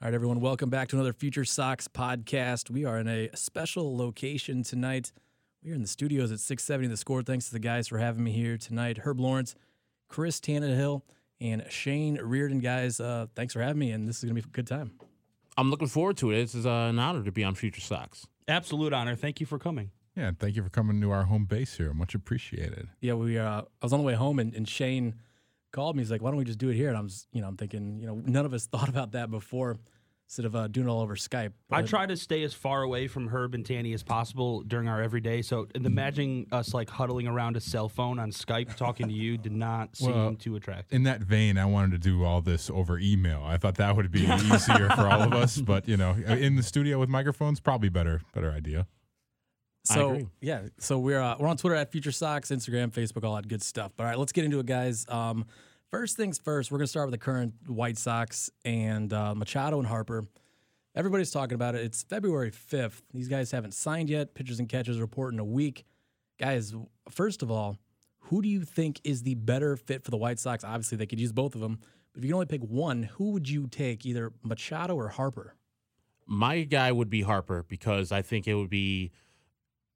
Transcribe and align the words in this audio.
All 0.00 0.06
right, 0.06 0.14
everyone, 0.14 0.38
welcome 0.38 0.70
back 0.70 0.86
to 0.88 0.96
another 0.96 1.12
Future 1.12 1.44
Sox 1.44 1.88
podcast. 1.88 2.70
We 2.70 2.84
are 2.84 3.00
in 3.00 3.08
a 3.08 3.30
special 3.34 3.96
location 3.96 4.62
tonight. 4.62 5.10
We 5.60 5.72
are 5.72 5.74
in 5.74 5.82
the 5.82 5.88
studios 5.88 6.30
at 6.30 6.38
670 6.38 6.86
The 6.86 6.96
Score. 6.96 7.20
Thanks 7.22 7.46
to 7.46 7.52
the 7.52 7.58
guys 7.58 7.88
for 7.88 7.98
having 7.98 8.22
me 8.22 8.30
here 8.30 8.56
tonight. 8.56 8.98
Herb 8.98 9.18
Lawrence, 9.18 9.56
Chris 10.06 10.38
Tannehill, 10.38 11.02
and 11.40 11.64
Shane 11.68 12.16
Reardon. 12.22 12.60
Guys, 12.60 13.00
uh, 13.00 13.26
thanks 13.34 13.54
for 13.54 13.60
having 13.60 13.80
me, 13.80 13.90
and 13.90 14.06
this 14.06 14.18
is 14.18 14.22
going 14.22 14.36
to 14.36 14.40
be 14.40 14.48
a 14.48 14.52
good 14.52 14.68
time. 14.68 14.92
I'm 15.56 15.68
looking 15.68 15.88
forward 15.88 16.16
to 16.18 16.30
it. 16.30 16.42
This 16.42 16.54
is 16.54 16.64
uh, 16.64 16.70
an 16.70 17.00
honor 17.00 17.24
to 17.24 17.32
be 17.32 17.42
on 17.42 17.56
Future 17.56 17.80
Sox. 17.80 18.24
Absolute 18.46 18.92
honor. 18.92 19.16
Thank 19.16 19.40
you 19.40 19.46
for 19.46 19.58
coming. 19.58 19.90
Yeah, 20.14 20.28
and 20.28 20.38
thank 20.38 20.54
you 20.54 20.62
for 20.62 20.70
coming 20.70 21.00
to 21.00 21.10
our 21.10 21.24
home 21.24 21.46
base 21.46 21.76
here. 21.76 21.92
Much 21.92 22.14
appreciated. 22.14 22.86
Yeah, 23.00 23.14
we. 23.14 23.36
Uh, 23.36 23.62
I 23.62 23.64
was 23.82 23.92
on 23.92 23.98
the 23.98 24.06
way 24.06 24.14
home, 24.14 24.38
and, 24.38 24.54
and 24.54 24.68
Shane 24.68 25.16
called 25.72 25.96
me. 25.96 26.02
He's 26.02 26.10
like, 26.10 26.22
"Why 26.22 26.30
don't 26.30 26.38
we 26.38 26.44
just 26.44 26.58
do 26.58 26.68
it 26.68 26.74
here?" 26.74 26.88
And 26.88 26.96
I'm, 26.96 27.08
just, 27.08 27.26
you 27.32 27.40
know, 27.40 27.48
I'm 27.48 27.56
thinking, 27.56 27.98
you 28.00 28.06
know, 28.06 28.22
none 28.24 28.44
of 28.46 28.54
us 28.54 28.66
thought 28.72 28.88
about 28.88 29.12
that 29.12 29.30
before 29.30 29.78
instead 30.28 30.44
of 30.44 30.54
uh, 30.54 30.68
doing 30.68 30.86
it 30.86 30.90
all 30.90 31.00
over 31.00 31.16
Skype. 31.16 31.52
I 31.70 31.80
try 31.80 32.04
to 32.04 32.14
stay 32.14 32.42
as 32.42 32.52
far 32.52 32.82
away 32.82 33.08
from 33.08 33.28
Herb 33.28 33.54
and 33.54 33.64
Tanny 33.64 33.94
as 33.94 34.02
possible 34.02 34.60
during 34.60 34.86
our 34.86 35.02
everyday. 35.02 35.40
So 35.40 35.66
imagining 35.74 36.48
us 36.52 36.74
like 36.74 36.90
huddling 36.90 37.26
around 37.26 37.56
a 37.56 37.60
cell 37.60 37.88
phone 37.88 38.18
on 38.18 38.30
Skype 38.30 38.76
talking 38.76 39.08
to 39.08 39.14
you 39.14 39.38
did 39.38 39.52
not 39.52 39.96
seem 39.96 40.10
Well, 40.10 40.34
too 40.34 40.54
attractive. 40.56 40.94
In 40.94 41.04
that 41.04 41.22
vein, 41.22 41.56
I 41.56 41.64
wanted 41.64 41.92
to 41.92 41.98
do 41.98 42.24
all 42.24 42.42
this 42.42 42.68
over 42.68 42.98
email. 42.98 43.42
I 43.42 43.56
thought 43.56 43.76
that 43.76 43.96
would 43.96 44.10
be 44.10 44.20
easier 44.26 44.90
for 44.90 45.08
all 45.08 45.22
of 45.22 45.32
us, 45.32 45.58
but 45.58 45.88
you 45.88 45.96
know, 45.96 46.10
in 46.12 46.56
the 46.56 46.62
studio 46.62 46.98
with 46.98 47.08
microphones, 47.08 47.58
probably 47.58 47.88
better, 47.88 48.20
better 48.34 48.52
idea. 48.52 48.86
So 49.84 50.28
yeah, 50.42 50.64
so 50.78 50.98
we're 50.98 51.22
uh, 51.22 51.36
we're 51.38 51.48
on 51.48 51.56
Twitter 51.56 51.76
at 51.76 51.90
Future 51.90 52.12
Sox, 52.12 52.50
Instagram, 52.50 52.90
Facebook, 52.90 53.24
all 53.24 53.36
that 53.36 53.48
good 53.48 53.62
stuff. 53.62 53.92
But 53.96 54.04
all 54.04 54.10
right, 54.10 54.18
let's 54.18 54.32
get 54.32 54.44
into 54.44 54.58
it, 54.60 54.66
guys. 54.66 55.06
Um, 55.08 55.46
first 55.90 56.16
things 56.16 56.38
first, 56.38 56.70
we're 56.70 56.78
gonna 56.78 56.86
start 56.86 57.06
with 57.06 57.12
the 57.12 57.24
current 57.24 57.54
White 57.66 57.98
Sox 57.98 58.50
and 58.64 59.12
uh, 59.12 59.34
Machado 59.34 59.78
and 59.78 59.86
Harper. 59.86 60.26
Everybody's 60.94 61.30
talking 61.30 61.54
about 61.54 61.74
it. 61.74 61.84
It's 61.84 62.02
February 62.02 62.50
fifth. 62.50 63.02
These 63.14 63.28
guys 63.28 63.50
haven't 63.50 63.74
signed 63.74 64.10
yet. 64.10 64.34
Pitchers 64.34 64.58
and 64.58 64.68
catchers 64.68 65.00
report 65.00 65.32
in 65.32 65.38
a 65.38 65.44
week. 65.44 65.84
Guys, 66.38 66.74
first 67.08 67.42
of 67.42 67.50
all, 67.50 67.76
who 68.20 68.42
do 68.42 68.48
you 68.48 68.64
think 68.64 69.00
is 69.04 69.22
the 69.22 69.34
better 69.34 69.76
fit 69.76 70.04
for 70.04 70.10
the 70.10 70.16
White 70.16 70.38
Sox? 70.38 70.64
Obviously, 70.64 70.98
they 70.98 71.06
could 71.06 71.20
use 71.20 71.32
both 71.32 71.54
of 71.54 71.60
them. 71.60 71.78
But 72.12 72.18
if 72.18 72.24
you 72.24 72.28
can 72.30 72.34
only 72.34 72.46
pick 72.46 72.62
one, 72.62 73.04
who 73.04 73.30
would 73.30 73.48
you 73.48 73.66
take, 73.66 74.04
either 74.04 74.32
Machado 74.42 74.94
or 74.96 75.08
Harper? 75.08 75.54
My 76.26 76.62
guy 76.62 76.92
would 76.92 77.10
be 77.10 77.22
Harper 77.22 77.64
because 77.68 78.12
I 78.12 78.22
think 78.22 78.46
it 78.46 78.54
would 78.54 78.70
be 78.70 79.12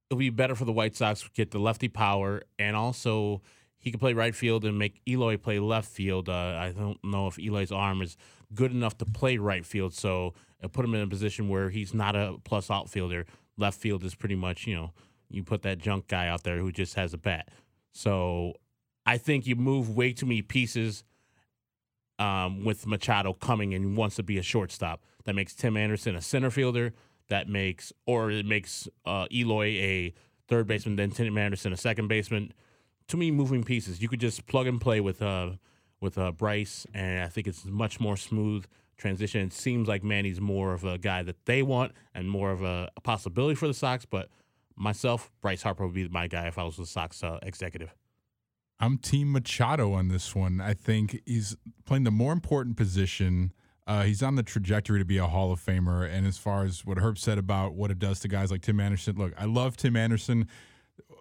it 0.08 0.14
would 0.14 0.20
be 0.20 0.30
better 0.30 0.54
for 0.54 0.64
the 0.64 0.72
White 0.72 0.94
Sox 0.94 1.22
to 1.22 1.30
get 1.34 1.50
the 1.50 1.58
lefty 1.58 1.88
power 1.88 2.42
and 2.58 2.76
also 2.76 3.42
he 3.82 3.90
could 3.90 4.00
play 4.00 4.14
right 4.14 4.34
field 4.34 4.64
and 4.64 4.78
make 4.78 5.00
Eloy 5.06 5.36
play 5.36 5.58
left 5.58 5.88
field. 5.88 6.28
Uh, 6.28 6.56
I 6.58 6.72
don't 6.76 7.02
know 7.04 7.26
if 7.26 7.36
Eloy's 7.38 7.72
arm 7.72 8.00
is 8.00 8.16
good 8.54 8.70
enough 8.70 8.96
to 8.98 9.04
play 9.04 9.36
right 9.38 9.66
field, 9.66 9.92
so 9.92 10.34
uh, 10.62 10.68
put 10.68 10.84
him 10.84 10.94
in 10.94 11.02
a 11.02 11.06
position 11.08 11.48
where 11.48 11.68
he's 11.68 11.92
not 11.92 12.14
a 12.14 12.36
plus 12.44 12.70
outfielder. 12.70 13.26
Left 13.58 13.78
field 13.78 14.04
is 14.04 14.14
pretty 14.14 14.36
much 14.36 14.66
you 14.66 14.76
know 14.76 14.92
you 15.28 15.42
put 15.42 15.62
that 15.62 15.78
junk 15.78 16.06
guy 16.06 16.28
out 16.28 16.44
there 16.44 16.58
who 16.58 16.70
just 16.70 16.94
has 16.94 17.12
a 17.12 17.18
bat. 17.18 17.48
So 17.92 18.54
I 19.04 19.18
think 19.18 19.46
you 19.46 19.56
move 19.56 19.96
way 19.96 20.12
too 20.12 20.26
many 20.26 20.42
pieces 20.42 21.02
um, 22.18 22.64
with 22.64 22.86
Machado 22.86 23.32
coming 23.32 23.74
and 23.74 23.96
wants 23.96 24.16
to 24.16 24.22
be 24.22 24.38
a 24.38 24.42
shortstop. 24.42 25.02
That 25.24 25.34
makes 25.34 25.54
Tim 25.54 25.76
Anderson 25.76 26.14
a 26.14 26.20
center 26.20 26.50
fielder. 26.50 26.92
That 27.28 27.48
makes, 27.48 27.92
or 28.06 28.30
it 28.30 28.46
makes 28.46 28.88
uh, 29.04 29.26
Eloy 29.32 29.66
a 29.66 30.14
third 30.48 30.66
baseman, 30.66 30.96
then 30.96 31.10
Tim 31.10 31.36
Anderson 31.36 31.72
a 31.72 31.76
second 31.76 32.08
baseman. 32.08 32.52
Too 33.12 33.18
many 33.18 33.30
moving 33.30 33.62
pieces. 33.62 34.00
You 34.00 34.08
could 34.08 34.20
just 34.20 34.46
plug 34.46 34.66
and 34.66 34.80
play 34.80 34.98
with 34.98 35.20
uh, 35.20 35.50
with 36.00 36.16
uh, 36.16 36.32
Bryce, 36.32 36.86
and 36.94 37.22
I 37.22 37.28
think 37.28 37.46
it's 37.46 37.66
much 37.66 38.00
more 38.00 38.16
smooth 38.16 38.64
transition. 38.96 39.42
It 39.42 39.52
seems 39.52 39.86
like 39.86 40.02
Manny's 40.02 40.40
more 40.40 40.72
of 40.72 40.82
a 40.82 40.96
guy 40.96 41.22
that 41.22 41.44
they 41.44 41.62
want 41.62 41.92
and 42.14 42.30
more 42.30 42.52
of 42.52 42.62
a, 42.62 42.90
a 42.96 43.02
possibility 43.02 43.54
for 43.54 43.66
the 43.66 43.74
Sox. 43.74 44.06
But 44.06 44.30
myself, 44.76 45.30
Bryce 45.42 45.60
Harper 45.60 45.84
would 45.84 45.94
be 45.94 46.08
my 46.08 46.26
guy 46.26 46.46
if 46.46 46.56
I 46.56 46.62
was 46.62 46.78
the 46.78 46.86
Sox 46.86 47.22
uh, 47.22 47.38
executive. 47.42 47.94
I'm 48.80 48.96
Team 48.96 49.30
Machado 49.30 49.92
on 49.92 50.08
this 50.08 50.34
one. 50.34 50.62
I 50.62 50.72
think 50.72 51.20
he's 51.26 51.54
playing 51.84 52.04
the 52.04 52.10
more 52.10 52.32
important 52.32 52.78
position. 52.78 53.52
Uh, 53.86 54.04
he's 54.04 54.22
on 54.22 54.36
the 54.36 54.42
trajectory 54.42 55.00
to 55.00 55.04
be 55.04 55.18
a 55.18 55.26
Hall 55.26 55.52
of 55.52 55.60
Famer. 55.60 56.10
And 56.10 56.26
as 56.26 56.38
far 56.38 56.64
as 56.64 56.86
what 56.86 56.96
Herb 56.96 57.18
said 57.18 57.36
about 57.36 57.74
what 57.74 57.90
it 57.90 57.98
does 57.98 58.20
to 58.20 58.28
guys 58.28 58.50
like 58.50 58.62
Tim 58.62 58.80
Anderson, 58.80 59.16
look, 59.18 59.34
I 59.36 59.44
love 59.44 59.76
Tim 59.76 59.96
Anderson. 59.96 60.48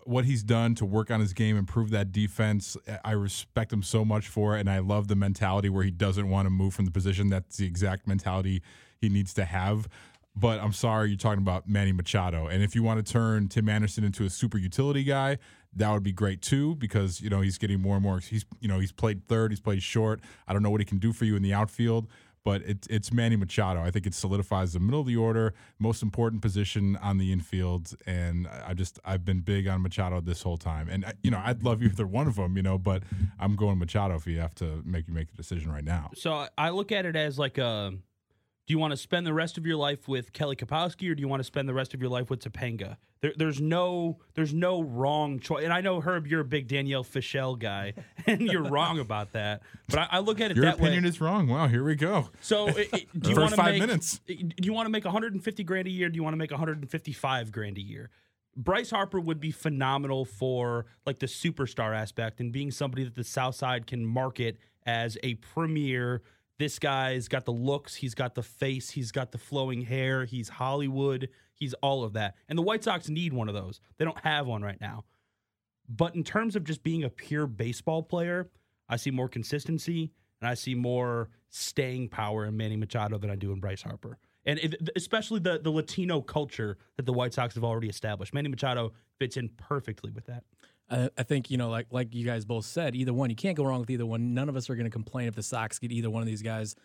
What 0.05 0.25
he's 0.25 0.43
done 0.43 0.75
to 0.75 0.85
work 0.85 1.11
on 1.11 1.19
his 1.19 1.33
game, 1.33 1.57
improve 1.57 1.91
that 1.91 2.11
defense, 2.11 2.75
I 3.05 3.11
respect 3.11 3.71
him 3.71 3.83
so 3.83 4.03
much 4.03 4.27
for 4.27 4.57
it. 4.57 4.61
And 4.61 4.69
I 4.69 4.79
love 4.79 5.07
the 5.07 5.15
mentality 5.15 5.69
where 5.69 5.83
he 5.83 5.91
doesn't 5.91 6.29
want 6.29 6.45
to 6.45 6.49
move 6.49 6.73
from 6.73 6.85
the 6.85 6.91
position. 6.91 7.29
That's 7.29 7.57
the 7.57 7.65
exact 7.65 8.07
mentality 8.07 8.61
he 8.99 9.09
needs 9.09 9.33
to 9.35 9.45
have. 9.45 9.87
But 10.35 10.61
I'm 10.61 10.71
sorry, 10.73 11.09
you're 11.09 11.17
talking 11.17 11.41
about 11.41 11.67
Manny 11.67 11.91
Machado. 11.91 12.47
And 12.47 12.63
if 12.63 12.73
you 12.73 12.83
want 12.83 13.05
to 13.05 13.11
turn 13.11 13.49
Tim 13.49 13.67
Anderson 13.67 14.03
into 14.03 14.23
a 14.23 14.29
super 14.29 14.57
utility 14.57 15.03
guy, 15.03 15.37
that 15.75 15.91
would 15.91 16.03
be 16.03 16.11
great 16.11 16.41
too, 16.41 16.75
because 16.75 17.21
you 17.21 17.29
know 17.29 17.41
he's 17.41 17.57
getting 17.57 17.81
more 17.81 17.95
and 17.95 18.03
more. 18.03 18.19
He's 18.19 18.45
you 18.59 18.67
know 18.67 18.79
he's 18.79 18.91
played 18.91 19.27
third, 19.27 19.51
he's 19.51 19.59
played 19.59 19.83
short. 19.83 20.21
I 20.47 20.53
don't 20.53 20.63
know 20.63 20.69
what 20.69 20.81
he 20.81 20.85
can 20.85 20.99
do 20.99 21.13
for 21.13 21.25
you 21.25 21.35
in 21.35 21.43
the 21.43 21.53
outfield, 21.53 22.07
but 22.43 22.61
it's 22.63 22.87
it's 22.87 23.11
Manny 23.11 23.35
Machado. 23.35 23.81
I 23.81 23.91
think 23.91 24.05
it 24.05 24.13
solidifies 24.13 24.73
the 24.73 24.79
middle 24.79 25.01
of 25.01 25.07
the 25.07 25.15
order, 25.15 25.53
most 25.79 26.01
important 26.01 26.41
position 26.41 26.97
on 26.97 27.17
the 27.17 27.31
infield, 27.31 27.95
and 28.05 28.47
I 28.47 28.73
just 28.73 28.99
I've 29.05 29.25
been 29.25 29.41
big 29.41 29.67
on 29.67 29.81
Machado 29.81 30.21
this 30.21 30.41
whole 30.41 30.57
time. 30.57 30.89
And 30.89 31.05
you 31.23 31.31
know 31.31 31.41
I'd 31.43 31.63
love 31.63 31.83
either 31.83 32.07
one 32.07 32.27
of 32.27 32.35
them, 32.35 32.57
you 32.57 32.63
know, 32.63 32.77
but 32.77 33.03
I'm 33.39 33.55
going 33.55 33.79
Machado 33.79 34.15
if 34.15 34.27
you 34.27 34.39
have 34.39 34.55
to 34.55 34.81
make 34.85 35.07
you 35.07 35.13
make 35.13 35.29
a 35.33 35.37
decision 35.37 35.71
right 35.71 35.83
now. 35.83 36.11
So 36.15 36.47
I 36.57 36.69
look 36.69 36.91
at 36.91 37.05
it 37.05 37.15
as 37.15 37.37
like 37.37 37.57
a 37.57 37.93
do 38.67 38.73
you 38.73 38.79
want 38.79 38.91
to 38.91 38.97
spend 38.97 39.25
the 39.25 39.33
rest 39.33 39.57
of 39.57 39.65
your 39.65 39.75
life 39.75 40.07
with 40.07 40.33
Kelly 40.33 40.55
Kapowski 40.55 41.09
or 41.11 41.15
do 41.15 41.21
you 41.21 41.27
want 41.27 41.39
to 41.39 41.43
spend 41.43 41.67
the 41.67 41.73
rest 41.73 41.93
of 41.93 42.01
your 42.01 42.09
life 42.09 42.29
with 42.29 42.39
Topanga? 42.39 42.97
There, 43.21 43.33
there's 43.35 43.61
no 43.61 44.19
there's 44.33 44.53
no 44.53 44.81
wrong 44.81 45.39
choice. 45.39 45.63
And 45.63 45.71
I 45.71 45.81
know 45.81 46.01
Herb, 46.01 46.27
you're 46.27 46.41
a 46.41 46.45
big 46.45 46.67
Danielle 46.67 47.03
Fishel 47.03 47.55
guy, 47.55 47.93
and 48.25 48.41
you're 48.41 48.63
wrong 48.63 48.99
about 48.99 49.33
that. 49.33 49.61
But 49.87 49.99
I, 49.99 50.07
I 50.11 50.19
look 50.19 50.41
at 50.41 50.51
it 50.51 50.57
Your 50.57 50.65
that 50.65 50.75
opinion 50.75 51.05
is 51.05 51.21
wrong. 51.21 51.47
Wow, 51.47 51.67
here 51.67 51.83
we 51.83 51.95
go. 51.95 52.29
So, 52.41 52.71
do 52.71 53.29
you 53.29 53.35
want 53.39 53.51
to 53.51 53.55
five 53.55 53.73
make 53.73 53.81
minutes. 53.81 54.19
Do 54.25 54.35
you 54.63 54.73
want 54.73 54.87
to 54.87 54.91
make 54.91 55.05
150 55.05 55.63
grand 55.63 55.87
a 55.87 55.91
year? 55.91 56.09
Do 56.09 56.15
you 56.15 56.23
want 56.23 56.33
to 56.33 56.37
make 56.37 56.51
155 56.51 57.51
grand 57.51 57.77
a 57.77 57.81
year? 57.81 58.09
Bryce 58.57 58.89
Harper 58.89 59.19
would 59.19 59.39
be 59.39 59.51
phenomenal 59.51 60.25
for 60.25 60.85
like 61.05 61.19
the 61.19 61.25
superstar 61.27 61.95
aspect 61.95 62.39
and 62.39 62.51
being 62.51 62.71
somebody 62.71 63.03
that 63.03 63.15
the 63.15 63.23
South 63.23 63.55
Side 63.55 63.87
can 63.87 64.05
market 64.05 64.57
as 64.85 65.17
a 65.23 65.35
premier. 65.35 66.21
This 66.61 66.77
guy's 66.77 67.27
got 67.27 67.45
the 67.45 67.51
looks, 67.51 67.95
he's 67.95 68.13
got 68.13 68.35
the 68.35 68.43
face, 68.43 68.91
he's 68.91 69.11
got 69.11 69.31
the 69.31 69.39
flowing 69.39 69.81
hair, 69.81 70.25
he's 70.25 70.47
Hollywood, 70.47 71.27
he's 71.55 71.73
all 71.81 72.03
of 72.03 72.13
that. 72.13 72.35
And 72.47 72.55
the 72.55 72.61
White 72.61 72.83
Sox 72.83 73.09
need 73.09 73.33
one 73.33 73.49
of 73.49 73.55
those. 73.55 73.81
They 73.97 74.05
don't 74.05 74.19
have 74.19 74.45
one 74.45 74.61
right 74.61 74.79
now. 74.79 75.05
But 75.89 76.13
in 76.13 76.23
terms 76.23 76.55
of 76.55 76.63
just 76.63 76.83
being 76.83 77.03
a 77.03 77.09
pure 77.09 77.47
baseball 77.47 78.03
player, 78.03 78.47
I 78.87 78.97
see 78.97 79.09
more 79.09 79.27
consistency 79.27 80.11
and 80.39 80.47
I 80.47 80.53
see 80.53 80.75
more 80.75 81.29
staying 81.49 82.09
power 82.09 82.45
in 82.45 82.55
Manny 82.55 82.77
Machado 82.77 83.17
than 83.17 83.31
I 83.31 83.35
do 83.35 83.51
in 83.53 83.59
Bryce 83.59 83.81
Harper. 83.81 84.19
And 84.45 84.59
it, 84.59 84.87
especially 84.95 85.39
the, 85.39 85.57
the 85.57 85.71
Latino 85.71 86.21
culture 86.21 86.77
that 86.95 87.07
the 87.07 87.13
White 87.13 87.33
Sox 87.33 87.55
have 87.55 87.63
already 87.63 87.89
established. 87.89 88.35
Manny 88.35 88.49
Machado 88.49 88.93
fits 89.17 89.35
in 89.35 89.49
perfectly 89.57 90.11
with 90.11 90.27
that. 90.27 90.43
I, 90.91 91.09
I 91.17 91.23
think 91.23 91.49
you 91.49 91.57
know, 91.57 91.69
like 91.69 91.87
like 91.91 92.13
you 92.13 92.25
guys 92.25 92.45
both 92.45 92.65
said, 92.65 92.95
either 92.95 93.13
one. 93.13 93.29
You 93.29 93.35
can't 93.35 93.57
go 93.57 93.63
wrong 93.63 93.79
with 93.79 93.89
either 93.89 94.05
one. 94.05 94.33
None 94.33 94.49
of 94.49 94.55
us 94.55 94.69
are 94.69 94.75
going 94.75 94.85
to 94.85 94.91
complain 94.91 95.27
if 95.27 95.35
the 95.35 95.43
Sox 95.43 95.79
get 95.79 95.91
either 95.91 96.09
one 96.09 96.21
of 96.21 96.27
these 96.27 96.41
guys. 96.41 96.75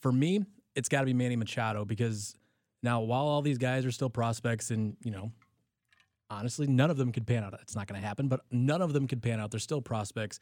For 0.00 0.12
me, 0.12 0.44
it's 0.76 0.88
got 0.88 1.00
to 1.00 1.06
be 1.06 1.14
Manny 1.14 1.36
Machado 1.36 1.84
because 1.84 2.36
now, 2.82 3.00
while 3.00 3.24
all 3.24 3.42
these 3.42 3.58
guys 3.58 3.84
are 3.84 3.90
still 3.90 4.10
prospects, 4.10 4.70
and 4.70 4.96
you 5.02 5.10
know, 5.10 5.32
honestly, 6.30 6.68
none 6.68 6.90
of 6.90 6.96
them 6.96 7.10
could 7.12 7.26
pan 7.26 7.42
out. 7.42 7.58
It's 7.60 7.74
not 7.74 7.88
going 7.88 8.00
to 8.00 8.06
happen, 8.06 8.28
but 8.28 8.40
none 8.52 8.80
of 8.80 8.92
them 8.92 9.08
could 9.08 9.22
pan 9.22 9.40
out. 9.40 9.50
They're 9.50 9.60
still 9.60 9.82
prospects. 9.82 10.38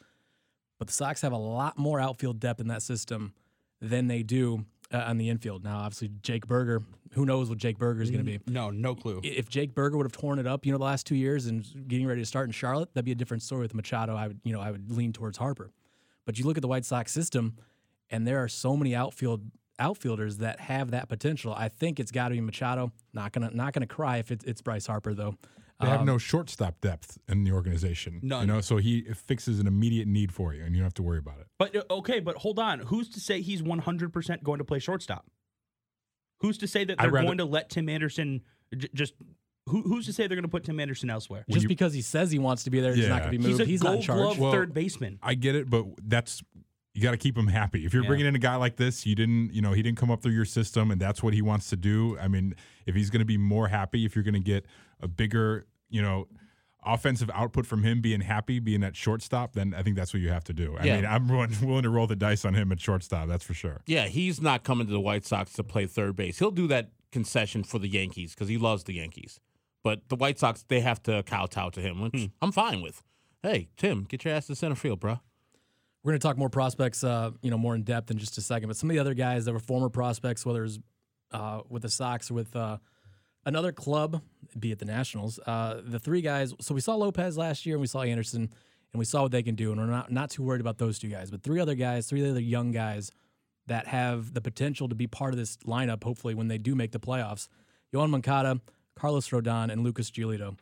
But 0.79 0.89
the 0.89 0.93
Sox 0.93 1.23
have 1.23 1.33
a 1.33 1.39
lot 1.39 1.79
more 1.79 1.99
outfield 1.99 2.39
depth 2.39 2.61
in 2.61 2.69
that 2.69 2.83
system 2.83 3.33
than 3.81 4.09
they 4.09 4.23
do 4.23 4.67
uh, 4.93 4.99
on 4.99 5.19
the 5.19 5.29
infield. 5.29 5.65
Now, 5.65 5.79
obviously, 5.79 6.11
Jake 6.23 6.47
Burger. 6.47 6.83
Who 7.13 7.25
knows 7.25 7.49
what 7.49 7.59
Jake 7.59 7.79
Burger 7.79 8.03
is 8.03 8.11
going 8.11 8.25
to 8.25 8.31
be? 8.31 8.41
No, 8.47 8.71
no 8.71 8.95
clue. 8.95 9.21
if 9.23 9.49
Jake 9.49 9.75
Burger 9.75 9.97
would 9.97 10.05
have 10.05 10.13
torn 10.13 10.39
it 10.39 10.47
up, 10.47 10.67
you 10.67 10.73
know, 10.73 10.79
the 10.79 10.85
last 10.85 11.07
two 11.07 11.15
years 11.15 11.47
and 11.47 11.65
getting 11.89 12.07
ready 12.07 12.21
to 12.21 12.27
start 12.27 12.47
in 12.47 12.53
Charlotte, 12.53 12.93
that'd 12.93 13.05
be 13.05 13.13
a 13.13 13.17
different 13.17 13.43
story 13.43 13.63
with 13.63 13.75
Machado. 13.75 14.15
I 14.17 14.29
would, 14.29 14.41
you 14.45 14.53
know, 14.53 14.61
I 14.61 14.71
would 14.71 14.91
lean 14.93 15.13
towards 15.13 15.39
Harper. 15.39 15.71
But 16.27 16.39
you 16.39 16.45
look 16.45 16.59
at 16.59 16.63
the 16.63 16.69
White 16.69 16.85
Sox 16.85 17.13
system, 17.13 17.57
and 18.11 18.27
there 18.27 18.43
are 18.43 18.49
so 18.49 18.77
many 18.77 18.95
outfield 18.95 19.43
outfielders 19.79 20.39
that 20.39 20.59
have 20.61 20.91
that 20.91 21.09
potential. 21.09 21.53
I 21.55 21.69
think 21.69 22.01
it's 22.01 22.11
got 22.11 22.29
to 22.29 22.35
be 22.35 22.41
Machado. 22.41 22.93
Not 23.13 23.33
gonna 23.33 23.51
not 23.53 23.73
gonna 23.73 23.87
cry 23.87 24.19
if 24.19 24.31
it's, 24.31 24.45
it's 24.45 24.61
Bryce 24.63 24.87
Harper 24.87 25.15
though. 25.15 25.37
They 25.81 25.89
have 25.89 26.05
no 26.07 26.17
shortstop 26.17 26.81
depth 26.81 27.19
in 27.29 27.45
the 27.45 27.53
organization. 27.53 28.21
None. 28.23 28.47
You 28.49 28.55
know, 28.55 28.61
so 28.63 28.79
he 28.79 29.03
fixes 29.03 29.61
an 29.61 29.67
immediate 29.67 30.09
need 30.09 30.33
for 30.33 30.55
you, 30.55 30.65
and 30.65 30.75
you 30.75 30.79
don't 30.81 30.87
have 30.87 30.95
to 30.95 31.03
worry 31.03 31.19
about 31.19 31.39
it. 31.41 31.49
But 31.59 31.77
uh, 31.77 31.83
okay, 31.91 32.21
but 32.21 32.37
hold 32.37 32.59
on. 32.59 32.79
Who's 32.81 33.11
to 33.11 33.21
say 33.21 33.43
he's 33.43 33.61
100% 33.63 34.43
going 34.43 34.59
to 34.59 34.65
play 34.65 34.79
shortstop? 34.79 35.27
Who's 36.41 36.59
to 36.59 36.67
say 36.67 36.85
that 36.85 36.99
they're 36.99 37.11
rather- 37.11 37.27
going 37.27 37.39
to 37.39 37.45
let 37.45 37.71
Tim 37.71 37.89
Anderson 37.89 38.43
j- 38.77 38.89
just 38.95 39.15
who, 39.69 39.83
who's 39.83 40.07
to 40.07 40.13
say 40.13 40.27
they're 40.27 40.37
going 40.37 40.43
to 40.45 40.49
put 40.49 40.65
Tim 40.65 40.79
Anderson 40.81 41.11
elsewhere? 41.11 41.45
Just 41.51 41.65
you- 41.65 41.69
because 41.69 41.93
he 41.93 42.01
says 42.03 42.31
he 42.31 42.39
wants 42.39 42.65
to 42.65 42.71
be 42.71 42.81
there, 42.81 42.95
he's 42.95 43.09
not 43.09 43.23
going 43.23 43.33
to 43.33 43.39
be 43.39 43.45
moved. 43.47 43.61
He's 43.61 43.69
He's, 43.69 43.81
a 43.83 43.85
not 43.85 43.91
in 43.91 43.95
gold 43.97 44.05
charge. 44.05 44.19
glove 44.21 44.39
Well, 44.39 44.53
third 44.53 44.73
baseman. 44.73 45.19
I 45.23 45.35
get 45.35 45.57
it, 45.57 45.69
but 45.69 45.85
that's 46.03 46.43
you 46.97 47.03
got 47.03 47.11
to 47.11 47.19
keep 47.19 47.37
him 47.37 47.49
happy. 47.49 47.85
If 47.85 47.93
you're 47.93 48.03
Yeah. 48.05 48.09
bringing 48.09 48.25
in 48.27 48.35
a 48.35 48.39
guy 48.39 48.57
like 48.57 48.77
this, 48.77 49.05
you 49.05 49.15
didn't, 49.15 49.53
you 49.53 49.61
know, 49.61 49.73
he 49.73 49.83
didn't 49.83 49.99
come 49.99 50.11
up 50.11 50.23
through 50.23 50.33
your 50.33 50.47
system, 50.47 50.91
and 50.91 50.99
that's 50.99 51.23
what 51.23 51.35
he 51.35 51.43
wants 51.43 51.69
to 51.69 51.77
do. 51.77 52.19
I 52.19 52.27
mean, 52.27 52.55
if 52.87 52.95
he's 52.95 53.11
going 53.11 53.21
to 53.21 53.27
be 53.27 53.37
more 53.37 53.69
happy, 53.69 54.07
if 54.07 54.17
you're 54.17 54.25
going 54.25 54.33
to 54.33 54.41
get 54.41 54.65
a 55.01 55.07
bigger, 55.07 55.67
you 55.91 56.01
know, 56.01 56.27
offensive 56.83 57.31
output 57.35 57.67
from 57.67 57.83
him 57.83 58.01
being 58.01 58.23
happy, 58.23 58.61
being 58.61 58.83
at 58.83 58.97
shortstop, 58.97 59.53
then 59.53 59.75
I 59.75 59.83
think 59.83 59.95
that's 59.97 60.15
what 60.15 60.23
you 60.23 60.31
have 60.31 60.45
to 60.45 60.55
do. 60.55 60.75
I 60.79 60.85
Yeah. 60.85 60.97
mean, 60.97 61.05
I'm 61.05 61.29
willing, 61.29 61.51
willing 61.63 61.83
to 61.83 61.91
roll 61.91 62.07
the 62.07 62.17
dice 62.17 62.47
on 62.47 62.55
him 62.55 62.73
at 62.73 62.81
shortstop. 62.81 63.29
That's 63.29 63.45
for 63.45 63.53
sure. 63.53 63.83
Yeah, 63.87 64.07
he's 64.07 64.41
not 64.41 64.65
coming 64.65 64.87
to 64.87 64.93
the 64.93 65.01
White 65.01 65.27
Sox 65.27 65.53
to 65.55 65.65
play 65.65 65.87
third 65.87 66.17
base. 66.17 66.39
He'll 66.39 66.51
do 66.51 66.67
that 66.69 66.93
concession 67.13 67.63
for 67.63 67.79
the 67.79 67.89
Yankees 67.89 68.35
because 68.35 68.49
he 68.49 68.57
loves 68.57 68.85
the 68.85 68.95
Yankees. 68.95 69.39
But 69.83 70.09
the 70.09 70.17
White 70.17 70.39
Sox, 70.39 70.65
they 70.67 70.81
have 70.81 71.03
to 71.03 71.23
kowtow 71.25 71.69
to 71.71 71.81
him, 71.81 72.01
which 72.01 72.13
hmm. 72.15 72.27
I'm 72.41 72.53
fine 72.53 72.81
with. 72.81 73.03
Hey, 73.43 73.69
Tim, 73.77 74.05
get 74.05 74.25
your 74.25 74.33
ass 74.33 74.47
to 74.47 74.55
center 74.57 74.75
field, 74.77 75.01
bro. 75.01 75.21
We're 76.07 76.13
going 76.13 76.21
to 76.21 76.29
talk 76.29 76.39
more 76.39 76.49
prospects, 76.49 77.03
uh, 77.03 77.33
you 77.43 77.51
know, 77.51 77.59
more 77.59 77.75
in 77.75 77.83
depth 77.83 78.13
in 78.13 78.19
just 78.19 78.39
a 78.39 78.41
second. 78.41 78.69
But 78.69 78.77
some 78.77 78.89
of 78.89 78.95
the 78.95 79.01
other 79.01 79.13
guys 79.13 79.45
that 79.45 79.53
were 79.53 79.59
former 79.59 79.89
prospects, 79.89 80.47
whether 80.47 80.63
it's 80.63 80.79
uh, 81.33 81.63
with 81.69 81.83
the 81.83 81.89
Sox 81.89 82.31
with 82.31 82.55
uh, 82.55 82.79
another 83.45 83.73
club, 83.73 84.23
be 84.57 84.71
it 84.71 84.79
the 84.79 84.85
Nationals, 84.85 85.41
uh, 85.49 85.81
the 85.85 85.99
three 85.99 86.21
guys. 86.21 86.55
So 86.61 86.77
we 86.77 86.81
saw 86.81 86.95
Lopez 86.95 87.37
last 87.37 87.67
year, 87.67 87.75
and 87.75 87.81
we 87.81 87.89
saw 87.89 88.03
Anderson, 88.03 88.43
and 88.43 88.99
we 89.01 89.05
saw 89.05 89.23
what 89.23 89.33
they 89.33 89.43
can 89.43 89.57
do, 89.57 89.73
and 89.73 89.81
we're 89.81 89.89
not 89.89 90.13
not 90.13 90.31
too 90.31 90.45
worried 90.45 90.61
about 90.61 90.79
those 90.79 91.01
two 91.01 91.09
guys. 91.09 91.33
But 91.33 91.43
three 91.43 91.59
other 91.59 91.75
guys, 91.75 92.07
three 92.07 92.31
other 92.31 92.39
young 92.39 92.71
guys 92.71 93.11
that 93.67 93.89
have 93.89 94.33
the 94.33 94.41
potential 94.41 94.89
to 94.89 94.95
be 94.95 95.09
part 95.09 95.35
of 95.35 95.39
this 95.39 95.57
lineup. 95.67 96.05
Hopefully, 96.05 96.37
when 96.37 96.47
they 96.47 96.59
do 96.59 96.77
make 96.77 96.93
the 96.93 97.01
playoffs, 97.01 97.49
Yoan 97.93 98.11
Moncada, 98.11 98.61
Carlos 98.95 99.29
Rodon, 99.31 99.73
and 99.73 99.83
Lucas 99.83 100.13
Giolito. 100.13 100.57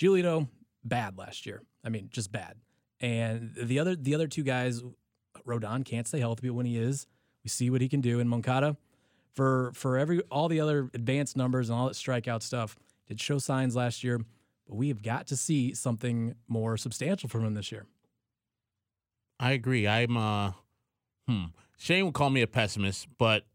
Giolito 0.00 0.48
bad 0.82 1.16
last 1.16 1.46
year. 1.46 1.62
I 1.84 1.90
mean, 1.90 2.08
just 2.10 2.32
bad. 2.32 2.56
And 3.00 3.54
the 3.56 3.78
other 3.78 3.96
the 3.96 4.14
other 4.14 4.26
two 4.28 4.42
guys, 4.42 4.82
Rodon 5.46 5.84
can't 5.84 6.06
stay 6.06 6.20
healthy, 6.20 6.48
but 6.48 6.54
when 6.54 6.66
he 6.66 6.76
is, 6.76 7.06
we 7.42 7.48
see 7.48 7.70
what 7.70 7.80
he 7.80 7.88
can 7.88 8.00
do. 8.00 8.20
And 8.20 8.28
Moncada, 8.28 8.76
for 9.34 9.72
for 9.74 9.96
every 9.98 10.20
all 10.30 10.48
the 10.48 10.60
other 10.60 10.90
advanced 10.94 11.36
numbers 11.36 11.70
and 11.70 11.78
all 11.78 11.86
that 11.86 11.94
strikeout 11.94 12.42
stuff, 12.42 12.76
did 13.06 13.20
show 13.20 13.38
signs 13.38 13.74
last 13.74 14.04
year. 14.04 14.18
But 14.66 14.76
we 14.76 14.88
have 14.88 15.02
got 15.02 15.26
to 15.28 15.36
see 15.36 15.74
something 15.74 16.34
more 16.46 16.76
substantial 16.76 17.28
from 17.28 17.44
him 17.44 17.54
this 17.54 17.72
year. 17.72 17.86
I 19.38 19.52
agree. 19.52 19.88
I'm, 19.88 20.16
uh, 20.16 20.52
hmm. 21.26 21.44
Shane 21.78 22.04
would 22.04 22.14
call 22.14 22.28
me 22.30 22.42
a 22.42 22.46
pessimist, 22.46 23.08
but 23.18 23.46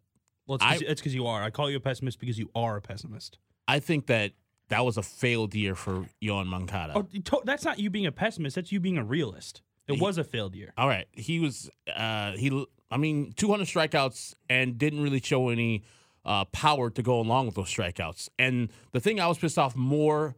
Well, 0.47 0.57
I- 0.61 0.77
it's 0.81 0.99
because 0.99 1.13
you 1.13 1.27
are. 1.27 1.43
I 1.43 1.51
call 1.51 1.69
you 1.69 1.77
a 1.77 1.81
pessimist 1.81 2.19
because 2.19 2.39
you 2.39 2.49
are 2.55 2.75
a 2.77 2.81
pessimist. 2.81 3.37
I 3.67 3.79
think 3.79 4.07
that 4.07 4.33
that 4.69 4.83
was 4.85 4.97
a 4.97 5.03
failed 5.03 5.53
year 5.55 5.75
for 5.75 6.05
Yoan 6.21 6.47
Moncada. 6.47 6.93
Oh, 6.95 7.03
to- 7.03 7.41
that's 7.45 7.63
not 7.65 7.79
you 7.79 7.89
being 7.89 8.05
a 8.05 8.11
pessimist. 8.11 8.55
That's 8.55 8.71
you 8.71 8.79
being 8.79 8.97
a 8.97 9.03
realist. 9.03 9.61
It 9.87 9.95
He- 9.95 10.01
was 10.01 10.17
a 10.17 10.23
failed 10.23 10.55
year. 10.55 10.73
All 10.77 10.87
right, 10.87 11.07
he 11.11 11.39
was 11.39 11.69
uh 11.93 12.31
he 12.33 12.65
I 12.91 12.97
mean 12.97 13.33
200 13.33 13.65
strikeouts 13.67 14.33
and 14.49 14.77
didn't 14.77 15.01
really 15.01 15.21
show 15.21 15.49
any 15.49 15.83
uh 16.25 16.45
power 16.45 16.89
to 16.89 17.01
go 17.03 17.19
along 17.19 17.45
with 17.47 17.55
those 17.55 17.67
strikeouts. 17.69 18.29
And 18.39 18.69
the 18.93 18.99
thing 18.99 19.19
I 19.19 19.27
was 19.27 19.37
pissed 19.37 19.57
off 19.59 19.75
more 19.75 20.35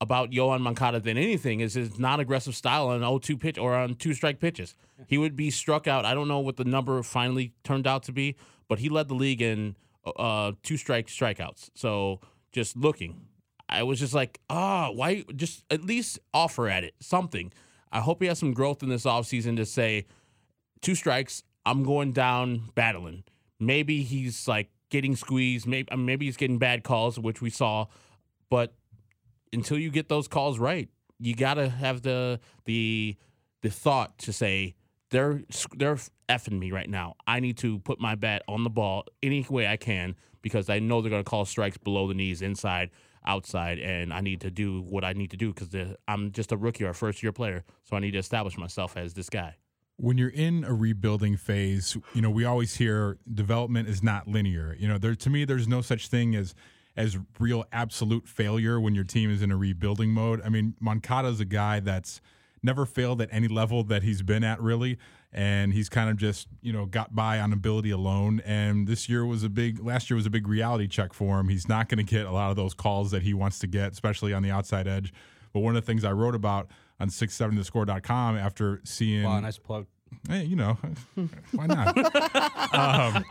about 0.00 0.30
Yoan 0.30 0.60
Moncada 0.60 1.00
than 1.00 1.16
anything 1.16 1.60
is 1.60 1.72
his 1.74 1.98
non-aggressive 1.98 2.54
style 2.54 2.88
on 2.88 3.00
0-2 3.00 3.40
pitch 3.40 3.56
or 3.56 3.74
on 3.74 3.94
two 3.94 4.12
strike 4.12 4.40
pitches. 4.40 4.74
He 5.06 5.16
would 5.16 5.36
be 5.36 5.50
struck 5.50 5.86
out. 5.86 6.04
I 6.04 6.12
don't 6.12 6.28
know 6.28 6.40
what 6.40 6.56
the 6.58 6.64
number 6.64 7.02
finally 7.02 7.54
turned 7.64 7.86
out 7.86 8.02
to 8.02 8.12
be, 8.12 8.36
but 8.68 8.78
he 8.80 8.90
led 8.90 9.08
the 9.08 9.14
league 9.14 9.40
in 9.40 9.76
uh 10.16 10.52
two 10.62 10.76
strike 10.76 11.06
strikeouts. 11.06 11.70
So 11.74 12.20
just 12.52 12.76
looking, 12.76 13.26
I 13.68 13.82
was 13.82 13.98
just 13.98 14.14
like, 14.14 14.40
ah, 14.48 14.90
why 14.92 15.24
just 15.34 15.64
at 15.70 15.84
least 15.84 16.18
offer 16.32 16.68
at 16.68 16.84
it 16.84 16.94
something. 17.00 17.52
I 17.92 18.00
hope 18.00 18.20
he 18.20 18.28
has 18.28 18.38
some 18.38 18.52
growth 18.52 18.82
in 18.82 18.88
this 18.88 19.04
offseason 19.04 19.56
to 19.56 19.66
say, 19.66 20.06
two 20.82 20.94
strikes, 20.94 21.42
I'm 21.64 21.82
going 21.82 22.12
down 22.12 22.70
battling. 22.74 23.24
Maybe 23.58 24.02
he's 24.02 24.46
like 24.46 24.70
getting 24.90 25.16
squeezed. 25.16 25.66
Maybe 25.66 25.94
maybe 25.96 26.26
he's 26.26 26.36
getting 26.36 26.58
bad 26.58 26.84
calls, 26.84 27.18
which 27.18 27.40
we 27.40 27.50
saw. 27.50 27.86
But 28.50 28.74
until 29.52 29.78
you 29.78 29.90
get 29.90 30.08
those 30.08 30.28
calls 30.28 30.58
right, 30.58 30.88
you 31.18 31.34
gotta 31.34 31.68
have 31.68 32.02
the 32.02 32.40
the 32.66 33.16
the 33.62 33.70
thought 33.70 34.18
to 34.18 34.32
say 34.32 34.74
they're 35.10 35.42
they're 35.76 35.98
effing 36.28 36.58
me 36.58 36.70
right 36.72 36.88
now. 36.88 37.14
I 37.26 37.40
need 37.40 37.56
to 37.58 37.78
put 37.80 38.00
my 38.00 38.14
bat 38.14 38.42
on 38.48 38.64
the 38.64 38.70
ball 38.70 39.04
any 39.22 39.46
way 39.48 39.66
I 39.66 39.76
can 39.76 40.16
because 40.42 40.68
I 40.68 40.78
know 40.78 41.00
they're 41.00 41.10
gonna 41.10 41.24
call 41.24 41.44
strikes 41.44 41.78
below 41.78 42.06
the 42.08 42.14
knees, 42.14 42.42
inside, 42.42 42.90
outside, 43.26 43.78
and 43.78 44.12
I 44.12 44.20
need 44.20 44.40
to 44.42 44.50
do 44.50 44.82
what 44.82 45.04
I 45.04 45.12
need 45.12 45.30
to 45.32 45.36
do 45.36 45.52
because 45.52 45.74
I'm 46.06 46.32
just 46.32 46.52
a 46.52 46.56
rookie 46.56 46.84
or 46.84 46.90
a 46.90 46.94
first 46.94 47.22
year 47.22 47.32
player, 47.32 47.64
so 47.84 47.96
I 47.96 48.00
need 48.00 48.12
to 48.12 48.18
establish 48.18 48.56
myself 48.56 48.96
as 48.96 49.14
this 49.14 49.28
guy. 49.30 49.56
when 49.98 50.18
you're 50.18 50.28
in 50.28 50.64
a 50.64 50.74
rebuilding 50.74 51.36
phase, 51.36 51.96
you 52.12 52.20
know, 52.20 52.30
we 52.30 52.44
always 52.44 52.76
hear 52.76 53.18
development 53.32 53.88
is 53.88 54.02
not 54.02 54.28
linear. 54.28 54.76
You 54.78 54.88
know, 54.88 54.98
there 54.98 55.14
to 55.14 55.30
me 55.30 55.44
there's 55.44 55.66
no 55.66 55.80
such 55.80 56.08
thing 56.08 56.34
as 56.34 56.54
as 56.96 57.18
real 57.38 57.64
absolute 57.72 58.26
failure 58.26 58.80
when 58.80 58.94
your 58.94 59.04
team 59.04 59.30
is 59.30 59.42
in 59.42 59.50
a 59.50 59.56
rebuilding 59.56 60.10
mode. 60.10 60.40
I 60.44 60.48
mean, 60.48 60.74
Moncada's 60.80 61.40
a 61.40 61.44
guy 61.44 61.80
that's 61.80 62.20
never 62.66 62.84
failed 62.84 63.22
at 63.22 63.30
any 63.32 63.48
level 63.48 63.82
that 63.84 64.02
he's 64.02 64.20
been 64.20 64.44
at 64.44 64.60
really 64.60 64.98
and 65.32 65.72
he's 65.72 65.88
kind 65.88 66.10
of 66.10 66.16
just, 66.16 66.48
you 66.60 66.72
know, 66.72 66.84
got 66.84 67.14
by 67.14 67.40
on 67.40 67.52
ability 67.52 67.90
alone 67.90 68.40
and 68.44 68.86
this 68.86 69.08
year 69.08 69.24
was 69.24 69.42
a 69.42 69.48
big 69.48 69.82
last 69.82 70.10
year 70.10 70.16
was 70.16 70.26
a 70.26 70.30
big 70.30 70.46
reality 70.46 70.86
check 70.86 71.14
for 71.14 71.40
him. 71.40 71.48
He's 71.48 71.68
not 71.68 71.88
going 71.88 72.04
to 72.04 72.10
get 72.10 72.26
a 72.26 72.32
lot 72.32 72.50
of 72.50 72.56
those 72.56 72.74
calls 72.74 73.10
that 73.12 73.22
he 73.22 73.32
wants 73.32 73.58
to 73.60 73.66
get, 73.66 73.92
especially 73.92 74.34
on 74.34 74.42
the 74.42 74.50
outside 74.50 74.86
edge. 74.86 75.14
But 75.52 75.60
one 75.60 75.74
of 75.74 75.82
the 75.82 75.86
things 75.86 76.04
I 76.04 76.12
wrote 76.12 76.34
about 76.34 76.68
on 77.00 77.08
670thescore.com 77.08 78.36
after 78.36 78.80
seeing 78.84 79.24
Wow, 79.24 79.40
nice 79.40 79.58
plug. 79.58 79.86
Hey, 80.28 80.44
you 80.44 80.56
know, 80.56 80.76
why 81.52 81.66
not? 81.66 82.74
um, 82.74 83.24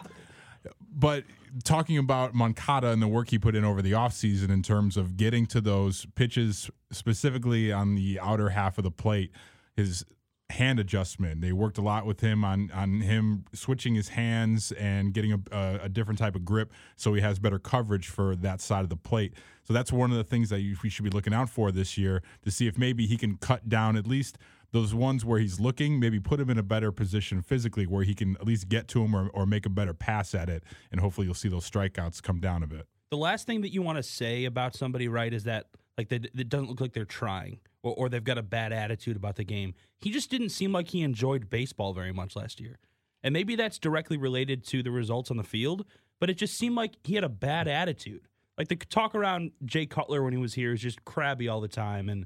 but 0.96 1.24
talking 1.64 1.98
about 1.98 2.34
Moncada 2.34 2.90
and 2.90 3.02
the 3.02 3.08
work 3.08 3.30
he 3.30 3.40
put 3.40 3.56
in 3.56 3.64
over 3.64 3.82
the 3.82 3.94
offseason 3.94 4.50
in 4.50 4.62
terms 4.62 4.98
of 4.98 5.18
getting 5.18 5.46
to 5.48 5.62
those 5.62 6.06
pitches, 6.16 6.70
specifically 6.92 7.72
on 7.72 7.96
the 7.96 8.20
outer 8.20 8.50
half 8.50 8.78
of 8.78 8.84
the 8.84 8.92
plate, 8.92 9.32
his 9.76 10.06
hand 10.52 10.80
adjustment. 10.80 11.42
They 11.42 11.52
worked 11.52 11.78
a 11.78 11.82
lot 11.82 12.06
with 12.06 12.22
him 12.22 12.44
on 12.44 12.70
on 12.72 13.02
him 13.02 13.46
switching 13.54 13.96
his 13.96 14.10
hands 14.10 14.72
and 14.74 15.14
getting 15.14 15.34
a, 15.34 15.40
a, 15.52 15.80
a 15.84 15.90
different 15.90 16.20
type 16.20 16.36
of 16.36 16.46
grip, 16.46 16.72
so 16.96 17.14
he 17.14 17.22
has 17.22 17.40
better 17.40 17.60
coverage 17.60 18.10
for 18.10 18.36
that 18.36 18.62
side 18.62 18.84
of 18.84 18.90
the 18.90 18.96
plate. 18.96 19.34
So 19.64 19.74
that's 19.74 19.92
one 19.92 20.12
of 20.12 20.18
the 20.18 20.24
things 20.24 20.50
that 20.50 20.62
you, 20.62 20.78
we 20.84 20.90
should 20.90 21.04
be 21.04 21.10
looking 21.10 21.34
out 21.34 21.50
for 21.50 21.72
this 21.72 21.98
year 21.98 22.22
to 22.44 22.52
see 22.52 22.68
if 22.68 22.78
maybe 22.78 23.08
he 23.08 23.18
can 23.18 23.38
cut 23.38 23.68
down 23.68 23.98
at 23.98 24.06
least 24.06 24.38
those 24.76 24.94
ones 24.94 25.24
where 25.24 25.40
he's 25.40 25.58
looking, 25.58 26.02
maybe 26.02 26.20
put 26.20 26.38
him 26.38 26.50
in 26.50 26.58
a 26.58 26.64
better 26.64 26.92
position 26.92 27.42
physically 27.42 27.88
where 27.88 28.04
he 28.04 28.14
can 28.14 28.36
at 28.36 28.46
least 28.46 28.68
get 28.68 28.90
to 28.90 29.02
him 29.02 29.16
or, 29.16 29.30
or 29.30 29.46
make 29.46 29.66
a 29.66 29.70
better 29.70 29.94
pass 29.94 30.36
at 30.36 30.50
it. 30.50 30.64
And 30.92 31.00
hopefully 31.00 31.26
you'll 31.26 31.34
see 31.34 31.48
those 31.48 31.68
strikeouts 31.68 32.22
come 32.22 32.42
down 32.42 32.62
a 32.62 32.68
bit. 32.68 32.86
The 33.10 33.16
last 33.16 33.48
thing 33.48 33.62
that 33.62 33.70
you 33.70 33.82
want 33.82 34.00
to 34.00 34.04
say 34.04 34.44
about 34.44 34.76
somebody, 34.76 35.08
right, 35.08 35.34
is 35.34 35.46
that 35.46 35.68
like 35.98 36.10
they, 36.10 36.18
it 36.18 36.50
doesn't 36.50 36.68
look 36.68 36.82
like 36.82 36.92
they're 36.92 37.06
trying 37.06 37.60
or, 37.84 37.94
or 37.96 38.10
they've 38.10 38.22
got 38.22 38.38
a 38.38 38.44
bad 38.44 38.74
attitude 38.74 39.16
about 39.16 39.38
the 39.38 39.46
game. 39.46 39.76
He 39.98 40.12
just 40.12 40.30
didn't 40.30 40.50
seem 40.50 40.74
like 40.74 40.90
he 40.90 41.04
enjoyed 41.04 41.50
baseball 41.50 41.94
very 41.94 42.12
much 42.12 42.36
last 42.36 42.60
year. 42.60 42.78
And 43.24 43.32
maybe 43.32 43.56
that's 43.56 43.80
directly 43.80 44.18
related 44.18 44.66
to 44.68 44.84
the 44.84 44.92
results 44.92 45.32
on 45.32 45.38
the 45.38 45.44
field, 45.44 45.86
but 46.20 46.30
it 46.30 46.34
just 46.34 46.58
seemed 46.58 46.76
like 46.76 46.96
he 47.06 47.16
had 47.16 47.24
a 47.24 47.30
bad 47.30 47.70
attitude. 47.70 48.28
Like 48.58 48.68
the 48.68 48.76
talk 48.76 49.16
around 49.16 49.52
Jay 49.64 49.86
Cutler 49.86 50.22
when 50.22 50.34
he 50.34 50.38
was 50.38 50.54
here 50.54 50.74
is 50.74 50.82
just 50.82 51.06
crabby 51.06 51.48
all 51.48 51.62
the 51.62 51.70
time, 51.70 52.10
and 52.10 52.26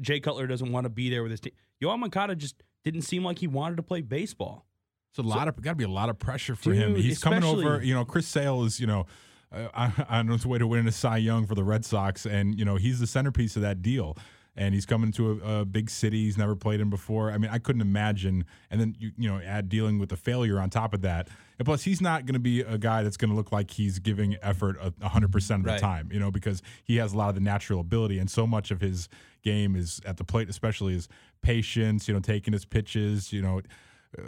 Jay 0.00 0.18
Cutler 0.18 0.48
doesn't 0.48 0.72
want 0.72 0.84
to 0.84 0.90
be 0.90 1.08
there 1.08 1.22
with 1.22 1.30
his 1.30 1.40
team. 1.40 1.52
Yoan 1.82 1.98
Moncada 2.00 2.34
just 2.34 2.62
didn't 2.84 3.02
seem 3.02 3.24
like 3.24 3.38
he 3.38 3.46
wanted 3.46 3.76
to 3.76 3.82
play 3.82 4.00
baseball. 4.00 4.66
It's 5.10 5.18
a 5.18 5.22
lot 5.22 5.46
of 5.48 5.60
got 5.62 5.72
to 5.72 5.76
be 5.76 5.84
a 5.84 5.88
lot 5.88 6.08
of 6.08 6.18
pressure 6.18 6.56
for 6.56 6.72
him. 6.72 6.96
He's 6.96 7.22
coming 7.22 7.44
over. 7.44 7.82
You 7.82 7.94
know, 7.94 8.04
Chris 8.04 8.26
Sale 8.26 8.64
is 8.64 8.80
you 8.80 8.86
know 8.86 9.06
uh, 9.52 9.90
on 10.08 10.28
his 10.28 10.44
way 10.44 10.58
to 10.58 10.66
winning 10.66 10.88
a 10.88 10.92
Cy 10.92 11.18
Young 11.18 11.46
for 11.46 11.54
the 11.54 11.64
Red 11.64 11.84
Sox, 11.84 12.26
and 12.26 12.58
you 12.58 12.64
know 12.64 12.76
he's 12.76 13.00
the 13.00 13.06
centerpiece 13.06 13.56
of 13.56 13.62
that 13.62 13.80
deal. 13.82 14.16
And 14.56 14.72
he's 14.72 14.86
coming 14.86 15.10
to 15.12 15.40
a, 15.42 15.60
a 15.60 15.64
big 15.64 15.90
city. 15.90 16.24
He's 16.24 16.38
never 16.38 16.54
played 16.54 16.80
in 16.80 16.88
before. 16.88 17.32
I 17.32 17.38
mean, 17.38 17.50
I 17.50 17.58
couldn't 17.58 17.82
imagine. 17.82 18.44
And 18.70 18.80
then 18.80 18.94
you 18.98 19.10
you 19.18 19.28
know 19.28 19.40
add 19.40 19.68
dealing 19.68 19.98
with 19.98 20.10
the 20.10 20.16
failure 20.16 20.60
on 20.60 20.70
top 20.70 20.94
of 20.94 21.00
that. 21.02 21.28
And 21.58 21.66
plus, 21.66 21.82
he's 21.82 22.00
not 22.00 22.24
going 22.26 22.34
to 22.34 22.40
be 22.40 22.60
a 22.60 22.78
guy 22.78 23.02
that's 23.02 23.16
going 23.16 23.30
to 23.30 23.36
look 23.36 23.50
like 23.52 23.70
he's 23.72 23.98
giving 23.98 24.36
effort 24.42 24.76
a 25.00 25.08
hundred 25.08 25.32
percent 25.32 25.60
of 25.62 25.66
the 25.66 25.72
Right. 25.72 25.80
time. 25.80 26.08
You 26.12 26.20
know, 26.20 26.30
because 26.30 26.62
he 26.84 26.96
has 26.96 27.12
a 27.12 27.16
lot 27.16 27.30
of 27.30 27.34
the 27.34 27.40
natural 27.40 27.80
ability, 27.80 28.18
and 28.18 28.30
so 28.30 28.46
much 28.46 28.70
of 28.70 28.80
his 28.80 29.08
game 29.42 29.74
is 29.74 30.00
at 30.06 30.16
the 30.18 30.24
plate, 30.24 30.48
especially 30.48 30.94
is 30.94 31.08
patience. 31.42 32.06
You 32.08 32.14
know, 32.14 32.20
taking 32.20 32.52
his 32.52 32.64
pitches. 32.64 33.32
You 33.32 33.42
know, 33.42 33.60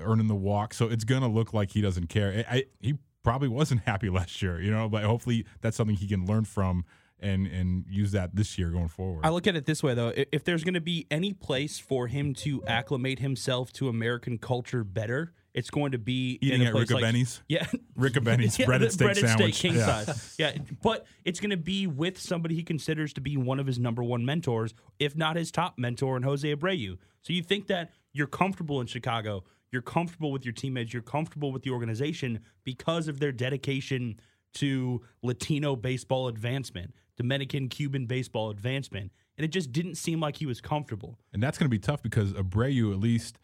earning 0.00 0.26
the 0.26 0.34
walk. 0.34 0.74
So 0.74 0.86
it's 0.88 1.04
going 1.04 1.22
to 1.22 1.28
look 1.28 1.52
like 1.54 1.70
he 1.70 1.80
doesn't 1.80 2.08
care. 2.08 2.44
I, 2.50 2.56
I, 2.56 2.64
he 2.80 2.94
probably 3.22 3.48
wasn't 3.48 3.82
happy 3.86 4.08
last 4.10 4.42
year, 4.42 4.60
you 4.60 4.70
know, 4.70 4.88
but 4.88 5.04
hopefully 5.04 5.46
that's 5.60 5.76
something 5.76 5.96
he 5.96 6.08
can 6.08 6.26
learn 6.26 6.44
from 6.44 6.84
and 7.20 7.46
and 7.46 7.84
use 7.88 8.12
that 8.12 8.36
this 8.36 8.58
year 8.58 8.70
going 8.70 8.88
forward. 8.88 9.24
I 9.24 9.30
look 9.30 9.46
at 9.46 9.56
it 9.56 9.66
this 9.66 9.82
way, 9.82 9.94
though. 9.94 10.12
If 10.14 10.44
there's 10.44 10.64
going 10.64 10.74
to 10.74 10.80
be 10.80 11.06
any 11.10 11.32
place 11.32 11.78
for 11.78 12.06
him 12.06 12.34
to 12.34 12.62
acclimate 12.66 13.18
himself 13.18 13.72
to 13.74 13.88
American 13.88 14.38
culture 14.38 14.84
better, 14.84 15.32
it's 15.54 15.70
going 15.70 15.92
to 15.92 15.98
be 15.98 16.38
Eating 16.42 16.60
in 16.60 16.66
a 16.66 16.70
at 16.70 16.72
place 16.72 16.88
Ricka 16.88 16.94
like, 16.94 17.02
Benny's? 17.02 17.42
Yeah, 17.48 17.66
Ricobene's 17.96 18.58
breaded 18.66 18.88
the 18.88 18.92
steak 18.92 19.16
sandwich. 19.16 19.58
king 19.58 19.74
Yeah. 19.76 20.04
size. 20.04 20.34
Yeah, 20.38 20.52
but 20.82 21.06
it's 21.24 21.40
going 21.40 21.50
to 21.50 21.56
be 21.56 21.86
with 21.86 22.20
somebody 22.20 22.54
he 22.54 22.62
considers 22.62 23.14
to 23.14 23.22
be 23.22 23.38
one 23.38 23.58
of 23.58 23.66
his 23.66 23.78
number 23.78 24.02
one 24.02 24.24
mentors, 24.26 24.74
if 24.98 25.16
not 25.16 25.36
his 25.36 25.50
top 25.50 25.78
mentor, 25.78 26.16
in 26.18 26.22
Jose 26.22 26.54
Abreu. 26.54 26.98
So 27.22 27.32
you 27.32 27.42
think 27.42 27.68
that 27.68 27.92
you're 28.12 28.26
comfortable 28.26 28.82
in 28.82 28.86
Chicago, 28.86 29.44
you're 29.72 29.82
comfortable 29.82 30.30
with 30.30 30.44
your 30.44 30.52
teammates, 30.52 30.92
you're 30.92 31.02
comfortable 31.02 31.52
with 31.52 31.62
the 31.62 31.70
organization 31.70 32.40
because 32.62 33.08
of 33.08 33.18
their 33.18 33.32
dedication 33.32 34.20
to 34.54 35.02
Latino 35.22 35.74
baseball 35.74 36.28
advancement, 36.28 36.94
Dominican 37.16 37.68
Cuban 37.68 38.06
baseball 38.06 38.50
advancement. 38.50 39.12
And 39.36 39.44
it 39.44 39.48
just 39.48 39.72
didn't 39.72 39.96
seem 39.96 40.20
like 40.20 40.36
he 40.36 40.46
was 40.46 40.60
comfortable. 40.60 41.18
And 41.32 41.42
that's 41.42 41.58
going 41.58 41.66
to 41.66 41.70
be 41.70 41.78
tough 41.78 42.02
because 42.02 42.32
Abreu, 42.32 42.92
at 42.92 42.98
least 42.98 43.38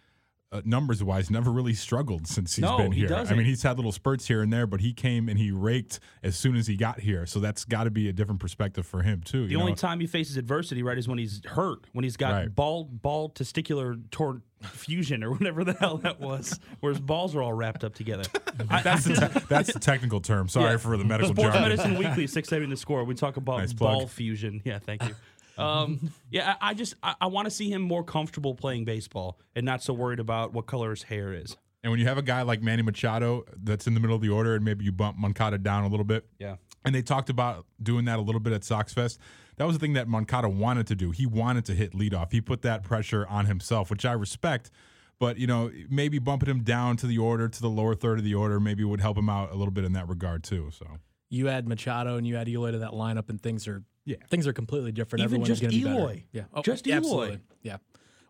uh, 0.52 0.60
numbers 0.64 1.02
wise, 1.02 1.30
never 1.30 1.50
really 1.50 1.74
struggled 1.74 2.26
since 2.28 2.54
he's 2.56 2.62
No, 2.62 2.76
been 2.76 2.92
he 2.92 3.00
here. 3.00 3.06
I 3.08 3.18
doesn't. 3.20 3.36
mean, 3.36 3.46
he's 3.46 3.62
had 3.62 3.76
little 3.76 3.90
spurts 3.92 4.28
here 4.28 4.42
and 4.42 4.52
there, 4.52 4.66
but 4.66 4.80
he 4.80 4.92
came 4.92 5.28
and 5.28 5.38
he 5.38 5.50
raked 5.50 5.98
as 6.22 6.36
soon 6.36 6.56
as 6.56 6.66
he 6.66 6.76
got 6.76 7.00
here. 7.00 7.24
So 7.26 7.40
that's 7.40 7.64
got 7.64 7.84
to 7.84 7.90
be 7.90 8.08
a 8.08 8.12
different 8.12 8.40
perspective 8.40 8.86
for 8.86 9.02
him 9.02 9.22
too. 9.22 9.46
The 9.48 9.56
only 9.56 9.74
time 9.74 9.98
he 10.00 10.06
faces 10.06 10.36
adversity, 10.36 10.82
right, 10.82 10.98
is 10.98 11.08
when 11.08 11.18
he's 11.18 11.40
hurt, 11.46 11.86
when 11.92 12.04
he's 12.04 12.16
got 12.16 12.32
Right. 12.32 12.54
ball 12.54 12.84
ball 12.84 13.30
testicular 13.30 14.00
tor- 14.10 14.42
fusion 14.62 15.24
or 15.24 15.32
whatever 15.32 15.64
the 15.64 15.72
hell 15.72 15.96
that 15.98 16.20
was, 16.20 16.60
where 16.80 16.92
his 16.92 17.00
balls 17.00 17.34
are 17.34 17.42
all 17.42 17.52
wrapped 17.52 17.82
up 17.82 17.94
together. 17.94 18.22
That's 18.84 19.04
the 19.06 19.14
te- 19.14 19.46
that's 19.48 19.72
the 19.72 19.80
technical 19.80 20.20
term. 20.20 20.46
Sorry 20.48 20.72
Yeah. 20.72 20.76
for 20.76 20.96
the 20.96 21.04
medical 21.04 21.34
Sports 21.34 21.54
jargon. 21.54 21.62
Medicine 21.70 21.96
Weekly, 21.98 22.26
six 22.28 22.48
seven 22.48 22.68
the 22.70 22.76
score. 22.76 23.02
We 23.04 23.14
talk 23.14 23.36
about 23.38 23.58
Nice 23.58 23.72
ball 23.72 24.06
fusion. 24.06 24.60
Yeah, 24.64 24.78
thank 24.78 25.02
you. 25.02 25.14
Um, 25.62 26.10
yeah, 26.30 26.56
I, 26.60 26.70
I 26.70 26.74
just 26.74 26.94
I, 27.02 27.14
I 27.22 27.26
want 27.26 27.46
to 27.46 27.50
see 27.50 27.70
him 27.70 27.82
more 27.82 28.04
comfortable 28.04 28.54
playing 28.54 28.84
baseball 28.84 29.38
and 29.54 29.64
not 29.66 29.82
so 29.82 29.92
worried 29.92 30.20
about 30.20 30.52
what 30.52 30.66
color 30.66 30.90
his 30.90 31.04
hair 31.04 31.32
is. 31.32 31.56
And 31.84 31.90
when 31.90 31.98
you 31.98 32.06
have 32.06 32.18
a 32.18 32.22
guy 32.22 32.42
like 32.42 32.62
Manny 32.62 32.82
Machado 32.82 33.44
that's 33.62 33.86
in 33.88 33.94
the 33.94 34.00
middle 34.00 34.14
of 34.14 34.22
the 34.22 34.28
order, 34.28 34.54
and 34.54 34.64
maybe 34.64 34.84
you 34.84 34.92
bump 34.92 35.16
Moncada 35.18 35.58
down 35.58 35.82
a 35.84 35.88
little 35.88 36.04
bit, 36.04 36.26
Yeah. 36.38 36.56
and 36.84 36.94
they 36.94 37.02
talked 37.02 37.28
about 37.28 37.66
doing 37.82 38.04
that 38.04 38.18
a 38.20 38.22
little 38.22 38.40
bit 38.40 38.52
at 38.52 38.62
Sox 38.62 38.92
Fest. 38.94 39.18
That 39.56 39.66
was 39.66 39.76
the 39.76 39.80
thing 39.80 39.92
that 39.94 40.06
Moncada 40.06 40.48
wanted 40.48 40.86
to 40.86 40.94
do. 40.94 41.10
He 41.10 41.26
wanted 41.26 41.64
to 41.66 41.74
hit 41.74 41.92
leadoff. 41.92 42.30
He 42.32 42.40
put 42.40 42.62
that 42.62 42.84
pressure 42.84 43.26
on 43.28 43.46
himself, 43.46 43.90
which 43.90 44.04
I 44.04 44.12
respect. 44.12 44.70
But 45.18 45.38
you 45.38 45.46
know, 45.46 45.70
maybe 45.90 46.18
bumping 46.20 46.48
him 46.48 46.62
down 46.62 46.96
to 46.98 47.06
the 47.06 47.18
order, 47.18 47.48
to 47.48 47.60
the 47.60 47.68
lower 47.68 47.94
third 47.94 48.18
of 48.18 48.24
the 48.24 48.34
order, 48.34 48.58
maybe 48.60 48.82
would 48.84 49.00
help 49.00 49.18
him 49.18 49.28
out 49.28 49.50
a 49.52 49.54
little 49.56 49.72
bit 49.72 49.84
in 49.84 49.92
that 49.94 50.08
regard 50.08 50.42
too. 50.44 50.70
So 50.72 50.86
You 51.30 51.48
add 51.48 51.66
Machado 51.68 52.16
and 52.16 52.26
you 52.26 52.36
add 52.36 52.48
Eloy 52.48 52.70
to 52.72 52.78
that 52.78 52.90
lineup, 52.92 53.28
and 53.28 53.40
things 53.40 53.66
are 53.68 53.82
Yeah. 54.04 54.16
things 54.30 54.46
are 54.46 54.52
completely 54.52 54.92
different. 54.92 55.20
Even 55.20 55.42
Everyone's 55.42 55.48
just 55.48 55.62
going 55.62 55.72
to 55.72 55.78
be 55.78 55.88
Eloy. 55.88 56.06
better. 56.06 56.22
Yeah, 56.32 56.42
Oh, 56.52 56.62
Just 56.62 56.86
yeah, 56.86 56.96
Eloy. 56.96 57.06
Absolutely. 57.06 57.40
Yeah. 57.62 57.76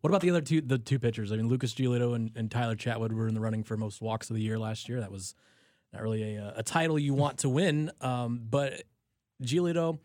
What 0.03 0.09
about 0.11 0.21
the 0.21 0.31
other 0.31 0.41
two 0.41 0.61
the 0.61 0.79
two 0.79 0.99
pitchers? 0.99 1.31
I 1.33 1.37
mean, 1.37 1.49
Lucas 1.49 1.73
Giolito 1.75 2.15
and, 2.15 2.31
and 2.35 2.51
Tyler 2.51 2.75
Chatwood 2.75 3.13
were 3.13 3.29
in 3.29 3.35
the 3.35 3.41
running 3.41 3.63
for 3.63 3.77
most 3.77 4.03
walks 4.03 4.31
of 4.31 4.37
the 4.37 4.43
year 4.43 4.59
last 4.59 4.89
year. 4.89 5.01
That 5.01 5.13
was 5.13 5.35
not 5.93 6.03
really 6.03 6.35
a, 6.37 6.55
a 6.57 6.63
title 6.63 6.99
you 6.99 7.15
want 7.15 7.39
to 7.39 7.49
win, 7.49 7.91
um, 8.01 8.41
but 8.51 8.83
Giolito. 9.43 9.99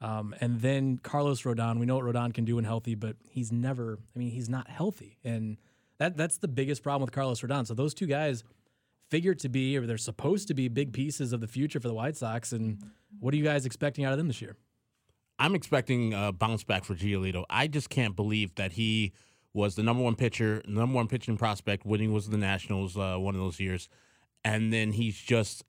Um, 0.00 0.34
and 0.40 0.60
then 0.60 0.98
Carlos 0.98 1.42
Rodon. 1.42 1.78
We 1.78 1.86
know 1.86 1.96
what 1.96 2.04
Rodon 2.04 2.32
can 2.34 2.44
do 2.44 2.56
when 2.56 2.64
healthy, 2.64 2.94
but 2.94 3.16
he's 3.28 3.52
never. 3.52 3.98
I 4.14 4.18
mean, 4.18 4.30
he's 4.30 4.48
not 4.48 4.68
healthy, 4.68 5.18
and 5.24 5.58
that 5.98 6.16
that's 6.16 6.38
the 6.38 6.48
biggest 6.48 6.82
problem 6.82 7.02
with 7.02 7.12
Carlos 7.12 7.40
Rodon. 7.40 7.66
So 7.66 7.74
those 7.74 7.94
two 7.94 8.06
guys 8.06 8.44
figure 9.10 9.34
to 9.34 9.48
be, 9.48 9.76
or 9.76 9.86
they're 9.86 9.98
supposed 9.98 10.48
to 10.48 10.54
be, 10.54 10.68
big 10.68 10.92
pieces 10.92 11.32
of 11.32 11.40
the 11.40 11.46
future 11.46 11.80
for 11.80 11.88
the 11.88 11.94
White 11.94 12.16
Sox. 12.16 12.52
And 12.52 12.82
what 13.20 13.32
are 13.34 13.36
you 13.36 13.44
guys 13.44 13.64
expecting 13.66 14.04
out 14.04 14.12
of 14.12 14.18
them 14.18 14.26
this 14.26 14.40
year? 14.42 14.56
I'm 15.38 15.54
expecting 15.54 16.14
a 16.14 16.32
bounce 16.32 16.64
back 16.64 16.84
for 16.84 16.94
Giolito. 16.94 17.44
I 17.50 17.66
just 17.66 17.90
can't 17.90 18.14
believe 18.14 18.54
that 18.54 18.72
he 18.72 19.12
was 19.52 19.74
the 19.74 19.82
number 19.82 20.02
one 20.02 20.14
pitcher, 20.16 20.62
number 20.66 20.94
one 20.94 21.08
pitching 21.08 21.36
prospect 21.36 21.84
winning 21.86 22.12
was 22.12 22.28
the 22.28 22.38
Nationals 22.38 22.96
uh, 22.96 23.16
one 23.16 23.34
of 23.34 23.40
those 23.40 23.60
years, 23.60 23.88
and 24.44 24.72
then 24.72 24.92
he's 24.92 25.16
just 25.16 25.64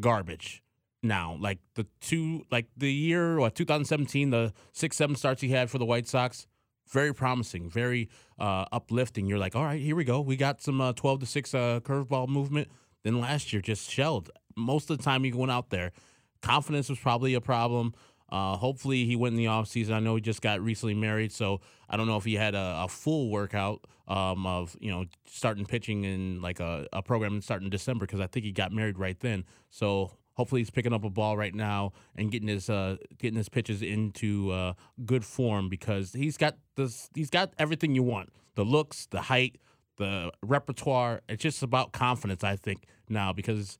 garbage 0.00 0.62
now. 1.02 1.36
Like 1.40 1.58
the 1.74 1.86
two, 2.00 2.44
like 2.50 2.66
the 2.76 2.92
year 2.92 3.38
what 3.38 3.54
2017, 3.54 4.30
the 4.30 4.52
six 4.72 4.96
seven 4.96 5.16
starts 5.16 5.42
he 5.42 5.50
had 5.50 5.70
for 5.70 5.78
the 5.78 5.84
White 5.84 6.06
Sox, 6.08 6.46
very 6.88 7.12
promising, 7.12 7.68
very 7.70 8.08
uh, 8.38 8.64
uplifting. 8.72 9.26
You're 9.26 9.38
like, 9.38 9.54
all 9.54 9.64
right, 9.64 9.80
here 9.80 9.96
we 9.96 10.04
go. 10.04 10.20
We 10.20 10.36
got 10.36 10.60
some 10.60 10.80
uh, 10.80 10.92
12 10.92 11.20
to 11.20 11.26
six 11.26 11.54
uh, 11.54 11.80
curveball 11.82 12.28
movement. 12.28 12.68
Then 13.02 13.20
last 13.20 13.52
year 13.52 13.60
just 13.60 13.90
shelled. 13.90 14.30
Most 14.56 14.90
of 14.90 14.98
the 14.98 15.04
time 15.04 15.24
he 15.24 15.32
went 15.32 15.52
out 15.52 15.70
there, 15.70 15.92
confidence 16.40 16.88
was 16.88 16.98
probably 16.98 17.34
a 17.34 17.40
problem. 17.40 17.94
Uh, 18.34 18.56
hopefully 18.56 19.04
he 19.04 19.14
went 19.14 19.34
in 19.34 19.36
the 19.36 19.44
offseason. 19.44 19.92
I 19.92 20.00
know 20.00 20.16
he 20.16 20.20
just 20.20 20.42
got 20.42 20.60
recently 20.60 20.94
married, 20.94 21.30
so 21.30 21.60
I 21.88 21.96
don't 21.96 22.08
know 22.08 22.16
if 22.16 22.24
he 22.24 22.34
had 22.34 22.56
a, 22.56 22.80
a 22.82 22.88
full 22.88 23.30
workout 23.30 23.84
um, 24.08 24.44
of 24.44 24.76
you 24.80 24.90
know 24.90 25.04
starting 25.24 25.64
pitching 25.64 26.02
in 26.02 26.42
like 26.42 26.58
a, 26.58 26.88
a 26.92 27.00
program 27.00 27.40
starting 27.42 27.66
in 27.66 27.70
December 27.70 28.06
because 28.06 28.18
I 28.18 28.26
think 28.26 28.44
he 28.44 28.50
got 28.50 28.72
married 28.72 28.98
right 28.98 29.16
then. 29.20 29.44
So 29.70 30.10
hopefully 30.32 30.62
he's 30.62 30.70
picking 30.70 30.92
up 30.92 31.04
a 31.04 31.10
ball 31.10 31.36
right 31.36 31.54
now 31.54 31.92
and 32.16 32.28
getting 32.32 32.48
his 32.48 32.68
uh, 32.68 32.96
getting 33.18 33.36
his 33.36 33.48
pitches 33.48 33.82
into 33.82 34.50
uh, 34.50 34.72
good 35.06 35.24
form 35.24 35.68
because 35.68 36.12
he's 36.12 36.36
got 36.36 36.56
this 36.74 37.08
he's 37.14 37.30
got 37.30 37.52
everything 37.56 37.94
you 37.94 38.02
want 38.02 38.32
the 38.56 38.64
looks, 38.64 39.06
the 39.06 39.22
height, 39.22 39.60
the 39.96 40.32
repertoire. 40.42 41.20
It's 41.28 41.40
just 41.40 41.62
about 41.62 41.92
confidence, 41.92 42.42
I 42.42 42.56
think 42.56 42.86
now 43.08 43.32
because 43.32 43.78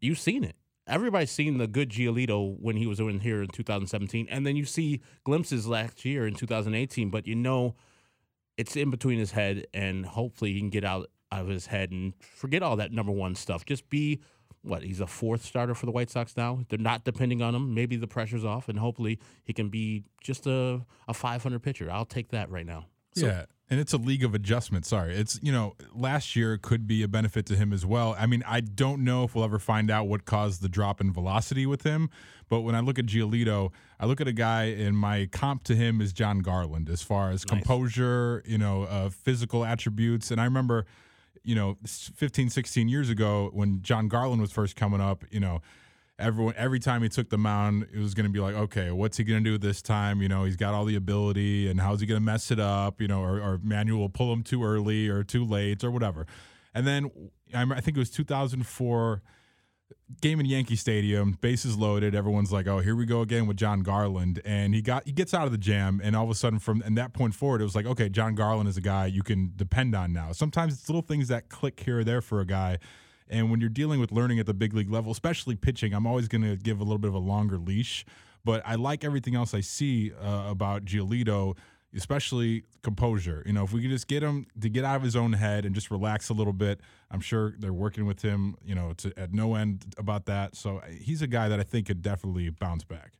you've 0.00 0.18
seen 0.18 0.44
it. 0.44 0.56
Everybody's 0.86 1.30
seen 1.30 1.58
the 1.58 1.66
good 1.66 1.90
Giolito 1.90 2.56
when 2.60 2.76
he 2.76 2.86
was 2.86 3.00
in 3.00 3.20
here 3.20 3.42
in 3.42 3.48
2017, 3.48 4.28
and 4.30 4.46
then 4.46 4.56
you 4.56 4.64
see 4.64 5.00
glimpses 5.24 5.66
last 5.66 6.04
year 6.04 6.26
in 6.26 6.34
2018. 6.34 7.10
But 7.10 7.26
you 7.26 7.34
know, 7.34 7.74
it's 8.56 8.76
in 8.76 8.90
between 8.90 9.18
his 9.18 9.32
head, 9.32 9.66
and 9.74 10.06
hopefully 10.06 10.52
he 10.52 10.60
can 10.60 10.70
get 10.70 10.84
out 10.84 11.10
of 11.32 11.48
his 11.48 11.66
head 11.66 11.90
and 11.90 12.14
forget 12.20 12.62
all 12.62 12.76
that 12.76 12.92
number 12.92 13.12
one 13.12 13.34
stuff. 13.34 13.64
Just 13.66 13.88
be 13.90 14.20
what 14.62 14.82
he's 14.82 15.00
a 15.00 15.06
fourth 15.06 15.44
starter 15.44 15.74
for 15.74 15.86
the 15.86 15.92
White 15.92 16.10
Sox 16.10 16.36
now. 16.36 16.64
They're 16.68 16.78
not 16.78 17.04
depending 17.04 17.42
on 17.42 17.54
him. 17.54 17.74
Maybe 17.74 17.96
the 17.96 18.06
pressure's 18.06 18.44
off, 18.44 18.68
and 18.68 18.78
hopefully 18.78 19.18
he 19.44 19.52
can 19.52 19.68
be 19.68 20.04
just 20.22 20.46
a 20.46 20.84
a 21.08 21.14
500 21.14 21.62
pitcher. 21.62 21.90
I'll 21.90 22.04
take 22.04 22.28
that 22.30 22.50
right 22.50 22.66
now. 22.66 22.86
yeah, 23.26 23.44
and 23.68 23.80
it's 23.80 23.92
a 23.92 23.96
league 23.96 24.24
of 24.24 24.34
adjustment. 24.34 24.86
Sorry, 24.86 25.14
it's 25.14 25.40
you 25.42 25.52
know 25.52 25.74
last 25.94 26.36
year 26.36 26.58
could 26.58 26.86
be 26.86 27.02
a 27.02 27.08
benefit 27.08 27.46
to 27.46 27.56
him 27.56 27.72
as 27.72 27.84
well. 27.84 28.14
I 28.18 28.26
mean, 28.26 28.42
I 28.46 28.60
don't 28.60 29.04
know 29.04 29.24
if 29.24 29.34
we'll 29.34 29.44
ever 29.44 29.58
find 29.58 29.90
out 29.90 30.06
what 30.06 30.24
caused 30.24 30.62
the 30.62 30.68
drop 30.68 31.00
in 31.00 31.12
velocity 31.12 31.66
with 31.66 31.82
him, 31.82 32.10
but 32.48 32.60
when 32.60 32.74
I 32.74 32.80
look 32.80 32.98
at 32.98 33.06
Giolito, 33.06 33.72
I 33.98 34.06
look 34.06 34.20
at 34.20 34.28
a 34.28 34.32
guy, 34.32 34.64
and 34.64 34.96
my 34.96 35.28
comp 35.32 35.64
to 35.64 35.74
him 35.74 36.00
is 36.00 36.12
Jon 36.12 36.40
Garland 36.40 36.88
as 36.88 37.02
far 37.02 37.30
as 37.30 37.44
composure, 37.44 38.42
you 38.46 38.58
know, 38.58 38.84
uh, 38.84 39.10
physical 39.10 39.64
attributes, 39.64 40.30
and 40.30 40.40
I 40.40 40.44
remember. 40.44 40.86
You 41.48 41.54
know, 41.54 41.78
15, 41.86 42.50
16 42.50 42.88
years 42.88 43.08
ago 43.08 43.50
when 43.52 43.80
Jon 43.80 44.08
Garland 44.08 44.40
was 44.40 44.50
first 44.50 44.74
coming 44.74 45.00
up, 45.00 45.22
you 45.30 45.38
know, 45.38 45.62
everyone 46.18 46.54
every 46.56 46.78
time 46.78 47.02
he 47.02 47.08
took 47.08 47.30
the 47.30 47.38
mound, 47.38 47.86
it 47.92 47.98
was 47.98 48.14
going 48.14 48.26
to 48.26 48.32
be 48.32 48.40
like, 48.40 48.54
okay, 48.54 48.90
what's 48.90 49.16
he 49.16 49.24
going 49.24 49.42
to 49.42 49.50
do 49.50 49.58
this 49.58 49.82
time? 49.82 50.22
You 50.22 50.28
know, 50.28 50.44
he's 50.44 50.56
got 50.56 50.74
all 50.74 50.84
the 50.84 50.96
ability, 50.96 51.68
and 51.68 51.80
how's 51.80 52.00
he 52.00 52.06
going 52.06 52.20
to 52.20 52.24
mess 52.24 52.50
it 52.50 52.60
up? 52.60 53.00
You 53.00 53.08
know, 53.08 53.20
or, 53.20 53.40
or 53.40 53.60
Manuel 53.62 54.00
will 54.00 54.08
pull 54.08 54.32
him 54.32 54.42
too 54.42 54.64
early 54.64 55.08
or 55.08 55.22
too 55.22 55.44
late 55.44 55.84
or 55.84 55.90
whatever. 55.90 56.26
And 56.74 56.86
then 56.86 57.10
I, 57.54 57.62
I 57.62 57.80
think 57.80 57.96
it 57.96 58.00
was 58.00 58.10
2004 58.10 59.22
game 60.20 60.40
in 60.40 60.46
Yankee 60.46 60.76
Stadium, 60.76 61.38
bases 61.40 61.76
loaded. 61.76 62.14
Everyone's 62.14 62.52
like, 62.52 62.66
"Oh, 62.66 62.78
here 62.78 62.96
we 62.96 63.06
go 63.06 63.20
again 63.20 63.46
with 63.46 63.56
Jon 63.56 63.82
Garland," 63.82 64.40
and 64.44 64.74
he 64.74 64.82
got 64.82 65.06
he 65.06 65.12
gets 65.12 65.34
out 65.34 65.46
of 65.46 65.52
the 65.52 65.58
jam, 65.58 66.00
and 66.02 66.16
all 66.16 66.24
of 66.24 66.30
a 66.30 66.34
sudden, 66.34 66.58
from 66.58 66.82
and 66.82 66.96
that 66.98 67.12
point 67.12 67.34
forward, 67.34 67.60
it 67.60 67.64
was 67.64 67.74
like, 67.74 67.86
"Okay, 67.86 68.08
Jon 68.08 68.34
Garland 68.34 68.68
is 68.68 68.76
a 68.76 68.80
guy 68.80 69.06
you 69.06 69.22
can 69.22 69.52
depend 69.56 69.94
on 69.94 70.12
now." 70.12 70.32
Sometimes 70.32 70.74
it's 70.74 70.88
little 70.88 71.02
things 71.02 71.28
that 71.28 71.48
click 71.48 71.80
here 71.80 72.00
or 72.00 72.04
there 72.04 72.20
for 72.20 72.40
a 72.40 72.46
guy. 72.46 72.78
And 73.28 73.50
when 73.50 73.60
you're 73.60 73.68
dealing 73.68 74.00
with 74.00 74.12
learning 74.12 74.38
at 74.38 74.46
the 74.46 74.54
big 74.54 74.74
league 74.74 74.90
level, 74.90 75.12
especially 75.12 75.56
pitching, 75.56 75.92
I'm 75.92 76.06
always 76.06 76.28
going 76.28 76.42
to 76.42 76.56
give 76.56 76.80
a 76.80 76.84
little 76.84 76.98
bit 76.98 77.08
of 77.08 77.14
a 77.14 77.18
longer 77.18 77.58
leash. 77.58 78.04
But 78.44 78.62
I 78.64 78.76
like 78.76 79.02
everything 79.02 79.34
else 79.34 79.54
I 79.54 79.60
see 79.60 80.12
uh, 80.12 80.44
about 80.48 80.84
Giolito, 80.84 81.56
especially 81.94 82.62
composure. 82.82 83.42
You 83.44 83.52
know, 83.52 83.64
if 83.64 83.72
we 83.72 83.82
could 83.82 83.90
just 83.90 84.06
get 84.06 84.22
him 84.22 84.46
to 84.60 84.68
get 84.68 84.84
out 84.84 84.96
of 84.96 85.02
his 85.02 85.16
own 85.16 85.32
head 85.32 85.64
and 85.64 85.74
just 85.74 85.90
relax 85.90 86.28
a 86.28 86.32
little 86.32 86.52
bit, 86.52 86.80
I'm 87.10 87.20
sure 87.20 87.54
they're 87.58 87.72
working 87.72 88.06
with 88.06 88.22
him, 88.22 88.54
you 88.64 88.76
know, 88.76 88.92
to, 88.98 89.12
at 89.18 89.32
no 89.32 89.56
end 89.56 89.94
about 89.98 90.26
that. 90.26 90.54
So 90.54 90.76
uh, 90.78 90.82
he's 91.00 91.22
a 91.22 91.26
guy 91.26 91.48
that 91.48 91.58
I 91.58 91.64
think 91.64 91.88
could 91.88 92.02
definitely 92.02 92.48
bounce 92.50 92.84
back. 92.84 93.14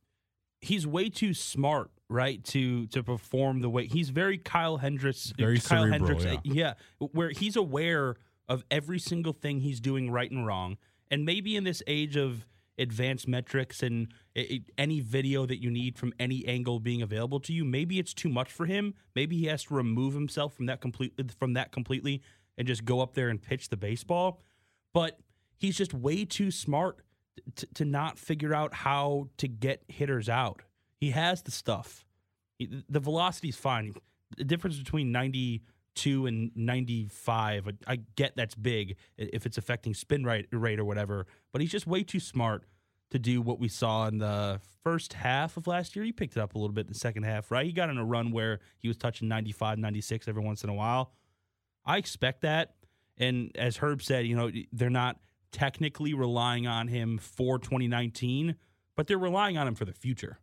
He's 0.60 0.86
way 0.86 1.08
too 1.08 1.34
smart, 1.34 1.90
right, 2.08 2.42
to 2.44 2.86
to 2.88 3.02
perform 3.02 3.60
the 3.60 3.68
way 3.68 3.86
he's 3.86 4.10
very 4.10 4.38
Kyle 4.38 4.78
Hendricks. 4.78 5.32
Very 5.36 5.58
Kyle 5.58 5.82
cerebral, 5.82 6.08
Hendricks, 6.08 6.24
yeah. 6.44 6.74
yeah, 6.98 7.08
where 7.12 7.30
he's 7.30 7.56
aware 7.56 8.16
of 8.48 8.64
every 8.70 8.98
single 8.98 9.32
thing 9.32 9.60
he's 9.60 9.80
doing 9.80 10.10
right 10.10 10.30
and 10.30 10.46
wrong, 10.46 10.76
and 11.10 11.24
maybe 11.24 11.56
in 11.56 11.64
this 11.64 11.82
age 11.86 12.16
of 12.16 12.46
advanced 12.78 13.26
metrics 13.26 13.82
and 13.82 14.08
i 14.36 14.40
i- 14.40 14.64
any 14.76 15.00
video 15.00 15.46
that 15.46 15.62
you 15.62 15.70
need 15.70 15.96
from 15.98 16.12
any 16.18 16.44
angle 16.46 16.78
being 16.78 17.00
available 17.00 17.40
to 17.40 17.52
you, 17.52 17.64
maybe 17.64 17.98
it's 17.98 18.12
too 18.12 18.28
much 18.28 18.52
for 18.52 18.66
him. 18.66 18.92
Maybe 19.14 19.36
he 19.38 19.46
has 19.46 19.64
to 19.64 19.74
remove 19.74 20.12
himself 20.14 20.54
from 20.54 20.66
that 20.66 20.80
complete 20.82 21.14
from 21.38 21.54
that 21.54 21.72
completely 21.72 22.22
and 22.58 22.66
just 22.68 22.84
go 22.84 23.00
up 23.00 23.14
there 23.14 23.28
and 23.30 23.40
pitch 23.40 23.68
the 23.70 23.76
baseball. 23.78 24.40
But 24.92 25.18
he's 25.58 25.76
just 25.76 25.94
way 25.94 26.24
too 26.26 26.50
smart 26.50 27.00
to, 27.56 27.66
to 27.74 27.84
not 27.84 28.18
figure 28.18 28.54
out 28.54 28.74
how 28.74 29.28
to 29.38 29.48
get 29.48 29.82
hitters 29.88 30.28
out. 30.28 30.62
He 31.00 31.10
has 31.10 31.42
the 31.42 31.50
stuff. 31.50 32.04
He- 32.58 32.82
The 32.88 33.00
velocity's 33.00 33.56
fine. 33.56 33.94
The 34.36 34.44
difference 34.44 34.78
between 34.78 35.12
92 35.96 36.26
and 36.26 36.50
95, 36.54 37.68
I, 37.68 37.92
I 37.92 37.96
get 38.16 38.36
that's 38.36 38.54
big 38.54 38.96
if 39.16 39.46
it's 39.46 39.58
affecting 39.58 39.94
spin 39.94 40.24
rate, 40.24 40.46
rate 40.52 40.78
or 40.78 40.84
whatever, 40.84 41.26
but 41.52 41.60
he's 41.60 41.70
just 41.70 41.86
way 41.86 42.02
too 42.02 42.20
smart 42.20 42.64
to 43.10 43.18
do 43.18 43.40
what 43.40 43.58
we 43.58 43.68
saw 43.68 44.06
in 44.08 44.18
the 44.18 44.60
first 44.82 45.14
half 45.14 45.56
of 45.56 45.66
last 45.66 45.96
year. 45.96 46.04
He 46.04 46.12
picked 46.12 46.36
it 46.36 46.40
up 46.40 46.54
a 46.54 46.58
little 46.58 46.74
bit 46.74 46.86
in 46.86 46.92
the 46.92 46.98
second 46.98 47.22
half, 47.22 47.50
right? 47.50 47.64
He 47.64 47.72
got 47.72 47.88
in 47.88 47.98
a 47.98 48.04
run 48.04 48.32
where 48.32 48.60
he 48.78 48.88
was 48.88 48.96
touching 48.96 49.28
95, 49.28 49.78
96 49.78 50.28
every 50.28 50.42
once 50.42 50.64
in 50.64 50.70
a 50.70 50.74
while. 50.74 51.12
I 51.84 51.98
expect 51.98 52.42
that. 52.42 52.74
And 53.16 53.52
as 53.54 53.78
Herb 53.78 54.02
said, 54.02 54.26
you 54.26 54.36
know, 54.36 54.50
they're 54.72 54.90
not 54.90 55.18
technically 55.52 56.12
relying 56.14 56.66
on 56.66 56.88
him 56.88 57.18
for 57.18 57.58
2019, 57.58 58.56
but 58.96 59.06
they're 59.06 59.18
relying 59.18 59.56
on 59.56 59.68
him 59.68 59.74
for 59.74 59.84
the 59.84 59.92
future. 59.92 60.40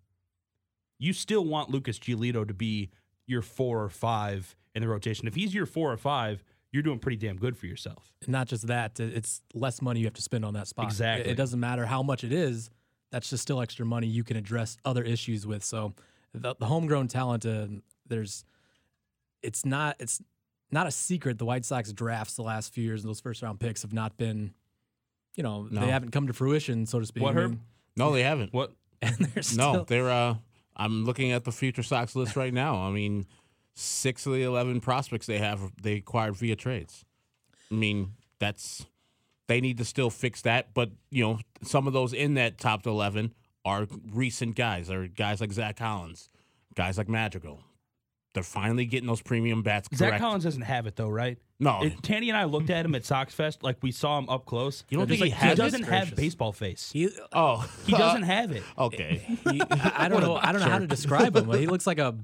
You 0.98 1.12
still 1.12 1.44
want 1.44 1.70
Lucas 1.70 2.00
Giolito 2.00 2.48
to 2.48 2.54
be 2.54 2.92
your 3.28 3.42
four 3.42 3.84
or 3.84 3.90
five 3.90 4.56
in 4.76 4.82
the 4.82 4.88
rotation. 4.88 5.28
If 5.28 5.36
he's 5.36 5.54
your 5.54 5.66
four 5.66 5.92
or 5.92 5.98
five, 5.98 6.44
you're 6.72 6.84
doing 6.84 7.00
pretty 7.00 7.18
damn 7.18 7.38
good 7.38 7.56
for 7.58 7.68
yourself. 7.68 8.12
And 8.24 8.30
not 8.32 8.48
just 8.48 8.68
that, 8.68 9.00
it's 9.00 9.42
less 9.54 9.82
money 9.82 10.00
you 10.00 10.06
have 10.08 10.14
to 10.16 10.22
spend 10.22 10.44
on 10.44 10.54
that 10.56 10.68
spot. 10.68 10.86
Exactly. 10.86 11.30
It, 11.30 11.34
it 11.34 11.36
doesn't 11.36 11.60
matter 11.60 11.86
how 11.86 12.02
much 12.04 12.24
it 12.24 12.34
is. 12.34 12.70
That's 13.12 13.30
just 13.30 13.44
still 13.44 13.62
extra 13.62 13.86
money 13.86 14.08
you 14.08 14.24
can 14.24 14.38
address 14.38 14.78
other 14.84 15.04
issues 15.04 15.46
with. 15.46 15.64
So 15.64 15.94
the, 16.34 16.56
the 16.60 16.66
homegrown 16.66 17.10
talent, 17.10 17.46
uh, 17.46 17.68
there's, 18.08 18.44
it's 19.44 19.66
not, 19.66 19.96
it's 20.00 20.20
not 20.72 20.88
a 20.88 20.92
secret. 20.92 21.38
The 21.38 21.46
White 21.46 21.64
Sox 21.66 21.94
drafts 21.94 22.36
the 22.36 22.42
last 22.42 22.74
few 22.74 22.84
years 22.84 23.04
and 23.04 23.10
those 23.10 23.20
first 23.20 23.44
round 23.44 23.60
picks 23.60 23.84
have 23.84 23.94
not 23.94 24.18
been, 24.18 24.54
you 25.36 25.44
know, 25.44 25.68
No. 25.70 25.82
they 25.82 25.88
haven't 25.92 26.10
come 26.10 26.26
to 26.26 26.34
fruition, 26.34 26.88
so 26.88 27.00
to 27.00 27.06
speak. 27.06 27.22
What, 27.24 27.38
I 27.38 27.42
Herb? 27.42 27.52
mean, 27.52 27.62
No, 27.96 28.12
they 28.12 28.24
haven't. 28.24 28.52
What? 28.54 28.72
And 29.04 29.18
they're 29.18 29.44
still, 29.44 29.74
No, 29.74 29.84
they're. 29.84 30.10
Uh, 30.10 30.36
I'm 30.76 31.06
looking 31.06 31.32
at 31.32 31.44
the 31.44 31.52
future 31.52 31.84
Sox 31.84 32.16
list 32.16 32.36
right 32.36 32.54
now. 32.54 32.76
I 32.78 32.92
mean, 32.92 33.26
six 33.76 34.26
of 34.26 34.34
the 34.34 34.44
eleven 34.44 34.82
prospects 34.82 35.26
they 35.26 35.40
have 35.40 35.72
they 35.82 35.94
acquired 35.94 36.36
via 36.36 36.56
trades. 36.56 37.06
I 37.72 37.76
mean, 37.76 38.14
that's 38.40 38.86
they 39.48 39.62
need 39.62 39.78
to 39.78 39.86
still 39.86 40.10
fix 40.10 40.42
that. 40.42 40.74
But 40.74 40.92
you 41.10 41.24
know, 41.24 41.40
some 41.64 41.88
of 41.88 41.94
those 41.94 42.14
in 42.14 42.36
that 42.36 42.58
top 42.58 42.86
eleven 42.86 43.34
are 43.66 43.88
recent 44.12 44.56
guys. 44.56 44.90
Are 44.90 45.08
guys 45.08 45.42
like 45.42 45.52
Zack 45.52 45.78
Collins, 45.78 46.30
guys 46.76 46.98
like 46.98 47.10
Madrigal. 47.10 47.62
They're 48.34 48.44
finally 48.44 48.86
getting 48.86 49.06
those 49.08 49.22
premium 49.22 49.62
bats 49.62 49.88
correct. 49.88 50.00
Zack 50.00 50.20
Collins 50.20 50.44
doesn't 50.44 50.64
have 50.64 50.88
it 50.88 50.96
though, 50.96 51.10
right? 51.10 51.38
No, 51.60 51.84
It, 51.84 52.02
Tanny 52.02 52.30
and 52.30 52.38
I 52.38 52.46
looked 52.46 52.70
at 52.72 52.84
him 52.86 52.96
at 52.96 53.06
Sox 53.06 53.34
Fest, 53.34 53.62
like 53.64 53.78
we 53.82 53.92
saw 53.92 54.18
him 54.18 54.28
up 54.28 54.46
close. 54.46 54.84
You 54.90 54.98
don't 54.98 55.08
think 55.08 55.20
he 55.20 55.30
like, 55.30 55.34
has 55.34 55.54
it? 55.54 55.62
doesn't 55.62 55.84
have 55.84 56.16
baseball 56.16 56.52
face. 56.52 56.92
he, 56.92 57.10
oh, 57.32 57.66
He 57.86 57.92
doesn't 57.94 58.24
have 58.24 58.52
it. 58.52 58.64
okay. 58.78 59.22
he, 59.52 59.62
I 59.62 60.06
I 60.06 60.10
don't 60.10 60.22
know. 60.22 60.36
I 60.36 60.52
don't 60.52 60.62
know 60.62 60.70
how 60.70 60.80
to 60.80 60.88
describe 60.88 61.36
him. 61.36 61.50
He 61.52 61.68
looks 61.68 61.86
like 61.88 62.00
a. 62.00 62.16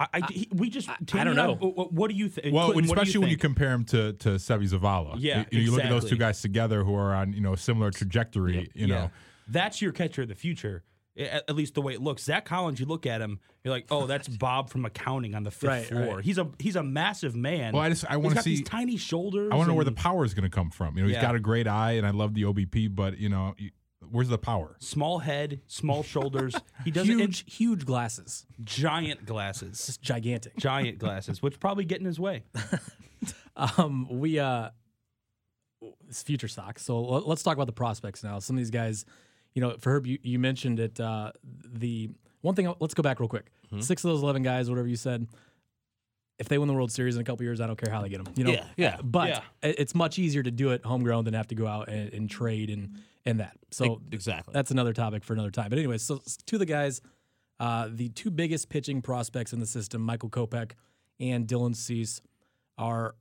I, 0.00 0.06
I 0.14 0.20
he- 0.30 0.48
we 0.52 0.70
just 0.70 0.88
Tanny 1.06 1.24
don't 1.24 1.38
and 1.38 1.60
know. 1.60 1.68
what, 1.68 1.92
what 1.92 2.08
do 2.10 2.16
you 2.16 2.28
think? 2.28 2.54
Well, 2.54 2.68
when, 2.68 2.86
what 2.86 2.94
do 2.96 3.02
especially 3.02 3.20
when 3.20 3.30
you 3.30 3.36
compare 3.36 3.72
him 3.72 3.84
to 3.86 4.12
to 4.14 4.28
Seby 4.30 4.68
Zavala. 4.70 5.16
Yeah, 5.18 5.44
you, 5.50 5.60
you 5.60 5.70
look 5.72 5.82
at 5.82 5.90
those 5.90 6.08
two 6.08 6.16
guys 6.16 6.40
together 6.40 6.84
who 6.84 6.94
are 6.94 7.14
on 7.14 7.32
you 7.32 7.40
know 7.40 7.52
a 7.52 7.56
similar 7.58 7.90
trajectory. 7.90 8.70
You 8.74 8.86
Yeah. 8.86 8.94
know, 8.94 9.10
that's 9.48 9.82
your 9.82 9.92
catcher 9.92 10.22
of 10.22 10.28
the 10.28 10.34
future. 10.34 10.84
At, 11.18 11.56
least 11.56 11.74
the 11.74 11.82
way 11.82 11.94
it 11.94 12.00
looks. 12.00 12.22
Zack 12.22 12.44
Collins, 12.44 12.78
you 12.78 12.86
look 12.86 13.04
at 13.04 13.20
him, 13.20 13.40
you're 13.64 13.74
like, 13.74 13.86
oh, 13.90 14.06
that's 14.06 14.28
Bob 14.38 14.70
from 14.70 14.84
accounting 14.84 15.34
on 15.34 15.42
the 15.42 15.50
fifth 15.50 15.68
Right, 15.68 15.84
floor. 15.86 16.16
right. 16.16 16.24
He's 16.24 16.38
a 16.38 16.48
he's 16.60 16.76
a 16.76 16.82
massive 16.82 17.34
man. 17.34 17.72
Well, 17.72 17.82
I 17.82 17.88
just- 17.88 18.04
I 18.08 18.20
got 18.20 18.44
these 18.44 18.58
see- 18.58 18.64
tiny 18.64 18.96
shoulders. 18.96 19.50
I 19.52 19.56
want 19.56 19.66
to 19.66 19.72
know 19.72 19.76
where 19.76 19.84
the 19.84 19.90
power 19.92 20.24
is 20.24 20.32
going 20.34 20.48
to 20.48 20.54
come 20.54 20.70
from. 20.70 20.96
You 20.96 21.02
know, 21.02 21.08
he's 21.08 21.16
Yeah. 21.16 21.22
got 21.22 21.34
a 21.34 21.40
great 21.40 21.66
eye, 21.66 21.92
and 21.92 22.06
I 22.06 22.10
love 22.10 22.34
the 22.34 22.44
OBP, 22.44 22.94
but 22.94 23.18
you 23.18 23.28
know, 23.28 23.54
where's 24.10 24.28
the 24.28 24.38
power? 24.38 24.76
small 24.78 25.18
head, 25.18 25.60
small 25.66 26.02
shoulders. 26.04 26.54
He 26.84 26.92
doesn't 26.92 27.18
Huge, 27.18 27.52
huge 27.52 27.84
glasses, 27.84 28.46
giant 28.62 29.26
glasses, 29.26 29.86
just 29.86 30.00
gigantic. 30.00 30.56
giant 30.56 30.98
glasses, 30.98 31.42
which 31.42 31.58
probably 31.58 31.84
get 31.84 31.98
in 31.98 32.06
his 32.06 32.20
way. 32.20 32.44
Um, 33.56 34.06
we 34.20 34.38
uh, 34.38 34.70
it's 36.08 36.22
future 36.22 36.46
Sox. 36.48 36.82
So 36.84 37.00
let's 37.02 37.42
talk 37.42 37.54
about 37.56 37.66
the 37.66 37.72
prospects 37.72 38.22
now. 38.22 38.38
Some 38.38 38.54
of 38.56 38.58
these 38.58 38.70
guys, 38.70 39.04
you 39.58 39.64
know, 39.64 39.74
for 39.80 39.90
Herb, 39.96 40.06
you, 40.06 40.18
you 40.22 40.38
mentioned 40.38 40.78
it. 40.78 41.00
Uh, 41.00 41.32
the 41.42 42.10
one 42.42 42.54
thing. 42.54 42.72
Let's 42.78 42.94
go 42.94 43.02
back 43.02 43.18
real 43.18 43.28
quick. 43.28 43.50
Six 43.80 44.04
of 44.04 44.10
those 44.10 44.22
eleven 44.22 44.44
guys, 44.44 44.70
whatever 44.70 44.86
you 44.86 44.94
said. 44.94 45.26
If 46.38 46.48
they 46.48 46.58
win 46.58 46.68
the 46.68 46.74
World 46.74 46.92
Series 46.92 47.16
in 47.16 47.20
a 47.20 47.24
couple 47.24 47.42
years, 47.42 47.60
I 47.60 47.66
don't 47.66 47.74
care 47.74 47.92
how 47.92 48.00
they 48.02 48.08
get 48.08 48.24
them. 48.24 48.32
You 48.36 48.44
know, 48.44 48.52
Yeah, 48.52 48.64
yeah. 48.76 48.96
But 49.02 49.30
Yeah. 49.30 49.40
it's 49.64 49.96
much 49.96 50.20
easier 50.20 50.44
to 50.44 50.52
do 50.52 50.70
it 50.70 50.84
homegrown 50.84 51.24
than 51.24 51.34
have 51.34 51.48
to 51.48 51.56
go 51.56 51.66
out 51.66 51.88
and, 51.88 52.14
and 52.14 52.30
trade 52.30 52.70
and 52.70 53.00
and 53.26 53.40
that. 53.40 53.56
So 53.72 54.00
exactly. 54.12 54.52
that's 54.54 54.70
another 54.70 54.92
topic 54.92 55.24
for 55.24 55.32
another 55.32 55.50
time. 55.50 55.68
But 55.70 55.78
anyways, 55.80 56.02
so 56.02 56.22
to 56.46 56.56
the 56.58 56.64
guys, 56.64 57.00
uh, 57.58 57.88
the 57.90 58.10
two 58.10 58.30
biggest 58.30 58.68
pitching 58.68 59.02
prospects 59.02 59.52
in 59.52 59.58
the 59.58 59.66
system, 59.66 60.00
Michael 60.02 60.30
Kopech 60.30 60.70
and 61.18 61.48
Dylan 61.48 61.74
Cease, 61.74 62.20
are 62.78 63.16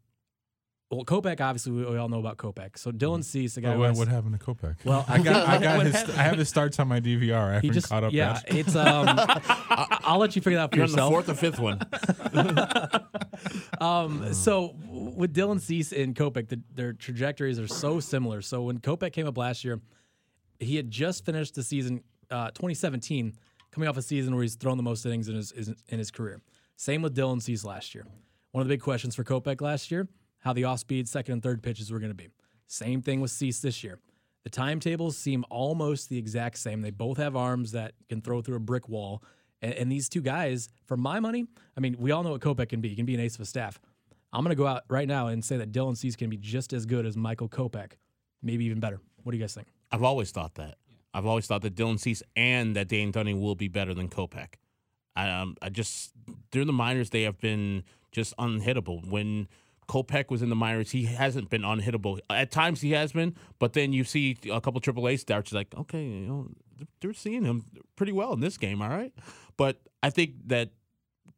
well. 0.90 1.04
Kopech, 1.06 1.42
obviously, 1.42 1.72
we, 1.72 1.86
we 1.86 1.98
all 1.98 2.10
know 2.10 2.20
about 2.20 2.38
Kopech. 2.38 2.78
So 2.78 2.92
Dylan 2.92 3.24
Cease, 3.24 3.56
the 3.56 3.62
guy 3.62 3.70
Oh, 3.74 3.84
who 3.84 3.94
what, 4.00 4.08
happened 4.08 4.40
to 4.40 4.46
Kopech? 4.46 4.76
Well, 4.86 5.06
I 5.08 5.20
got 5.24 5.48
I 5.48 5.58
got 5.62 5.78
what 5.78 5.86
his 5.88 5.96
I 5.96 6.24
have 6.24 6.38
his 6.38 6.50
starts 6.56 6.80
on 6.80 6.88
my 6.88 7.00
DVR. 7.00 7.34
I 7.36 7.46
haven't 7.56 7.62
he 7.64 7.70
just 7.70 7.90
caught 7.90 8.04
up 8.04 8.14
yeah, 8.14 8.40
yet. 8.48 8.58
it's 8.58 8.76
um. 8.76 9.06
I, 9.10 10.00
I'll 10.04 10.18
let 10.20 10.36
you 10.36 10.42
figure 10.42 10.58
that 10.58 10.64
out 10.66 10.72
for 10.72 10.78
You're 10.78 10.86
on 10.86 10.92
the 10.92 10.96
yourself. 10.98 11.12
fourth 11.12 11.30
or 11.30 11.34
fifth 11.36 11.60
one. 11.60 11.80
Um, 13.80 14.34
so 14.34 14.76
with 14.90 15.34
Dylan 15.36 15.60
Cease 15.60 15.92
and 15.92 16.16
Kopech, 16.16 16.48
the, 16.48 16.62
their 16.74 16.94
trajectories 16.94 17.60
are 17.60 17.68
so 17.68 18.00
similar. 18.00 18.42
So 18.42 18.64
when 18.64 18.80
Kopech 18.80 19.14
came 19.14 19.28
up 19.28 19.38
last 19.38 19.64
year, 19.64 19.80
he 20.60 20.76
had 20.76 20.90
just 20.90 21.26
finished 21.26 21.56
the 21.56 21.64
season 21.64 22.02
uh, 22.32 22.48
2017, 22.48 23.34
coming 23.72 23.88
off 23.88 23.98
a 23.98 24.02
season 24.02 24.34
where 24.34 24.42
he's 24.42 24.56
thrown 24.56 24.78
the 24.78 24.84
most 24.84 25.06
innings 25.06 25.30
in 25.30 25.36
his, 25.36 25.52
his 25.52 25.68
in 25.90 26.00
his 26.00 26.12
career. 26.12 26.42
Same 26.76 27.02
with 27.02 27.16
Dylan 27.16 27.42
Cease 27.42 27.64
last 27.64 27.94
year. 27.96 28.06
One 28.52 28.62
of 28.62 28.68
the 28.68 28.74
big 28.74 28.82
questions 28.82 29.16
for 29.16 29.24
Kopech 29.24 29.62
last 29.62 29.92
year: 29.92 30.08
how 30.40 30.54
the 30.54 30.64
off-speed 30.64 31.08
second 31.08 31.34
and 31.34 31.44
third 31.44 31.62
pitches 31.64 31.92
were 31.92 32.00
going 32.00 32.12
to 32.12 32.16
be. 32.16 32.30
Same 32.68 33.02
thing 33.02 33.22
with 33.22 33.32
Cease 33.32 33.60
this 33.60 33.84
year. 33.84 34.00
The 34.44 34.50
timetables 34.50 35.18
seem 35.18 35.44
almost 35.50 36.10
the 36.10 36.18
exact 36.18 36.58
same. 36.58 36.82
They 36.82 36.92
both 36.92 37.18
have 37.18 37.36
arms 37.36 37.74
that 37.74 37.94
can 38.08 38.22
throw 38.22 38.42
through 38.42 38.58
a 38.58 38.62
brick 38.62 38.88
wall. 38.88 39.24
And, 39.62 39.74
and 39.74 39.92
these 39.92 40.08
two 40.08 40.22
guys, 40.22 40.70
for 40.86 40.96
my 40.96 41.20
money, 41.20 41.46
I 41.76 41.80
mean, 41.80 41.96
we 42.00 42.12
all 42.12 42.24
know 42.24 42.32
what 42.32 42.42
Kopech 42.42 42.70
can 42.70 42.80
be. 42.80 42.90
He 42.90 42.96
can 42.96 43.06
be 43.06 43.14
an 43.14 43.20
ace 43.20 43.36
of 43.36 43.42
a 43.42 43.46
staff. 43.46 43.80
I'm 44.32 44.44
going 44.44 44.56
to 44.56 44.56
go 44.56 44.68
out 44.68 44.84
right 44.90 45.08
now 45.08 45.28
and 45.28 45.44
say 45.44 45.58
that 45.58 45.72
Dylan 45.72 45.98
Cease 45.98 46.16
can 46.16 46.30
be 46.30 46.38
just 46.38 46.74
as 46.74 46.86
good 46.86 47.06
as 47.06 47.18
Michael 47.18 47.50
Kopech, 47.50 47.94
maybe 48.42 48.66
even 48.66 48.80
better. 48.80 49.00
What 49.24 49.32
do 49.32 49.38
you 49.38 49.44
guys 49.44 49.54
think? 49.54 49.68
I've 49.92 50.04
always 50.04 50.32
thought 50.32 50.56
that. 50.56 50.76
I've 51.14 51.26
always 51.26 51.48
thought 51.48 51.62
that 51.64 51.76
Dylan 51.76 52.00
Cease 52.00 52.22
and 52.36 52.76
that 52.76 52.88
Dane 52.88 53.12
Dunning 53.12 53.42
will 53.42 53.56
be 53.56 53.68
better 53.68 53.94
than 53.94 54.10
Kopech. 54.10 54.56
I, 55.16 55.30
um, 55.30 55.56
I 55.62 55.70
just 55.70 56.12
during 56.52 56.68
the 56.68 56.74
minors 56.74 57.10
they 57.10 57.24
have 57.24 57.40
been 57.40 57.84
just 58.12 58.36
unhittable. 58.38 59.10
When 59.10 59.48
Kopech 59.88 60.30
was 60.30 60.42
in 60.42 60.50
the 60.50 60.56
minors, 60.56 60.92
he 60.92 61.06
hasn't 61.06 61.50
been 61.50 61.62
unhittable. 61.62 62.20
At 62.30 62.52
times 62.52 62.82
he 62.82 62.92
has 62.92 63.14
been, 63.14 63.36
but 63.60 63.74
then 63.74 63.94
you 63.94 64.04
see 64.04 64.38
a 64.52 64.60
couple 64.60 64.82
AAA 64.82 65.20
starts, 65.20 65.54
like, 65.54 65.74
okay, 65.76 66.04
you 66.04 66.28
know, 66.28 66.48
they're 67.02 67.14
seeing 67.14 67.44
him 67.44 67.64
pretty 67.96 68.12
well 68.12 68.34
in 68.34 68.40
this 68.40 68.58
game, 68.58 68.82
all 68.82 68.90
right. 68.90 69.14
But 69.56 69.82
I 70.04 70.10
think 70.10 70.48
that 70.48 70.72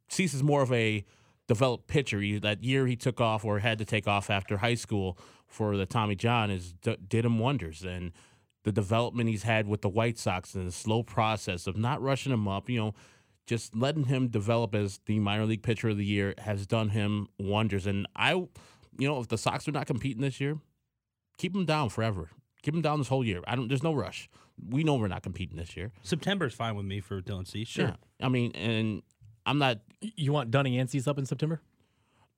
Cease 0.08 0.34
is 0.34 0.42
more 0.42 0.62
of 0.62 0.72
a 0.72 1.04
developed 1.46 1.88
pitcher. 1.88 2.20
He, 2.20 2.38
that 2.38 2.62
year 2.62 2.86
he 2.86 2.96
took 2.96 3.20
off 3.20 3.44
or 3.44 3.58
had 3.58 3.78
to 3.78 3.84
take 3.84 4.06
off 4.06 4.30
after 4.30 4.58
high 4.58 4.74
school 4.74 5.18
for 5.46 5.76
the 5.76 5.86
Tommy 5.86 6.14
John 6.14 6.50
is 6.50 6.72
d- 6.74 6.96
did 7.08 7.24
him 7.24 7.38
wonders. 7.38 7.82
And 7.82 8.12
the 8.64 8.72
development 8.72 9.28
he's 9.28 9.42
had 9.42 9.66
with 9.66 9.82
the 9.82 9.88
White 9.88 10.18
Sox 10.18 10.54
and 10.54 10.68
the 10.68 10.72
slow 10.72 11.02
process 11.02 11.66
of 11.66 11.76
not 11.76 12.02
rushing 12.02 12.32
him 12.32 12.46
up, 12.46 12.68
you 12.68 12.78
know, 12.78 12.94
just 13.50 13.74
letting 13.74 14.04
him 14.04 14.28
develop 14.28 14.76
as 14.76 15.00
the 15.06 15.18
minor 15.18 15.44
league 15.44 15.64
pitcher 15.64 15.88
of 15.88 15.96
the 15.96 16.04
year 16.04 16.34
has 16.38 16.68
done 16.68 16.90
him 16.90 17.26
wonders. 17.36 17.84
And 17.84 18.06
I, 18.14 18.34
you 18.34 18.48
know, 19.08 19.18
if 19.18 19.26
the 19.26 19.36
Sox 19.36 19.66
are 19.66 19.72
not 19.72 19.88
competing 19.88 20.22
this 20.22 20.40
year, 20.40 20.56
keep 21.36 21.52
him 21.52 21.64
down 21.64 21.88
forever. 21.88 22.30
Keep 22.62 22.74
him 22.76 22.80
down 22.80 22.98
this 22.98 23.08
whole 23.08 23.24
year. 23.24 23.40
I 23.48 23.56
don't. 23.56 23.66
There's 23.66 23.82
no 23.82 23.92
rush. 23.92 24.30
We 24.68 24.84
know 24.84 24.94
we're 24.94 25.08
not 25.08 25.24
competing 25.24 25.56
this 25.56 25.76
year. 25.76 25.90
September 26.04 26.46
is 26.46 26.54
fine 26.54 26.76
with 26.76 26.86
me 26.86 27.00
for 27.00 27.20
Dylan 27.20 27.44
Cease. 27.44 27.66
Sure. 27.66 27.86
Yeah. 27.86 27.96
I 28.24 28.28
mean, 28.28 28.52
and 28.52 29.02
I'm 29.44 29.58
not. 29.58 29.80
You 30.00 30.32
want 30.32 30.52
Dunning 30.52 30.78
and 30.78 30.88
Cease 30.88 31.08
up 31.08 31.18
in 31.18 31.26
September? 31.26 31.60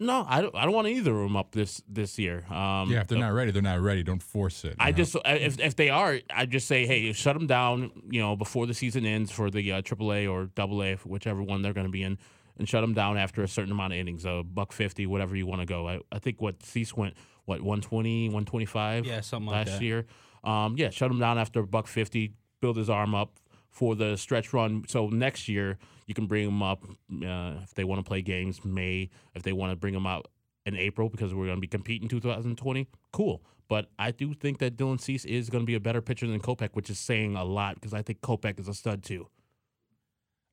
No, 0.03 0.27
I 0.29 0.43
don't. 0.43 0.55
I 0.55 0.65
don't 0.65 0.75
want 0.75 0.89
either 0.89 1.13
of 1.13 1.23
them 1.23 1.37
up 1.37 1.53
this 1.53 1.83
this 1.89 2.19
year. 2.19 2.45
Um, 2.51 2.91
yeah, 2.91 3.01
if 3.01 3.09
they're 3.09 3.19
not 3.19 3.33
ready, 3.33 3.51
they're 3.51 3.63
not 3.63 3.81
ready. 3.81 4.03
Don't 4.03 4.23
force 4.23 4.65
it. 4.65 4.77
I 4.79 4.91
know? 4.91 4.97
just 4.97 5.17
if 5.25 5.59
if 5.61 5.77
they 5.77 5.91
are, 5.91 6.19
I 6.35 6.47
just 6.47 6.67
say, 6.67 6.87
hey, 6.87 7.13
shut 7.13 7.35
them 7.35 7.47
down. 7.47 7.91
You 8.11 8.21
know, 8.21 8.37
before 8.37 8.67
the 8.67 8.75
season 8.75 9.07
ends 9.07 9.31
for 9.31 9.51
the 9.51 9.73
uh, 9.73 9.83
AAA 9.83 10.31
or 10.31 10.51
AA, 10.59 10.97
whichever 11.09 11.43
one 11.43 11.63
they're 11.63 11.73
going 11.73 11.87
to 11.87 11.93
be 11.93 12.03
in, 12.03 12.19
and 12.59 12.69
shut 12.69 12.83
them 12.83 12.95
down 12.95 13.17
after 13.17 13.43
a 13.43 13.49
certain 13.49 13.73
amount 13.73 13.93
of 13.93 13.99
innings, 13.99 14.25
a 14.25 14.43
buck 14.43 14.73
fifty, 14.73 15.07
whatever 15.07 15.37
you 15.37 15.47
want 15.47 15.61
to 15.61 15.67
go. 15.67 15.89
I, 15.89 16.01
I 16.11 16.19
think 16.19 16.41
what 16.41 16.63
Cease 16.65 16.97
went 16.97 17.15
what 17.45 17.61
120, 17.61 18.29
125 18.29 19.05
Yeah, 19.07 19.21
something 19.21 19.47
like 19.47 19.67
last 19.67 19.79
that. 19.79 19.85
year. 19.85 20.07
Um, 20.45 20.77
yeah, 20.77 20.91
shut 20.91 21.11
him 21.11 21.19
down 21.19 21.39
after 21.39 21.61
a 21.61 21.67
buck 21.67 21.87
fifty, 21.87 22.35
build 22.61 22.77
his 22.77 22.91
arm 22.91 23.15
up 23.15 23.39
for 23.73 23.97
the 23.97 24.17
stretch 24.17 24.53
run. 24.53 24.85
So 24.87 25.09
next 25.09 25.49
year 25.49 25.79
you 26.07 26.15
can 26.15 26.27
bring 26.27 26.45
them 26.45 26.63
up 26.63 26.85
uh, 26.85 27.55
if 27.65 27.75
they 27.75 27.85
want 27.85 28.05
to 28.05 28.09
play 28.09 28.23
games 28.23 28.65
May, 28.65 29.11
if 29.35 29.43
they 29.43 29.53
want 29.53 29.73
to 29.73 29.77
bring 29.77 29.95
them 29.95 30.07
out 30.07 30.29
in 30.65 30.77
April 30.77 31.09
because 31.09 31.35
we're 31.35 31.47
going 31.47 31.57
to 31.57 31.61
be 31.61 31.67
competing 31.67 32.09
2020. 32.09 32.87
Cool. 33.13 33.43
But 33.69 33.89
I 33.99 34.11
do 34.11 34.35
think 34.35 34.59
that 34.59 34.77
Dylan 34.77 35.01
Cease 35.01 35.25
is 35.25 35.49
going 35.49 35.63
to 35.63 35.67
be 35.67 35.75
a 35.75 35.81
better 35.81 36.03
pitcher 36.03 36.27
than 36.27 36.39
Kopech, 36.39 36.71
which 36.75 36.91
is 36.91 36.99
saying 36.99 37.35
a 37.35 37.45
lot 37.45 37.77
because 37.77 37.95
I 37.95 38.03
think 38.03 38.21
Kopech 38.21 38.61
is 38.61 38.69
a 38.69 38.75
stud 38.75 39.03
too. 39.03 39.27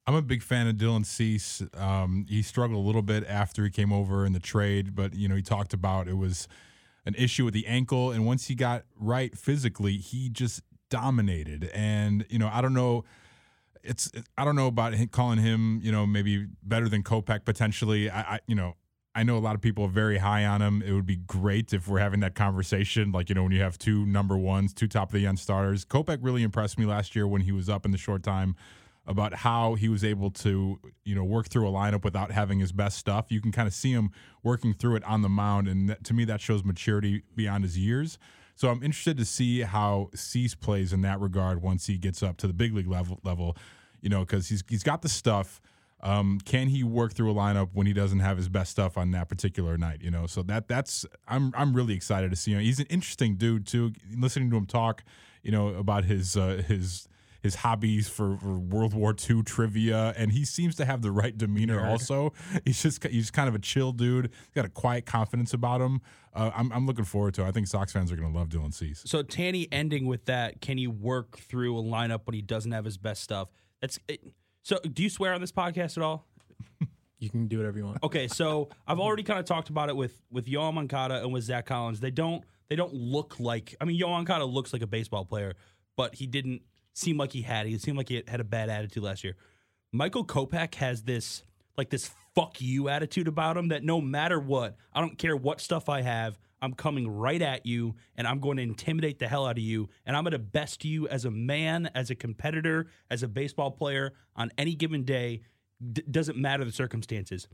I'm 0.08 0.16
a 0.16 0.22
big 0.22 0.42
fan 0.42 0.68
of 0.68 0.76
Dylan 0.76 1.06
Cease. 1.06 1.62
Um, 1.76 2.26
he 2.28 2.42
struggled 2.42 2.84
a 2.84 2.88
little 2.88 3.02
bit 3.02 3.26
after 3.28 3.66
he 3.66 3.70
came 3.70 3.92
over 3.92 4.26
in 4.26 4.32
the 4.32 4.40
trade, 4.40 4.96
but 4.96 5.14
you 5.14 5.28
know 5.28 5.36
he 5.36 5.44
talked 5.44 5.74
about 5.74 6.08
it 6.08 6.18
was 6.18 6.48
an 7.06 7.14
issue 7.16 7.46
with 7.46 7.54
the 7.54 7.68
ankle, 7.68 8.12
and 8.12 8.26
once 8.26 8.48
he 8.48 8.56
got 8.56 8.86
right 8.98 9.38
physically, 9.38 9.98
he 9.98 10.30
just 10.30 10.62
dominated. 10.90 11.70
And 11.74 12.26
you 12.30 12.40
know 12.40 12.50
I 12.52 12.62
don't 12.62 12.74
know, 12.74 13.06
it's 13.84 14.12
I 14.38 14.46
don't 14.46 14.56
know 14.56 14.68
about 14.68 14.94
calling 15.12 15.40
him 15.40 15.80
you 15.84 15.92
know 15.92 16.06
maybe 16.06 16.48
better 16.64 16.90
than 16.90 17.04
Kopech 17.04 17.46
potentially. 17.46 18.10
I, 18.10 18.36
I 18.36 18.40
you 18.48 18.56
know. 18.56 18.76
I 19.16 19.24
know 19.24 19.38
a 19.38 19.40
lot 19.40 19.56
of 19.56 19.62
people 19.62 19.86
are 19.86 19.90
very 19.90 20.20
high 20.20 20.46
on 20.46 20.62
him. 20.62 20.84
It 20.86 20.94
would 20.94 21.08
be 21.08 21.16
great 21.16 21.74
if 21.74 21.88
we're 21.88 22.00
having 22.00 22.20
that 22.20 22.36
conversation, 22.36 23.12
like 23.12 23.28
you 23.28 23.36
know 23.36 23.42
when 23.42 23.52
you 23.52 23.60
have 23.60 23.78
two 23.78 24.06
number 24.06 24.38
ones, 24.38 24.72
two 24.72 24.88
top 24.88 25.10
of 25.10 25.14
the 25.14 25.26
end 25.26 25.40
starters. 25.40 25.84
Kopech 25.84 26.20
really 26.22 26.44
impressed 26.44 26.78
me 26.78 26.86
last 26.86 27.16
year 27.16 27.28
when 27.28 27.42
he 27.42 27.52
was 27.52 27.70
up 27.70 27.86
in 27.86 27.92
the 27.92 27.98
short 27.98 28.22
time 28.22 28.56
about 29.10 29.34
how 29.34 29.74
he 29.74 29.90
was 29.90 30.04
able 30.04 30.30
to 30.30 30.80
you 31.04 31.16
know 31.16 31.24
work 31.24 31.50
through 31.50 31.68
a 31.68 31.72
lineup 31.72 32.04
without 32.04 32.32
having 32.32 32.60
his 32.60 32.72
best 32.72 32.98
stuff. 32.98 33.26
You 33.30 33.42
can 33.42 33.52
kind 33.52 33.68
of 33.68 33.74
see 33.74 33.92
him 33.92 34.12
working 34.44 34.74
through 34.74 34.98
it 34.98 35.04
on 35.04 35.24
the 35.24 35.30
mound, 35.30 35.68
and 35.68 35.90
that, 35.90 36.04
to 36.06 36.14
me 36.14 36.24
that 36.26 36.40
shows 36.40 36.64
maturity 36.64 37.24
beyond 37.36 37.64
his 37.64 37.78
years. 37.78 38.20
So 38.60 38.68
I'm 38.68 38.84
interested 38.84 39.16
to 39.20 39.24
see 39.24 39.62
how 39.62 40.10
Cease 40.14 40.54
plays 40.54 40.92
in 40.92 41.02
that 41.04 41.22
regard 41.22 41.62
once 41.62 41.88
he 41.88 41.98
gets 41.98 42.22
up 42.22 42.36
to 42.40 42.48
the 42.48 42.52
big 42.52 42.76
league 42.76 42.90
level. 42.90 43.18
Level, 43.24 43.56
you 44.02 44.10
know, 44.10 44.26
because 44.26 44.50
he's 44.50 44.66
he's 44.68 44.84
got 44.84 45.02
the 45.02 45.08
stuff. 45.08 45.62
Um, 46.02 46.40
can 46.44 46.68
he 46.68 46.84
work 46.84 47.14
through 47.14 47.32
a 47.32 47.34
lineup 47.34 47.70
when 47.72 47.88
he 47.88 47.94
doesn't 47.94 48.20
have 48.20 48.36
his 48.36 48.50
best 48.50 48.72
stuff 48.72 48.98
on 48.98 49.12
that 49.12 49.30
particular 49.30 49.78
night? 49.78 50.02
You 50.02 50.12
know, 50.12 50.28
so 50.28 50.44
that 50.44 50.68
that's 50.68 51.06
I'm 51.26 51.54
I'm 51.56 51.74
really 51.74 51.94
excited 51.94 52.32
to 52.32 52.36
see 52.36 52.52
him. 52.52 52.60
He's 52.60 52.82
an 52.82 52.88
interesting 52.90 53.38
dude 53.38 53.66
too. 53.66 53.94
Listening 54.14 54.50
to 54.50 54.58
him 54.58 54.66
talk, 54.66 55.06
you 55.42 55.54
know, 55.54 55.70
about 55.70 56.04
his 56.04 56.36
uh, 56.36 56.62
his 56.68 57.08
his 57.42 57.56
hobbies 57.56 58.10
for, 58.10 58.38
for, 58.38 58.58
World 58.58 58.94
War 58.94 59.16
II 59.30 59.44
trivia, 59.44 60.14
and 60.18 60.32
he 60.32 60.46
seems 60.46 60.76
to 60.76 60.86
have 60.86 61.02
the 61.02 61.12
right 61.12 61.38
demeanor. 61.38 61.80
Nerd. 61.80 61.90
Also, 61.90 62.34
he's 62.66 62.82
just 62.82 63.04
he's 63.06 63.32
kind 63.32 63.48
of 63.48 63.56
a 63.56 63.60
chill 63.60 63.92
dude. 63.92 64.26
He's 64.26 64.54
got 64.56 64.66
a 64.66 64.70
quiet 64.70 65.06
confidence 65.06 65.54
about 65.54 65.82
him. 65.82 66.02
Uh, 66.34 66.52
I'm 66.54 66.72
I'm 66.72 66.86
looking 66.86 67.06
forward 67.06 67.34
to. 67.36 67.44
it. 67.44 67.48
I 67.48 67.52
think 67.52 67.68
Sox 67.68 67.92
fans 67.92 68.12
are 68.12 68.16
going 68.16 68.32
to 68.32 68.38
love 68.38 68.50
Dylan 68.50 68.74
Cease. 68.74 69.04
So 69.06 69.24
Tanny 69.24 69.68
ending 69.72 70.06
with 70.06 70.26
that, 70.26 70.62
can 70.62 70.78
he 70.78 70.88
work 70.88 71.38
through 71.38 71.78
a 71.78 71.84
lineup 71.84 72.22
when 72.26 72.34
he 72.34 72.42
doesn't 72.42 72.72
have 72.72 72.86
his 72.86 72.98
best 72.98 73.24
stuff? 73.24 73.50
That's 73.82 74.00
it. 74.08 74.22
so. 74.62 74.78
Do 74.80 75.04
you 75.04 75.10
swear 75.10 75.34
on 75.34 75.42
this 75.42 75.52
podcast 75.52 75.98
at 75.98 76.04
all? 76.04 76.28
You 77.20 77.30
can 77.30 77.48
do 77.48 77.58
whatever 77.58 77.78
you 77.78 77.86
want. 77.86 78.02
Okay, 78.02 78.30
so 78.30 78.70
I've 78.88 79.00
already 79.00 79.24
kind 79.24 79.40
of 79.40 79.46
talked 79.46 79.70
about 79.70 79.90
it 79.90 79.96
with 79.96 80.18
with 80.32 80.46
Yoan 80.46 80.74
Moncada 80.74 81.22
and 81.22 81.34
with 81.34 81.44
Zack 81.44 81.66
Collins. 81.66 82.00
They 82.00 82.12
don't 82.12 82.44
they 82.70 82.78
don't 82.78 82.94
look 82.94 83.40
like. 83.40 83.76
I 83.82 83.86
mean, 83.86 84.00
Yoan 84.00 84.12
Moncada 84.12 84.46
looks 84.46 84.72
like 84.72 84.82
a 84.82 84.88
baseball 84.88 85.26
player, 85.26 85.56
but 85.98 86.16
he 86.16 86.28
didn't 86.28 86.62
seem 87.00 87.18
like 87.18 87.32
he 87.32 87.42
had. 87.42 87.66
He 87.66 87.78
seemed 87.78 87.98
like 87.98 88.10
he 88.10 88.24
had 88.28 88.40
a 88.40 88.46
bad 88.46 88.70
attitude 88.70 89.04
last 89.04 89.24
year. 89.24 89.36
Michael 89.92 90.26
Kopech 90.26 90.76
has 90.76 91.04
this 91.04 91.44
like 91.78 91.90
this 91.90 92.12
fuck 92.36 92.62
you 92.62 92.90
attitude 92.90 93.28
about 93.28 93.58
him 93.58 93.70
that 93.70 93.84
no 93.84 94.02
matter 94.02 94.40
what, 94.40 94.76
I 94.94 95.02
don't 95.02 95.18
care 95.18 95.36
what 95.36 95.62
stuff 95.62 95.90
I 95.90 96.02
have, 96.02 96.38
I'm 96.62 96.74
coming 96.74 97.08
right 97.08 97.42
at 97.42 97.66
you 97.66 97.96
and 98.16 98.28
I'm 98.28 98.40
going 98.40 98.58
to 98.58 98.64
intimidate 98.64 99.20
the 99.20 99.28
hell 99.28 99.46
out 99.46 99.58
of 99.58 99.64
you 99.64 99.90
and 100.06 100.16
I'm 100.16 100.24
going 100.24 100.34
to 100.34 100.40
best 100.40 100.84
you 100.84 101.08
as 101.08 101.26
a 101.26 101.32
man, 101.32 101.90
as 101.96 102.10
a 102.10 102.16
competitor, 102.16 102.88
as 103.10 103.24
a 103.24 103.28
baseball 103.28 103.72
player 103.72 104.14
on 104.36 104.52
any 104.58 104.76
given 104.76 105.06
day. 105.06 105.42
D- 105.92 106.04
doesn't 106.12 106.38
matter 106.38 106.66
the 106.66 106.72
circumstances. 106.74 107.48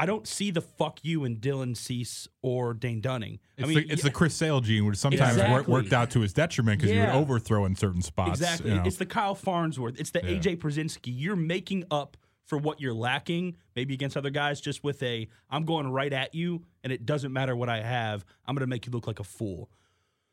I 0.00 0.06
don't 0.06 0.26
see 0.26 0.50
the 0.50 0.62
fuck 0.62 1.00
you 1.02 1.24
in 1.24 1.36
Dylan 1.36 1.76
Cease 1.76 2.26
or 2.40 2.72
Dane 2.72 3.02
Dunning. 3.02 3.38
It's, 3.58 3.64
I 3.64 3.68
mean, 3.68 3.86
the, 3.86 3.92
it's 3.92 4.02
yeah, 4.02 4.08
the 4.08 4.14
Chris 4.14 4.34
Sale 4.34 4.62
gene, 4.62 4.86
which 4.86 4.96
sometimes 4.96 5.36
exactly. 5.36 5.70
worked 5.70 5.92
out 5.92 6.10
to 6.12 6.20
his 6.20 6.32
detriment 6.32 6.80
because 6.80 6.90
yeah. 6.90 7.12
you 7.12 7.18
would 7.18 7.22
overthrow 7.22 7.66
in 7.66 7.76
certain 7.76 8.00
spots. 8.00 8.40
Exactly. 8.40 8.70
You 8.70 8.76
know? 8.78 8.84
It's 8.86 8.96
the 8.96 9.04
Kyle 9.04 9.34
Farnsworth. 9.34 10.00
It's 10.00 10.10
the 10.10 10.22
yeah. 10.24 10.38
AJ 10.38 10.56
Pierzynski. 10.56 11.12
You're 11.14 11.36
making 11.36 11.84
up 11.90 12.16
for 12.46 12.56
what 12.56 12.80
you're 12.80 12.94
lacking, 12.94 13.56
maybe 13.76 13.92
against 13.92 14.16
other 14.16 14.30
guys, 14.30 14.58
just 14.58 14.82
with 14.82 15.02
a 15.02 15.28
I'm 15.50 15.66
going 15.66 15.92
right 15.92 16.14
at 16.14 16.34
you, 16.34 16.64
and 16.82 16.94
it 16.94 17.04
doesn't 17.04 17.34
matter 17.34 17.54
what 17.54 17.68
I 17.68 17.82
have. 17.82 18.24
I'm 18.46 18.54
going 18.54 18.62
to 18.62 18.70
make 18.70 18.86
you 18.86 18.92
look 18.92 19.06
like 19.06 19.20
a 19.20 19.24
fool. 19.24 19.68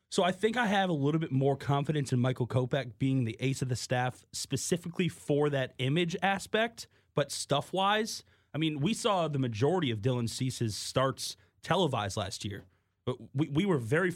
So 0.09 0.23
I 0.23 0.31
think 0.31 0.55
I 0.55 0.67
have 0.67 0.89
a 0.89 0.93
little 0.93 1.19
bit 1.19 1.33
more 1.33 1.57
confidence 1.57 2.13
in 2.13 2.21
Michael 2.21 2.47
Kopech 2.47 2.91
being 2.99 3.25
the 3.25 3.35
ace 3.41 3.61
of 3.61 3.67
the 3.67 3.75
staff, 3.75 4.25
specifically 4.31 5.09
for 5.09 5.49
that 5.49 5.73
image 5.77 6.15
aspect. 6.23 6.87
But 7.15 7.33
stuff 7.33 7.73
wise, 7.73 8.23
I 8.53 8.57
mean, 8.57 8.79
we 8.79 8.93
saw 8.93 9.27
the 9.27 9.39
majority 9.39 9.91
of 9.91 9.99
Dylan 9.99 10.29
Cease's 10.29 10.75
starts 10.75 11.37
televised 11.63 12.17
last 12.17 12.45
year. 12.45 12.65
But 13.05 13.17
we, 13.33 13.47
we 13.49 13.65
were 13.65 13.77
very 13.77 14.11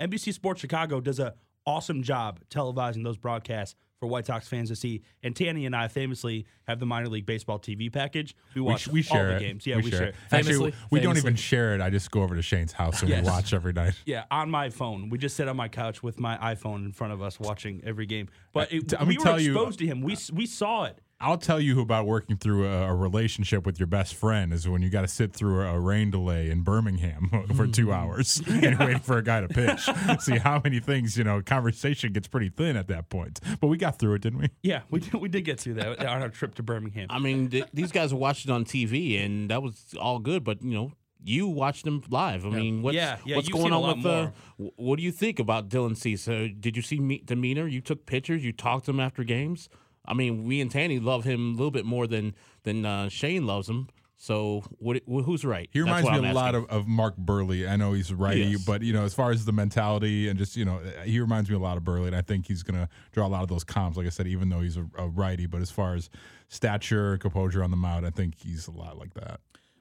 NBC 0.00 0.32
Sports 0.32 0.60
Chicago 0.60 1.00
does 1.00 1.18
a 1.18 1.34
awesome 1.66 2.02
job 2.02 2.40
televising 2.50 3.04
those 3.04 3.16
broadcasts 3.16 3.74
for 3.98 4.06
White 4.06 4.26
Sox 4.26 4.46
fans 4.46 4.68
to 4.68 4.76
see. 4.76 5.02
And 5.22 5.34
Tanny 5.34 5.64
and 5.64 5.74
I 5.74 5.88
famously 5.88 6.46
have 6.66 6.78
the 6.78 6.86
minor 6.86 7.08
league 7.08 7.24
baseball 7.24 7.58
TV 7.58 7.90
package. 7.90 8.36
We 8.54 8.60
watch 8.60 8.86
we, 8.86 8.94
we 8.94 9.02
share 9.02 9.18
all 9.18 9.26
the 9.28 9.36
it. 9.36 9.40
games. 9.40 9.66
Yeah, 9.66 9.76
we, 9.76 9.82
we 9.84 9.90
share. 9.90 10.02
it. 10.08 10.14
Actually, 10.30 10.58
we 10.58 10.70
famously. 10.70 11.00
don't 11.00 11.16
even 11.16 11.36
share 11.36 11.74
it. 11.74 11.80
I 11.80 11.88
just 11.90 12.10
go 12.10 12.22
over 12.22 12.34
to 12.34 12.42
Shane's 12.42 12.72
house 12.72 13.00
and 13.00 13.08
yes. 13.08 13.24
we 13.24 13.30
watch 13.30 13.54
every 13.54 13.72
night. 13.72 13.94
Yeah, 14.06 14.24
on 14.30 14.50
my 14.50 14.68
phone. 14.68 15.08
We 15.08 15.18
just 15.18 15.36
sit 15.36 15.48
on 15.48 15.56
my 15.56 15.68
couch 15.68 16.02
with 16.02 16.20
my 16.20 16.36
iPhone 16.36 16.84
in 16.84 16.92
front 16.92 17.12
of 17.14 17.22
us 17.22 17.40
watching 17.40 17.80
every 17.84 18.04
game. 18.06 18.28
But 18.52 18.72
it, 18.72 18.92
uh, 18.92 19.04
we 19.06 19.16
were 19.16 19.38
exposed 19.38 19.80
you, 19.80 19.86
to 19.86 19.92
him. 19.92 20.02
We 20.02 20.16
we 20.32 20.46
saw 20.46 20.84
it. 20.84 21.00
I'll 21.20 21.38
tell 21.38 21.60
you 21.60 21.80
about 21.80 22.06
working 22.06 22.36
through 22.36 22.66
a, 22.66 22.88
a, 22.88 22.94
relationship 22.94 23.64
with 23.64 23.78
your 23.78 23.86
best 23.86 24.14
friend 24.14 24.52
is 24.52 24.68
when 24.68 24.82
you 24.82 24.90
got 24.90 25.02
to 25.02 25.08
sit 25.08 25.32
through 25.32 25.60
a, 25.60 25.78
rain 25.78 26.10
delay 26.10 26.50
in 26.50 26.62
Birmingham 26.62 27.30
for 27.56 27.66
two 27.66 27.86
mm. 27.86 27.94
hours 27.94 28.42
and 28.46 28.78
wait 28.78 29.00
for 29.02 29.18
a 29.18 29.22
guy 29.22 29.40
to 29.40 29.48
pitch. 29.48 29.88
See 30.20 30.38
how 30.38 30.60
many 30.62 30.80
things 30.80 31.16
you 31.16 31.24
know. 31.24 31.40
Conversation 31.40 32.12
gets 32.12 32.28
pretty 32.28 32.48
thin 32.48 32.76
at 32.76 32.88
that 32.88 33.08
point, 33.08 33.40
but 33.60 33.68
we 33.68 33.76
got 33.76 33.98
through 33.98 34.14
it, 34.14 34.22
didn't 34.22 34.40
we? 34.40 34.50
Yeah, 34.62 34.82
we 34.90 35.00
did, 35.00 35.14
we 35.14 35.28
did 35.28 35.42
get 35.42 35.60
through 35.60 35.74
that 35.74 36.04
on 36.04 36.22
our 36.22 36.28
trip 36.28 36.54
to 36.56 36.62
Birmingham. 36.62 37.06
I 37.10 37.18
mean, 37.18 37.50
th- 37.50 37.66
these 37.72 37.92
guys 37.92 38.12
were 38.12 38.20
watching 38.20 38.50
on 38.50 38.64
TV, 38.64 39.24
and 39.24 39.50
that 39.50 39.62
was 39.62 39.94
all 40.00 40.18
good. 40.18 40.44
But 40.44 40.62
you 40.62 40.74
know, 40.74 40.92
you 41.22 41.48
watched 41.48 41.84
them 41.84 42.02
live. 42.10 42.44
I 42.44 42.50
yeah. 42.50 42.56
mean, 42.56 42.82
what's, 42.82 42.94
yeah, 42.94 43.16
yeah, 43.24 43.36
what's 43.36 43.48
going 43.48 43.72
on 43.72 43.96
with 43.96 44.02
the? 44.02 44.32
Uh, 44.58 44.70
what 44.76 44.96
do 44.96 45.02
you 45.02 45.12
think 45.12 45.38
about 45.38 45.68
Dylan 45.68 45.96
Cease? 45.96 46.28
Uh, 46.28 46.48
did 46.58 46.76
you 46.76 46.82
see 46.82 47.00
me, 47.00 47.22
demeanor? 47.24 47.66
You 47.66 47.80
took 47.80 48.06
pictures. 48.06 48.44
You 48.44 48.52
talked 48.52 48.86
to 48.86 48.90
him 48.90 49.00
after 49.00 49.24
games. 49.24 49.68
I 50.06 50.14
mean, 50.14 50.44
we 50.44 50.60
and 50.60 50.70
Tanny 50.70 50.98
love 50.98 51.24
him 51.24 51.54
a 51.54 51.56
little 51.56 51.70
bit 51.70 51.84
more 51.84 52.06
than 52.06 52.34
than 52.62 52.84
uh, 52.84 53.08
Shane 53.08 53.46
loves 53.46 53.68
him. 53.68 53.88
So 54.16 54.62
what, 54.78 55.02
who's 55.06 55.44
right? 55.44 55.68
He 55.72 55.80
reminds 55.80 56.08
me 56.08 56.30
a 56.30 56.32
lot 56.32 56.54
of, 56.54 56.66
of 56.70 56.86
Mark 56.86 57.14
Buehrle. 57.16 57.68
I 57.68 57.76
know 57.76 57.92
he's 57.92 58.12
righty, 58.12 58.44
yes. 58.44 58.64
but 58.64 58.82
you 58.82 58.92
know, 58.92 59.04
as 59.04 59.12
far 59.12 59.32
as 59.32 59.44
the 59.44 59.52
mentality 59.52 60.28
and 60.28 60.38
just 60.38 60.56
you 60.56 60.64
know, 60.64 60.80
he 61.04 61.20
reminds 61.20 61.50
me 61.50 61.56
a 61.56 61.58
lot 61.58 61.76
of 61.76 61.84
Burley, 61.84 62.06
and 62.06 62.16
I 62.16 62.22
think 62.22 62.46
he's 62.46 62.62
going 62.62 62.80
to 62.80 62.88
draw 63.12 63.26
a 63.26 63.28
lot 63.28 63.42
of 63.42 63.48
those 63.48 63.64
comps. 63.64 63.96
Like 63.96 64.06
I 64.06 64.10
said, 64.10 64.26
even 64.26 64.48
though 64.48 64.60
he's 64.60 64.76
a, 64.76 64.86
a 64.96 65.08
righty, 65.08 65.46
but 65.46 65.60
as 65.60 65.70
far 65.70 65.94
as 65.94 66.10
stature, 66.48 67.18
composure 67.18 67.62
on 67.62 67.70
the 67.70 67.76
mound, 67.76 68.06
I 68.06 68.10
think 68.10 68.36
he's 68.38 68.68
a 68.68 68.70
lot 68.70 68.96
like 68.96 69.14
that. 69.14 69.40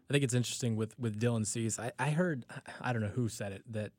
I 0.09 0.13
think 0.13 0.23
it's 0.23 0.33
interesting 0.33 0.75
with 0.75 0.97
with 0.99 1.19
Dylan 1.19 1.45
Cease. 1.45 1.79
I, 1.79 1.91
I 1.97 2.09
heard 2.09 2.45
I 2.81 2.91
don't 2.91 3.01
know 3.01 3.09
who 3.09 3.29
said 3.29 3.51
it 3.51 3.61
that 3.71 3.91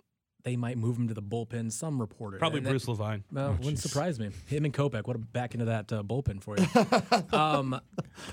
they 0.45 0.57
might 0.57 0.77
move 0.77 0.97
him 0.97 1.09
to 1.09 1.15
the 1.15 1.23
bullpen. 1.23 1.73
Some 1.73 2.01
reported 2.01 2.39
probably 2.39 2.59
and 2.59 2.69
Bruce 2.69 2.85
that, 2.85 2.93
Levine. 2.93 3.25
Well, 3.33 3.47
oh, 3.47 3.51
wouldn't 3.53 3.77
geez. 3.77 3.83
surprise 3.83 4.21
me. 4.21 4.31
Him 4.47 4.67
and 4.67 4.75
Kopech. 4.75 5.07
What 5.07 5.17
a 5.17 5.19
back 5.19 5.55
into 5.55 5.67
that 5.67 5.93
uh, 5.93 6.03
bullpen 6.03 6.43
for 6.43 6.57
you. 6.59 6.65
um, 7.37 7.81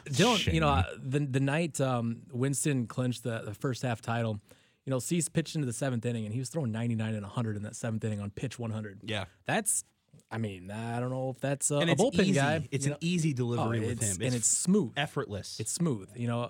Dylan, 0.09 0.37
Shame. 0.37 0.53
you 0.53 0.61
know 0.61 0.69
uh, 0.69 0.83
the 1.01 1.19
the 1.19 1.39
night 1.39 1.79
um, 1.81 2.23
Winston 2.31 2.85
clinched 2.85 3.23
the, 3.23 3.41
the 3.45 3.53
first 3.53 3.81
half 3.81 4.01
title. 4.01 4.39
You 4.85 4.91
know, 4.91 4.99
Cease 4.99 5.29
pitched 5.29 5.55
into 5.55 5.65
the 5.65 5.73
seventh 5.73 6.05
inning, 6.05 6.25
and 6.25 6.33
he 6.33 6.39
was 6.39 6.49
throwing 6.49 6.71
99 6.71 7.13
and 7.13 7.21
100 7.21 7.55
in 7.55 7.63
that 7.63 7.75
seventh 7.75 8.03
inning 8.03 8.19
on 8.19 8.31
pitch 8.31 8.59
100. 8.59 9.01
Yeah, 9.03 9.25
that's. 9.45 9.83
I 10.29 10.37
mean, 10.37 10.71
I 10.71 10.99
don't 10.99 11.11
know 11.11 11.29
if 11.29 11.39
that's 11.39 11.71
a, 11.71 11.75
a 11.75 11.85
bullpen 11.95 12.21
easy. 12.21 12.33
guy. 12.33 12.67
It's 12.71 12.85
an 12.85 12.93
know. 12.93 12.97
easy 13.01 13.33
delivery 13.33 13.79
oh, 13.79 13.87
with 13.87 14.01
him, 14.01 14.09
it's, 14.09 14.17
and 14.17 14.35
it's 14.35 14.47
smooth, 14.47 14.93
effortless. 14.97 15.59
It's 15.59 15.71
smooth. 15.71 16.09
You 16.15 16.27
know, 16.27 16.49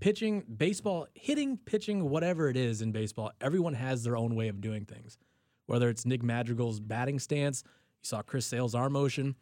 pitching, 0.00 0.44
baseball, 0.56 1.06
hitting, 1.14 1.56
pitching, 1.56 2.08
whatever 2.08 2.48
it 2.48 2.56
is 2.56 2.82
in 2.82 2.92
baseball, 2.92 3.32
everyone 3.40 3.74
has 3.74 4.04
their 4.04 4.16
own 4.16 4.34
way 4.34 4.48
of 4.48 4.60
doing 4.60 4.84
things. 4.84 5.18
Whether 5.66 5.88
it's 5.88 6.04
Nick 6.04 6.22
Madrigal's 6.22 6.80
batting 6.80 7.18
stance, 7.18 7.62
you 7.64 8.06
saw 8.08 8.22
Chris 8.22 8.46
Sale's 8.46 8.74
arm 8.74 8.92
motion. 8.92 9.34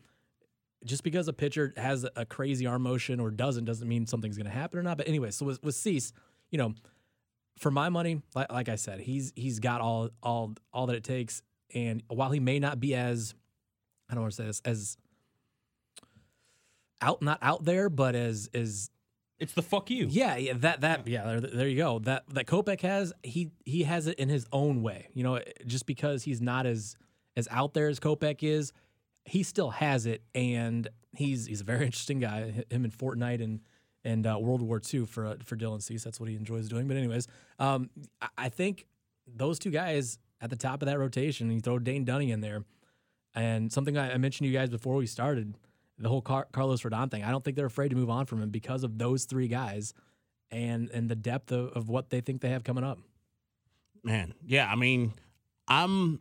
Just 0.84 1.04
because 1.04 1.28
a 1.28 1.32
pitcher 1.32 1.72
has 1.76 2.06
a 2.16 2.24
crazy 2.24 2.66
arm 2.66 2.82
motion 2.82 3.20
or 3.20 3.30
doesn't, 3.30 3.64
doesn't 3.64 3.88
mean 3.88 4.06
something's 4.06 4.36
going 4.36 4.46
to 4.46 4.52
happen 4.52 4.78
or 4.78 4.82
not. 4.82 4.98
But 4.98 5.08
anyway, 5.08 5.30
so 5.30 5.46
with, 5.46 5.62
with 5.62 5.74
Cease, 5.74 6.12
you 6.50 6.58
know, 6.58 6.74
for 7.58 7.70
my 7.70 7.88
money, 7.88 8.22
like, 8.34 8.50
like 8.52 8.68
I 8.68 8.76
said, 8.76 9.00
he's 9.00 9.32
he's 9.36 9.60
got 9.60 9.80
all 9.80 10.10
all 10.22 10.54
all 10.72 10.86
that 10.86 10.96
it 10.96 11.04
takes. 11.04 11.42
And 11.74 12.02
while 12.08 12.30
he 12.30 12.40
may 12.40 12.58
not 12.58 12.80
be 12.80 12.94
as, 12.94 13.34
I 14.10 14.14
don't 14.14 14.22
want 14.22 14.32
to 14.32 14.36
say 14.36 14.46
this 14.46 14.60
as 14.64 14.96
out 17.00 17.22
not 17.22 17.38
out 17.42 17.64
there, 17.64 17.88
but 17.88 18.14
as 18.14 18.48
as 18.54 18.90
it's 19.42 19.52
the 19.54 19.62
fuck 19.62 19.90
you. 19.90 20.06
Yeah, 20.08 20.36
yeah, 20.36 20.52
that 20.56 20.82
that 20.82 21.08
yeah, 21.08 21.24
there, 21.24 21.40
there 21.40 21.68
you 21.68 21.76
go. 21.76 21.98
That 21.98 22.24
that 22.30 22.46
Kopech 22.46 22.80
has, 22.82 23.12
he 23.22 23.50
he 23.64 23.82
has 23.82 24.06
it 24.06 24.18
in 24.18 24.28
his 24.28 24.46
own 24.52 24.82
way. 24.82 25.08
You 25.14 25.24
know, 25.24 25.40
just 25.66 25.84
because 25.84 26.22
he's 26.22 26.40
not 26.40 26.64
as 26.64 26.96
as 27.36 27.48
out 27.50 27.74
there 27.74 27.88
as 27.88 27.98
Kopech 27.98 28.42
is, 28.42 28.72
he 29.24 29.42
still 29.42 29.70
has 29.70 30.06
it, 30.06 30.22
and 30.34 30.88
he's 31.12 31.46
he's 31.46 31.60
a 31.60 31.64
very 31.64 31.84
interesting 31.86 32.20
guy. 32.20 32.64
Him 32.70 32.84
in 32.84 32.90
Fortnite 32.92 33.42
and 33.42 33.60
and 34.04 34.26
uh, 34.26 34.38
World 34.40 34.62
War 34.62 34.80
II 34.92 35.06
for 35.06 35.26
uh, 35.26 35.34
for 35.44 35.56
Dylan 35.56 35.82
Cease. 35.82 36.04
That's 36.04 36.20
what 36.20 36.28
he 36.28 36.36
enjoys 36.36 36.68
doing. 36.68 36.86
But 36.86 36.96
anyways, 36.96 37.26
um, 37.58 37.90
I, 38.20 38.28
I 38.38 38.48
think 38.48 38.86
those 39.26 39.58
two 39.58 39.70
guys 39.70 40.18
at 40.40 40.50
the 40.50 40.56
top 40.56 40.82
of 40.82 40.86
that 40.86 40.98
rotation. 40.98 41.48
and 41.48 41.56
You 41.56 41.60
throw 41.60 41.78
Dane 41.78 42.04
Dunning 42.04 42.28
in 42.28 42.40
there, 42.40 42.64
and 43.34 43.72
something 43.72 43.98
I, 43.98 44.12
I 44.12 44.16
mentioned 44.18 44.46
to 44.46 44.52
you 44.52 44.56
guys 44.56 44.70
before 44.70 44.94
we 44.94 45.06
started 45.06 45.56
the 45.98 46.08
whole 46.08 46.22
Car- 46.22 46.48
Carlos 46.52 46.82
Rodon 46.82 47.10
thing. 47.10 47.22
I 47.24 47.30
don't 47.30 47.44
think 47.44 47.56
they're 47.56 47.66
afraid 47.66 47.88
to 47.90 47.96
move 47.96 48.10
on 48.10 48.26
from 48.26 48.42
him 48.42 48.50
because 48.50 48.82
of 48.84 48.98
those 48.98 49.24
three 49.24 49.48
guys 49.48 49.94
and 50.50 50.90
and 50.90 51.08
the 51.08 51.14
depth 51.16 51.52
of, 51.52 51.68
of 51.72 51.88
what 51.88 52.10
they 52.10 52.20
think 52.20 52.40
they 52.40 52.50
have 52.50 52.64
coming 52.64 52.84
up. 52.84 52.98
Man, 54.04 54.34
yeah, 54.44 54.68
I 54.70 54.74
mean, 54.74 55.12
I'm 55.68 56.20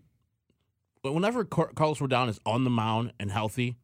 whenever 1.02 1.44
Car- 1.46 1.72
Carlos 1.76 2.00
Rodon 2.00 2.30
is 2.30 2.40
on 2.46 2.64
the 2.64 2.70
mound 2.70 3.14
and 3.20 3.32
healthy, 3.32 3.78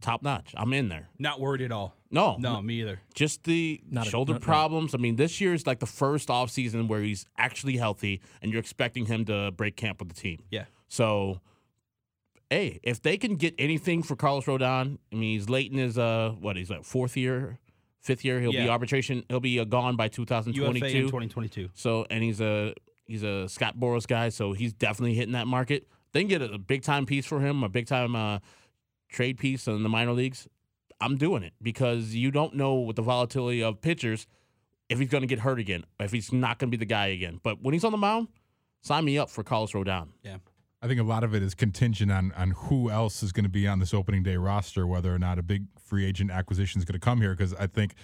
top 0.00 0.22
notch. 0.22 0.52
I'm 0.56 0.72
in 0.74 0.88
there. 0.88 1.08
Not 1.18 1.40
worried 1.40 1.62
at 1.62 1.72
all. 1.72 1.94
No, 2.10 2.36
No, 2.38 2.60
me 2.60 2.80
either. 2.82 3.00
just 3.14 3.44
the 3.44 3.80
Not 3.88 4.06
a- 4.06 4.10
shoulder 4.10 4.34
no- 4.34 4.38
no. 4.38 4.44
problems. 4.44 4.94
I 4.94 4.98
mean, 4.98 5.16
this 5.16 5.40
year 5.40 5.54
is 5.54 5.66
like 5.66 5.78
the 5.80 5.86
first 5.86 6.28
offseason 6.28 6.88
where 6.88 7.00
he's 7.00 7.24
actually 7.38 7.78
healthy, 7.78 8.20
and 8.42 8.52
you're 8.52 8.60
expecting 8.60 9.06
him 9.06 9.24
to 9.24 9.50
break 9.52 9.76
camp 9.76 10.00
with 10.00 10.08
the 10.10 10.14
team. 10.14 10.42
Yeah. 10.50 10.66
So, 10.88 11.40
hey, 12.52 12.80
if 12.82 13.00
they 13.00 13.16
can 13.16 13.36
get 13.36 13.54
anything 13.58 14.02
for 14.02 14.14
Carlos 14.14 14.44
Rodon, 14.44 14.98
I 15.10 15.14
mean, 15.14 15.38
he's 15.38 15.48
late 15.48 15.72
in 15.72 15.78
his 15.78 15.96
uh, 15.96 16.34
what? 16.38 16.56
He's 16.56 16.70
like 16.70 16.84
fourth 16.84 17.16
year, 17.16 17.58
fifth 18.00 18.24
year. 18.24 18.40
He'll 18.40 18.52
be 18.52 18.68
arbitration. 18.68 19.24
He'll 19.28 19.40
be 19.40 19.58
uh, 19.58 19.64
gone 19.64 19.96
by 19.96 20.04
UFA 20.04 20.46
in 20.46 20.52
2022. 20.52 21.02
2022. 21.06 21.70
So, 21.74 22.06
and 22.10 22.22
he's 22.22 22.40
a 22.40 22.74
he's 23.06 23.22
a 23.22 23.48
Scott 23.48 23.76
Boras 23.78 24.06
guy, 24.06 24.28
so 24.28 24.52
he's 24.52 24.72
definitely 24.72 25.14
hitting 25.14 25.32
that 25.32 25.46
market. 25.46 25.88
Then 26.12 26.28
get 26.28 26.42
a, 26.42 26.58
big 26.58 26.82
time 26.82 27.06
piece 27.06 27.24
for 27.24 27.40
him, 27.40 27.64
a 27.64 27.70
big 27.70 27.86
time 27.86 28.14
uh, 28.14 28.40
trade 29.08 29.38
piece 29.38 29.66
in 29.66 29.82
the 29.82 29.88
minor 29.88 30.12
leagues. 30.12 30.46
I'm 31.00 31.16
doing 31.16 31.42
it 31.42 31.54
because 31.62 32.14
you 32.14 32.30
don't 32.30 32.54
know 32.54 32.74
with 32.74 32.96
the 32.96 33.02
volatility 33.02 33.62
of 33.62 33.80
pitchers 33.80 34.26
if 34.90 34.98
he's 34.98 35.08
going 35.08 35.22
to 35.22 35.26
get 35.26 35.38
hurt 35.40 35.58
again, 35.58 35.84
if 35.98 36.12
he's 36.12 36.32
not 36.32 36.58
going 36.58 36.70
to 36.70 36.76
be 36.76 36.78
the 36.78 36.86
guy 36.86 37.06
again. 37.06 37.40
But 37.42 37.62
when 37.62 37.72
he's 37.72 37.82
on 37.82 37.92
the 37.92 37.98
mound, 37.98 38.28
sign 38.82 39.06
me 39.06 39.16
up 39.16 39.30
for 39.30 39.42
Carlos 39.42 39.72
Rodon. 39.72 40.08
I 40.82 40.88
think 40.88 40.98
a 40.98 41.04
lot 41.04 41.22
of 41.22 41.32
it 41.32 41.42
is 41.42 41.54
contingent 41.54 42.10
on 42.10 42.32
on 42.32 42.50
who 42.50 42.90
else 42.90 43.22
is 43.22 43.30
going 43.30 43.44
to 43.44 43.50
be 43.50 43.68
on 43.68 43.78
this 43.78 43.94
opening 43.94 44.24
day 44.24 44.36
roster, 44.36 44.86
whether 44.86 45.14
or 45.14 45.18
not 45.18 45.38
a 45.38 45.42
big 45.42 45.66
free 45.78 46.04
agent 46.04 46.30
acquisition 46.30 46.80
is 46.80 46.84
going 46.84 46.98
to 46.98 47.04
come 47.04 47.20
here. 47.20 47.34
Because 47.34 47.54
I 47.54 47.68
think 47.68 47.94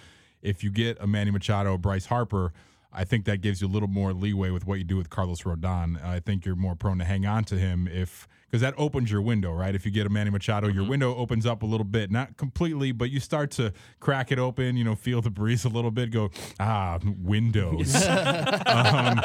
if 0.41 0.63
you 0.63 0.71
get 0.71 0.97
a 1.01 1.05
Manny 1.05 1.31
Machado, 1.31 1.77
Bryce 1.77 2.05
Harper, 2.05 2.53
I 2.93 3.03
think 3.03 3.25
that 3.25 3.41
gives 3.41 3.61
you 3.61 3.67
a 3.67 3.69
little 3.69 3.89
more 3.89 4.13
leeway 4.13 4.49
with 4.49 4.65
what 4.65 4.77
you 4.77 4.85
do 4.85 4.95
with 4.95 5.09
Carlos 5.09 5.41
Rodon. 5.41 6.01
I 6.03 6.21
think 6.21 6.45
you're 6.45 6.55
more 6.55 6.75
prone 6.75 6.99
to 6.99 7.05
hang 7.05 7.25
on 7.25 7.43
to 7.45 7.55
him 7.55 7.87
if 7.87 8.27
because 8.49 8.61
that 8.61 8.73
opens 8.77 9.11
your 9.11 9.21
window, 9.21 9.53
right? 9.53 9.75
If 9.75 9.85
you 9.85 9.91
get 9.91 10.07
a 10.07 10.09
Manny 10.09 10.31
Machado, 10.31 10.67
your 10.67 10.83
window 10.83 11.15
opens 11.15 11.45
up 11.45 11.61
a 11.61 11.65
little 11.67 11.85
bit, 11.85 12.09
not 12.09 12.35
completely, 12.35 12.91
but 12.91 13.11
you 13.11 13.19
start 13.19 13.51
to 13.51 13.73
crack 13.99 14.31
it 14.31 14.39
open. 14.39 14.75
You 14.75 14.83
know, 14.83 14.95
feel 14.95 15.21
the 15.21 15.29
breeze 15.29 15.65
a 15.65 15.69
little 15.69 15.91
bit. 15.91 16.09
Go 16.09 16.31
ah, 16.59 16.97
windows. 17.21 17.95
um, 18.07 19.21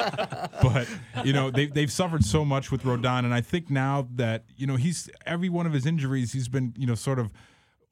but 0.62 0.86
you 1.24 1.32
know 1.32 1.50
they 1.50 1.66
they've 1.66 1.90
suffered 1.90 2.24
so 2.24 2.44
much 2.44 2.70
with 2.70 2.82
Rodon, 2.82 3.20
and 3.20 3.32
I 3.32 3.40
think 3.40 3.70
now 3.70 4.06
that 4.16 4.44
you 4.56 4.66
know 4.66 4.76
he's 4.76 5.08
every 5.24 5.48
one 5.48 5.66
of 5.66 5.72
his 5.72 5.86
injuries, 5.86 6.32
he's 6.32 6.48
been 6.48 6.74
you 6.76 6.86
know 6.86 6.94
sort 6.94 7.18
of 7.18 7.32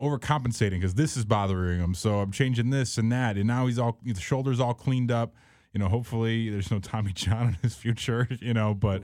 overcompensating 0.02 0.72
because 0.72 0.94
this 0.94 1.16
is 1.16 1.24
bothering 1.24 1.80
him. 1.80 1.94
So 1.94 2.20
I'm 2.20 2.32
changing 2.32 2.70
this 2.70 2.98
and 2.98 3.10
that, 3.10 3.36
and 3.36 3.46
now 3.46 3.66
he's 3.66 3.78
all 3.78 3.98
the 4.02 4.20
shoulders 4.20 4.60
all 4.60 4.74
cleaned 4.74 5.10
up. 5.10 5.34
You 5.72 5.78
know, 5.78 5.88
hopefully 5.88 6.50
there's 6.50 6.70
no 6.70 6.78
Tommy 6.78 7.12
John 7.14 7.48
in 7.48 7.54
his 7.62 7.74
future. 7.74 8.28
You 8.42 8.52
know, 8.52 8.74
but 8.74 9.02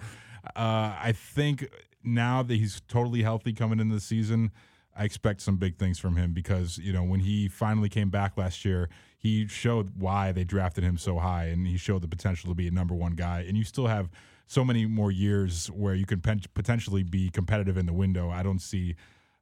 uh, 0.57 0.97
I 1.01 1.13
think 1.15 1.69
now 2.05 2.43
that 2.43 2.55
he's 2.55 2.81
totally 2.89 3.23
healthy 3.23 3.53
coming 3.53 3.81
into 3.81 3.95
the 3.95 4.01
season. 4.01 4.51
I 4.97 5.05
expect 5.05 5.43
some 5.43 5.59
big 5.59 5.77
things 5.79 6.01
from 6.01 6.17
him 6.17 6.33
because 6.33 6.77
you 6.79 6.93
know 6.93 7.05
when 7.05 7.21
he 7.21 7.47
finally 7.47 7.89
came 7.89 8.11
back 8.11 8.37
last 8.37 8.65
year, 8.65 8.89
he 9.17 9.47
showed 9.47 10.01
why 10.01 10.33
they 10.33 10.43
drafted 10.43 10.83
him 10.83 10.99
so 10.99 11.19
high, 11.19 11.45
and 11.47 11.69
he 11.69 11.77
showed 11.77 12.03
the 12.03 12.09
potential 12.09 12.49
to 12.51 12.55
be 12.57 12.67
a 12.67 12.73
number 12.73 12.95
one 12.95 13.13
guy. 13.13 13.45
And 13.47 13.57
you 13.57 13.63
still 13.63 13.87
have 13.87 14.11
so 14.49 14.65
many 14.65 14.87
more 14.87 15.13
years 15.13 15.69
where 15.69 15.95
you 15.95 16.05
can 16.05 16.21
potentially 16.21 17.05
be 17.05 17.31
competitive 17.31 17.77
in 17.77 17.87
the 17.87 17.93
window. 17.93 18.29
I 18.31 18.43
don't 18.43 18.59
see, 18.61 18.97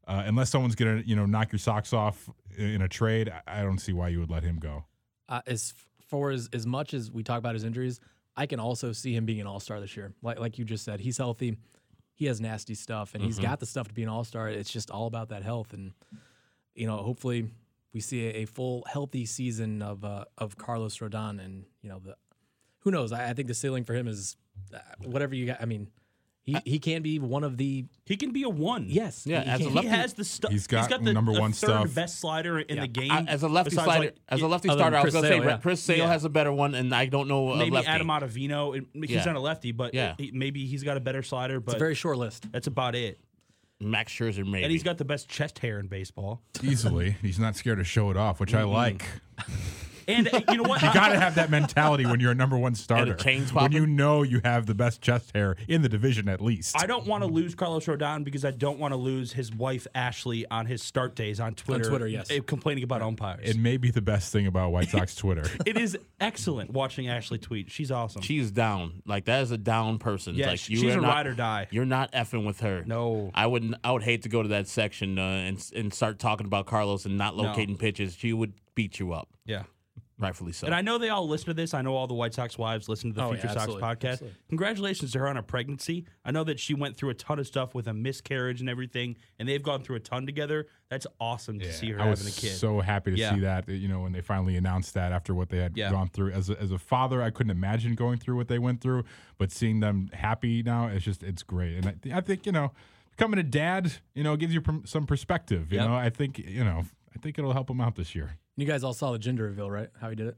uh, 0.06 0.24
unless 0.26 0.50
someone's 0.50 0.74
gonna 0.74 1.02
you 1.06 1.16
know 1.16 1.24
knock 1.24 1.52
your 1.52 1.58
socks 1.58 1.94
off 1.94 2.28
in 2.58 2.82
a 2.82 2.88
trade. 2.88 3.30
I- 3.30 3.60
I 3.60 3.62
don't 3.62 3.78
see 3.78 3.94
why 3.94 4.08
you 4.08 4.20
would 4.20 4.30
let 4.30 4.42
him 4.42 4.58
go. 4.58 4.84
Uh, 5.26 5.40
as 5.46 5.72
for 6.06 6.30
as, 6.32 6.50
as 6.52 6.66
much 6.66 6.92
as 6.92 7.10
we 7.10 7.22
talk 7.22 7.38
about 7.38 7.54
his 7.54 7.64
injuries, 7.64 7.98
I 8.36 8.44
can 8.44 8.60
also 8.60 8.92
see 8.92 9.14
him 9.14 9.24
being 9.24 9.40
an 9.40 9.46
all 9.46 9.60
star 9.60 9.80
this 9.80 9.96
year. 9.96 10.12
Like 10.20 10.38
like 10.38 10.58
you 10.58 10.66
just 10.66 10.84
said, 10.84 11.00
he's 11.00 11.16
healthy. 11.16 11.56
He 12.16 12.24
has 12.26 12.40
nasty 12.40 12.74
stuff, 12.74 13.14
and 13.14 13.22
he's 13.22 13.38
got 13.38 13.60
the 13.60 13.66
stuff 13.66 13.88
to 13.88 13.94
be 13.94 14.02
an 14.02 14.08
all 14.08 14.24
star. 14.24 14.48
It's 14.48 14.72
just 14.72 14.90
all 14.90 15.06
about 15.06 15.28
that 15.28 15.42
health, 15.42 15.74
and 15.74 15.92
you 16.74 16.86
know, 16.86 16.96
hopefully, 16.96 17.50
we 17.92 18.00
see 18.00 18.26
a, 18.26 18.30
a 18.30 18.44
full 18.46 18.84
healthy 18.90 19.26
season 19.26 19.82
of 19.82 20.02
uh, 20.02 20.24
of 20.38 20.56
Carlos 20.56 20.96
Rodon, 20.98 21.44
and 21.44 21.66
you 21.82 21.90
know, 21.90 21.98
the 21.98 22.16
who 22.80 22.90
knows? 22.90 23.12
I, 23.12 23.28
I 23.28 23.32
think 23.34 23.48
the 23.48 23.54
ceiling 23.54 23.84
for 23.84 23.94
him 23.94 24.08
is 24.08 24.36
uh, 24.74 24.78
whatever 25.04 25.34
you 25.34 25.44
got. 25.44 25.60
I 25.60 25.66
mean, 25.66 25.88
he 26.46 26.56
he 26.64 26.78
can 26.78 27.02
be 27.02 27.18
one 27.18 27.42
of 27.44 27.56
the 27.56 27.84
He 28.04 28.16
can 28.16 28.30
be 28.30 28.44
a 28.44 28.48
one. 28.48 28.86
yes, 28.88 29.26
Yeah, 29.26 29.42
he 29.42 29.50
as 29.50 29.60
a 29.60 29.64
can- 29.64 29.68
He 29.70 29.74
lefty- 29.74 29.88
has 29.88 30.14
the 30.14 30.24
stuff. 30.24 30.52
He's 30.52 30.66
got 30.68 30.88
the, 30.88 31.12
number 31.12 31.34
the 31.34 31.40
one 31.40 31.52
third 31.52 31.66
stuff. 31.68 31.94
best 31.94 32.20
slider 32.20 32.60
in 32.60 32.76
Yeah. 32.76 32.82
the 32.82 32.88
game. 32.88 33.10
I, 33.10 33.22
as 33.22 33.42
a 33.42 33.48
lefty 33.48 33.72
slider, 33.74 34.04
like, 34.06 34.16
as 34.28 34.40
a 34.40 34.46
lefty 34.46 34.68
other 34.68 34.76
than 34.78 34.82
starter, 34.84 34.96
I 34.96 35.02
was 35.02 35.12
Chris 35.12 35.12
going 35.14 35.40
to 35.40 35.44
say 35.44 35.50
yeah. 35.50 35.56
Chris 35.58 35.82
Sale 35.82 35.98
Yeah. 35.98 36.06
has 36.08 36.24
a 36.24 36.28
better 36.28 36.52
one, 36.52 36.74
and 36.76 36.94
I 36.94 37.06
don't 37.06 37.26
know 37.28 37.50
a 37.50 37.56
maybe 37.56 37.72
lefty. 37.72 37.88
Adam 37.88 38.06
Ottavino. 38.06 38.86
He's 38.94 39.10
Yeah. 39.10 39.24
not 39.24 39.36
a 39.36 39.40
lefty, 39.40 39.72
but 39.72 39.92
Yeah. 39.92 40.14
he- 40.18 40.30
maybe 40.32 40.64
he's 40.66 40.84
got 40.84 40.96
a 40.96 41.00
better 41.00 41.22
slider. 41.22 41.56
It's 41.56 41.64
a 41.64 41.72
But 41.72 41.78
very 41.80 41.94
short 41.96 42.16
list. 42.18 42.50
that's 42.52 42.68
about 42.68 42.94
it. 42.94 43.18
Max 43.80 44.12
Scherzer, 44.12 44.46
maybe. 44.46 44.62
And 44.62 44.72
he's 44.72 44.82
got 44.84 44.96
the 44.96 45.04
best 45.04 45.28
chest 45.28 45.58
hair 45.58 45.78
in 45.80 45.88
baseball. 45.88 46.40
Easily, 46.62 47.16
he's 47.20 47.38
not 47.38 47.56
scared 47.56 47.76
to 47.78 47.84
show 47.84 48.10
it 48.10 48.16
off, 48.16 48.40
which 48.40 48.54
I 48.54 48.62
mm-hmm. 48.62 48.70
like. 48.72 49.04
And 50.08 50.32
uh, 50.32 50.40
you 50.50 50.58
know 50.58 50.68
what? 50.68 50.82
You 50.82 50.92
got 50.92 51.08
to 51.08 51.20
have 51.20 51.34
that 51.36 51.50
mentality 51.50 52.06
when 52.06 52.20
you're 52.20 52.32
a 52.32 52.36
number 52.36 52.56
one 52.56 52.74
starter. 52.74 53.14
chains 53.14 53.52
when 53.52 53.72
you 53.72 53.86
know 53.86 54.22
you 54.22 54.40
have 54.44 54.66
the 54.66 54.74
best 54.74 55.00
chest 55.00 55.32
hair 55.34 55.56
in 55.68 55.82
the 55.82 55.88
division, 55.88 56.28
at 56.28 56.40
least. 56.40 56.80
I 56.80 56.86
don't 56.86 57.06
want 57.06 57.22
to 57.22 57.28
lose 57.28 57.54
Carlos 57.54 57.86
Rodon 57.86 58.24
because 58.24 58.44
I 58.44 58.50
don't 58.50 58.78
want 58.78 58.92
to 58.92 58.96
lose 58.96 59.32
his 59.32 59.52
wife 59.52 59.86
Ashley 59.94 60.46
on 60.50 60.66
his 60.66 60.82
start 60.82 61.14
days 61.14 61.40
on 61.40 61.54
Twitter. 61.54 61.88
Twitter, 61.88 62.06
yes. 62.06 62.30
uh, 62.30 62.40
complaining 62.46 62.84
about 62.84 63.02
umpires. 63.02 63.48
it 63.48 63.58
may 63.58 63.76
be 63.76 63.90
the 63.90 64.02
best 64.02 64.32
thing 64.32 64.46
about 64.46 64.72
White 64.72 64.88
Sox 64.88 65.14
Twitter. 65.16 65.44
it 65.64 65.76
is 65.76 65.98
excellent 66.20 66.70
watching 66.70 67.08
Ashley 67.08 67.38
tweet. 67.38 67.70
She's 67.70 67.90
awesome. 67.90 68.22
She's 68.22 68.50
down. 68.50 69.02
Like 69.06 69.24
that 69.26 69.42
is 69.42 69.50
a 69.50 69.58
down 69.58 69.98
person. 69.98 70.34
Yeah, 70.34 70.48
like 70.50 70.58
she's 70.58 70.82
are 70.84 70.98
a 70.98 71.00
not, 71.00 71.08
ride 71.08 71.26
or 71.26 71.34
die. 71.34 71.68
You're 71.70 71.84
not 71.84 72.12
effing 72.12 72.46
with 72.46 72.60
her. 72.60 72.84
No. 72.86 73.30
I 73.34 73.46
wouldn't. 73.46 73.74
I 73.82 73.92
would 73.92 74.02
hate 74.02 74.22
to 74.22 74.28
go 74.28 74.42
to 74.42 74.48
that 74.50 74.68
section 74.68 75.18
uh, 75.18 75.22
and 75.22 75.70
and 75.74 75.92
start 75.92 76.18
talking 76.18 76.46
about 76.46 76.66
Carlos 76.66 77.04
and 77.06 77.18
not 77.18 77.36
locating 77.36 77.76
pitches. 77.76 78.14
She 78.14 78.32
would 78.32 78.54
beat 78.74 78.98
you 79.00 79.12
up, 79.12 79.28
yeah. 79.44 79.64
Rightfully 80.18 80.52
so. 80.52 80.66
And 80.66 80.74
I 80.74 80.80
know 80.80 80.98
they 80.98 81.08
all 81.10 81.28
listen 81.28 81.46
to 81.46 81.54
this. 81.54 81.74
I 81.74 81.82
know 81.82 81.94
all 81.94 82.06
the 82.06 82.14
White 82.14 82.32
Sox 82.34 82.56
wives 82.56 82.88
listen 82.88 83.10
to 83.10 83.14
the 83.16 83.22
Oh, 83.22 83.32
yeah, 83.32 83.40
Future 83.40 83.54
Sox 83.54 83.72
podcast. 83.74 84.04
Absolutely. 84.12 84.38
Congratulations 84.48 85.12
to 85.12 85.18
her 85.18 85.28
on 85.28 85.36
her 85.36 85.42
pregnancy. 85.42 86.06
I 86.24 86.30
know 86.30 86.42
that 86.44 86.58
she 86.58 86.74
went 86.74 86.96
through 86.96 87.10
a 87.10 87.14
ton 87.14 87.38
of 87.38 87.46
stuff 87.46 87.74
with 87.74 87.86
a 87.88 87.92
miscarriage 87.94 88.60
and 88.60 88.68
everything, 88.70 89.16
and 89.38 89.48
they've 89.48 89.62
gone 89.62 89.82
through 89.82 89.96
a 89.96 90.00
ton 90.00 90.24
together. 90.26 90.66
That's 90.88 91.06
awesome 91.20 91.58
to 91.58 91.72
see 91.72 91.90
her 91.90 92.00
I 92.00 92.08
was 92.10 92.20
having 92.20 92.32
a 92.32 92.36
kid. 92.36 92.56
so 92.56 92.80
happy 92.80 93.10
to 93.12 93.16
Yeah. 93.18 93.34
see 93.34 93.40
that. 93.40 93.68
You 93.68 93.88
know, 93.88 94.00
when 94.00 94.12
they 94.12 94.20
finally 94.22 94.56
announced 94.56 94.94
that 94.94 95.12
after 95.12 95.34
what 95.34 95.48
they 95.50 95.58
had 95.58 95.76
Yeah. 95.76 95.90
gone 95.90 96.08
through. 96.08 96.30
As 96.32 96.48
a, 96.50 96.60
as 96.60 96.70
a 96.72 96.78
father, 96.78 97.22
I 97.22 97.30
couldn't 97.30 97.50
imagine 97.50 97.94
going 97.94 98.18
through 98.18 98.36
what 98.36 98.48
they 98.48 98.58
went 98.58 98.80
through, 98.80 99.04
but 99.38 99.52
seeing 99.52 99.80
them 99.80 100.08
happy 100.12 100.62
now, 100.62 100.86
it's 100.86 101.04
just 101.04 101.22
it's 101.22 101.42
great. 101.42 101.76
And 101.76 101.86
I, 102.12 102.18
I 102.18 102.20
think 102.20 102.46
you 102.46 102.52
know, 102.52 102.72
becoming 103.10 103.38
a 103.38 103.42
dad, 103.42 103.92
you 104.14 104.22
know, 104.22 104.36
gives 104.36 104.54
you 104.54 104.60
pr- 104.60 104.84
some 104.86 105.06
perspective. 105.06 105.72
You 105.72 105.78
Yep. 105.80 105.88
know, 105.88 105.94
I 105.96 106.08
think 106.10 106.38
you 106.38 106.64
know, 106.64 106.84
I 107.14 107.18
think 107.18 107.38
it'll 107.38 107.52
help 107.52 107.68
him 107.68 107.80
out 107.80 107.96
this 107.96 108.14
year. 108.14 108.36
You 108.56 108.66
guys 108.66 108.84
all 108.84 108.92
saw 108.94 109.12
the 109.12 109.18
gender 109.18 109.44
reveal, 109.44 109.70
right? 109.70 109.88
How 110.00 110.08
he 110.10 110.16
did 110.16 110.28
it. 110.28 110.36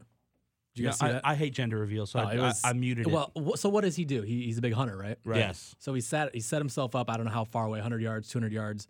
Did 0.74 0.82
you 0.82 0.84
Yeah, 0.84 0.90
guys 0.90 0.98
see 0.98 1.06
I, 1.06 1.12
that? 1.12 1.20
I 1.24 1.34
hate 1.34 1.54
gender 1.54 1.78
reveals, 1.78 2.10
so 2.10 2.18
Oh, 2.20 2.22
I, 2.24 2.32
it 2.34 2.38
was- 2.40 2.60
I, 2.64 2.70
I 2.70 2.72
muted 2.72 3.06
it. 3.06 3.12
Well, 3.12 3.32
wh- 3.36 3.56
so 3.56 3.68
what 3.68 3.82
does 3.84 3.96
he 3.96 4.04
do? 4.04 4.22
He, 4.22 4.42
he's 4.44 4.58
a 4.58 4.60
big 4.60 4.72
hunter, 4.74 4.96
right? 4.96 5.16
Right. 5.24 5.38
Yes. 5.38 5.74
So 5.78 5.94
he 5.94 6.00
set 6.00 6.34
he 6.34 6.40
set 6.40 6.60
himself 6.60 6.94
up. 6.96 7.10
I 7.10 7.16
don't 7.16 7.26
know 7.26 7.32
how 7.32 7.44
far 7.44 7.64
away, 7.66 7.78
100 7.78 8.02
yards, 8.02 8.28
200 8.28 8.52
yards, 8.52 8.88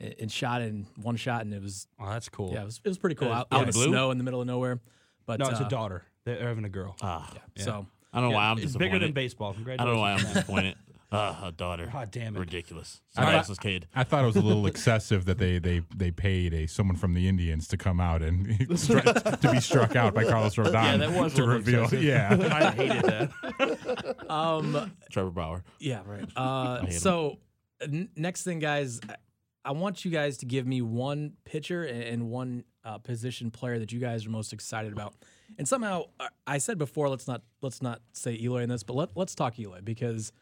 and, 0.00 0.14
and 0.20 0.32
shot 0.32 0.62
in 0.62 0.86
one 0.96 1.16
shot, 1.16 1.42
and 1.42 1.52
it 1.52 1.62
was 1.62 1.86
Oh, 2.00 2.08
that's 2.10 2.28
cool. 2.28 2.52
yeah, 2.52 2.62
it 2.62 2.66
was, 2.66 2.80
it 2.84 2.88
was 2.88 2.98
pretty 2.98 3.16
cool. 3.16 3.32
Out, 3.32 3.48
yeah. 3.50 3.58
out 3.58 3.62
in 3.62 3.66
the 3.68 3.72
Blue? 3.72 3.88
snow 3.88 4.10
in 4.10 4.18
the 4.18 4.24
middle 4.24 4.40
of 4.40 4.46
nowhere. 4.46 4.80
But 5.26 5.40
No, 5.40 5.48
it's 5.48 5.60
uh, 5.60 5.64
a 5.66 5.68
daughter. 5.68 6.04
They're 6.24 6.48
having 6.48 6.64
a 6.64 6.68
girl. 6.70 6.96
Ah, 7.02 7.30
So 7.56 7.86
I 8.12 8.20
don't 8.20 8.30
know 8.30 8.36
why 8.36 8.46
I'm 8.46 8.56
it's 8.58 8.66
disappointed. 8.66 8.92
bigger 8.92 9.04
than 9.04 9.12
baseball. 9.12 9.50
I 9.50 9.54
Congratulations. 9.54 9.86
don't 9.86 9.94
know 9.96 10.00
why 10.00 10.12
I'm 10.12 10.18
disappointed. 10.34 10.76
Ah, 11.10 11.46
a 11.46 11.52
daughter. 11.52 11.88
God 11.90 12.10
damn 12.10 12.36
it. 12.36 12.40
Ridiculous. 12.40 13.00
I 13.12 13.14
Somebody 13.16 13.32
thought- 13.34 13.38
else's 13.38 13.58
kid. 13.58 13.88
I 13.94 14.04
thought 14.04 14.24
it 14.24 14.26
was 14.26 14.36
a 14.36 14.42
little 14.42 14.66
excessive 14.72 15.24
that 15.24 15.38
they 15.38 15.58
they 15.58 15.80
they 15.96 16.10
paid 16.10 16.52
a 16.52 16.66
someone 16.66 16.96
from 16.96 17.14
the 17.14 17.26
Indians 17.26 17.66
to 17.68 17.76
come 17.78 17.98
out 18.00 18.20
and 18.22 18.46
to 18.68 19.48
be 19.52 19.60
struck 19.60 19.96
out 19.96 20.12
by 20.14 20.24
Carlos 20.24 20.54
Rodon. 20.56 20.72
Yeah, 20.72 20.96
that 20.98 21.12
was 21.12 21.32
to 21.34 21.40
little 21.40 21.54
reveal. 21.56 21.84
excessive. 21.84 22.02
Yeah, 22.04 22.36
I 22.52 22.70
hated 22.72 23.02
that. 23.04 24.26
um, 24.30 24.92
Trevor 25.10 25.30
Bauer. 25.30 25.64
yeah, 25.78 26.00
right. 26.04 26.28
Uh, 26.36 26.88
so 26.90 27.38
n- 27.80 28.08
next 28.16 28.42
thing, 28.44 28.58
guys, 28.58 29.00
I- 29.08 29.16
I 29.64 29.72
want 29.72 30.02
you 30.04 30.10
guys 30.10 30.38
to 30.38 30.46
give 30.46 30.66
me 30.66 30.80
one 30.80 31.34
pitcher 31.44 31.84
and, 31.84 32.02
and 32.02 32.30
one 32.30 32.64
uh, 32.84 32.98
position 32.98 33.50
player 33.50 33.78
that 33.78 33.92
you 33.92 33.98
guys 34.00 34.24
are 34.24 34.30
most 34.30 34.52
excited 34.54 34.92
about. 34.94 35.14
And 35.58 35.68
somehow, 35.68 36.04
I- 36.18 36.28
I 36.46 36.58
said 36.58 36.78
before, 36.78 37.08
let's 37.08 37.26
not 37.26 37.42
let's 37.60 37.82
not 37.82 38.00
say 38.12 38.38
Eloy 38.40 38.62
in 38.62 38.68
this, 38.68 38.82
but 38.82 38.94
let, 38.96 39.10
let's 39.16 39.34
talk 39.34 39.58
Eloy 39.58 39.80
because 39.82 40.32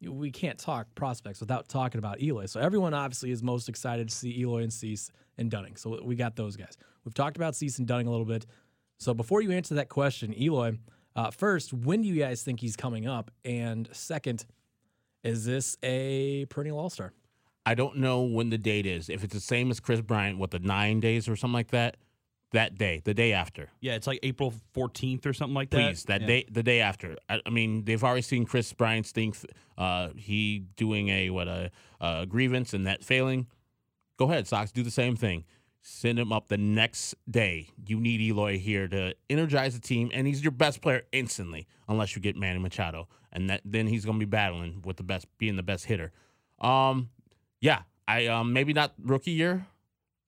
we 0.00 0.30
can't 0.30 0.58
talk 0.58 0.86
prospects 0.94 1.40
without 1.40 1.68
talking 1.68 1.98
about 1.98 2.20
Eloy. 2.20 2.46
So 2.46 2.60
everyone 2.60 2.94
obviously 2.94 3.30
is 3.30 3.42
most 3.42 3.68
excited 3.68 4.08
to 4.08 4.14
see 4.14 4.40
Eloy 4.40 4.62
and 4.62 4.72
Cease 4.72 5.10
and 5.38 5.50
Dunning. 5.50 5.76
So 5.76 6.00
we 6.02 6.16
got 6.16 6.36
those 6.36 6.56
guys. 6.56 6.76
We've 7.04 7.14
talked 7.14 7.36
about 7.36 7.54
Cease 7.54 7.78
and 7.78 7.86
Dunning 7.86 8.06
a 8.06 8.10
little 8.10 8.26
bit. 8.26 8.46
So 8.98 9.14
before 9.14 9.42
you 9.42 9.50
answer 9.52 9.74
that 9.74 9.88
question, 9.88 10.34
Eloy, 10.38 10.78
uh, 11.16 11.30
first, 11.30 11.72
when 11.72 12.02
do 12.02 12.08
you 12.08 12.20
guys 12.20 12.42
think 12.42 12.60
he's 12.60 12.76
coming 12.76 13.06
up? 13.06 13.30
And 13.44 13.88
second, 13.92 14.46
is 15.22 15.44
this 15.44 15.76
a 15.82 16.46
perennial 16.46 16.78
All 16.78 16.90
Star? 16.90 17.12
I 17.66 17.74
don't 17.74 17.96
know 17.96 18.22
when 18.22 18.50
the 18.50 18.58
date 18.58 18.84
is. 18.84 19.08
If 19.08 19.24
it's 19.24 19.32
the 19.32 19.40
same 19.40 19.70
as 19.70 19.80
Kris 19.80 20.00
Bryant, 20.00 20.38
what 20.38 20.50
the 20.50 20.58
nine 20.58 21.00
days 21.00 21.28
or 21.28 21.36
something 21.36 21.54
like 21.54 21.70
that, 21.70 21.96
that 22.54 22.76
day, 22.76 23.00
the 23.04 23.14
day 23.14 23.32
after. 23.32 23.68
Yeah, 23.80 23.94
it's 23.94 24.06
like 24.06 24.18
April 24.22 24.52
14th 24.74 25.26
or 25.26 25.32
something 25.32 25.54
like 25.54 25.70
that. 25.70 25.76
Please, 25.76 26.04
that 26.04 26.22
Yeah. 26.22 26.26
day, 26.26 26.46
the 26.50 26.62
day 26.62 26.80
after. 26.80 27.16
I, 27.28 27.40
I 27.46 27.50
mean, 27.50 27.84
they've 27.84 28.02
already 28.02 28.22
seen 28.22 28.44
Kris 28.46 28.72
Bryant's 28.72 29.12
thing. 29.12 29.34
Uh, 29.78 30.08
he 30.16 30.64
doing 30.76 31.08
a 31.10 31.30
what 31.30 31.46
a, 31.48 31.70
a 32.00 32.26
grievance 32.26 32.72
and 32.74 32.86
that 32.86 33.04
failing. 33.04 33.46
Go 34.16 34.24
ahead, 34.30 34.46
Sox, 34.48 34.72
do 34.72 34.82
the 34.82 34.90
same 34.90 35.14
thing. 35.16 35.44
Send 35.82 36.18
him 36.18 36.32
up 36.32 36.48
the 36.48 36.56
next 36.56 37.14
day. 37.30 37.68
You 37.86 38.00
need 38.00 38.20
Eloy 38.20 38.58
here 38.58 38.88
to 38.88 39.14
energize 39.28 39.74
the 39.74 39.80
team, 39.80 40.10
and 40.14 40.26
he's 40.26 40.42
your 40.42 40.50
best 40.52 40.80
player 40.80 41.02
instantly, 41.12 41.66
unless 41.88 42.16
you 42.16 42.22
get 42.22 42.36
Manny 42.36 42.58
Machado, 42.58 43.06
and 43.32 43.50
that, 43.50 43.60
then 43.66 43.86
he's 43.86 44.04
going 44.06 44.18
to 44.18 44.24
be 44.24 44.30
battling 44.30 44.80
with 44.82 44.96
the 44.96 45.02
best, 45.02 45.26
being 45.36 45.56
the 45.56 45.62
best 45.62 45.84
hitter. 45.84 46.10
Um, 46.60 47.10
yeah, 47.60 47.82
I 48.08 48.26
um 48.28 48.52
maybe 48.52 48.72
not 48.72 48.94
rookie 49.02 49.32
year, 49.32 49.66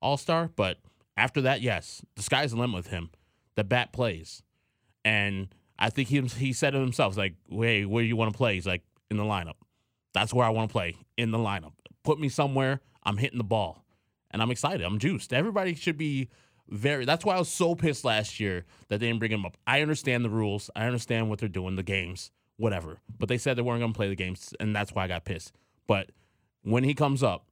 All 0.02 0.16
Star, 0.18 0.50
but 0.56 0.78
after 1.16 1.40
that, 1.42 1.60
yes, 1.60 2.02
the 2.14 2.22
sky's 2.22 2.50
the 2.50 2.58
limit 2.58 2.76
with 2.76 2.88
him. 2.88 3.10
The 3.54 3.64
bat 3.64 3.92
plays, 3.92 4.42
and 5.04 5.48
I 5.78 5.90
think 5.90 6.08
he 6.08 6.20
he 6.20 6.52
said 6.52 6.74
it 6.74 6.80
himself. 6.80 7.16
Like, 7.16 7.34
"Hey, 7.48 7.84
where 7.84 8.02
do 8.02 8.06
you 8.08 8.16
want 8.16 8.32
to 8.32 8.36
play?" 8.36 8.54
He's 8.54 8.66
like, 8.66 8.82
"In 9.10 9.16
the 9.16 9.24
lineup." 9.24 9.54
That's 10.12 10.32
where 10.32 10.46
I 10.46 10.50
want 10.50 10.70
to 10.70 10.72
play 10.72 10.96
in 11.16 11.30
the 11.30 11.38
lineup. 11.38 11.72
Put 12.02 12.18
me 12.18 12.28
somewhere. 12.28 12.80
I'm 13.02 13.16
hitting 13.18 13.38
the 13.38 13.44
ball, 13.44 13.84
and 14.30 14.42
I'm 14.42 14.50
excited. 14.50 14.84
I'm 14.84 14.98
juiced. 14.98 15.32
Everybody 15.32 15.74
should 15.74 15.96
be 15.96 16.28
very. 16.68 17.04
That's 17.04 17.24
why 17.24 17.36
I 17.36 17.38
was 17.38 17.48
so 17.48 17.74
pissed 17.74 18.04
last 18.04 18.40
year 18.40 18.64
that 18.88 19.00
they 19.00 19.06
didn't 19.06 19.20
bring 19.20 19.32
him 19.32 19.46
up. 19.46 19.56
I 19.66 19.82
understand 19.82 20.24
the 20.24 20.30
rules. 20.30 20.70
I 20.76 20.86
understand 20.86 21.30
what 21.30 21.38
they're 21.38 21.48
doing, 21.48 21.76
the 21.76 21.82
games, 21.82 22.30
whatever. 22.56 22.98
But 23.18 23.28
they 23.28 23.38
said 23.38 23.56
they 23.56 23.62
weren't 23.62 23.80
going 23.80 23.92
to 23.92 23.96
play 23.96 24.08
the 24.08 24.16
games, 24.16 24.54
and 24.60 24.74
that's 24.74 24.92
why 24.92 25.04
I 25.04 25.08
got 25.08 25.24
pissed. 25.24 25.52
But 25.86 26.10
when 26.62 26.84
he 26.84 26.94
comes 26.94 27.22
up, 27.22 27.46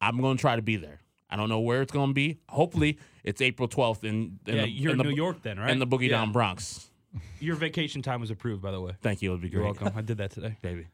I'm 0.00 0.20
going 0.20 0.36
to 0.36 0.40
try 0.40 0.56
to 0.56 0.62
be 0.62 0.76
there. 0.76 1.00
I 1.30 1.36
don't 1.36 1.48
know 1.48 1.60
where 1.60 1.82
it's 1.82 1.92
going 1.92 2.10
to 2.10 2.14
be. 2.14 2.38
Hopefully, 2.48 2.98
it's 3.24 3.40
April 3.40 3.68
12th 3.68 4.04
in, 4.04 4.38
in 4.46 4.54
yeah, 4.56 4.62
the, 4.62 4.68
you're 4.70 4.92
in 4.92 5.00
in 5.00 5.06
the, 5.06 5.10
New 5.10 5.16
York 5.16 5.42
then, 5.42 5.58
right? 5.58 5.70
in 5.70 5.78
the 5.78 5.86
Boogie 5.86 6.08
Yeah. 6.08 6.18
Down 6.18 6.32
Bronx. 6.32 6.90
Your 7.40 7.56
vacation 7.56 8.02
time 8.02 8.20
was 8.20 8.30
approved, 8.30 8.62
by 8.62 8.70
the 8.70 8.80
way. 8.80 8.92
Thank 9.02 9.22
you. 9.22 9.30
It 9.30 9.32
would 9.34 9.40
be 9.42 9.48
You're 9.48 9.62
great, 9.62 9.80
welcome. 9.80 9.98
I 9.98 10.02
did 10.02 10.18
that 10.18 10.30
today. 10.30 10.56
baby. 10.62 10.86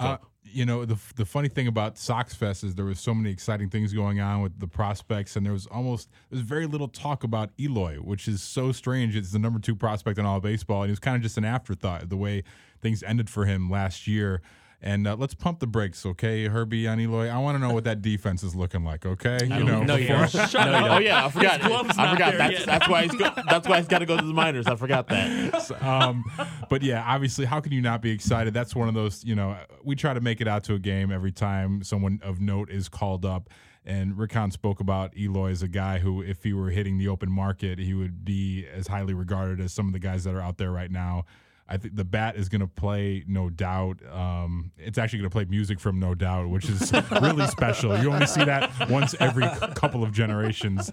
Uh, 0.00 0.18
you 0.50 0.64
know, 0.64 0.84
the 0.84 0.98
the 1.16 1.24
funny 1.26 1.48
thing 1.48 1.66
about 1.66 1.98
Sox 1.98 2.34
Fest 2.34 2.64
is 2.64 2.74
there 2.74 2.84
was 2.84 3.00
so 3.00 3.12
many 3.14 3.30
exciting 3.30 3.68
things 3.68 3.92
going 3.92 4.18
on 4.20 4.40
with 4.42 4.58
the 4.60 4.66
prospects, 4.66 5.36
and 5.36 5.44
there 5.44 5.52
was 5.52 5.66
almost 5.66 6.08
there's 6.30 6.42
very 6.42 6.66
little 6.66 6.88
talk 6.88 7.22
about 7.24 7.50
Eloy, 7.58 7.96
which 7.96 8.28
is 8.28 8.42
so 8.42 8.72
strange. 8.72 9.14
It's 9.16 9.32
the 9.32 9.38
number 9.38 9.58
two 9.58 9.74
prospect 9.74 10.18
in 10.18 10.24
all 10.24 10.36
of 10.38 10.42
baseball, 10.42 10.82
and 10.82 10.88
he 10.88 10.92
was 10.92 10.98
kind 11.00 11.16
of 11.16 11.22
just 11.22 11.36
an 11.36 11.44
afterthought 11.44 12.08
the 12.08 12.16
way 12.16 12.44
things 12.80 13.02
ended 13.02 13.28
for 13.28 13.44
him 13.44 13.70
last 13.70 14.06
year. 14.06 14.40
And 14.80 15.08
uh, 15.08 15.16
let's 15.18 15.34
pump 15.34 15.58
the 15.58 15.66
brakes, 15.66 16.06
okay, 16.06 16.46
Herbie 16.46 16.86
on 16.86 17.00
Eloy. 17.00 17.28
I 17.28 17.38
want 17.38 17.56
to 17.56 17.58
know 17.58 17.74
what 17.74 17.82
that 17.82 18.00
defense 18.00 18.44
is 18.44 18.54
looking 18.54 18.84
like, 18.84 19.04
okay? 19.04 19.38
You 19.42 19.64
know, 19.64 19.82
no, 19.82 19.96
you 19.96 20.06
don't. 20.06 20.30
Shut 20.30 20.52
No, 20.54 20.60
you 20.60 20.68
up. 20.68 20.82
don't. 20.84 20.90
Oh 20.92 20.98
yeah, 20.98 21.26
I 21.26 21.30
forgot. 21.30 21.64
I 21.98 22.12
forgot. 22.12 22.34
That's 22.38 22.64
that's 22.64 22.88
why 22.88 23.02
he's 23.02 23.14
go, 23.16 23.28
that's 23.50 23.66
why 23.66 23.78
he's 23.78 23.88
got 23.88 23.98
to 23.98 24.06
go 24.06 24.16
to 24.16 24.24
the 24.24 24.32
minors. 24.32 24.68
I 24.68 24.76
forgot 24.76 25.08
that. 25.08 25.82
um, 25.82 26.24
but 26.70 26.82
yeah, 26.82 27.02
obviously, 27.04 27.44
how 27.44 27.58
can 27.58 27.72
you 27.72 27.80
not 27.80 28.02
be 28.02 28.12
excited? 28.12 28.54
That's 28.54 28.76
one 28.76 28.86
of 28.86 28.94
those, 28.94 29.24
you 29.24 29.34
know, 29.34 29.56
we 29.82 29.96
try 29.96 30.14
to 30.14 30.20
make 30.20 30.40
it 30.40 30.46
out 30.46 30.62
to 30.64 30.74
a 30.74 30.78
game 30.78 31.10
every 31.10 31.32
time 31.32 31.82
someone 31.82 32.20
of 32.22 32.40
note 32.40 32.70
is 32.70 32.88
called 32.88 33.24
up. 33.24 33.50
And 33.84 34.16
Rick 34.16 34.32
Hahn 34.34 34.52
spoke 34.52 34.78
about 34.78 35.16
Eloy 35.16 35.50
as 35.50 35.62
a 35.62 35.68
guy 35.68 35.98
who, 35.98 36.22
if 36.22 36.44
he 36.44 36.52
were 36.52 36.70
hitting 36.70 36.98
the 36.98 37.08
open 37.08 37.32
market, 37.32 37.78
he 37.80 37.94
would 37.94 38.24
be 38.24 38.66
as 38.72 38.86
highly 38.86 39.14
regarded 39.14 39.60
as 39.60 39.72
some 39.72 39.86
of 39.88 39.92
the 39.92 39.98
guys 39.98 40.22
that 40.24 40.34
are 40.34 40.42
out 40.42 40.58
there 40.58 40.70
right 40.70 40.90
now. 40.90 41.24
I 41.68 41.76
think 41.76 41.96
the 41.96 42.04
bat 42.04 42.36
is 42.36 42.48
going 42.48 42.62
to 42.62 42.66
play, 42.66 43.24
no 43.28 43.50
doubt. 43.50 43.98
Um, 44.10 44.72
it's 44.78 44.96
actually 44.96 45.18
going 45.18 45.30
to 45.30 45.34
play 45.34 45.44
music 45.44 45.78
from 45.78 46.00
No 46.00 46.14
Doubt, 46.14 46.48
which 46.48 46.68
is 46.68 46.92
really 47.22 47.46
special. 47.46 47.96
You 47.98 48.10
only 48.10 48.26
see 48.26 48.44
that 48.44 48.88
once 48.88 49.14
every 49.20 49.46
couple 49.74 50.02
of 50.02 50.10
generations. 50.12 50.90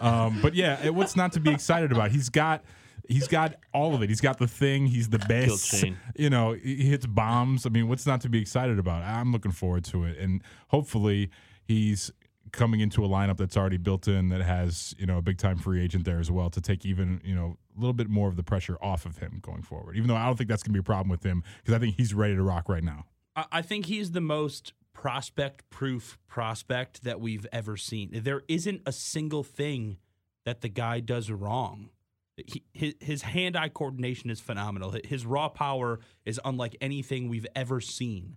Um, 0.00 0.38
but 0.40 0.54
yeah, 0.54 0.82
it, 0.82 0.94
what's 0.94 1.14
not 1.14 1.32
to 1.32 1.40
be 1.40 1.50
excited 1.50 1.92
about? 1.92 2.10
He's 2.10 2.28
got. 2.30 2.64
He's 3.06 3.28
got 3.28 3.56
all 3.74 3.94
of 3.94 4.02
it. 4.02 4.08
He's 4.08 4.22
got 4.22 4.38
the 4.38 4.46
thing. 4.46 4.86
He's 4.86 5.10
the 5.10 5.18
best. 5.18 5.68
You 6.16 6.30
know, 6.30 6.54
he 6.54 6.76
he 6.76 6.84
hits 6.84 7.04
bombs. 7.04 7.66
I 7.66 7.68
mean, 7.68 7.86
what's 7.86 8.06
not 8.06 8.22
to 8.22 8.30
be 8.30 8.40
excited 8.40 8.78
about? 8.78 9.02
I'm 9.02 9.30
looking 9.30 9.52
forward 9.52 9.84
to 9.86 10.04
it, 10.04 10.16
and 10.16 10.42
hopefully, 10.68 11.28
he's 11.66 12.10
coming 12.50 12.80
into 12.80 13.04
a 13.04 13.08
lineup 13.08 13.36
that's 13.36 13.56
already 13.58 13.76
built 13.76 14.08
in 14.08 14.28
that 14.30 14.40
has 14.40 14.94
you 14.98 15.04
know 15.04 15.18
a 15.18 15.22
big 15.22 15.36
time 15.36 15.58
free 15.58 15.82
agent 15.82 16.04
there 16.06 16.18
as 16.18 16.30
well 16.30 16.48
to 16.48 16.62
take 16.62 16.86
even 16.86 17.20
you 17.24 17.34
know 17.34 17.58
a 17.76 17.80
little 17.80 17.94
bit 17.94 18.08
more 18.08 18.28
of 18.28 18.36
the 18.36 18.42
pressure 18.42 18.76
off 18.80 19.06
of 19.06 19.18
him 19.18 19.40
going 19.42 19.62
forward. 19.62 19.96
Even 19.96 20.08
though 20.08 20.16
I 20.16 20.26
don't 20.26 20.36
think 20.36 20.48
that's 20.48 20.62
going 20.62 20.72
to 20.72 20.80
be 20.80 20.80
a 20.80 20.84
problem 20.84 21.08
with 21.08 21.24
him 21.24 21.42
because 21.58 21.74
I 21.74 21.78
think 21.78 21.96
he's 21.96 22.14
ready 22.14 22.34
to 22.34 22.42
rock 22.42 22.68
right 22.68 22.84
now. 22.84 23.06
I 23.36 23.62
think 23.62 23.86
he's 23.86 24.12
the 24.12 24.20
most 24.20 24.72
prospect 24.92 25.68
proof 25.68 26.18
prospect 26.28 27.02
that 27.02 27.20
we've 27.20 27.46
ever 27.52 27.76
seen. 27.76 28.10
There 28.12 28.42
isn't 28.48 28.82
a 28.86 28.92
single 28.92 29.42
thing 29.42 29.98
that 30.44 30.60
the 30.60 30.68
guy 30.68 31.00
does 31.00 31.30
wrong. 31.30 31.90
He, 32.36 32.64
his 32.72 32.94
his 33.00 33.22
hand 33.22 33.56
eye 33.56 33.68
coordination 33.68 34.30
is 34.30 34.40
phenomenal. 34.40 34.94
His 35.04 35.26
raw 35.26 35.48
power 35.48 36.00
is 36.24 36.40
unlike 36.44 36.76
anything 36.80 37.28
we've 37.28 37.46
ever 37.54 37.80
seen. 37.80 38.36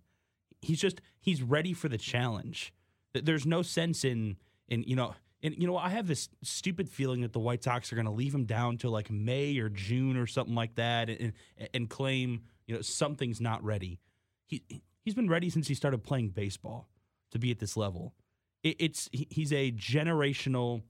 He's 0.61 0.79
just 0.79 0.99
he's 1.19 1.41
ready 1.41 1.73
for 1.73 1.89
the 1.89 1.97
challenge. 1.97 2.73
There's 3.13 3.45
no 3.45 3.61
sense 3.61 4.03
in 4.03 4.37
in 4.67 4.83
you 4.83 4.95
know 4.95 5.15
and 5.43 5.55
you 5.57 5.67
know 5.67 5.77
I 5.77 5.89
have 5.89 6.07
this 6.07 6.29
stupid 6.43 6.89
feeling 6.89 7.21
that 7.21 7.33
the 7.33 7.39
White 7.39 7.63
Sox 7.63 7.91
are 7.91 7.95
going 7.95 8.05
to 8.05 8.11
leave 8.11 8.33
him 8.33 8.45
down 8.45 8.77
till 8.77 8.91
like 8.91 9.11
May 9.11 9.57
or 9.57 9.69
June 9.69 10.17
or 10.17 10.27
something 10.27 10.55
like 10.55 10.75
that 10.75 11.09
and 11.09 11.33
and 11.73 11.89
claim 11.89 12.41
you 12.65 12.75
know 12.75 12.81
something's 12.81 13.41
not 13.41 13.63
ready. 13.63 13.99
He 14.45 14.63
he's 15.03 15.15
been 15.15 15.29
ready 15.29 15.49
since 15.49 15.67
he 15.67 15.73
started 15.73 16.03
playing 16.03 16.29
baseball 16.29 16.89
to 17.31 17.39
be 17.39 17.51
at 17.51 17.59
this 17.59 17.77
level. 17.77 18.13
It, 18.63 18.75
it's 18.79 19.09
he's 19.11 19.53
a 19.53 19.71
generational, 19.71 20.83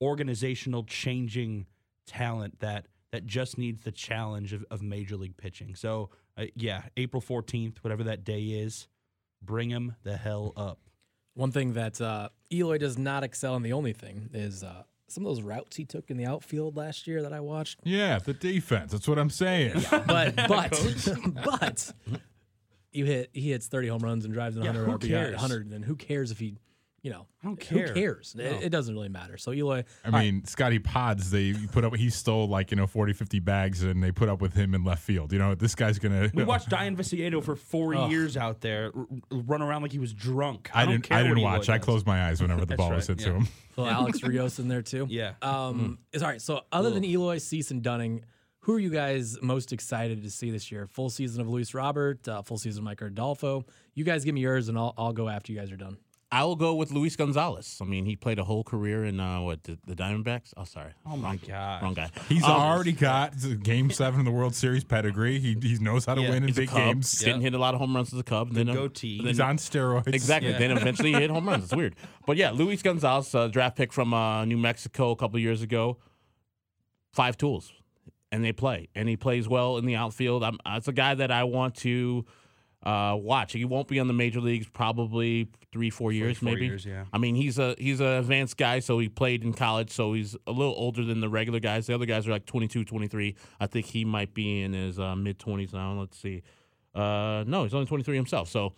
organizational 0.00 0.84
changing 0.84 1.66
talent 2.06 2.60
that 2.60 2.86
that 3.12 3.26
just 3.26 3.58
needs 3.58 3.82
the 3.82 3.92
challenge 3.92 4.52
of, 4.52 4.64
of 4.70 4.82
major 4.82 5.16
league 5.16 5.36
pitching. 5.36 5.74
So 5.74 6.10
uh, 6.36 6.46
yeah, 6.56 6.82
April 6.96 7.20
fourteenth, 7.20 7.82
whatever 7.84 8.04
that 8.04 8.24
day 8.24 8.42
is, 8.42 8.88
bring 9.42 9.70
him 9.70 9.94
the 10.02 10.16
hell 10.16 10.52
up. 10.56 10.80
One 11.40 11.52
thing 11.52 11.72
that 11.72 11.98
uh, 12.02 12.28
Eloy 12.52 12.76
does 12.76 12.98
not 12.98 13.24
excel 13.24 13.56
in, 13.56 13.62
the 13.62 13.72
only 13.72 13.94
thing 13.94 14.28
is 14.34 14.62
uh, 14.62 14.82
some 15.08 15.24
of 15.24 15.34
those 15.34 15.42
routes 15.42 15.74
he 15.74 15.86
took 15.86 16.10
in 16.10 16.18
the 16.18 16.26
outfield 16.26 16.76
last 16.76 17.06
year 17.06 17.22
that 17.22 17.32
I 17.32 17.40
watched. 17.40 17.80
Yeah, 17.82 18.18
the 18.18 18.34
defense. 18.34 18.92
That's 18.92 19.08
what 19.08 19.18
I'm 19.18 19.30
saying. 19.30 19.82
But 19.90 20.36
but 20.48 20.78
but 21.44 21.92
you 22.92 23.06
hit 23.06 23.30
he 23.32 23.52
hits 23.52 23.68
30 23.68 23.88
home 23.88 24.02
runs 24.02 24.26
and 24.26 24.34
drives 24.34 24.58
in 24.58 24.64
Yeah, 24.64 24.72
100 24.72 25.02
who 25.02 25.08
RBI, 25.08 25.30
100. 25.30 25.72
And 25.72 25.82
who 25.82 25.96
cares 25.96 26.30
if 26.30 26.38
he, 26.38 26.56
you 27.02 27.10
know, 27.10 27.26
I 27.42 27.46
don't 27.46 27.58
care. 27.58 27.78
who 27.78 27.84
care. 27.86 27.94
cares? 27.94 28.36
It, 28.38 28.64
it 28.64 28.68
doesn't 28.68 28.94
really 28.94 29.08
matter. 29.08 29.38
So 29.38 29.52
Eloy, 29.52 29.84
I 30.04 30.10
mean, 30.10 30.44
Scotty 30.44 30.78
Pods, 30.78 31.30
they 31.30 31.54
put 31.72 31.84
up, 31.84 31.96
he 31.96 32.10
stole 32.10 32.46
like, 32.46 32.70
you 32.70 32.76
know, 32.76 32.86
40, 32.86 33.14
50 33.14 33.38
bags 33.38 33.82
and 33.82 34.02
they 34.02 34.12
put 34.12 34.28
up 34.28 34.42
with 34.42 34.52
him 34.52 34.74
in 34.74 34.84
left 34.84 35.02
field. 35.02 35.32
You 35.32 35.38
know, 35.38 35.54
this 35.54 35.74
guy's 35.74 35.98
going 35.98 36.12
to. 36.12 36.30
We 36.34 36.44
watched 36.44 36.68
Dayan 36.68 36.96
Viciedo 36.96 37.40
for 37.40 37.56
four 37.56 37.94
years 37.94 38.36
out 38.36 38.60
there 38.60 38.92
r- 38.94 39.06
r- 39.10 39.38
run 39.46 39.62
around 39.62 39.82
like 39.82 39.92
he 39.92 39.98
was 39.98 40.12
drunk. 40.12 40.70
I, 40.74 40.84
don't 40.84 40.92
didn't. 40.92 41.04
care 41.04 41.18
I 41.18 41.22
didn't 41.22 41.38
Eloy 41.38 41.50
watch. 41.50 41.68
I 41.68 41.78
closed 41.78 42.06
my 42.06 42.28
eyes 42.28 42.42
whenever 42.42 42.60
the 42.60 42.66
That's 42.66 42.78
ball 42.78 42.90
was 42.90 43.08
right, 43.08 43.18
hit 43.18 43.26
to 43.26 43.34
him. 43.34 43.48
little 43.76 43.92
Alex 43.92 44.22
Rios 44.22 44.58
in 44.58 44.68
there 44.68 44.82
too. 44.82 45.06
Yeah. 45.08 45.32
Um, 45.40 45.98
it's 46.12 46.22
all 46.22 46.28
right. 46.28 46.42
So 46.42 46.62
other 46.70 46.90
than 46.90 47.04
Eloy, 47.04 47.38
Cease, 47.38 47.70
and 47.70 47.82
Dunning, 47.82 48.24
who 48.60 48.74
are 48.74 48.78
you 48.78 48.90
guys 48.90 49.38
most 49.40 49.72
excited 49.72 50.22
to 50.22 50.30
see 50.30 50.50
this 50.50 50.70
year? 50.70 50.86
Full 50.86 51.08
season 51.08 51.40
of 51.40 51.48
Luis 51.48 51.72
Robert, 51.72 52.28
uh, 52.28 52.42
full 52.42 52.58
season 52.58 52.86
of 52.86 52.94
Micker 52.94 53.06
Adolfo. 53.06 53.64
You 53.94 54.04
guys 54.04 54.24
give 54.24 54.34
me 54.34 54.42
yours, 54.42 54.68
and 54.68 54.76
I'll 54.76 54.92
I'll 54.98 55.12
go 55.14 55.28
after 55.28 55.50
you 55.52 55.58
guys 55.58 55.72
are 55.72 55.78
done. 55.78 55.96
I 56.32 56.44
will 56.44 56.54
go 56.54 56.74
with 56.76 56.92
Luis 56.92 57.16
Gonzalez. 57.16 57.78
I 57.82 57.84
mean, 57.84 58.06
he 58.06 58.14
played 58.14 58.38
a 58.38 58.44
whole 58.44 58.62
career 58.62 59.04
in 59.04 59.18
uh, 59.18 59.40
what 59.40 59.64
the, 59.64 59.76
the 59.84 59.96
Diamondbacks. 59.96 60.52
Oh, 60.56 60.62
sorry. 60.62 60.92
Oh 61.04 61.16
my 61.16 61.30
wrong, 61.30 61.40
God. 61.48 61.82
wrong 61.82 61.94
guy. 61.94 62.08
He's 62.28 62.44
Um, 62.44 62.52
already 62.52 62.92
got 62.92 63.34
Game 63.64 63.90
Seven 63.90 64.20
of 64.20 64.26
the 64.26 64.30
World 64.30 64.54
Series 64.54 64.84
pedigree. 64.84 65.40
He 65.40 65.56
he 65.60 65.78
knows 65.80 66.04
how 66.04 66.14
to 66.14 66.22
Yeah, 66.22 66.30
win 66.30 66.44
in 66.44 66.52
big 66.54 66.68
Cub. 66.68 66.76
games. 66.78 67.18
Didn't 67.18 67.40
hit 67.40 67.52
a 67.54 67.58
lot 67.58 67.74
of 67.74 67.80
home 67.80 67.96
runs 67.96 68.12
as 68.14 68.20
a 68.20 68.22
Cub. 68.22 68.52
Then 68.52 68.66
goatee. 68.68 69.18
then- 69.18 69.26
He's 69.26 69.40
on 69.40 69.56
steroids. 69.56 70.06
Exactly. 70.14 70.52
Yeah. 70.52 70.58
Then 70.58 70.70
eventually 70.70 71.12
he 71.12 71.18
hit 71.18 71.30
home 71.30 71.48
runs. 71.48 71.64
It's 71.64 71.74
weird. 71.74 71.96
But 72.26 72.36
yeah, 72.36 72.52
Luis 72.52 72.80
Gonzalez, 72.80 73.34
uh, 73.34 73.48
draft 73.48 73.76
pick 73.76 73.92
from 73.92 74.14
uh, 74.14 74.44
New 74.44 74.56
Mexico 74.58 75.10
a 75.10 75.16
couple 75.16 75.38
years 75.40 75.62
ago. 75.62 75.98
Five 77.12 77.36
tools, 77.38 77.72
and 78.30 78.44
they 78.44 78.52
play, 78.52 78.88
and 78.94 79.08
he 79.08 79.16
plays 79.16 79.48
well 79.48 79.78
in 79.78 79.84
the 79.84 79.96
outfield. 79.96 80.44
I'm, 80.44 80.58
it's 80.64 80.86
a 80.86 80.92
guy 80.92 81.16
that 81.16 81.32
I 81.32 81.42
want 81.42 81.74
to 81.78 82.24
uh, 82.82 83.16
watch. 83.20 83.52
He 83.52 83.64
won't 83.64 83.88
be 83.88 84.00
on 84.00 84.06
the 84.06 84.14
major 84.14 84.40
leagues 84.40 84.68
probably 84.68 85.48
three, 85.72 85.90
four 85.90 86.12
years, 86.12 86.38
four 86.38 86.52
maybe. 86.52 86.66
years, 86.66 86.86
yeah. 86.86 87.04
I 87.12 87.18
mean, 87.18 87.34
he's 87.34 87.58
a 87.58 87.74
he's 87.78 88.00
an 88.00 88.06
advanced 88.06 88.56
guy, 88.56 88.80
so 88.80 88.98
he 88.98 89.08
played 89.08 89.44
in 89.44 89.52
college, 89.52 89.90
so 89.90 90.14
he's 90.14 90.36
a 90.46 90.52
little 90.52 90.74
older 90.76 91.04
than 91.04 91.20
the 91.20 91.28
regular 91.28 91.60
guys. 91.60 91.86
The 91.86 91.94
other 91.94 92.06
guys 92.06 92.26
are 92.26 92.30
like 92.30 92.46
22, 92.46 92.84
23. 92.84 93.36
I 93.60 93.66
think 93.66 93.86
he 93.86 94.04
might 94.04 94.32
be 94.32 94.62
in 94.62 94.72
his 94.72 94.98
uh, 94.98 95.14
mid 95.14 95.38
20s 95.38 95.72
now. 95.72 95.92
Let's 95.92 96.18
see. 96.18 96.42
Uh, 96.94 97.44
no, 97.46 97.64
he's 97.64 97.74
only 97.74 97.86
23 97.86 98.16
himself. 98.16 98.48
So 98.48 98.72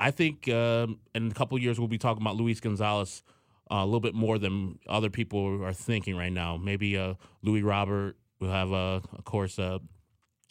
I 0.00 0.10
think 0.10 0.48
um, 0.48 0.98
in 1.14 1.30
a 1.30 1.34
couple 1.34 1.56
of 1.56 1.62
years 1.62 1.78
we'll 1.78 1.88
be 1.88 1.98
talking 1.98 2.22
about 2.22 2.36
Luis 2.36 2.60
Gonzalez 2.60 3.22
uh, 3.70 3.76
a 3.76 3.84
little 3.84 4.00
bit 4.00 4.14
more 4.14 4.38
than 4.38 4.78
other 4.88 5.10
people 5.10 5.62
are 5.62 5.72
thinking 5.72 6.16
right 6.16 6.32
now. 6.32 6.56
Maybe 6.56 6.96
uh, 6.96 7.14
Luis 7.42 7.62
Robert. 7.62 8.16
We'll 8.40 8.50
have, 8.50 8.72
uh, 8.72 9.00
of 9.12 9.24
course, 9.24 9.58
uh, 9.58 9.78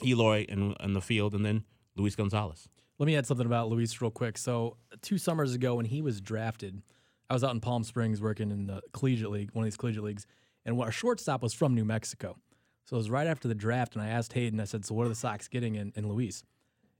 Eloy 0.03 0.45
in, 0.47 0.73
in 0.79 0.93
the 0.93 1.01
field, 1.01 1.35
and 1.35 1.45
then 1.45 1.63
Luis 1.95 2.15
Gonzalez. 2.15 2.67
Let 2.99 3.07
me 3.07 3.15
add 3.15 3.25
something 3.25 3.45
about 3.45 3.69
Luis 3.69 4.01
real 4.01 4.11
quick. 4.11 4.37
So 4.37 4.77
two 5.01 5.17
summers 5.17 5.53
ago, 5.53 5.75
when 5.75 5.85
he 5.85 6.01
was 6.01 6.21
drafted, 6.21 6.81
I 7.29 7.33
was 7.33 7.43
out 7.43 7.51
in 7.51 7.59
Palm 7.59 7.83
Springs 7.83 8.21
working 8.21 8.51
in 8.51 8.67
the 8.67 8.81
collegiate 8.93 9.31
league, 9.31 9.49
one 9.53 9.63
of 9.63 9.67
these 9.67 9.77
collegiate 9.77 10.03
leagues, 10.03 10.27
and 10.65 10.79
our 10.79 10.91
shortstop 10.91 11.41
was 11.41 11.53
from 11.53 11.73
New 11.73 11.85
Mexico. 11.85 12.37
So 12.85 12.95
it 12.95 12.99
was 12.99 13.09
right 13.09 13.27
after 13.27 13.47
the 13.47 13.55
draft, 13.55 13.95
and 13.95 14.03
I 14.03 14.09
asked 14.09 14.33
Hayden, 14.33 14.59
I 14.59 14.65
said, 14.65 14.85
"So 14.85 14.93
what 14.93 15.05
are 15.05 15.09
the 15.09 15.15
Sox 15.15 15.47
getting 15.47 15.75
in, 15.75 15.93
in 15.95 16.07
Luis?" 16.07 16.43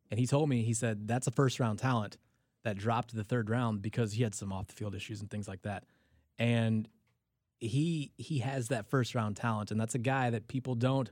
And 0.10 0.20
he 0.20 0.28
told 0.28 0.50
me, 0.50 0.64
he 0.64 0.74
said, 0.74 1.08
"That's 1.08 1.28
a 1.28 1.32
first 1.32 1.60
round 1.60 1.80
talent." 1.80 2.18
that 2.64 2.78
dropped 2.78 3.10
to 3.10 3.16
the 3.16 3.24
third 3.24 3.50
round 3.50 3.82
because 3.82 4.14
he 4.14 4.24
had 4.24 4.34
some 4.34 4.52
off 4.52 4.68
the 4.68 4.74
field 4.74 4.96
issues 4.96 5.22
and 5.22 5.30
things 5.30 5.48
like 5.48 5.62
that. 5.64 5.86
And 6.40 6.88
he 7.60 8.12
he 8.18 8.40
has 8.40 8.70
that 8.70 8.90
first 8.90 9.16
round 9.16 9.38
talent, 9.38 9.72
and 9.72 9.80
that's 9.80 9.96
a 9.96 10.00
guy 10.00 10.30
that 10.30 10.48
people 10.48 10.76
don't. 10.76 11.12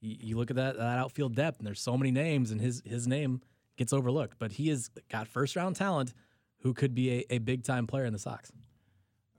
You, 0.00 0.36
look 0.36 0.50
at 0.50 0.56
that 0.56 0.76
that 0.76 0.98
outfield 0.98 1.34
depth, 1.34 1.58
and 1.58 1.66
there's 1.66 1.80
so 1.80 1.96
many 1.96 2.10
names, 2.10 2.50
and 2.50 2.60
his 2.60 2.82
his 2.84 3.06
name 3.06 3.40
gets 3.76 3.92
overlooked. 3.92 4.38
But 4.38 4.52
he 4.52 4.68
has 4.68 4.90
got 5.10 5.26
first 5.26 5.56
round 5.56 5.76
talent 5.76 6.14
who 6.60 6.74
could 6.74 6.94
be 6.94 7.10
a, 7.10 7.34
a 7.34 7.38
big 7.38 7.64
time 7.64 7.86
player 7.86 8.04
in 8.04 8.12
the 8.12 8.18
Sox. 8.18 8.52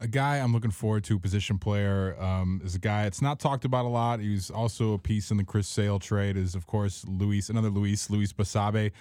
A 0.02 0.08
guy 0.08 0.38
I'm 0.38 0.54
looking 0.54 0.72
forward 0.72 1.04
to, 1.06 1.20
position 1.20 1.60
player, 1.60 2.16
um, 2.22 2.62
is 2.64 2.74
a 2.74 2.80
guy 2.80 3.06
it's 3.06 3.22
not 3.22 3.40
talked 3.40 3.66
about 3.66 3.86
a 3.86 3.90
lot. 3.90 4.20
He's 4.20 4.50
also 4.50 4.94
a 4.94 4.98
piece 4.98 5.30
in 5.30 5.38
the 5.38 5.44
Chris 5.44 5.68
Sale 5.68 6.00
trade. 6.00 6.38
Is 6.38 6.56
of 6.56 6.66
course 6.68 7.06
Luis, 7.08 7.50
another 7.50 7.70
Luis, 7.70 8.10
Luis 8.10 8.34
Basabe, 8.34 8.92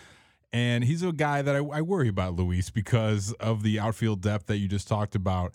and 0.53 0.85
he's 0.85 1.03
a 1.03 1.13
guy 1.13 1.43
that 1.43 1.55
I, 1.55 1.59
I 1.59 1.83
worry 1.83 2.09
about 2.09 2.35
Luis 2.35 2.71
because 2.71 3.33
of 3.35 3.63
the 3.63 3.79
outfield 3.79 4.21
depth 4.21 4.47
that 4.47 4.59
you 4.59 4.69
just 4.69 4.89
talked 4.89 5.15
about. 5.15 5.55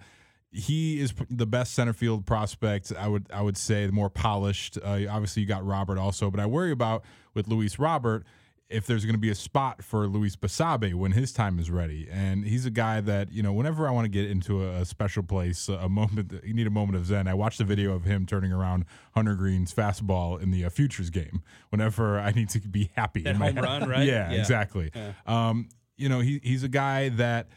He 0.54 1.00
is 1.00 1.14
the 1.30 1.46
best 1.48 1.74
center 1.74 1.94
field 1.94 2.26
prospect. 2.26 2.92
I 2.98 3.08
would 3.08 3.28
I 3.34 3.42
would 3.42 3.58
say 3.58 3.86
the 3.88 3.92
more 3.92 4.10
polished. 4.10 4.78
Uh, 4.78 5.00
obviously, 5.10 5.42
you 5.42 5.48
got 5.48 5.66
Robert 5.66 5.98
also, 5.98 6.30
but 6.30 6.40
I 6.40 6.46
worry 6.46 6.72
about 6.72 7.04
with 7.34 7.48
Luis 7.48 7.80
Robert 7.80 8.24
if 8.70 8.88
there's 8.88 9.04
going 9.06 9.14
to 9.14 9.20
be 9.20 9.30
a 9.30 9.36
spot 9.36 9.84
for 9.84 10.08
Luis 10.08 10.36
Basabe 10.36 10.94
when 10.96 11.12
his 11.12 11.32
time 11.32 11.60
is 11.60 11.70
ready. 11.70 12.08
And 12.12 12.44
he's 12.44 12.66
a 12.66 12.72
guy 12.72 13.02
that, 13.02 13.32
you 13.32 13.44
know, 13.44 13.54
whenever 13.54 13.88
I 13.88 13.92
want 13.92 14.06
to 14.06 14.10
get 14.10 14.28
into 14.32 14.64
a, 14.64 14.82
a 14.82 14.86
special 14.86 15.22
place, 15.22 15.70
a 15.70 15.88
moment, 15.90 16.34
you 16.44 16.56
need 16.56 16.66
a 16.66 16.72
moment 16.72 16.96
of 16.98 17.06
zen. 17.06 17.28
I 17.28 17.36
watched 17.36 17.60
the 17.60 17.66
video 17.66 17.94
of 17.94 18.06
him 18.06 18.26
turning 18.26 18.52
around 18.52 18.86
Hunter 19.14 19.36
Greene's 19.36 19.72
fastball 19.74 20.42
in 20.42 20.50
the 20.50 20.66
uh, 20.66 20.70
Futures 20.70 21.12
game 21.12 21.44
whenever 21.70 22.18
I 22.28 22.32
need 22.32 22.50
to 22.50 22.60
be 22.62 22.90
happy. 22.96 23.22
That 23.24 23.32
in 23.36 23.38
my 23.40 23.48
home 23.48 23.56
head. 23.58 23.64
run, 23.66 23.90
right? 23.90 24.08
Yeah, 24.08 24.32
Yeah. 24.32 24.40
exactly. 24.40 24.92
Um, 25.28 25.70
you 25.98 26.10
know, 26.10 26.22
he, 26.22 26.40
he's 26.42 26.64
a 26.64 26.70
guy 26.70 27.10
that, 27.10 27.50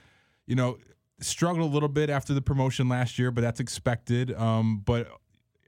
you 0.47 0.55
know, 0.57 0.76
struggled 1.20 1.70
a 1.70 1.72
little 1.72 1.88
bit 1.88 2.10
after 2.10 2.34
the 2.34 2.42
promotion 2.42 2.88
last 2.88 3.18
year, 3.18 3.30
but 3.30 3.40
that's 3.40 3.60
expected. 3.60 4.34
Um, 4.34 4.82
but 4.84 5.08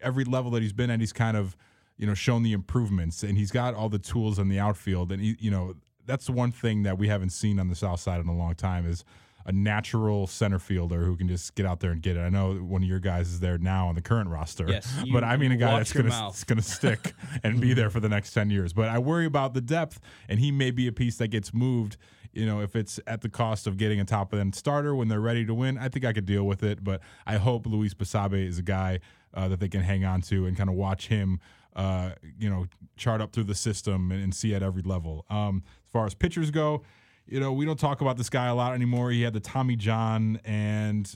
every 0.02 0.24
level 0.24 0.50
that 0.52 0.62
he's 0.62 0.72
been 0.72 0.90
at, 0.90 1.00
he's 1.00 1.12
kind 1.12 1.36
of, 1.36 1.56
you 1.96 2.06
know, 2.06 2.14
shown 2.14 2.42
the 2.42 2.52
improvements, 2.52 3.22
and 3.22 3.36
he's 3.38 3.50
got 3.50 3.74
all 3.74 3.88
the 3.88 3.98
tools 3.98 4.38
in 4.38 4.48
the 4.48 4.58
outfield. 4.58 5.10
And 5.12 5.22
he, 5.22 5.36
you 5.40 5.50
know, 5.50 5.74
that's 6.06 6.26
the 6.26 6.32
one 6.32 6.52
thing 6.52 6.82
that 6.84 6.98
we 6.98 7.08
haven't 7.08 7.30
seen 7.30 7.58
on 7.58 7.68
the 7.68 7.74
south 7.74 8.00
side 8.00 8.20
in 8.20 8.28
a 8.28 8.36
long 8.36 8.54
time 8.54 8.86
is 8.86 9.04
a 9.46 9.52
natural 9.52 10.26
center 10.26 10.58
fielder 10.58 11.04
who 11.04 11.16
can 11.16 11.26
just 11.26 11.54
get 11.54 11.64
out 11.64 11.80
there 11.80 11.90
and 11.90 12.02
get 12.02 12.16
it. 12.18 12.20
I 12.20 12.28
know 12.28 12.54
one 12.54 12.82
of 12.82 12.88
your 12.88 12.98
guys 12.98 13.28
is 13.28 13.40
there 13.40 13.56
now 13.56 13.88
on 13.88 13.94
the 13.94 14.02
current 14.02 14.28
roster, 14.28 14.66
Yes, 14.68 14.94
but 15.10 15.24
I 15.24 15.38
mean 15.38 15.52
a 15.52 15.56
guy 15.56 15.78
that's 15.78 15.92
gonna 15.92 16.10
mouth. 16.10 16.46
gonna 16.46 16.60
stick 16.60 17.14
and 17.42 17.58
be 17.58 17.72
there 17.72 17.88
for 17.88 17.98
the 18.00 18.10
next 18.10 18.32
ten 18.34 18.50
years. 18.50 18.74
But 18.74 18.88
I 18.90 18.98
worry 18.98 19.24
about 19.24 19.54
the 19.54 19.62
depth, 19.62 20.00
and 20.28 20.38
he 20.38 20.52
may 20.52 20.70
be 20.70 20.86
a 20.86 20.92
piece 20.92 21.16
that 21.16 21.28
gets 21.28 21.54
moved. 21.54 21.96
You 22.38 22.46
know, 22.46 22.60
if 22.60 22.76
it's 22.76 23.00
at 23.06 23.20
the 23.20 23.28
cost 23.28 23.66
of 23.66 23.76
getting 23.76 24.00
a 24.00 24.04
top 24.04 24.32
of 24.32 24.38
end 24.38 24.54
starter 24.54 24.94
when 24.94 25.08
they're 25.08 25.20
ready 25.20 25.44
to 25.44 25.54
win, 25.54 25.76
I 25.76 25.88
think 25.88 26.04
I 26.04 26.12
could 26.12 26.26
deal 26.26 26.44
with 26.44 26.62
it. 26.62 26.84
But 26.84 27.00
I 27.26 27.36
hope 27.36 27.66
Luis 27.66 27.94
Basabe 27.94 28.46
is 28.46 28.58
a 28.58 28.62
guy 28.62 29.00
uh, 29.34 29.48
that 29.48 29.60
they 29.60 29.68
can 29.68 29.82
hang 29.82 30.04
on 30.04 30.20
to 30.22 30.46
and 30.46 30.56
kind 30.56 30.70
of 30.70 30.76
watch 30.76 31.08
him, 31.08 31.40
uh, 31.74 32.12
you 32.38 32.48
know, 32.48 32.66
chart 32.96 33.20
up 33.20 33.32
through 33.32 33.44
the 33.44 33.54
system 33.54 34.12
and, 34.12 34.22
and 34.22 34.34
see 34.34 34.54
at 34.54 34.62
every 34.62 34.82
level. 34.82 35.26
Um, 35.28 35.64
as 35.84 35.92
far 35.92 36.06
as 36.06 36.14
pitchers 36.14 36.50
go, 36.50 36.82
you 37.26 37.40
know, 37.40 37.52
we 37.52 37.66
don't 37.66 37.78
talk 37.78 38.00
about 38.00 38.16
this 38.16 38.30
guy 38.30 38.46
a 38.46 38.54
lot 38.54 38.72
anymore. 38.72 39.10
He 39.10 39.22
had 39.22 39.34
the 39.34 39.40
Tommy 39.40 39.76
John, 39.76 40.40
and 40.44 41.12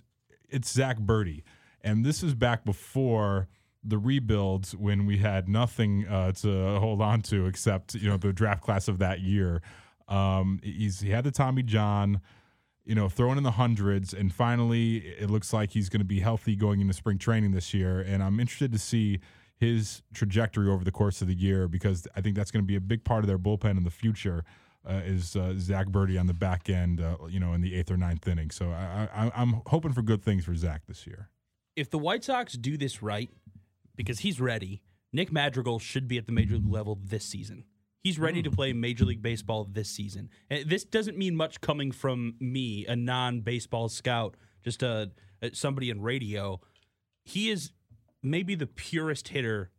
it's 0.50 0.70
Zack 0.70 0.98
Burdi. 0.98 1.42
And 1.82 2.04
this 2.04 2.22
is 2.22 2.34
back 2.34 2.64
before 2.64 3.48
the 3.82 3.98
rebuilds 3.98 4.76
when 4.76 5.06
we 5.06 5.18
had 5.18 5.48
nothing 5.48 6.06
uh, 6.06 6.32
to 6.32 6.78
hold 6.78 7.00
on 7.00 7.22
to 7.22 7.46
except, 7.46 7.94
you 7.94 8.08
know, 8.08 8.16
the 8.16 8.32
draft 8.32 8.62
class 8.62 8.88
of 8.88 8.98
that 8.98 9.20
year. 9.20 9.62
Um, 10.12 10.60
he's 10.62 11.00
he 11.00 11.10
had 11.10 11.24
the 11.24 11.30
Tommy 11.30 11.62
John, 11.62 12.20
you 12.84 12.94
know, 12.94 13.08
throwing 13.08 13.38
in 13.38 13.44
the 13.44 13.52
hundreds, 13.52 14.12
and 14.12 14.32
finally 14.32 14.98
it 14.98 15.30
looks 15.30 15.52
like 15.52 15.70
he's 15.70 15.88
going 15.88 16.00
to 16.00 16.04
be 16.04 16.20
healthy 16.20 16.54
going 16.56 16.80
into 16.80 16.92
spring 16.92 17.18
training 17.18 17.52
this 17.52 17.72
year. 17.72 18.00
And 18.00 18.22
I'm 18.22 18.38
interested 18.38 18.72
to 18.72 18.78
see 18.78 19.20
his 19.56 20.02
trajectory 20.12 20.68
over 20.68 20.84
the 20.84 20.90
course 20.92 21.22
of 21.22 21.28
the 21.28 21.34
year 21.34 21.68
because 21.68 22.06
I 22.16 22.20
think 22.20 22.36
that's 22.36 22.50
going 22.50 22.64
to 22.64 22.66
be 22.66 22.76
a 22.76 22.80
big 22.80 23.04
part 23.04 23.20
of 23.24 23.28
their 23.28 23.38
bullpen 23.38 23.76
in 23.76 23.84
the 23.84 23.90
future. 23.90 24.44
Uh, 24.84 25.00
is 25.04 25.36
uh, 25.36 25.54
Zack 25.56 25.86
Burdi 25.86 26.18
on 26.18 26.26
the 26.26 26.34
back 26.34 26.68
end, 26.68 27.00
uh, 27.00 27.16
you 27.28 27.38
know, 27.38 27.52
in 27.52 27.60
the 27.60 27.72
eighth 27.76 27.88
or 27.88 27.96
ninth 27.96 28.26
inning. 28.26 28.50
So 28.50 28.70
I, 28.72 29.30
I'm 29.32 29.62
hoping 29.66 29.92
for 29.92 30.02
good 30.02 30.24
things 30.24 30.44
for 30.44 30.56
Zack 30.56 30.82
this 30.88 31.06
year. 31.06 31.30
if 31.76 31.88
the 31.88 31.98
White 31.98 32.24
Sox 32.24 32.54
do 32.54 32.76
this 32.76 33.00
right, 33.00 33.30
because 33.94 34.18
he's 34.20 34.40
ready, 34.40 34.82
Nick 35.12 35.30
Madrigal 35.30 35.78
should 35.78 36.08
be 36.08 36.18
at 36.18 36.26
the 36.26 36.32
major 36.32 36.56
league 36.56 36.68
level 36.68 36.98
this 37.00 37.24
season. 37.24 37.62
He's 38.02 38.18
ready 38.18 38.42
to 38.42 38.50
hmm. 38.50 38.56
play 38.56 38.72
Major 38.72 39.04
League 39.04 39.22
Baseball 39.22 39.64
this 39.70 39.88
season. 39.88 40.28
And 40.50 40.68
this 40.68 40.84
doesn't 40.84 41.16
mean 41.16 41.36
much 41.36 41.60
coming 41.60 41.92
from 41.92 42.34
me, 42.40 42.84
a 42.86 42.96
non-baseball 42.96 43.88
scout, 43.88 44.36
just 44.64 44.82
a, 44.82 45.10
somebody 45.52 45.88
in 45.88 46.00
radio. 46.00 46.60
He 47.24 47.50
is 47.50 47.72
maybe 48.22 48.54
the 48.54 48.66
purest 48.66 49.28
hitter 49.28 49.70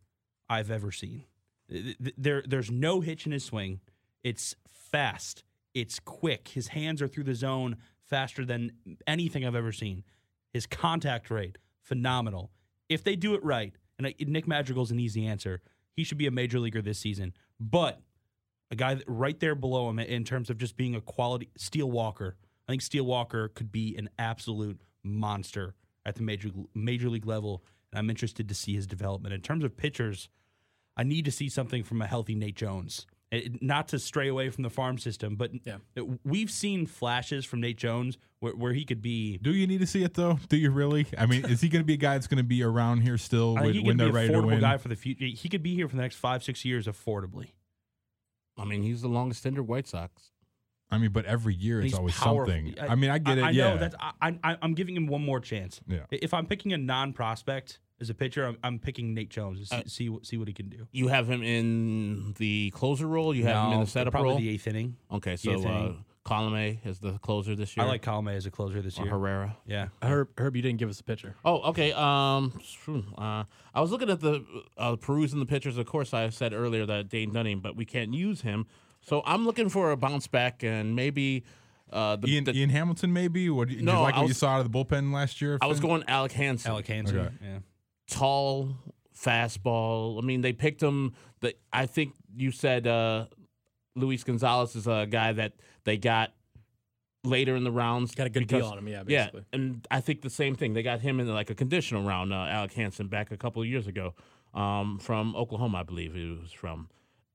I've 0.48 0.70
ever 0.70 0.90
seen. 0.90 1.24
Th- 1.70 1.96
th- 1.98 2.14
There, 2.16 2.42
there's 2.46 2.70
no 2.70 3.00
hitch 3.00 3.26
in 3.26 3.32
his 3.32 3.44
swing. 3.44 3.80
It's 4.22 4.56
fast. 4.70 5.44
It's 5.74 5.98
quick. 6.00 6.48
His 6.48 6.68
hands 6.68 7.02
are 7.02 7.08
through 7.08 7.24
the 7.24 7.34
zone 7.34 7.76
faster 8.06 8.44
than 8.44 8.72
anything 9.06 9.44
I've 9.44 9.54
ever 9.54 9.72
seen. 9.72 10.04
His 10.52 10.66
contact 10.66 11.30
rate, 11.30 11.58
phenomenal. 11.82 12.50
If 12.88 13.02
they 13.02 13.16
do 13.16 13.34
it 13.34 13.44
right, 13.44 13.74
and 13.98 14.06
I- 14.06 14.14
Nick 14.20 14.46
Madrigal's 14.46 14.90
an 14.90 15.00
easy 15.00 15.26
answer, 15.26 15.60
he 15.92 16.04
should 16.04 16.18
be 16.18 16.26
a 16.26 16.30
major 16.30 16.58
leaguer 16.58 16.80
this 16.80 16.98
season. 16.98 17.34
But 17.60 18.00
a 18.74 18.76
guy 18.76 18.94
that, 18.94 19.04
right 19.06 19.38
there 19.40 19.54
below 19.54 19.88
him 19.88 19.98
in 19.98 20.24
terms 20.24 20.50
of 20.50 20.58
just 20.58 20.76
being 20.76 20.94
a 20.94 21.00
quality 21.00 21.48
Steele 21.56 21.90
Walker. 21.90 22.36
I 22.68 22.72
think 22.72 22.82
Steele 22.82 23.06
Walker 23.06 23.48
could 23.48 23.72
be 23.72 23.96
an 23.96 24.10
absolute 24.18 24.80
monster 25.02 25.74
at 26.04 26.16
the 26.16 26.22
major 26.22 26.50
major 26.74 27.08
league 27.08 27.26
level, 27.26 27.64
and 27.92 27.98
I'm 27.98 28.10
interested 28.10 28.48
to 28.48 28.54
see 28.54 28.74
his 28.74 28.86
development. 28.86 29.32
In 29.34 29.40
terms 29.40 29.64
of 29.64 29.76
pitchers, 29.76 30.28
I 30.96 31.02
need 31.04 31.24
to 31.24 31.30
see 31.30 31.48
something 31.48 31.82
from 31.82 32.02
a 32.02 32.06
healthy 32.06 32.34
Nate 32.34 32.56
Jones. 32.56 33.06
It- 33.30 33.62
not 33.62 33.88
to 33.88 33.98
stray 33.98 34.28
away 34.28 34.48
from 34.50 34.62
the 34.62 34.70
farm 34.70 34.96
system, 34.98 35.34
but 35.36 35.50
Yeah. 35.66 35.78
we've 36.24 36.50
seen 36.50 36.86
flashes 36.86 37.44
from 37.44 37.60
Nate 37.60 37.76
Jones 37.78 38.16
where, 38.38 38.54
where 38.54 38.72
he 38.72 38.84
could 38.84 39.02
be. 39.02 39.38
Do 39.38 39.52
you 39.52 39.66
need 39.66 39.80
to 39.80 39.86
see 39.86 40.04
it 40.04 40.14
though? 40.14 40.38
Do 40.48 40.56
you 40.56 40.70
really? 40.70 41.06
I 41.18 41.26
mean, 41.26 41.44
is 41.46 41.60
he 41.60 41.68
going 41.68 41.82
to 41.82 41.86
be 41.86 41.94
a 41.94 41.98
guy 41.98 42.14
that's 42.14 42.28
going 42.28 42.38
to 42.38 42.44
be 42.44 42.62
around 42.62 43.00
here 43.00 43.18
still 43.18 43.56
I 43.58 43.62
think 43.62 43.66
when, 43.66 43.74
he 43.74 43.80
when 43.80 43.86
could 43.86 43.98
be 43.98 44.04
they're 44.04 44.12
ready 44.12 44.28
to 44.28 44.34
affordable 44.34 44.46
win? 44.46 44.60
guy 44.60 44.76
for 44.76 44.88
the 44.88 44.96
future. 44.96 45.24
He 45.24 45.48
could 45.48 45.62
be 45.64 45.74
here 45.74 45.88
for 45.88 45.96
the 45.96 46.02
next 46.02 46.16
five, 46.16 46.44
six 46.44 46.64
years 46.64 46.86
affordably. 46.86 47.48
I 48.56 48.64
mean, 48.64 48.82
he's 48.82 49.02
the 49.02 49.08
longest 49.08 49.44
tenured 49.44 49.66
White 49.66 49.86
Sox. 49.86 50.30
I 50.90 50.98
mean, 50.98 51.10
but 51.10 51.24
every 51.24 51.54
year 51.54 51.78
it's 51.80 51.86
He's 51.86 51.94
always 51.94 52.14
powerful. 52.14 52.54
something. 52.54 52.74
I, 52.78 52.94
mean, 52.94 53.10
I 53.10 53.18
get 53.18 53.38
it. 53.38 53.44
I, 53.44 53.50
yeah, 53.50 53.70
know 53.70 53.78
that 53.78 53.94
I, 53.98 54.38
I, 54.44 54.56
I'm 54.62 54.74
giving 54.74 54.96
him 54.96 55.06
one 55.06 55.24
more 55.24 55.40
chance. 55.40 55.80
Yeah. 55.88 56.00
If 56.10 56.32
I'm 56.34 56.46
picking 56.46 56.72
a 56.72 56.78
non-prospect 56.78 57.80
as 58.00 58.10
a 58.10 58.14
pitcher, 58.14 58.44
I'm, 58.46 58.58
I'm 58.62 58.78
picking 58.78 59.14
Nate 59.14 59.30
Jones 59.30 59.60
to 59.60 59.66
see, 59.66 59.76
Uh, 59.76 59.82
see 59.86 60.08
what 60.08 60.26
see 60.26 60.36
what 60.36 60.46
he 60.46 60.54
can 60.54 60.68
do. 60.68 60.86
You 60.92 61.08
have 61.08 61.28
him 61.28 61.42
in 61.42 62.34
the 62.38 62.70
closer 62.74 63.06
role. 63.08 63.34
You 63.34 63.44
have 63.44 63.66
him 63.68 63.72
in 63.74 63.80
the 63.80 63.86
setup 63.86 64.12
probably 64.12 64.30
role. 64.30 64.38
the 64.38 64.50
eighth 64.50 64.66
inning. 64.68 64.96
okay, 65.10 65.36
so 65.36 65.52
eighth 65.52 65.66
uh, 65.66 65.68
inning. 65.68 66.04
Colome 66.24 66.78
is 66.86 66.98
the 67.00 67.18
closer 67.18 67.54
this 67.54 67.76
year. 67.76 67.84
I 67.84 67.88
like 67.88 68.02
Colome 68.02 68.34
as 68.34 68.46
a 68.46 68.50
closer 68.50 68.80
this 68.80 68.98
or 68.98 69.02
year. 69.02 69.12
Herrera. 69.12 69.56
Yeah. 69.66 69.88
Herb, 70.02 70.28
Herb, 70.38 70.56
you 70.56 70.62
didn't 70.62 70.78
give 70.78 70.88
us 70.88 70.98
a 71.00 71.04
pitcher. 71.04 71.34
Oh, 71.44 71.60
okay. 71.70 71.92
Um, 71.92 72.58
uh, 73.18 73.44
I 73.74 73.80
was 73.80 73.90
looking 73.90 74.08
at 74.08 74.20
the 74.20 74.44
uh, 74.78 74.96
perusing 74.96 75.38
the 75.38 75.46
pitchers. 75.46 75.76
Of 75.76 75.84
course, 75.86 76.14
I 76.14 76.30
said 76.30 76.54
earlier 76.54 76.86
that 76.86 77.08
Dane 77.10 77.32
Dunning, 77.32 77.60
but 77.60 77.76
we 77.76 77.84
can't 77.84 78.14
use 78.14 78.40
him. 78.40 78.66
So 79.02 79.22
I'm 79.26 79.44
looking 79.44 79.68
for 79.68 79.90
a 79.90 79.96
bounce 79.98 80.26
back 80.26 80.62
and 80.62 80.96
maybe 80.96 81.44
uh, 81.92 82.16
the, 82.16 82.28
Ian, 82.28 82.44
the- 82.44 82.56
Ian 82.56 82.70
Hamilton, 82.70 83.12
maybe. 83.12 83.50
What 83.50 83.68
do 83.68 83.74
you, 83.74 83.82
No, 83.82 83.92
just 83.92 84.02
like 84.02 84.14
I 84.14 84.20
what 84.20 84.28
you 84.28 84.34
saw 84.34 84.48
out 84.54 84.60
of 84.64 84.72
the 84.72 84.78
bullpen 84.78 85.12
last 85.12 85.42
year? 85.42 85.58
I 85.60 85.66
was 85.66 85.78
going 85.78 86.04
Alec 86.08 86.32
Hansen. 86.32 86.70
Alec 86.70 86.86
Hansen. 86.86 87.18
Okay. 87.18 87.34
Yeah. 87.42 87.58
tall 88.08 88.76
fastball. 89.14 90.22
I 90.22 90.24
mean, 90.26 90.40
they 90.40 90.52
picked 90.52 90.82
him. 90.82 91.12
The 91.40 91.54
I 91.72 91.86
think 91.86 92.14
you 92.34 92.50
said 92.50 92.86
uh, 92.86 93.26
Luis 93.94 94.24
Gonzalez 94.24 94.74
is 94.76 94.86
a 94.86 95.06
guy 95.08 95.32
that 95.32 95.52
they 95.84 95.96
got 95.96 96.32
later 97.24 97.56
in 97.56 97.64
the 97.64 97.72
rounds. 97.72 98.14
Got 98.14 98.26
a 98.26 98.30
good 98.30 98.46
because- 98.46 98.62
deal 98.62 98.70
on 98.70 98.78
him, 98.78 98.88
yeah, 98.88 99.02
Yeah, 99.06 99.30
and 99.52 99.86
I 99.90 100.00
think 100.00 100.22
the 100.22 100.30
same 100.30 100.54
thing. 100.54 100.74
They 100.74 100.82
got 100.82 101.00
him 101.00 101.20
in 101.20 101.28
like 101.28 101.50
a 101.50 101.54
conditional 101.54 102.02
round. 102.02 102.32
Uh, 102.32 102.36
Alec 102.36 102.72
Hansen 102.74 103.08
back 103.08 103.30
a 103.30 103.36
couple 103.36 103.62
of 103.62 103.68
years 103.68 103.86
ago 103.86 104.14
um, 104.52 104.98
from 104.98 105.34
Oklahoma, 105.36 105.78
I 105.78 105.82
believe 105.82 106.14
he 106.14 106.38
was 106.40 106.52
from. 106.52 106.88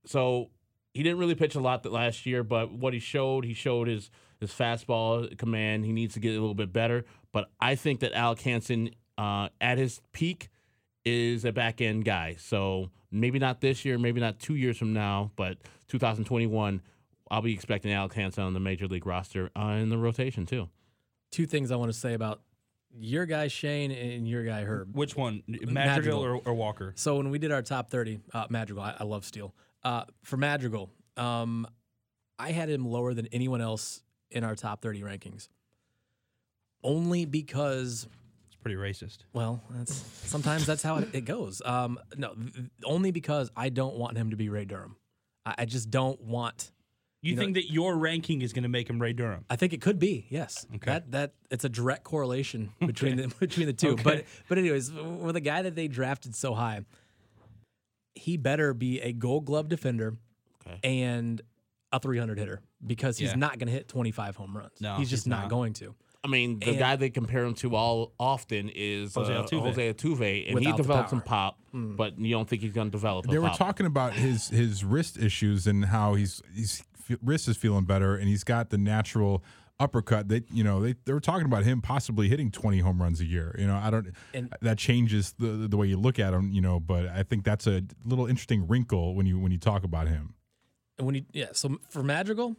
So 0.05 0.49
he 0.93 1.03
didn't 1.03 1.19
really 1.19 1.35
pitch 1.35 1.55
a 1.55 1.59
lot 1.59 1.83
that 1.83 1.91
last 1.91 2.25
year, 2.25 2.43
but 2.43 2.71
what 2.71 2.93
he 2.93 2.99
showed, 2.99 3.45
he 3.45 3.53
showed 3.53 3.87
his 3.87 4.09
his 4.39 4.51
fastball 4.51 5.37
command. 5.37 5.85
He 5.85 5.91
needs 5.91 6.13
to 6.13 6.19
get 6.19 6.29
a 6.29 6.39
little 6.39 6.55
bit 6.55 6.71
better. 6.71 7.05
But 7.33 7.49
I 7.59 7.75
think 7.75 7.99
that 7.99 8.13
Alec 8.13 8.39
Hansen 8.41 8.91
uh, 9.17 9.49
at 9.59 9.77
his 9.77 10.01
peak 10.13 10.49
is 11.03 11.43
a 11.43 11.51
back 11.51 11.81
end 11.81 12.05
guy. 12.05 12.37
So 12.39 12.89
maybe 13.11 13.37
not 13.37 13.59
this 13.59 13.83
year, 13.83 13.97
maybe 13.97 14.21
not 14.21 14.39
two 14.39 14.55
years 14.55 14.77
from 14.77 14.93
now, 14.93 15.31
but 15.35 15.57
2021, 15.89 16.81
I'll 17.31 17.41
be 17.41 17.53
expecting 17.53 17.91
Alec 17.93 18.13
Hansen 18.13 18.43
on 18.43 18.53
the 18.53 18.59
major 18.59 18.87
league 18.87 19.05
roster 19.05 19.49
uh, 19.55 19.77
in 19.79 19.89
the 19.89 19.97
rotation 19.97 20.45
too. 20.45 20.69
Two 21.31 21.45
things 21.45 21.71
I 21.71 21.75
want 21.75 21.91
to 21.91 21.97
say 21.97 22.13
about 22.13 22.41
your 22.97 23.25
guy 23.27 23.47
Shane 23.49 23.91
and 23.91 24.27
your 24.27 24.43
guy 24.43 24.63
Herb. 24.63 24.95
Which 24.95 25.15
one, 25.15 25.43
Madrigal, 25.47 25.73
Madrigal. 25.73 26.25
or, 26.25 26.35
or 26.45 26.53
Walker? 26.55 26.93
So 26.95 27.17
when 27.17 27.29
we 27.29 27.37
did 27.37 27.51
our 27.51 27.61
top 27.61 27.89
30, 27.91 28.19
uh, 28.33 28.47
Madrigal, 28.49 28.83
I, 28.83 28.95
I 28.99 29.03
love 29.03 29.25
Steele. 29.25 29.53
Uh, 29.83 30.05
for 30.23 30.37
Madrigal, 30.37 30.89
um, 31.17 31.67
I 32.39 32.51
had 32.51 32.67
him 32.69 32.85
lower 32.87 33.13
than 33.13 33.27
anyone 33.27 33.61
else 33.61 34.01
in 34.31 34.43
our 34.43 34.55
top 34.55 34.81
30 34.81 35.01
rankings. 35.01 35.49
Only 36.83 37.25
because 37.25 38.07
It's 38.47 38.55
pretty 38.55 38.77
racist. 38.77 39.19
well, 39.33 39.61
that's 39.71 39.93
sometimes 39.93 40.65
that's 40.65 40.81
how 40.81 40.97
it, 40.97 41.09
it 41.13 41.25
goes. 41.25 41.61
Um, 41.65 41.99
no, 42.17 42.33
th- 42.33 42.53
th- 42.53 42.65
only 42.85 43.11
because 43.11 43.51
I 43.55 43.69
don't 43.69 43.95
want 43.97 44.17
him 44.17 44.29
to 44.31 44.37
be 44.37 44.49
Ray 44.49 44.65
Durham. 44.65 44.95
I, 45.45 45.55
I 45.59 45.65
just 45.65 45.91
don't 45.91 46.19
want. 46.21 46.71
You, 47.21 47.31
You 47.31 47.35
know- 47.35 47.41
think 47.41 47.55
that 47.55 47.71
your 47.71 47.97
ranking 47.97 48.41
is 48.41 48.53
going 48.53 48.63
to 48.63 48.69
make 48.69 48.89
him 48.89 49.01
Ray 49.01 49.11
Durham? 49.13 49.43
I 49.49 49.55
think 49.57 49.73
it 49.73 49.81
could 49.81 49.99
be 49.99 50.25
yes. 50.29 50.65
Okay. 50.75 50.85
That 50.91 51.11
that 51.11 51.33
it's 51.51 51.65
a 51.65 51.69
direct 51.69 52.03
correlation 52.03 52.71
between 52.85 53.17
the 53.17 53.27
between 53.39 53.67
the 53.67 53.73
two. 53.73 53.89
Okay. 53.89 54.03
But 54.03 54.25
but 54.47 54.57
anyways, 54.57 54.91
with 54.91 55.35
a 55.35 55.41
guy 55.41 55.61
that 55.63 55.75
they 55.75 55.87
drafted 55.89 56.33
so 56.35 56.53
high, 56.53 56.81
he 58.15 58.37
better 58.37 58.73
be 58.73 58.99
a 59.01 59.13
Gold 59.13 59.45
Glove 59.45 59.67
defender 59.69 60.17
Okay. 60.65 60.79
and 60.83 61.41
a 61.91 61.99
300 61.99 62.37
hitter 62.37 62.61
because 62.85 63.17
he's 63.17 63.29
Yeah. 63.29 63.35
not 63.35 63.57
going 63.59 63.67
to 63.67 63.73
hit 63.73 63.87
25 63.87 64.35
home 64.35 64.55
runs. 64.55 64.79
No, 64.79 64.95
he's 64.97 65.09
just 65.09 65.23
he's 65.25 65.29
not, 65.29 65.41
not. 65.43 65.49
going 65.49 65.73
to. 65.73 65.95
I 66.23 66.27
mean, 66.27 66.59
the 66.59 66.71
And- 66.71 66.79
guy 66.79 66.95
they 66.97 67.09
compare 67.09 67.45
him 67.45 67.53
to 67.55 67.75
all 67.75 68.13
often 68.19 68.69
is 68.75 69.15
Jose 69.15 69.33
uh, 69.33 69.43
Altuve. 69.43 69.61
Jose 69.61 69.93
Altuve, 69.93 70.45
and 70.47 70.55
Without 70.55 70.71
he 70.71 70.77
developed 70.77 71.09
some 71.11 71.21
power. 71.21 71.53
pop, 71.53 71.59
but 71.73 72.19
you 72.19 72.31
don't 72.31 72.47
think 72.47 72.61
he's 72.61 72.73
going 72.73 72.87
to 72.87 72.91
develop. 72.91 73.25
They 73.25 73.37
a 73.37 73.41
were 73.41 73.47
pop. 73.47 73.57
talking 73.57 73.85
about 73.85 74.13
his 74.13 74.49
his 74.49 74.83
wrist 74.83 75.17
issues 75.17 75.65
and 75.65 75.85
how 75.85 76.15
he's 76.15 76.41
he's 76.53 76.83
wrist 77.21 77.47
is 77.47 77.57
feeling 77.57 77.85
better 77.85 78.15
and 78.15 78.27
he's 78.27 78.43
got 78.43 78.69
the 78.69 78.77
natural 78.77 79.43
uppercut. 79.79 80.27
that 80.27 80.43
you 80.51 80.63
know 80.63 80.81
they, 80.81 80.95
they 81.05 81.13
were 81.13 81.19
talking 81.21 81.45
about 81.45 81.63
him 81.63 81.81
possibly 81.81 82.27
hitting 82.27 82.51
20 82.51 82.79
home 82.79 83.01
runs 83.01 83.21
a 83.21 83.25
year. 83.25 83.55
You 83.57 83.67
know 83.67 83.75
I 83.75 83.89
don't 83.89 84.09
And- 84.33 84.53
that 84.61 84.77
changes 84.77 85.33
the 85.39 85.67
the 85.67 85.77
way 85.77 85.87
you 85.87 85.97
look 85.97 86.19
at 86.19 86.33
him. 86.33 86.51
You 86.51 86.61
know, 86.61 86.79
but 86.79 87.07
I 87.07 87.23
think 87.23 87.43
that's 87.43 87.67
a 87.67 87.83
little 88.05 88.25
interesting 88.27 88.67
wrinkle 88.67 89.15
when 89.15 89.25
you 89.25 89.39
when 89.39 89.51
you 89.51 89.57
talk 89.57 89.83
about 89.83 90.07
him. 90.07 90.35
And 90.97 91.05
when 91.05 91.15
you 91.15 91.23
yeah, 91.31 91.47
so 91.53 91.79
for 91.89 92.03
Madrigal, 92.03 92.57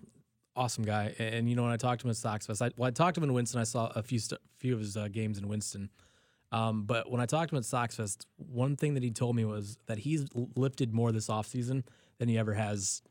awesome 0.57 0.85
guy. 0.85 1.15
And 1.19 1.49
you 1.49 1.57
know 1.57 1.63
when 1.63 1.73
I 1.73 1.77
talked 1.77 2.01
to 2.01 2.07
him 2.07 2.11
at 2.11 2.17
Sox 2.17 2.47
Fest, 2.47 2.63
I, 2.63 2.71
well, 2.77 2.89
I 2.89 2.91
talked 2.91 3.17
to 3.17 3.21
him 3.21 3.29
in 3.29 3.35
Winston. 3.35 3.61
I 3.61 3.65
saw 3.65 3.89
a 3.95 4.03
few 4.03 4.19
st- 4.19 4.41
few 4.59 4.73
of 4.75 4.81
his 4.81 4.97
uh, 4.97 5.09
games 5.09 5.37
in 5.39 5.47
Winston. 5.49 5.91
Um, 6.53 6.83
but 6.85 7.09
when 7.11 7.21
I 7.21 7.27
talked 7.27 7.51
to 7.51 7.55
him 7.57 7.59
at 7.61 7.65
Sox 7.65 7.95
Fest, 7.97 8.27
one 8.37 8.75
thing 8.77 8.95
that 8.95 9.03
he 9.05 9.11
told 9.11 9.37
me 9.37 9.45
was 9.45 9.79
that 9.87 9.99
he's 9.99 10.25
lifted 10.57 10.93
more 10.93 11.13
this 11.13 11.29
offseason 11.29 11.85
than 12.19 12.29
he 12.29 12.37
ever 12.39 12.55
has, 12.55 13.03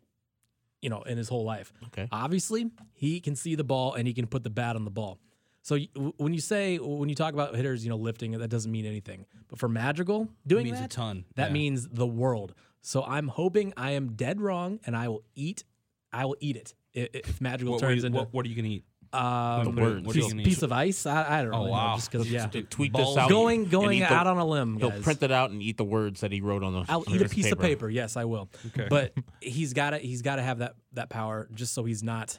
you 0.82 0.90
know, 0.90 1.02
in 1.04 1.18
his 1.18 1.30
whole 1.30 1.44
life. 1.44 1.72
Okay. 1.88 2.08
Obviously, 2.12 2.70
he 2.94 3.20
can 3.20 3.36
see 3.36 3.56
the 3.56 3.64
ball 3.64 3.94
and 3.96 4.08
he 4.08 4.14
can 4.14 4.28
put 4.28 4.44
the 4.44 4.50
bat 4.50 4.76
on 4.76 4.86
the 4.86 4.92
ball. 4.92 5.20
So 5.62 5.78
when 6.18 6.34
you 6.34 6.40
say 6.40 6.78
when 6.78 7.10
you 7.10 7.16
talk 7.16 7.34
about 7.34 7.54
hitters, 7.56 7.84
you 7.84 7.90
know, 7.90 7.98
lifting, 7.98 8.32
that 8.32 8.48
doesn't 8.48 8.72
mean 8.72 8.86
anything. 8.86 9.26
But 9.50 9.60
for 9.60 9.68
Madrigal 9.68 10.30
doing 10.48 10.66
that 10.66 10.72
means 10.72 10.86
a 10.86 10.88
ton. 10.88 11.26
that 11.36 11.48
Yeah. 11.50 11.54
means 11.54 11.88
the 11.90 12.08
world. 12.08 12.54
So 12.82 13.04
I'm 13.04 13.28
hoping 13.28 13.74
I 13.76 13.92
am 13.92 14.14
dead 14.14 14.40
wrong, 14.40 14.80
and 14.86 14.96
I 14.96 15.10
will 15.10 15.24
eat. 15.36 15.66
I 16.14 16.26
will 16.26 16.38
eat 16.40 16.56
it 16.56 16.74
if 16.94 17.42
Madrigal 17.42 17.74
What, 17.74 17.82
what, 17.82 17.88
turns 17.90 18.04
you- 18.04 18.08
into 18.08 18.20
what, 18.20 18.34
what 18.34 18.46
are 18.46 18.50
you 18.50 18.56
going 18.56 18.66
to 18.66 18.72
eat? 18.78 18.86
Um, 19.14 19.76
The 19.76 19.82
words. 19.82 20.06
What 20.06 20.16
are 20.16 20.20
you 20.20 20.36
piece, 20.36 20.44
piece 20.46 20.62
of 20.64 20.72
ice. 20.72 21.06
I, 21.06 21.40
I 21.40 21.42
don't 21.44 21.54
Oh, 21.54 21.58
really 21.60 21.66
know, 21.68 21.72
wow. 21.72 21.96
just 21.96 22.12
because 22.12 22.32
yeah, 22.32 22.48
tweet 22.70 22.92
Balls. 22.92 23.16
this 23.16 23.24
out. 23.24 23.30
going 23.30 23.66
going 23.66 23.98
eat 23.98 24.02
the- 24.02 24.14
out 24.14 24.28
on 24.28 24.38
a 24.38 24.46
limb, 24.46 24.78
He'll 24.78 24.92
print 25.02 25.24
it 25.24 25.32
out 25.32 25.52
and 25.52 25.62
eat 25.62 25.78
the 25.78 25.84
words 25.84 26.22
that 26.22 26.32
he 26.32 26.42
wrote 26.42 26.64
on 26.64 26.74
the. 26.74 26.86
I'll 26.90 27.04
eat 27.08 27.22
a 27.22 27.30
piece 27.30 27.52
of 27.52 27.60
paper. 27.60 27.90
Yes, 27.90 28.16
I 28.18 28.26
will. 28.26 28.50
Okay. 28.68 28.88
But 28.90 29.14
he's 29.42 29.74
got 29.74 29.92
to 29.92 29.98
he's 29.98 30.22
got 30.22 30.36
to 30.38 30.42
have 30.44 30.60
that 30.60 30.76
that 30.94 31.10
power 31.10 31.48
just 31.54 31.74
so 31.74 31.84
he's 31.84 32.04
not 32.04 32.38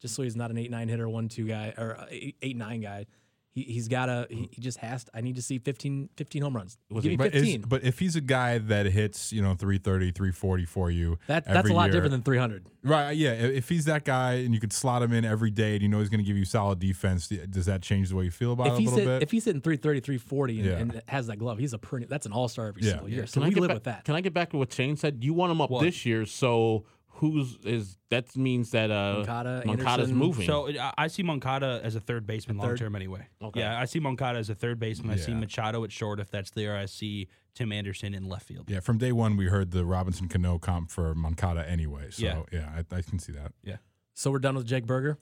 just 0.00 0.14
so 0.14 0.22
he's 0.22 0.36
not 0.36 0.50
an 0.50 0.56
eight 0.58 0.70
nine 0.70 0.88
hitter 0.88 1.08
one 1.08 1.28
two 1.28 1.46
guy 1.46 1.74
or 1.76 2.06
eight, 2.10 2.36
eight 2.42 2.56
nine 2.56 2.80
guy. 2.80 3.06
He 3.52 3.62
he's 3.64 3.88
got 3.88 4.06
to 4.06 4.28
he, 4.30 4.48
he 4.52 4.60
just 4.62 4.78
has 4.78 5.02
to. 5.04 5.10
I 5.12 5.22
need 5.22 5.34
to 5.34 5.42
see 5.42 5.58
15, 5.58 6.10
15 6.16 6.42
home 6.42 6.54
runs. 6.54 6.78
Was 6.88 7.02
Give 7.02 7.10
he- 7.10 7.16
me 7.16 7.24
But, 7.24 7.34
is, 7.34 7.42
fifteen. 7.42 7.60
but 7.68 7.82
if 7.82 7.98
he's 7.98 8.14
a 8.14 8.20
guy 8.20 8.58
that 8.58 8.86
hits, 8.86 9.32
you 9.32 9.42
know, 9.42 9.54
330, 9.54 10.12
340 10.12 10.64
for 10.66 10.88
you, 10.88 11.18
that 11.26 11.44
that's 11.46 11.68
a 11.68 11.72
lot 11.72 11.84
year- 11.86 11.92
different 11.94 12.12
than 12.12 12.22
three 12.22 12.38
hundred. 12.38 12.66
Right, 12.84 13.10
yeah. 13.16 13.32
If 13.32 13.68
he's 13.68 13.86
that 13.86 14.04
guy 14.04 14.34
and 14.34 14.54
you 14.54 14.60
could 14.60 14.72
slot 14.72 15.02
him 15.02 15.12
in 15.12 15.24
every 15.24 15.50
day 15.50 15.74
and 15.74 15.82
you 15.82 15.88
know 15.88 15.98
he's 15.98 16.08
going 16.08 16.20
to 16.20 16.24
give 16.24 16.36
you 16.36 16.44
solid 16.44 16.78
defense, 16.78 17.26
does 17.28 17.66
that 17.66 17.82
change 17.82 18.08
the 18.10 18.16
way 18.16 18.24
you 18.24 18.30
feel 18.30 18.52
about 18.52 18.68
if 18.68 18.72
it 18.74 18.76
a 18.76 18.78
little 18.84 18.98
hit, 19.00 19.04
bit? 19.06 19.22
if 19.24 19.30
he's 19.32 19.44
hitting 19.44 19.60
330, 19.60 20.00
340 20.00 20.60
and, 20.60 20.68
Yeah. 20.68 20.76
and 20.78 21.02
has 21.08 21.26
that 21.26 21.38
glove, 21.38 21.58
he's 21.58 21.72
a 21.72 21.78
pretty 21.78 22.06
that's 22.06 22.26
an 22.26 22.32
all 22.32 22.46
star 22.48 22.68
every 22.68 22.82
Yeah. 22.82 22.90
single 22.92 23.08
Yeah. 23.08 23.14
year. 23.16 23.26
So 23.26 23.34
Can 23.34 23.42
I 23.42 23.48
we 23.48 23.54
get 23.54 23.60
live 23.62 23.68
back, 23.70 23.74
with 23.74 23.84
that. 23.84 24.04
Can 24.04 24.14
I 24.14 24.20
get 24.20 24.32
back 24.32 24.50
to 24.50 24.58
what 24.58 24.72
Shane 24.72 24.96
said? 24.96 25.24
You 25.24 25.34
want 25.34 25.50
him 25.50 25.60
up 25.60 25.70
What? 25.70 25.82
this 25.82 26.06
year, 26.06 26.24
so 26.24 26.84
who's 27.20 27.56
is 27.64 27.96
that 28.10 28.34
means 28.36 28.70
that 28.70 28.90
uh 28.90 29.14
Moncada, 29.18 29.62
Moncada's 29.66 29.88
Anderson. 30.10 30.16
moving. 30.16 30.46
So 30.46 30.68
I- 30.68 30.94
I 30.98 31.06
see 31.08 31.22
Moncada 31.22 31.80
as 31.84 31.94
a 31.94 32.00
third 32.00 32.26
baseman 32.26 32.56
long 32.58 32.76
term 32.76 32.96
anyway. 32.96 33.26
Okay. 33.42 33.60
Yeah, 33.60 33.78
I 33.78 33.84
see 33.84 34.00
Moncada 34.00 34.38
as 34.38 34.50
a 34.50 34.54
third 34.54 34.78
baseman. 34.80 35.12
I 35.12 35.16
see 35.16 35.32
Yeah. 35.32 35.38
Machado 35.38 35.84
at 35.84 35.92
short 35.92 36.18
if 36.20 36.30
that's 36.30 36.50
there. 36.50 36.76
I 36.76 36.86
see 36.86 37.28
Tim 37.54 37.72
Anderson 37.72 38.14
in 38.14 38.24
left 38.28 38.46
field. 38.46 38.70
yeah, 38.70 38.80
from 38.80 38.98
day 38.98 39.12
one 39.12 39.36
we 39.36 39.46
heard 39.46 39.70
the 39.70 39.84
Robinson 39.84 40.28
Cano 40.28 40.58
comp 40.58 40.90
for 40.90 41.14
Moncada 41.14 41.68
anyway. 41.68 42.10
So 42.10 42.24
Yeah. 42.24 42.42
yeah, 42.52 42.82
I, 42.92 42.96
I 42.96 43.02
can 43.02 43.18
see 43.18 43.32
that. 43.32 43.52
Yeah. 43.62 43.76
So 44.14 44.30
we're 44.30 44.38
done 44.38 44.54
with 44.56 44.66
Jake 44.66 44.86
Burger. 44.86 45.18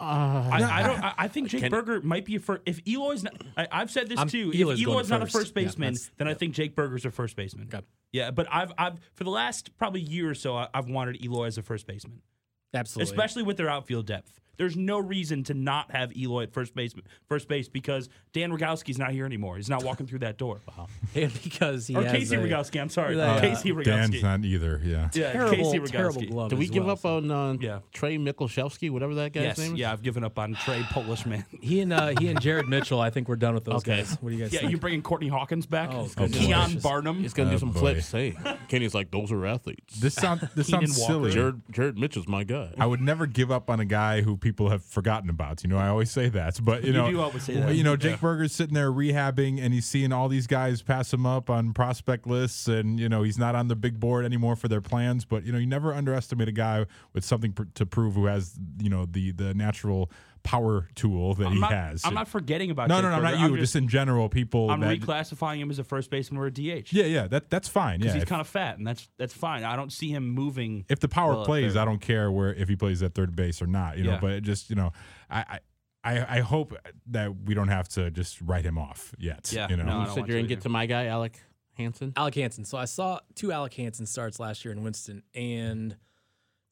Uh, 0.00 0.48
I, 0.50 0.62
I 0.62 0.82
don't. 0.82 1.04
I, 1.04 1.14
I 1.18 1.28
think 1.28 1.48
Jake 1.48 1.60
Can- 1.62 1.70
Burger 1.70 2.00
might 2.00 2.24
be 2.24 2.36
a 2.36 2.40
first. 2.40 2.62
If 2.66 2.80
Eloy's 2.88 3.22
not, 3.22 3.34
I, 3.56 3.68
I've 3.70 3.90
said 3.90 4.08
this 4.08 4.18
I'm- 4.18 4.28
too. 4.28 4.50
Eloy's 4.54 4.80
if 4.80 4.86
Eloy's 4.88 5.06
to 5.06 5.12
not 5.12 5.22
a 5.22 5.26
first. 5.26 5.36
first 5.36 5.56
Yeah, 5.56 5.64
baseman, 5.64 5.92
that's- 5.94 6.10
then 6.16 6.26
I 6.28 6.34
think 6.34 6.54
Jake 6.54 6.74
Burger's 6.74 7.04
a 7.04 7.10
first 7.10 7.36
baseman. 7.36 7.68
Okay. 7.72 7.84
Yeah, 8.12 8.30
but 8.30 8.46
I've 8.50 8.72
I've 8.78 8.94
for 9.14 9.24
the 9.24 9.30
last 9.30 9.76
probably 9.76 10.00
year 10.00 10.30
or 10.30 10.34
so 10.34 10.56
I- 10.56 10.68
I've 10.72 10.88
wanted 10.88 11.22
Eloy 11.22 11.44
as 11.46 11.58
a 11.58 11.62
first 11.62 11.86
baseman, 11.86 12.22
Absolutely. 12.74 13.12
especially 13.12 13.42
with 13.42 13.56
their 13.58 13.68
outfield 13.68 14.06
depth. 14.06 14.39
There's 14.60 14.76
no 14.76 14.98
reason 14.98 15.42
to 15.44 15.54
not 15.54 15.90
have 15.90 16.14
Eloy 16.14 16.42
at 16.42 16.52
first 16.52 16.74
base, 16.74 16.92
first 17.30 17.48
base 17.48 17.66
because 17.70 18.10
Dan 18.34 18.52
Rogowski's 18.52 18.98
not 18.98 19.12
here 19.12 19.24
anymore. 19.24 19.56
He's 19.56 19.70
not 19.70 19.82
walking 19.82 20.06
through 20.06 20.18
that 20.18 20.36
door. 20.36 20.60
and 21.14 21.32
because 21.42 21.86
he 21.86 21.96
Or 21.96 22.02
has 22.02 22.12
Casey 22.12 22.36
a 22.36 22.40
Rogowski. 22.40 22.78
I'm 22.78 22.90
sorry, 22.90 23.18
Uh, 23.18 23.40
Casey 23.40 23.72
Dan's 23.82 24.22
not 24.22 24.44
either. 24.44 24.78
Yeah. 24.84 25.08
Yeah, 25.14 25.32
terrible, 25.32 25.56
Casey 25.72 25.78
terrible 25.90 26.20
Rogowski. 26.20 26.30
glove. 26.30 26.50
Did 26.50 26.58
we 26.58 26.66
as 26.66 26.70
give 26.70 26.84
well, 26.84 26.92
up 26.92 26.98
so. 26.98 27.16
on 27.16 27.30
uh, 27.30 27.56
Yeah. 27.58 27.78
Trey 27.94 28.18
Michalczewski, 28.18 28.90
whatever 28.90 29.14
that 29.14 29.32
guy's 29.32 29.44
Yes, 29.44 29.58
name 29.58 29.72
is? 29.72 29.78
yeah, 29.80 29.92
I've 29.92 30.02
given 30.02 30.24
up 30.24 30.38
on 30.38 30.52
Trey 30.56 30.82
Polish 30.90 31.24
man. 31.24 31.46
He 31.62 31.80
and 31.80 31.90
uh, 31.94 32.12
he 32.20 32.28
and 32.28 32.38
Jared 32.38 32.68
Mitchell. 32.68 33.00
I 33.00 33.08
think 33.08 33.28
we're 33.30 33.36
done 33.36 33.54
with 33.54 33.64
those 33.64 33.76
Okay. 33.76 33.96
guys. 33.96 34.18
What 34.20 34.28
do 34.28 34.36
you 34.36 34.42
guys 34.42 34.52
Yeah, 34.52 34.60
think? 34.60 34.72
you 34.72 34.76
bringing 34.76 35.00
Courtney 35.00 35.28
Hawkins 35.28 35.64
back? 35.64 35.88
Oh, 35.90 36.06
goodness 36.16 36.38
Keon. 36.38 36.78
Barnum. 36.80 37.20
He's 37.22 37.32
gonna 37.32 37.48
Oh, 37.48 37.52
do 37.52 37.58
some 37.58 37.70
boy. 37.70 37.80
flips. 37.80 38.12
Hey, 38.12 38.36
Kenny's 38.68 38.94
like, 38.94 39.10
those 39.10 39.32
are 39.32 39.46
athletes. 39.46 39.98
This 39.98 40.12
sound 40.14 40.46
this 40.54 40.68
sounds 40.68 40.94
silly. 41.06 41.30
Jared 41.30 41.62
Jared 41.70 41.98
Mitchell's 41.98 42.28
my 42.28 42.44
guy. 42.44 42.74
I 42.78 42.84
would 42.84 43.00
never 43.00 43.24
give 43.24 43.50
up 43.50 43.70
on 43.70 43.80
a 43.80 43.86
guy 43.86 44.20
who 44.20 44.36
people 44.36 44.49
have 44.70 44.82
forgotten 44.84 45.30
about. 45.30 45.62
You 45.62 45.70
know, 45.70 45.78
I 45.78 45.88
always 45.88 46.10
say 46.10 46.28
that, 46.30 46.58
but 46.62 46.82
you 46.82 46.88
You 46.88 46.92
know, 46.92 47.10
do 47.10 47.20
always 47.20 47.42
say 47.44 47.54
that. 47.54 47.74
You 47.74 47.84
know, 47.84 47.96
Jake 47.96 48.12
Yeah. 48.12 48.16
Burger's 48.18 48.52
sitting 48.52 48.74
there 48.74 48.90
rehabbing, 48.90 49.60
and 49.62 49.72
he's 49.72 49.86
seeing 49.86 50.12
all 50.12 50.28
these 50.28 50.46
guys 50.46 50.82
pass 50.82 51.12
him 51.12 51.24
up 51.26 51.48
on 51.48 51.72
prospect 51.72 52.26
lists, 52.26 52.68
and 52.68 52.98
you 53.00 53.08
know 53.08 53.22
he's 53.22 53.38
not 53.38 53.54
on 53.54 53.68
the 53.68 53.76
big 53.76 53.98
board 54.00 54.24
anymore 54.24 54.56
for 54.56 54.68
their 54.68 54.80
plans. 54.80 55.24
But 55.24 55.44
you 55.44 55.52
know, 55.52 55.58
you 55.58 55.66
never 55.66 55.94
underestimate 55.94 56.48
a 56.48 56.52
guy 56.52 56.86
with 57.12 57.24
something 57.24 57.52
pr- 57.52 57.64
to 57.74 57.86
prove 57.86 58.14
who 58.14 58.26
has 58.26 58.54
you 58.78 58.90
know 58.90 59.06
the 59.06 59.32
the 59.32 59.54
natural 59.54 60.10
power 60.42 60.88
tool 60.94 61.34
that 61.34 61.46
I'm 61.46 61.52
he 61.54 61.60
not, 61.60 61.72
has. 61.72 62.04
I'm 62.04 62.14
not 62.14 62.28
forgetting 62.28 62.70
about 62.70 62.88
no, 62.88 62.96
Jake 62.96 63.02
no, 63.04 63.10
no, 63.10 63.16
Burger. 63.16 63.30
not 63.30 63.40
you. 63.40 63.54
I'm 63.54 63.60
just, 63.60 63.76
in 63.76 63.88
general, 63.88 64.28
people. 64.28 64.70
I'm 64.70 64.80
that, 64.80 64.98
reclassifying 65.00 65.58
him 65.58 65.70
as 65.70 65.78
a 65.78 65.84
first 65.84 66.10
baseman 66.10 66.40
or 66.40 66.46
a 66.46 66.50
DH. 66.50 66.92
yeah, 66.92 67.04
yeah, 67.04 67.26
that 67.28 67.50
that's 67.50 67.68
fine. 67.68 68.00
Yeah, 68.00 68.12
he's 68.12 68.24
kind 68.24 68.40
of 68.40 68.48
fat, 68.48 68.78
and 68.78 68.86
that's 68.86 69.08
that's 69.18 69.34
fine. 69.34 69.64
I 69.64 69.76
don't 69.76 69.92
see 69.92 70.10
him 70.10 70.28
moving. 70.28 70.84
if 70.88 71.00
the 71.00 71.08
power 71.08 71.34
well 71.34 71.44
plays. 71.44 71.76
I 71.76 71.84
don't 71.84 72.00
care 72.00 72.30
where 72.30 72.54
if 72.54 72.68
he 72.68 72.76
plays 72.76 73.02
at 73.02 73.14
third 73.14 73.36
base 73.36 73.60
or 73.62 73.66
not. 73.66 73.98
You 73.98 74.04
know, 74.04 74.12
Yeah. 74.12 74.20
but 74.20 74.30
it 74.32 74.42
just 74.42 74.70
you 74.70 74.76
know, 74.76 74.92
I. 75.30 75.40
I 75.40 75.60
I, 76.02 76.38
I 76.38 76.40
hope 76.40 76.74
that 77.10 77.44
we 77.44 77.52
don't 77.52 77.68
have 77.68 77.86
to 77.90 78.10
just 78.10 78.40
write 78.40 78.64
him 78.64 78.78
off 78.78 79.14
yet. 79.18 79.52
Yeah, 79.52 79.68
you 79.68 79.76
know. 79.76 79.84
no, 79.84 79.98
I 79.98 80.04
you 80.06 80.10
said 80.14 80.26
you're 80.28 80.38
gonna 80.38 80.48
get 80.48 80.62
to 80.62 80.70
my 80.70 80.86
guy 80.86 81.04
Alec 81.08 81.38
Hansen. 81.74 82.14
Alec 82.16 82.36
Hansen. 82.36 82.64
So 82.64 82.78
I 82.78 82.86
saw 82.86 83.20
two 83.34 83.52
Alec 83.52 83.74
Hansen 83.74 84.06
starts 84.06 84.40
last 84.40 84.64
year 84.64 84.72
in 84.72 84.82
Winston, 84.82 85.22
and 85.34 85.94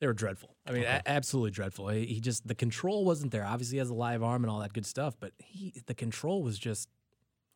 they 0.01 0.07
were 0.07 0.13
dreadful. 0.13 0.57
I 0.67 0.73
mean, 0.73 0.85
a- 0.85 1.03
absolutely 1.07 1.51
dreadful. 1.51 1.89
He, 1.89 2.07
he 2.07 2.21
just 2.21 2.47
the 2.47 2.55
control 2.55 3.05
wasn't 3.05 3.33
there. 3.33 3.45
Obviously, 3.45 3.77
he 3.77 3.79
has 3.79 3.91
a 3.91 3.95
live 3.95 4.23
arm 4.23 4.45
and 4.45 4.51
all 4.51 4.61
that 4.61 4.73
good 4.73 4.87
stuff, 4.87 5.17
but 5.19 5.33
he 5.39 5.83
the 5.87 5.95
control 5.95 6.43
was 6.43 6.59
just 6.59 6.89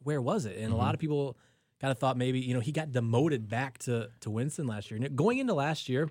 where 0.03 0.21
was 0.21 0.47
it? 0.47 0.57
And 0.57 0.73
a 0.73 0.77
lot 0.77 0.87
mm-hmm. 0.87 0.95
of 0.95 1.01
people 1.01 1.37
kind 1.81 1.91
of 1.91 1.99
thought 1.99 2.17
maybe 2.17 2.41
you 2.41 2.55
know 2.55 2.61
he 2.61 2.73
got 2.73 2.93
demoted 2.93 3.49
back 3.49 3.79
to 3.79 4.11
to 4.21 4.31
Winston 4.31 4.67
last 4.67 4.91
year. 4.91 5.01
And 5.03 5.17
going 5.17 5.39
into 5.39 5.55
last 5.55 5.89
year, 5.89 6.09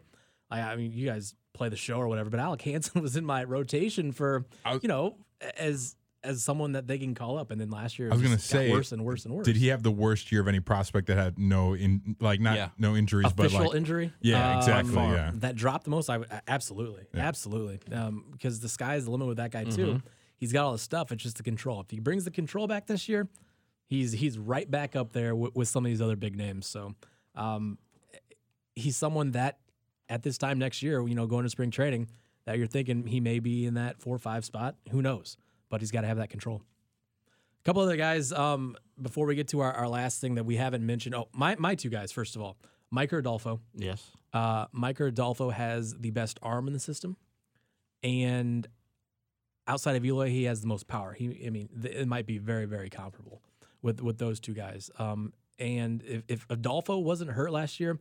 I, 0.49 0.61
I 0.61 0.75
mean, 0.75 0.91
you 0.93 1.07
guys 1.07 1.35
play 1.53 1.69
the 1.69 1.75
show 1.75 1.97
or 1.97 2.07
whatever, 2.07 2.29
but 2.29 2.39
Alec 2.39 2.61
Hansen 2.61 3.01
was 3.01 3.15
in 3.15 3.25
my 3.25 3.43
rotation 3.43 4.11
for 4.11 4.45
was- 4.65 4.79
you 4.81 4.89
know 4.89 5.17
as 5.57 5.95
as 6.23 6.43
someone 6.43 6.73
that 6.73 6.87
they 6.87 6.97
can 6.97 7.15
call 7.15 7.37
up. 7.37 7.51
And 7.51 7.59
then 7.59 7.69
last 7.69 7.97
year, 7.97 8.07
it 8.07 8.11
I 8.11 8.13
was 8.15 8.23
gonna 8.23 8.37
say, 8.39 8.69
worse 8.71 8.91
and 8.91 9.03
worse 9.03 9.25
and 9.25 9.33
worse. 9.33 9.45
Did 9.45 9.55
he 9.57 9.67
have 9.67 9.83
the 9.83 9.91
worst 9.91 10.31
year 10.31 10.41
of 10.41 10.47
any 10.47 10.59
prospect 10.59 11.07
that 11.07 11.17
had 11.17 11.39
no 11.39 11.73
in 11.73 12.15
like 12.19 12.39
not 12.39 12.55
Yeah. 12.57 12.69
no 12.77 12.95
injuries, 12.95 13.27
official 13.27 13.59
but 13.59 13.67
like 13.69 13.75
injury. 13.77 14.13
Yeah, 14.21 14.57
exactly, 14.57 14.95
um, 14.97 15.13
yeah. 15.13 15.31
that 15.35 15.55
dropped 15.55 15.85
the 15.85 15.89
most. 15.91 16.09
I 16.09 16.17
would- 16.19 16.29
absolutely, 16.47 17.05
absolutely, 17.15 17.79
um, 17.93 18.25
because 18.31 18.59
the 18.59 18.67
is 18.67 19.05
the 19.05 19.11
limit 19.11 19.27
with 19.27 19.37
that 19.37 19.51
guy 19.51 19.63
too. 19.63 20.01
He's 20.37 20.51
got 20.51 20.65
all 20.65 20.71
the 20.71 20.79
stuff. 20.79 21.11
It's 21.11 21.21
just 21.21 21.37
the 21.37 21.43
control. 21.43 21.81
If 21.81 21.91
he 21.91 21.99
brings 21.99 22.25
the 22.25 22.31
control 22.31 22.65
back 22.67 22.87
this 22.87 23.07
year, 23.07 23.27
he's 23.85 24.11
he's 24.11 24.37
right 24.39 24.69
back 24.69 24.95
up 24.95 25.11
there 25.13 25.35
with, 25.35 25.55
with 25.55 25.67
some 25.67 25.85
of 25.85 25.89
these 25.91 26.01
other 26.01 26.15
big 26.15 26.35
names. 26.35 26.65
So, 26.65 26.95
um, 27.35 27.77
he's 28.75 28.97
someone 28.97 29.31
that 29.31 29.59
at 30.09 30.23
this 30.23 30.37
time 30.37 30.59
next 30.59 30.81
year, 30.81 31.05
you 31.07 31.15
know, 31.15 31.27
going 31.27 31.43
to 31.43 31.49
spring 31.49 31.71
training, 31.71 32.07
that 32.45 32.57
you're 32.57 32.67
thinking 32.67 33.05
he 33.07 33.19
may 33.19 33.39
be 33.39 33.65
in 33.65 33.75
that 33.75 34.01
four 34.01 34.15
or 34.15 34.19
five 34.19 34.43
spot. 34.43 34.75
Who 34.89 35.01
knows? 35.01 35.37
But 35.71 35.81
he's 35.81 35.89
got 35.89 36.01
to 36.01 36.07
have 36.07 36.17
that 36.17 36.29
control. 36.29 36.61
A 37.61 37.63
couple 37.63 37.81
other 37.81 37.95
guys 37.95 38.31
um, 38.31 38.75
before 39.01 39.25
we 39.25 39.33
get 39.33 39.47
to 39.47 39.61
our, 39.61 39.71
our 39.73 39.87
last 39.87 40.21
thing 40.21 40.35
that 40.35 40.43
we 40.43 40.57
haven't 40.57 40.85
mentioned. 40.85 41.15
Oh, 41.15 41.29
my 41.33 41.55
my 41.57 41.73
two 41.73 41.89
guys. 41.89 42.11
First 42.11 42.35
of 42.35 42.43
all, 42.43 42.57
Micker 42.93 43.19
Adolfo. 43.19 43.59
Yes. 43.73 44.11
Uh, 44.33 44.67
Micker 44.67 45.07
Adolfo 45.07 45.49
has 45.49 45.95
the 45.97 46.11
best 46.11 46.37
arm 46.43 46.67
in 46.67 46.73
the 46.73 46.79
system, 46.79 47.17
and 48.03 48.67
outside 49.67 49.95
of 49.95 50.05
Eloy, 50.05 50.29
he 50.29 50.43
has 50.43 50.61
the 50.61 50.67
most 50.67 50.87
power. 50.87 51.13
He, 51.13 51.43
I 51.45 51.49
mean, 51.49 51.69
th- 51.81 51.95
it 51.95 52.07
might 52.07 52.25
be 52.25 52.37
very, 52.37 52.65
very 52.65 52.89
comparable 52.89 53.41
with 53.81 54.01
with 54.01 54.17
those 54.17 54.39
two 54.39 54.53
guys. 54.53 54.91
Um, 54.99 55.33
and 55.57 56.03
if, 56.03 56.23
if 56.27 56.45
Adolfo 56.49 56.97
wasn't 56.97 57.31
hurt 57.31 57.51
last 57.51 57.79
year, 57.79 57.99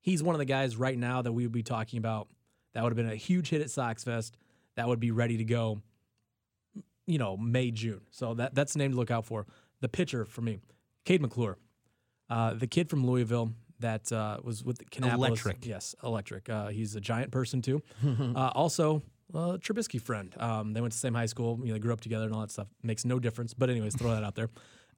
he's 0.00 0.22
one 0.22 0.34
of 0.34 0.38
the 0.38 0.44
guys 0.44 0.76
right 0.76 0.98
now 0.98 1.22
that 1.22 1.32
we 1.32 1.44
would 1.44 1.52
be 1.52 1.62
talking 1.62 1.98
about. 1.98 2.28
That 2.72 2.82
would 2.82 2.90
have 2.90 2.96
been 2.96 3.12
a 3.12 3.16
huge 3.16 3.50
hit 3.50 3.60
at 3.60 3.70
Sox 3.70 4.02
Fest. 4.02 4.36
That 4.76 4.88
would 4.88 5.00
be 5.00 5.10
ready 5.10 5.36
to 5.36 5.44
go. 5.44 5.82
You 7.06 7.18
know, 7.18 7.36
May 7.36 7.70
June. 7.70 8.02
So 8.10 8.34
that 8.34 8.54
that's 8.54 8.74
the 8.74 8.78
name 8.78 8.92
to 8.92 8.96
look 8.96 9.10
out 9.10 9.24
for. 9.24 9.46
The 9.80 9.88
pitcher 9.88 10.24
for 10.24 10.42
me, 10.42 10.60
Cade 11.04 11.20
McClure, 11.20 11.58
uh, 12.30 12.54
the 12.54 12.68
kid 12.68 12.88
from 12.88 13.04
Louisville 13.04 13.52
that 13.80 14.10
uh, 14.12 14.38
was 14.42 14.64
with 14.64 14.78
Kannapolis. 14.90 15.14
Electric. 15.14 15.66
Yes, 15.66 15.94
electric. 16.02 16.48
Uh, 16.48 16.68
he's 16.68 16.94
a 16.94 17.00
giant 17.00 17.30
person 17.30 17.60
too. 17.60 17.82
uh, 18.36 18.50
also, 18.54 19.02
uh, 19.34 19.58
Trubisky 19.58 20.00
friend. 20.00 20.34
Um, 20.38 20.72
they 20.72 20.80
went 20.80 20.92
to 20.92 20.96
the 20.96 21.00
same 21.00 21.14
high 21.14 21.26
school. 21.26 21.58
You 21.60 21.68
know, 21.68 21.72
they 21.74 21.78
grew 21.78 21.92
up 21.92 22.00
together 22.00 22.24
and 22.24 22.34
all 22.34 22.40
that 22.40 22.50
stuff. 22.50 22.68
Makes 22.82 23.04
no 23.04 23.18
difference. 23.18 23.54
But 23.54 23.70
anyways, 23.70 23.96
throw 23.96 24.10
that 24.10 24.24
out 24.24 24.34
there. 24.34 24.50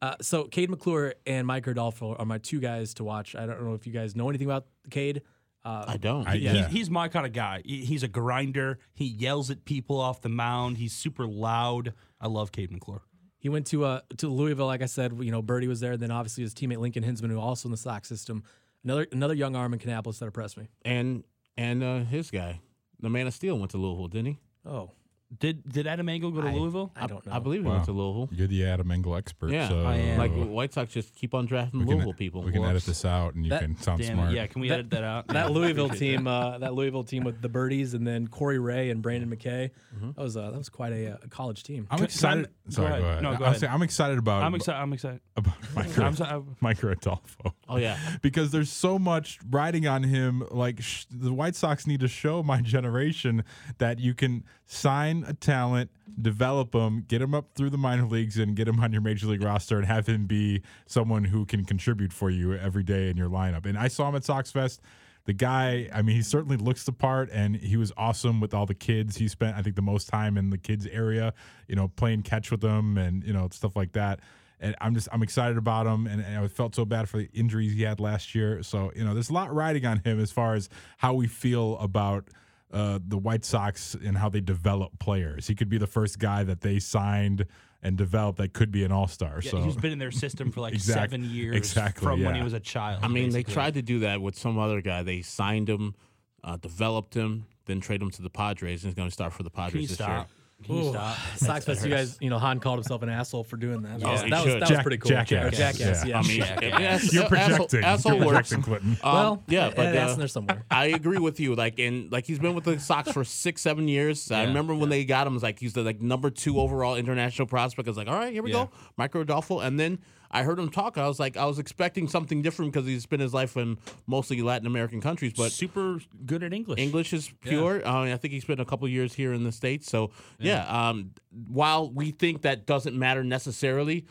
Uh, 0.02 0.14
so 0.20 0.44
Cade 0.44 0.70
McClure 0.70 1.14
and 1.26 1.48
Micker 1.48 1.70
Adolfo 1.70 2.14
are 2.14 2.26
my 2.26 2.38
two 2.38 2.60
guys 2.60 2.94
to 2.94 3.04
watch. 3.04 3.34
I 3.34 3.46
don't 3.46 3.64
know 3.64 3.74
if 3.74 3.86
you 3.86 3.92
guys 3.92 4.14
know 4.14 4.28
anything 4.28 4.46
about 4.46 4.66
Cade. 4.90 5.22
Uh, 5.64 5.84
I 5.88 5.96
don't. 5.96 6.26
I- 6.28 6.34
Yeah, 6.34 6.52
Yeah. 6.52 6.64
He's, 6.68 6.72
he's 6.76 6.90
my 6.90 7.08
kind 7.08 7.24
of 7.26 7.32
guy. 7.32 7.62
He- 7.64 7.84
He's 7.84 8.02
a 8.02 8.08
grinder. 8.08 8.78
He 8.92 9.06
yells 9.06 9.50
at 9.50 9.64
people 9.64 9.98
off 10.00 10.20
the 10.20 10.28
mound. 10.28 10.76
He's 10.78 10.92
super 10.92 11.26
loud. 11.26 11.94
I 12.20 12.28
love 12.28 12.52
Cade 12.52 12.70
McClure. 12.70 13.02
He 13.38 13.48
went 13.48 13.66
to 13.68 13.84
uh 13.84 14.00
to 14.18 14.28
Louisville, 14.28 14.66
like 14.66 14.82
I 14.82 14.86
said. 14.86 15.12
You 15.20 15.30
know, 15.30 15.42
Burdi 15.42 15.68
was 15.68 15.80
there. 15.80 15.96
Then 15.96 16.10
obviously 16.10 16.42
his 16.44 16.54
teammate 16.54 16.78
Lincoln 16.78 17.04
Henzman, 17.04 17.30
who 17.30 17.38
also 17.38 17.68
in 17.68 17.70
the 17.72 17.76
Sox 17.76 18.08
system. 18.08 18.42
Another 18.84 19.06
another 19.12 19.34
young 19.34 19.54
arm 19.56 19.72
in 19.74 19.78
Kannapolis 19.78 20.18
that 20.18 20.26
impressed 20.26 20.56
me. 20.56 20.68
and 20.84 21.24
and 21.56 21.82
uh, 21.82 21.98
his 22.00 22.30
guy, 22.30 22.60
the 23.00 23.08
Man 23.10 23.26
of 23.26 23.32
Steel, 23.34 23.58
went 23.58 23.70
to 23.72 23.78
Louisville, 23.78 24.08
didn't 24.08 24.26
he? 24.26 24.38
Oh, 24.66 24.90
Did 25.36 25.68
did 25.68 25.86
Adam 25.88 26.08
Engel 26.08 26.30
go 26.30 26.42
to 26.42 26.48
I- 26.48 26.52
Louisville? 26.52 26.92
I 26.94 27.06
don't 27.08 27.24
know. 27.26 27.32
I 27.32 27.38
believe 27.40 27.62
he 27.62 27.66
Wow. 27.66 27.74
went 27.74 27.86
to 27.86 27.92
Louisville. 27.92 28.28
You're 28.30 28.46
the 28.46 28.66
Adam 28.66 28.90
Engel 28.92 29.16
expert. 29.16 29.50
Yeah, 29.50 29.68
so 29.68 29.80
I 29.84 29.96
am. 29.96 30.18
Like 30.18 30.32
White 30.32 30.72
Sox 30.72 30.92
just 30.92 31.14
keep 31.14 31.34
on 31.34 31.46
drafting 31.46 31.80
we 31.80 31.86
can, 31.86 31.94
Louisville 31.94 32.12
people. 32.12 32.42
we 32.42 32.52
can 32.52 32.62
edit 32.64 32.84
this 32.84 33.04
out, 33.04 33.34
and 33.34 33.44
you 33.44 33.50
That- 33.50 33.62
can 33.62 33.76
sound 33.78 34.00
Damn 34.02 34.14
smart. 34.14 34.30
it. 34.32 34.36
Yeah, 34.36 34.46
can 34.46 34.60
we 34.60 34.68
That- 34.68 34.78
edit 34.80 34.90
that 34.90 35.02
out? 35.04 35.26
that 35.28 35.50
Louisville 35.50 35.86
appreciate 35.86 36.18
team, 36.18 36.26
uh, 36.28 36.58
that 36.58 36.74
Louisville 36.74 37.02
team 37.04 37.24
with 37.24 37.40
the 37.42 37.48
Burdis 37.48 37.94
and 37.94 38.06
then 38.06 38.28
Corey 38.28 38.58
Ray 38.60 38.90
and 38.90 39.02
Brendan 39.02 39.28
McKay. 39.34 39.70
Mm-hmm. 39.96 40.12
That 40.12 40.22
was 40.22 40.36
uh, 40.36 40.50
that 40.50 40.58
was 40.58 40.68
quite 40.68 40.92
a, 40.92 41.14
uh 41.14 41.16
college 41.30 41.64
team. 41.64 41.88
I'm 41.90 42.04
excited. 42.04 42.48
sorry, 42.68 42.90
go 42.90 42.92
go 42.92 42.94
ahead. 42.98 43.00
ahead. 43.10 43.22
No, 43.24 43.30
go 43.30 43.36
I'm 43.36 43.42
ahead. 43.42 43.60
saying 43.60 43.72
I'm 43.72 43.82
excited 43.82 44.18
about 44.18 44.42
I'm 44.44 44.54
excited. 44.54 44.78
I'm 44.80 44.92
excited. 44.92 45.20
about 45.36 45.54
Mike, 45.74 45.98
I'm 45.98 46.14
sorry. 46.14 46.42
Micker 46.62 46.92
Adolfo. 46.92 47.54
Oh 47.68 47.76
yeah, 47.76 47.98
because 48.22 48.50
there's 48.50 48.70
so 48.70 48.98
much 48.98 49.38
riding 49.50 49.86
on 49.86 50.02
him. 50.02 50.46
Like 50.50 50.80
sh- 50.82 51.06
the 51.10 51.32
White 51.32 51.56
Sox 51.56 51.86
need 51.86 52.00
to 52.00 52.08
show 52.08 52.42
my 52.42 52.60
generation 52.62 53.44
that 53.78 53.98
you 53.98 54.14
can 54.14 54.44
sign 54.66 55.24
a 55.26 55.34
talent, 55.34 55.90
develop 56.20 56.74
him, 56.74 57.04
get 57.06 57.22
him 57.22 57.34
up 57.34 57.50
through 57.54 57.70
the 57.70 57.78
minor 57.78 58.06
leagues, 58.06 58.38
and 58.38 58.56
get 58.56 58.68
him 58.68 58.80
on 58.80 58.92
your 58.92 59.02
major 59.02 59.26
league 59.26 59.42
roster, 59.42 59.76
and 59.76 59.86
have 59.86 60.06
him 60.06 60.26
be 60.26 60.62
someone 60.86 61.24
who 61.24 61.44
can 61.44 61.64
contribute 61.64 62.12
for 62.12 62.30
you 62.30 62.54
every 62.54 62.82
day 62.82 63.10
in 63.10 63.16
your 63.16 63.28
lineup. 63.28 63.66
And 63.66 63.78
I 63.78 63.88
saw 63.88 64.08
him 64.08 64.16
at 64.16 64.24
Sox 64.24 64.50
Fest. 64.50 64.80
The 65.26 65.32
guy, 65.32 65.88
I 65.90 66.02
mean, 66.02 66.16
he 66.16 66.22
certainly 66.22 66.58
looks 66.58 66.84
the 66.84 66.92
part, 66.92 67.30
and 67.32 67.56
he 67.56 67.78
was 67.78 67.90
awesome 67.96 68.40
with 68.40 68.52
all 68.52 68.66
the 68.66 68.74
kids. 68.74 69.16
He 69.16 69.26
spent, 69.26 69.56
I 69.56 69.62
think, 69.62 69.74
the 69.74 69.80
most 69.80 70.06
time 70.06 70.36
in 70.36 70.50
the 70.50 70.58
kids 70.58 70.86
area, 70.86 71.32
you 71.66 71.76
know, 71.76 71.88
playing 71.88 72.24
catch 72.24 72.50
with 72.50 72.60
them 72.60 72.98
and 72.98 73.24
you 73.24 73.32
know 73.32 73.48
stuff 73.50 73.74
like 73.74 73.92
that 73.92 74.20
and 74.64 74.74
I'm 74.80 74.94
just 74.94 75.08
I'm 75.12 75.22
excited 75.22 75.58
about 75.58 75.86
him, 75.86 76.06
and, 76.06 76.22
and 76.22 76.38
I 76.38 76.48
felt 76.48 76.74
so 76.74 76.84
bad 76.84 77.08
for 77.08 77.18
the 77.18 77.28
injuries 77.34 77.74
he 77.74 77.82
had 77.82 78.00
last 78.00 78.34
year. 78.34 78.62
So 78.62 78.90
you 78.96 79.04
know, 79.04 79.12
there's 79.12 79.28
a 79.28 79.34
lot 79.34 79.54
riding 79.54 79.84
on 79.84 79.98
him 79.98 80.18
as 80.18 80.32
far 80.32 80.54
as 80.54 80.70
how 80.96 81.12
we 81.12 81.26
feel 81.26 81.78
about 81.78 82.28
uh, 82.72 82.98
the 83.06 83.18
White 83.18 83.44
Sox 83.44 83.94
and 83.94 84.16
how 84.16 84.30
they 84.30 84.40
develop 84.40 84.98
players. 84.98 85.46
He 85.46 85.54
could 85.54 85.68
be 85.68 85.76
the 85.76 85.86
first 85.86 86.18
guy 86.18 86.44
that 86.44 86.62
they 86.62 86.78
signed 86.78 87.44
and 87.82 87.98
developed 87.98 88.38
that 88.38 88.54
could 88.54 88.70
be 88.70 88.84
an 88.84 88.90
All 88.90 89.06
Star. 89.06 89.40
Yeah, 89.42 89.50
so 89.50 89.62
he's 89.62 89.76
been 89.76 89.92
in 89.92 89.98
their 89.98 90.10
system 90.10 90.50
for 90.50 90.62
like 90.62 90.72
Exact- 90.74 91.10
seven 91.10 91.24
years 91.24 91.56
exactly, 91.56 92.06
from 92.06 92.24
when 92.24 92.34
he 92.34 92.42
was 92.42 92.54
a 92.54 92.60
child. 92.60 93.04
I 93.04 93.08
mean, 93.08 93.30
they 93.30 93.42
tried 93.42 93.74
to 93.74 93.82
do 93.82 94.00
that 94.00 94.22
with 94.22 94.36
some 94.36 94.58
other 94.58 94.80
guy. 94.80 95.02
They 95.02 95.20
signed 95.20 95.68
him, 95.68 95.94
uh, 96.42 96.56
developed 96.56 97.12
him, 97.12 97.44
then 97.66 97.80
trade 97.80 98.00
him 98.00 98.10
to 98.12 98.22
the 98.22 98.30
Padres, 98.30 98.82
and 98.82 98.88
he's 98.90 98.94
going 98.94 99.08
to 99.08 99.12
start 99.12 99.34
for 99.34 99.42
the 99.42 99.50
Can 99.50 99.64
you 99.64 99.70
Padres 99.70 99.88
this 99.90 100.00
year. 100.00 100.26
Stop? 100.62 100.66
Can 100.66 100.76
you 100.76 100.82
Ooh, 100.88 100.90
stop? 100.92 101.16
Sox 101.36 101.64
Fest, 101.66 101.84
you 101.84 101.90
guys, 101.90 102.16
you 102.20 102.30
know, 102.30 102.38
Hahn 102.38 102.58
called 102.60 102.78
himself 102.78 103.02
an 103.02 103.08
asshole 103.10 103.44
for 103.44 103.56
doing 103.56 103.82
that. 103.82 104.00
That 104.00 104.10
was, 104.10 104.22
he 104.22 104.30
that 104.30 104.36
was, 104.36 104.44
should. 104.44 104.54
that 104.54 104.60
was 104.60 104.68
Jack- 104.70 104.82
pretty 104.82 104.96
cool. 104.98 105.08
jackass. 105.10 105.44
Or 105.46 105.50
jackass, 105.50 106.04
Yeah. 106.06 106.08
yeah. 106.08 106.18
I 106.18 106.22
mean, 106.22 106.40
Jackass. 106.40 106.80
yes, 106.80 107.12
you're 107.12 107.26
projecting. 107.26 107.84
Asshole 107.84 108.14
you're 108.14 108.26
works. 108.26 108.48
projecting, 108.48 108.62
Clinton. 108.62 108.90
Um, 109.02 109.12
well, 109.14 109.42
yeah, 109.48 109.68
but 109.74 109.92
that's 109.92 110.12
uh, 110.12 110.16
there 110.16 110.28
somewhere. 110.28 110.64
I 110.70 110.86
agree 110.86 111.18
with 111.18 111.38
you. 111.40 111.54
Like, 111.54 111.78
and 111.78 112.10
like 112.10 112.24
he's 112.26 112.38
been 112.38 112.54
with 112.54 112.64
the 112.64 112.78
Sox 112.78 113.10
for 113.12 113.24
six, 113.24 113.60
seven 113.62 113.88
years. 113.88 114.30
I 114.30 114.44
remember 114.44 114.74
when 114.74 114.88
they 114.88 115.04
got 115.04 115.26
him, 115.26 115.32
it 115.32 115.36
was 115.36 115.42
like 115.42 115.58
he's 115.58 115.74
the 115.74 115.82
like 115.82 116.00
number 116.00 116.30
two 116.30 116.58
overall 116.60 116.96
international 116.96 117.46
prospect. 117.46 117.86
I 117.86 117.90
was 117.90 117.98
like, 117.98 118.08
all 118.08 118.14
right, 118.14 118.32
here 118.32 118.42
we 118.42 118.52
Yeah. 118.52 118.66
go, 118.66 118.70
Micker 118.98 119.20
Adolfo. 119.22 119.60
And 119.60 119.78
then 119.78 119.98
I 120.34 120.42
heard 120.42 120.58
him 120.58 120.68
talk. 120.68 120.98
I 120.98 121.06
was 121.06 121.20
like, 121.20 121.36
I 121.36 121.44
was 121.46 121.58
expecting 121.58 122.08
something 122.08 122.42
different 122.42 122.72
because 122.72 122.86
he's 122.86 123.02
spent 123.04 123.22
his 123.22 123.32
life 123.32 123.56
in 123.56 123.78
mostly 124.06 124.42
Latin 124.42 124.66
American 124.66 125.00
countries, 125.00 125.32
but. 125.36 125.52
super 125.52 126.00
good 126.26 126.42
at 126.42 126.52
English. 126.52 126.80
English 126.80 127.12
is 127.12 127.30
pure. 127.40 127.86
Uh, 127.86 128.12
I 128.12 128.16
think 128.16 128.34
he 128.34 128.40
spent 128.40 128.58
a 128.60 128.64
couple 128.64 128.88
years 128.88 129.14
here 129.14 129.32
in 129.32 129.44
the 129.44 129.52
states. 129.52 129.88
So 129.88 130.10
yeah, 130.40 130.66
um, 130.66 131.12
while 131.48 131.88
we 131.90 132.10
think 132.10 132.42
that 132.42 132.66
doesn't 132.66 132.98
matter 132.98 133.22
necessarily, 133.22 134.06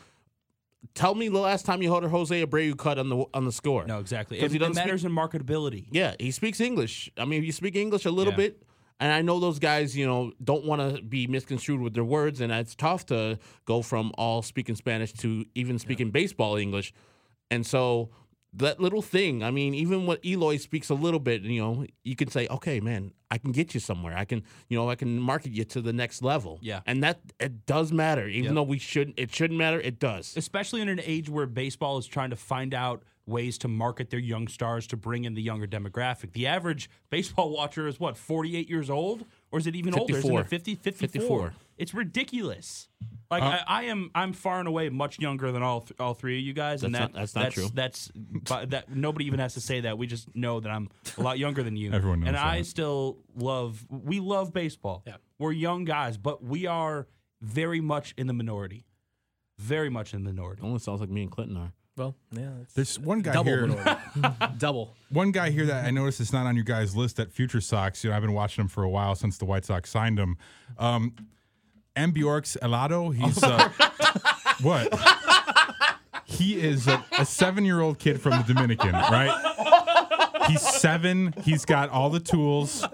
tell 0.94 1.14
me 1.14 1.28
the 1.28 1.38
last 1.38 1.66
time 1.66 1.82
you 1.82 1.92
heard 1.92 2.04
a 2.04 2.08
Jose 2.08 2.44
Abreu 2.46 2.76
cut 2.76 2.98
on 2.98 3.08
the 3.10 3.24
on 3.34 3.44
the 3.44 3.52
score. 3.52 3.86
No, 3.86 3.98
exactly. 3.98 4.38
It, 4.40 4.50
he 4.50 4.56
it 4.56 4.60
doesn't 4.60 4.74
speak- 4.74 4.86
matters 4.86 5.04
in 5.04 5.12
marketability. 5.12 5.86
Yeah, 5.90 6.14
he 6.18 6.30
speaks 6.30 6.60
English. 6.60 7.10
I 7.18 7.24
mean, 7.26 7.40
if 7.40 7.44
you 7.44 7.52
speak 7.52 7.76
English 7.76 8.04
a 8.06 8.10
little 8.10 8.32
Yeah. 8.32 8.36
bit, 8.38 8.62
and 9.00 9.12
I 9.12 9.22
know 9.22 9.40
those 9.40 9.58
guys, 9.58 9.96
you 9.96 10.06
know, 10.06 10.32
don't 10.42 10.64
want 10.64 10.96
to 10.96 11.02
be 11.02 11.26
misconstrued 11.26 11.80
with 11.80 11.94
their 11.94 12.04
words, 12.04 12.40
and 12.40 12.52
it's 12.52 12.74
tough 12.74 13.06
to 13.06 13.38
go 13.64 13.82
from 13.82 14.12
all 14.16 14.42
speaking 14.42 14.76
Spanish 14.76 15.12
to 15.14 15.44
even 15.54 15.78
speaking 15.78 16.10
baseball 16.10 16.56
English. 16.56 16.92
And 17.50 17.66
so 17.66 18.10
that 18.56 18.78
little 18.80 19.02
thing, 19.02 19.42
I 19.42 19.50
mean, 19.50 19.74
even 19.74 20.06
when 20.06 20.18
Eloy 20.24 20.58
speaks 20.58 20.88
a 20.88 20.94
little 20.94 21.18
bit, 21.18 21.42
you 21.42 21.60
know, 21.60 21.86
you 22.04 22.14
can 22.14 22.28
say, 22.30 22.46
okay, 22.48 22.78
man, 22.78 23.12
I 23.30 23.38
can 23.38 23.50
get 23.50 23.74
you 23.74 23.80
somewhere. 23.80 24.16
I 24.16 24.24
can, 24.24 24.44
you 24.68 24.78
know, 24.78 24.88
I 24.88 24.94
can 24.94 25.18
market 25.18 25.50
you 25.50 25.64
to 25.64 25.80
the 25.80 25.92
next 25.92 26.22
level. 26.22 26.60
Yeah. 26.62 26.80
And 26.86 27.02
that, 27.02 27.20
it 27.40 27.66
does 27.66 27.90
matter. 27.92 28.28
Even 28.28 28.44
Yep. 28.44 28.54
though 28.54 28.62
we 28.62 28.78
shouldn't, 28.78 29.18
it 29.18 29.34
shouldn't 29.34 29.58
matter, 29.58 29.80
it 29.80 29.98
does. 29.98 30.36
especially 30.36 30.82
in 30.82 30.88
an 30.88 31.00
age 31.04 31.28
where 31.28 31.46
baseball 31.46 31.98
is 31.98 32.06
trying 32.06 32.30
to 32.30 32.36
find 32.36 32.74
out 32.74 33.02
ways 33.26 33.56
to 33.58 33.68
market 33.68 34.10
their 34.10 34.20
young 34.20 34.48
stars 34.48 34.86
to 34.88 34.96
bring 34.96 35.24
in 35.24 35.34
the 35.34 35.40
younger 35.42 35.66
demographic. 35.66 36.32
The 36.32 36.46
average 36.46 36.90
baseball 37.10 37.50
watcher 37.50 37.86
is 37.88 37.98
what, 37.98 38.16
48 38.16 38.68
years 38.68 38.90
old? 38.90 39.24
Or 39.50 39.58
is 39.58 39.66
it 39.66 39.74
even 39.76 39.98
older? 39.98 40.16
Isn't 40.16 40.22
54. 40.30 40.40
it 40.42 40.48
50, 40.48 40.74
54? 40.74 41.08
54. 41.48 41.54
It's 41.78 41.94
ridiculous. 41.94 42.88
Like 43.30 43.42
Uh, 43.42 43.46
I, 43.46 43.62
I 43.66 43.82
am, 43.84 44.10
I'm 44.14 44.32
far 44.32 44.58
and 44.58 44.68
away 44.68 44.88
much 44.90 45.18
younger 45.18 45.50
than 45.52 45.62
all 45.62 45.80
th- 45.80 45.98
all 45.98 46.12
three 46.14 46.38
of 46.38 46.44
you 46.44 46.52
guys, 46.52 46.82
and 46.84 46.94
That's 46.94 47.12
that 47.12 47.12
not- 47.14 47.20
that's 47.20 47.34
not 47.34 47.52
true. 47.52 47.68
That's 47.72 48.10
but 48.14 48.70
that 48.70 48.94
nobody 48.94 49.24
even 49.26 49.40
has 49.40 49.54
to 49.54 49.60
say 49.60 49.80
that. 49.80 49.96
We 49.96 50.06
just 50.06 50.34
know 50.36 50.60
that 50.60 50.68
I'm 50.68 50.90
a 51.16 51.22
lot 51.22 51.38
younger 51.38 51.62
than 51.62 51.76
you. 51.76 51.92
Everyone 51.94 52.20
knows 52.20 52.28
and 52.28 52.36
I 52.36 52.62
still 52.62 53.18
love. 53.34 53.84
We 53.90 54.20
love 54.20 54.52
baseball. 54.52 55.02
Yeah. 55.06 55.16
We're 55.38 55.52
young 55.52 55.84
guys, 55.84 56.16
but 56.18 56.44
we 56.44 56.66
are 56.66 57.06
very 57.40 57.80
much 57.80 58.14
in 58.18 58.26
the 58.26 58.32
minority. 58.34 58.84
Very 59.58 59.88
much 59.88 60.14
in 60.14 60.24
the 60.24 60.30
minority. 60.32 60.60
It 60.62 60.64
almost 60.64 60.84
sounds 60.84 61.00
like 61.00 61.10
me 61.10 61.22
and 61.22 61.30
Clinton 61.30 61.56
are. 61.56 61.72
Well, 61.96 62.16
yeah. 62.32 62.48
It's 62.62 62.74
There's 62.74 62.98
one 62.98 63.20
guy 63.20 63.32
double 63.32 63.50
here. 63.52 63.66
minority. 63.68 64.00
double. 64.58 64.94
One 65.10 65.30
guy 65.30 65.50
here 65.50 65.64
that 65.66 65.84
I 65.84 65.90
noticed 65.90 66.20
is 66.20 66.32
not 66.32 66.46
on 66.46 66.56
your 66.56 66.64
guys' 66.64 66.96
list 66.96 67.20
at 67.20 67.30
Future 67.32 67.60
Sox. 67.60 68.02
You 68.02 68.10
know, 68.10 68.16
I've 68.16 68.22
been 68.22 68.32
watching 68.32 68.62
him 68.62 68.68
for 68.68 68.82
a 68.82 68.88
while 68.88 69.14
since 69.14 69.38
the 69.38 69.44
White 69.44 69.64
Sox 69.64 69.90
signed 69.90 70.18
him. 70.18 70.36
Um, 70.78 71.14
M. 71.94 72.10
Bjork's 72.10 72.56
Elado. 72.56 73.10
He's 73.10 73.40
uh, 73.42 73.68
what? 74.62 74.92
He 76.24 76.60
is 76.60 76.88
a, 76.88 77.04
a 77.16 77.24
seven-year-old 77.24 78.00
kid 78.00 78.20
from 78.20 78.32
the 78.32 78.42
Dominican, 78.52 78.90
right? 78.92 80.46
He's 80.48 80.62
seven. 80.62 81.32
He's 81.44 81.64
got 81.64 81.90
all 81.90 82.10
the 82.10 82.18
tools. 82.18 82.84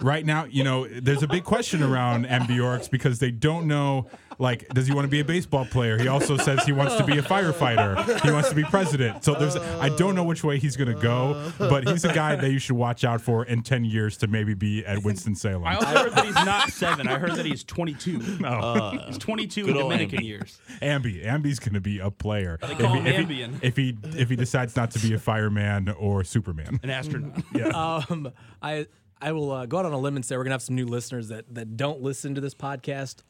Right 0.00 0.24
now, 0.24 0.44
you 0.44 0.64
know, 0.64 0.86
there's 0.88 1.22
a 1.22 1.28
big 1.28 1.44
question 1.44 1.82
around 1.82 2.24
M. 2.26 2.46
Bjork's 2.46 2.88
because 2.88 3.18
they 3.18 3.30
don't 3.30 3.66
know. 3.66 4.06
Like, 4.38 4.68
does 4.70 4.86
he 4.86 4.94
want 4.94 5.04
to 5.04 5.10
be 5.10 5.20
a 5.20 5.24
baseball 5.24 5.64
player? 5.64 5.98
He 5.98 6.08
also 6.08 6.36
says 6.36 6.64
he 6.64 6.72
wants 6.72 6.96
to 6.96 7.04
be 7.04 7.18
a 7.18 7.22
firefighter. 7.22 8.20
He 8.22 8.30
wants 8.30 8.48
to 8.50 8.54
be 8.54 8.64
president. 8.64 9.24
So 9.24 9.34
there's, 9.34 9.56
I 9.56 9.88
don't 9.96 10.14
know 10.14 10.24
which 10.24 10.44
way 10.44 10.58
he's 10.58 10.76
going 10.76 10.94
to 10.94 11.00
go, 11.00 11.52
but 11.58 11.88
he's 11.88 12.04
a 12.04 12.12
guy 12.12 12.36
that 12.36 12.50
you 12.50 12.58
should 12.58 12.76
watch 12.76 13.04
out 13.04 13.20
for 13.20 13.44
in 13.44 13.62
10 13.62 13.84
years 13.84 14.16
to 14.18 14.26
maybe 14.26 14.54
be 14.54 14.84
at 14.84 15.02
Winston 15.02 15.34
Salem. 15.34 15.64
I 15.64 15.74
also 15.76 15.86
heard 15.86 16.12
that 16.12 16.24
he's 16.24 16.34
not 16.34 16.70
seven. 16.70 17.08
I 17.08 17.18
heard 17.18 17.36
that 17.36 17.46
he's 17.46 17.64
22. 17.64 18.38
No, 18.40 18.98
he's 19.06 19.18
22 19.18 19.68
in 19.68 19.76
Dominican 19.76 20.18
Ambi. 20.20 20.24
years. 20.24 20.58
Ambi, 20.80 21.24
Ambi's 21.24 21.58
going 21.58 21.74
to 21.74 21.80
be 21.80 21.98
a 21.98 22.10
player. 22.10 22.58
If 22.62 22.78
call 22.78 22.94
he, 22.94 23.00
him 23.00 23.06
if, 23.06 23.28
he, 23.28 23.42
Ambien. 23.42 23.58
if 23.62 23.76
he 23.76 23.96
if 24.16 24.28
he 24.30 24.36
decides 24.36 24.76
not 24.76 24.90
to 24.92 24.98
be 24.98 25.14
a 25.14 25.18
fireman 25.18 25.88
or 25.90 26.24
Superman. 26.24 26.80
An 26.82 26.90
astronaut. 26.90 27.42
yeah. 27.54 27.68
Um, 27.68 28.32
I 28.60 28.86
I 29.20 29.32
will 29.32 29.50
uh, 29.50 29.66
go 29.66 29.78
out 29.78 29.86
on 29.86 29.92
a 29.92 29.98
limb 29.98 30.16
and 30.16 30.24
say 30.24 30.36
we're 30.36 30.44
gonna 30.44 30.54
have 30.54 30.62
some 30.62 30.76
new 30.76 30.86
listeners 30.86 31.28
that 31.28 31.52
that 31.54 31.76
don't 31.76 32.00
listen 32.02 32.34
to 32.34 32.40
this 32.40 32.54
podcast 32.54 33.22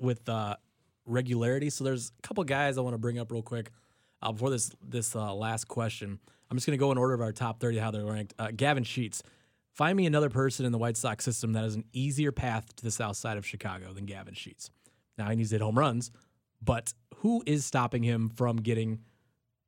with 0.00 0.28
uh, 0.28 0.56
regularity. 1.06 1.70
So 1.70 1.84
there's 1.84 2.12
a 2.18 2.22
couple 2.26 2.44
guys 2.44 2.78
I 2.78 2.80
want 2.82 2.94
to 2.94 2.98
bring 2.98 3.18
up 3.18 3.30
real 3.32 3.42
quick 3.42 3.70
uh, 4.22 4.32
before 4.32 4.50
this 4.50 4.70
this 4.82 5.14
uh, 5.14 5.34
last 5.34 5.68
question. 5.68 6.18
I'm 6.50 6.56
just 6.56 6.66
gonna 6.66 6.78
go 6.78 6.92
in 6.92 6.98
order 6.98 7.14
of 7.14 7.20
our 7.20 7.32
top 7.32 7.60
30 7.60 7.78
how 7.78 7.90
they're 7.90 8.04
ranked. 8.04 8.34
Uh, 8.38 8.48
Gavin 8.54 8.84
Sheets, 8.84 9.22
Find 9.78 9.96
me 9.96 10.06
another 10.06 10.28
person 10.28 10.66
in 10.66 10.72
the 10.72 10.78
White 10.78 10.96
Sox 10.96 11.24
system 11.24 11.52
that 11.52 11.62
has 11.62 11.76
an 11.76 11.84
easier 11.92 12.32
path 12.32 12.74
to 12.74 12.82
the 12.82 12.90
south 12.90 13.16
side 13.16 13.36
of 13.36 13.46
Chicago 13.46 13.92
than 13.92 14.06
Gavin 14.06 14.34
Sheets. 14.34 14.72
Now 15.16 15.30
he 15.30 15.36
needs 15.36 15.50
to 15.50 15.54
hit 15.54 15.62
home 15.62 15.78
runs, 15.78 16.10
but 16.60 16.92
who 17.18 17.44
is 17.46 17.64
stopping 17.64 18.02
him 18.02 18.28
from 18.28 18.56
getting 18.56 18.98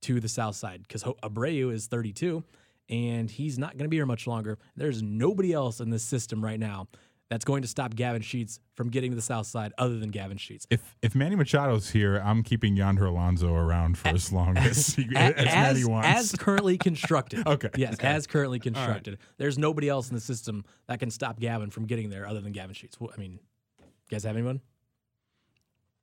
to 0.03 0.18
the 0.18 0.28
south 0.28 0.57
side? 0.57 0.83
Because 0.83 1.05
Abreu 1.05 1.72
is 1.72 1.87
32 1.87 2.43
and 2.89 3.31
he's 3.31 3.57
not 3.57 3.74
going 3.74 3.85
to 3.85 3.89
be 3.89 3.99
here 3.99 4.07
much 4.07 4.26
longer. 4.26 4.59
There's 4.74 5.01
nobody 5.01 5.53
else 5.53 5.78
in 5.78 5.91
this 5.91 6.03
system 6.03 6.45
right 6.45 6.59
now 6.59 6.89
that's 7.31 7.45
going 7.45 7.62
to 7.62 7.68
stop 7.68 7.95
Gavin 7.95 8.22
Sheets 8.22 8.59
from 8.74 8.91
getting 8.91 9.12
to 9.12 9.16
the 9.16 9.22
south 9.22 9.47
side 9.47 9.72
other 9.78 9.99
than 9.99 10.11
Gavin 10.11 10.37
Sheets. 10.37 10.66
If 10.68 10.97
if 11.01 11.14
Manny 11.14 11.37
Machado's 11.37 11.89
here, 11.91 12.16
I'm 12.18 12.43
keeping 12.43 12.76
Yonder 12.76 13.07
Alonso 13.07 13.55
around 13.55 13.97
for 13.97 14.09
as 14.09 14.33
long 14.33 14.59
as, 14.59 14.89
he, 14.97 15.09
as, 15.16 15.35
as, 15.35 15.45
Manny 15.47 15.85
wants. 15.85 16.09
as 16.09 16.33
currently 16.33 16.76
constructed. 16.76 17.47
Okay. 17.51 17.70
Yes, 17.76 17.99
as 18.01 18.26
currently 18.26 18.59
constructed. 18.59 19.18
There's 19.39 19.59
nobody 19.59 19.89
else 19.89 20.09
in 20.09 20.14
the 20.14 20.20
system 20.20 20.64
that 20.89 20.99
can 20.99 21.11
stop 21.11 21.39
Gavin 21.39 21.70
from 21.70 21.87
getting 21.87 22.11
there 22.11 22.26
other 22.26 22.41
than 22.41 22.53
Gavin 22.53 22.74
Sheets. 22.74 22.97
I 23.01 23.18
mean, 23.18 23.39
you 23.78 23.87
guys 24.11 24.24
have 24.24 24.37
anyone? 24.37 24.61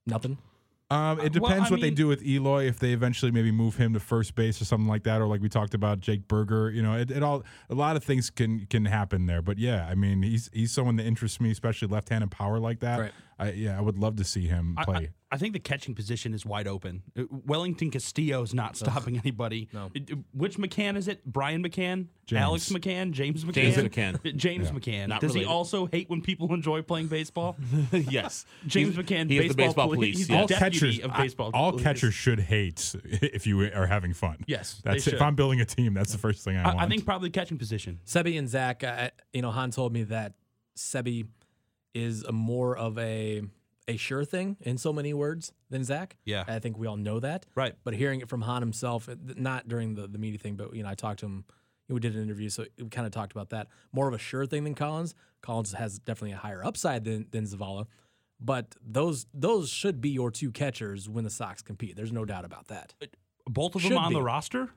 Nothing. 0.05 0.37
Um, 0.89 1.19
it 1.19 1.35
Uh, 1.35 1.39
well, 1.41 1.49
depends 1.49 1.69
I 1.69 1.73
what 1.73 1.81
they 1.81 1.89
do 1.91 2.07
with 2.07 2.25
Eloy. 2.25 2.65
If 2.65 2.79
they 2.79 2.93
eventually 2.93 3.31
maybe 3.31 3.51
move 3.51 3.75
him 3.75 3.93
to 3.93 3.99
first 3.99 4.35
base 4.35 4.61
or 4.61 4.65
something 4.65 4.87
like 4.87 5.03
that, 5.03 5.21
or 5.21 5.27
like 5.27 5.41
we 5.41 5.49
talked 5.49 5.73
about 5.73 5.99
Jake 5.99 6.27
Berger. 6.27 6.69
You 6.71 6.81
know, 6.81 6.93
it, 6.93 7.11
it 7.11 7.23
all 7.23 7.43
a 7.69 7.75
lot 7.75 7.97
of 7.97 8.03
things 8.03 8.29
can 8.29 8.65
can 8.67 8.85
happen 8.85 9.25
there. 9.25 9.41
But 9.41 9.57
yeah, 9.57 9.85
I 9.85 9.95
mean, 9.95 10.23
he's 10.23 10.49
he's 10.53 10.71
someone 10.71 10.95
that 10.95 11.05
interests 11.05 11.41
me, 11.41 11.51
especially 11.51 11.89
left-handed 11.89 12.31
power 12.31 12.59
like 12.59 12.79
that. 12.79 12.99
Right. 12.99 13.11
I, 13.37 13.51
yeah, 13.51 13.77
I 13.77 13.81
would 13.81 13.97
love 13.97 14.15
to 14.15 14.23
see 14.23 14.47
him 14.47 14.77
play. 14.83 15.09
I, 15.31 15.35
I 15.35 15.37
think 15.37 15.53
the 15.53 15.59
catching 15.59 15.95
position 15.95 16.33
is 16.33 16.45
wide 16.45 16.67
open. 16.67 17.03
Uh, 17.17 17.23
Wellington 17.45 17.91
Castillo 17.91 18.41
is 18.41 18.53
not 18.53 18.77
stopping 18.77 19.17
anybody. 19.17 19.69
No. 19.73 19.91
Uh, 19.95 20.15
Which 20.33 20.57
McCann 20.57 20.97
is 20.97 21.07
it? 21.07 21.25
Brian 21.25 21.63
McCann? 21.63 22.07
James. 22.25 22.41
Alex 22.41 22.69
McCann? 22.69 23.11
James 23.11 23.45
McCann? 23.45 23.53
James 23.53 23.77
McCann. 23.77 24.35
James 24.35 24.71
McCann. 24.71 25.07
Not 25.07 25.21
Does 25.21 25.33
he 25.33 25.45
also 25.45 25.85
hate 25.85 26.09
when 26.09 26.21
people 26.21 26.53
enjoy 26.53 26.81
playing 26.81 27.07
baseball? 27.07 27.55
yes. 27.91 28.45
James 28.67 28.95
He's- 28.95 29.05
McCann, 29.05 29.29
he 29.29 29.37
is 29.37 29.49
the 29.49 29.55
baseball 29.55 29.67
baseball 29.67 29.87
police. 29.87 29.97
police. 29.97 30.17
He's 30.17 30.29
yes. 30.29 30.41
all 30.41 30.47
deputy 30.47 30.79
catchers, 30.79 30.99
of 30.99 31.11
I- 31.11 31.57
all 31.57 31.71
police. 31.71 31.83
catchers 31.83 32.13
should 32.13 32.39
hate 32.39 32.95
if 33.03 33.47
you 33.47 33.61
are 33.73 33.87
having 33.87 34.13
fun. 34.13 34.37
Yes, 34.47 34.81
they 34.83 34.91
that's 34.91 35.07
it. 35.07 35.13
if 35.13 35.21
I'm 35.21 35.35
building 35.35 35.61
a 35.61 35.65
team. 35.65 35.93
That's 35.93 36.11
the 36.11 36.17
first 36.17 36.43
thing 36.43 36.57
I, 36.57 36.65
want. 36.65 36.79
I, 36.79 36.83
I 36.83 36.87
think 36.87 37.05
probably 37.05 37.29
catching 37.29 37.57
position. 37.57 37.99
Seby 38.05 38.37
and 38.37 38.49
Zack, 38.49 38.83
uh, 38.83 39.09
you 39.33 39.41
know, 39.41 39.51
Hahn 39.51 39.71
told 39.71 39.93
me 39.93 40.03
that 40.03 40.33
Seby 40.75 41.27
is 41.93 42.23
a 42.23 42.31
more 42.31 42.77
of 42.77 42.97
a 42.97 43.41
a 43.87 43.97
sure 43.97 44.25
thing 44.25 44.57
in 44.61 44.77
so 44.77 44.91
many 44.91 45.13
words 45.13 45.53
than 45.69 45.83
Zack. 45.83 46.17
Yeah. 46.25 46.43
I 46.47 46.59
think 46.59 46.77
we 46.77 46.87
all 46.87 46.97
know 46.97 47.19
that. 47.19 47.45
Right. 47.55 47.73
But 47.83 47.93
hearing 47.93 48.21
it 48.21 48.29
from 48.29 48.41
Hahn 48.41 48.61
himself, 48.61 49.07
uh, 49.07 49.15
not 49.35 49.67
during 49.67 49.95
the, 49.95 50.07
the 50.07 50.17
media 50.17 50.39
thing, 50.39 50.55
but 50.55 50.75
you 50.75 50.83
know, 50.83 50.89
I 50.89 50.95
talked 50.95 51.19
to 51.19 51.25
him. 51.25 51.45
We 51.89 52.01
did 52.01 52.15
an 52.15 52.21
interview, 52.21 52.49
so 52.49 52.65
we 52.77 52.89
kind 52.89 53.07
of 53.07 53.13
talked 53.13 53.31
about 53.31 53.51
that. 53.51 53.67
More 53.93 54.09
of 54.09 54.13
a 54.13 54.17
sure 54.17 54.45
thing 54.45 54.65
than 54.65 54.75
Collins. 54.75 55.15
Collins 55.41 55.71
has 55.71 55.99
definitely 55.99 56.33
a 56.33 56.37
higher 56.37 56.65
upside 56.65 57.05
than 57.05 57.27
than 57.31 57.45
Zavala, 57.45 57.85
but 58.41 58.75
those 58.85 59.25
those 59.33 59.69
should 59.69 60.01
be 60.01 60.09
your 60.09 60.29
two 60.29 60.51
catchers 60.51 61.07
when 61.07 61.23
the 61.23 61.29
Sox 61.29 61.61
compete. 61.61 61.95
There's 61.95 62.11
no 62.11 62.25
doubt 62.25 62.43
about 62.43 62.67
that. 62.67 62.93
Both 63.45 63.75
of 63.75 63.83
them 63.83 63.91
Should 63.91 63.97
on 63.97 64.11
the 64.11 64.21
roster? 64.21 64.69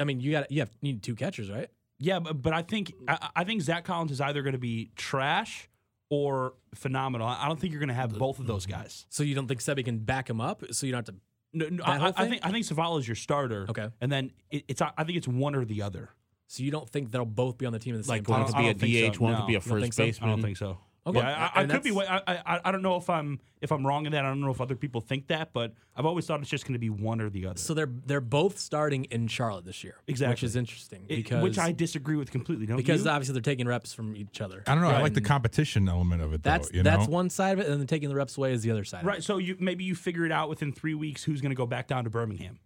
I 0.00 0.04
mean, 0.04 0.18
you 0.20 0.30
got 0.30 0.50
you 0.50 0.60
have 0.60 0.70
you 0.80 0.92
need 0.92 1.02
two 1.02 1.14
catchers, 1.14 1.50
right? 1.50 1.68
Yeah, 1.98 2.20
but, 2.20 2.40
but 2.40 2.54
I 2.54 2.62
think 2.62 2.94
I, 3.06 3.28
I 3.36 3.44
think 3.44 3.60
Zack 3.60 3.84
Collins 3.84 4.10
is 4.10 4.20
either 4.20 4.40
going 4.42 4.54
to 4.54 4.58
be 4.58 4.92
trash 4.96 5.68
or 6.14 6.54
phenomenal. 6.74 7.26
I 7.26 7.44
I 7.44 7.48
don't 7.48 7.58
think 7.60 7.72
you're 7.72 7.80
going 7.80 7.88
to 7.88 7.94
have 7.94 8.16
both 8.18 8.38
of 8.38 8.46
those 8.46 8.66
guys. 8.66 9.06
So 9.10 9.22
you 9.22 9.34
don't 9.34 9.48
think 9.48 9.60
Seby 9.60 9.84
can 9.84 9.98
back 9.98 10.28
him 10.30 10.40
up? 10.40 10.62
So 10.72 10.86
you 10.86 10.92
don't 10.92 11.06
have 11.06 11.14
to. 11.14 11.20
No, 11.56 11.68
no, 11.68 11.84
I, 11.84 12.12
I 12.16 12.28
think 12.28 12.44
I 12.44 12.50
think 12.50 12.66
Zavala 12.66 12.98
is 13.00 13.06
your 13.08 13.14
starter. 13.14 13.66
Okay. 13.68 13.88
and 14.00 14.10
then 14.10 14.32
it, 14.50 14.64
it's 14.68 14.82
I 14.82 15.04
think 15.04 15.16
it's 15.18 15.28
one 15.28 15.54
or 15.54 15.64
the 15.64 15.82
other. 15.82 16.10
So 16.46 16.62
you 16.62 16.70
don't 16.70 16.88
think 16.88 17.10
they'll 17.10 17.24
both 17.24 17.58
be 17.58 17.66
on 17.66 17.72
the 17.72 17.78
team 17.78 17.94
at 17.94 17.98
the 17.98 18.04
same 18.04 18.16
Like 18.18 18.26
time? 18.26 18.42
one 18.42 18.72
could 18.74 18.78
be 18.80 19.00
a 19.00 19.10
DH, 19.10 19.14
so. 19.16 19.20
one 19.22 19.32
No. 19.32 19.38
could 19.40 19.46
be 19.46 19.54
a 19.54 19.58
You 19.58 19.60
don't 19.70 19.80
first 19.82 19.94
so? 19.94 20.04
Baseman. 20.04 20.28
I 20.28 20.32
don't 20.32 20.42
think 20.42 20.56
so. 20.56 20.78
Okay. 21.06 21.18
Yeah, 21.18 21.50
I, 21.54 21.60
I 21.60 21.62
And 21.62 21.70
could 21.70 21.82
be. 21.82 21.90
that's- 21.90 22.22
I, 22.26 22.42
I 22.46 22.60
I 22.64 22.72
don't 22.72 22.80
know 22.80 22.96
if 22.96 23.10
I'm 23.10 23.38
if 23.60 23.70
I'm 23.72 23.86
wrong 23.86 24.06
in 24.06 24.12
that. 24.12 24.24
I 24.24 24.28
don't 24.28 24.40
know 24.40 24.50
if 24.50 24.60
other 24.60 24.74
people 24.74 25.02
think 25.02 25.26
that, 25.26 25.52
but 25.52 25.74
I've 25.94 26.06
always 26.06 26.24
thought 26.26 26.40
it's 26.40 26.48
just 26.48 26.64
going 26.64 26.72
to 26.72 26.78
be 26.78 26.88
one 26.88 27.20
or 27.20 27.28
the 27.28 27.44
other. 27.46 27.58
So 27.58 27.74
they're 27.74 27.90
they're 28.06 28.22
both 28.22 28.58
starting 28.58 29.04
in 29.04 29.26
Charlotte 29.28 29.66
this 29.66 29.84
year, 29.84 29.96
exactly, 30.06 30.32
which 30.32 30.42
is 30.44 30.56
interesting 30.56 31.04
It- 31.08 31.16
because 31.16 31.42
which 31.42 31.58
I 31.58 31.72
disagree 31.72 32.16
with 32.16 32.30
completely. 32.30 32.64
Don't 32.64 32.78
because 32.78 33.04
you? 33.04 33.10
obviously 33.10 33.34
they're 33.34 33.42
taking 33.42 33.68
reps 33.68 33.92
from 33.92 34.16
each 34.16 34.40
other. 34.40 34.62
I 34.66 34.74
don't 34.74 34.82
know. 34.82 34.88
I 34.88 35.02
like 35.02 35.12
the 35.14 35.20
competition 35.20 35.88
element 35.90 36.22
of 36.22 36.32
it. 36.32 36.42
Though, 36.42 36.50
That's 36.50 36.72
you 36.72 36.82
that's 36.82 37.06
know? 37.06 37.12
one 37.12 37.28
side 37.28 37.58
of 37.58 37.60
it, 37.60 37.70
and 37.70 37.78
then 37.80 37.86
taking 37.86 38.08
the 38.08 38.14
reps 38.14 38.38
away 38.38 38.52
is 38.54 38.62
the 38.62 38.70
other 38.70 38.84
side. 38.84 39.00
Of 39.02 39.06
right. 39.06 39.22
So 39.22 39.36
you 39.36 39.56
maybe 39.60 39.84
you 39.84 39.94
figure 39.94 40.24
it 40.24 40.32
out 40.32 40.48
within 40.48 40.72
three 40.72 40.94
weeks 40.94 41.22
who's 41.24 41.42
going 41.42 41.50
to 41.50 41.56
go 41.56 41.66
back 41.66 41.86
down 41.86 42.04
to 42.04 42.10
Birmingham 42.10 42.60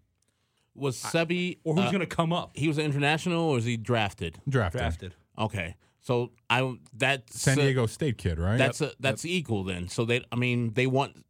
Was 0.76 0.96
Seby 1.02 1.58
or 1.64 1.74
who's 1.74 1.86
uh, 1.86 1.90
going 1.90 2.00
to 2.00 2.06
come 2.06 2.32
up 2.32 2.52
he 2.54 2.68
was 2.68 2.78
an 2.78 2.84
international 2.84 3.42
or 3.50 3.58
is 3.58 3.64
he 3.64 3.76
drafted? 3.76 4.40
drafted. 4.48 4.78
drafted. 4.80 5.14
Okay. 5.36 5.74
So 6.00 6.32
I 6.48 6.76
that 6.94 7.32
San 7.32 7.58
Diego 7.58 7.86
State 7.86 8.18
kid, 8.18 8.38
right? 8.38 8.56
That's 8.56 8.80
a, 8.80 8.92
that's 9.00 9.24
equal 9.24 9.64
then. 9.64 9.88
So 9.88 10.04
they, 10.04 10.24
I 10.32 10.36
mean, 10.36 10.72
they 10.74 10.86
want. 10.86 11.24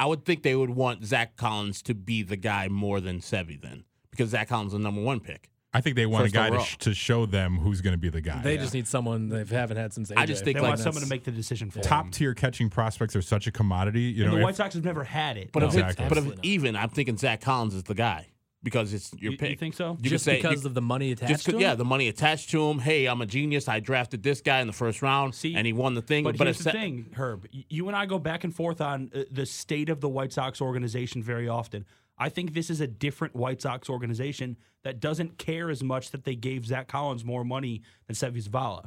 I 0.00 0.06
would 0.06 0.24
think 0.24 0.42
they 0.42 0.56
would 0.56 0.70
want 0.70 1.04
Zack 1.04 1.36
Collins 1.36 1.80
to 1.82 1.94
be 1.94 2.22
the 2.22 2.36
guy 2.36 2.68
more 2.68 3.00
than 3.00 3.20
Seby 3.20 3.60
then, 3.62 3.84
because 4.10 4.30
Zack 4.30 4.48
Collins 4.48 4.72
is 4.72 4.78
the 4.78 4.82
number 4.82 5.00
one 5.02 5.20
pick. 5.20 5.50
I 5.72 5.80
think 5.80 5.96
they 5.96 6.06
want 6.06 6.24
First 6.24 6.34
a 6.34 6.38
guy 6.38 6.50
to, 6.50 6.60
sh- 6.60 6.76
to 6.78 6.94
show 6.94 7.26
them 7.26 7.58
who's 7.58 7.80
going 7.80 7.94
to 7.94 7.98
be 7.98 8.08
the 8.08 8.20
guy. 8.20 8.40
They 8.42 8.56
just 8.56 8.74
need 8.74 8.86
someone 8.86 9.28
they 9.28 9.44
haven't 9.44 9.76
had 9.76 9.92
since. 9.92 10.10
AJ. 10.10 10.18
I 10.18 10.26
just 10.26 10.44
think, 10.44 10.56
They 10.56 10.60
like, 10.62 10.68
want 10.70 10.80
someone 10.80 11.02
to 11.02 11.08
make 11.08 11.24
the 11.24 11.32
decision 11.32 11.68
for 11.70 11.78
them. 11.80 11.88
top 11.88 12.10
tier 12.12 12.32
catching 12.32 12.70
prospects 12.70 13.16
are 13.16 13.22
such 13.22 13.48
a 13.48 13.52
commodity. 13.52 14.02
You 14.02 14.22
And 14.24 14.30
know, 14.30 14.36
the 14.36 14.40
if- 14.42 14.44
White 14.44 14.56
Sox 14.56 14.74
have 14.74 14.84
never 14.84 15.02
had 15.02 15.36
it. 15.36 15.50
But 15.52 15.60
No. 15.60 15.66
if 15.68 15.74
Exactly. 15.74 16.06
but 16.08 16.18
if 16.18 16.32
even, 16.44 16.76
I'm 16.76 16.90
thinking 16.90 17.16
Zack 17.16 17.40
Collins 17.40 17.74
is 17.74 17.82
the 17.84 17.94
guy 17.94 18.28
because 18.64 18.92
it's 18.92 19.12
your 19.20 19.32
You- 19.32 19.38
pick. 19.38 19.50
you 19.50 19.56
think 19.56 19.74
so? 19.74 19.96
You 20.02 20.10
just 20.10 20.24
say 20.24 20.36
because 20.36 20.62
you- 20.62 20.68
of 20.68 20.74
the 20.74 20.80
money 20.82 21.12
attached 21.12 21.30
just 21.30 21.44
'cause- 21.44 21.54
to 21.54 21.60
yeah, 21.60 21.72
him? 21.72 21.78
the 21.78 21.84
money 21.84 22.08
attached 22.08 22.50
to 22.50 22.68
him. 22.70 22.80
Hey, 22.80 23.06
I'm 23.06 23.20
a 23.20 23.26
genius. 23.26 23.68
I 23.68 23.78
drafted 23.78 24.22
this 24.24 24.40
guy 24.40 24.60
in 24.60 24.66
the 24.66 24.72
first 24.72 25.02
round, 25.02 25.34
See, 25.36 25.54
and 25.54 25.66
he 25.66 25.72
won 25.72 25.94
the 25.94 26.02
thing. 26.02 26.24
But, 26.24 26.36
But, 26.38 26.48
here's 26.48 26.58
if 26.58 26.64
the 26.64 26.70
Se- 26.72 26.78
thing, 26.78 27.10
Herb. 27.14 27.46
You 27.52 27.86
and 27.88 27.96
I 27.96 28.06
go 28.06 28.18
back 28.18 28.42
and 28.42 28.52
forth 28.54 28.80
on 28.80 29.10
uh, 29.14 29.24
the 29.30 29.46
state 29.46 29.88
of 29.88 30.00
the 30.00 30.08
White 30.08 30.32
Sox 30.32 30.60
organization 30.60 31.22
very 31.22 31.48
often. 31.48 31.84
I 32.18 32.28
think 32.28 32.54
this 32.54 32.70
is 32.70 32.80
a 32.80 32.86
different 32.86 33.34
White 33.36 33.60
Sox 33.62 33.88
organization 33.90 34.56
that 34.82 34.98
doesn't 35.00 35.36
care 35.38 35.68
as 35.70 35.82
much 35.82 36.10
that 36.12 36.24
they 36.24 36.36
gave 36.36 36.64
Zack 36.66 36.88
Collins 36.88 37.24
more 37.24 37.44
money 37.44 37.82
than 38.06 38.14
Seby 38.16 38.42
Zavala. 38.42 38.86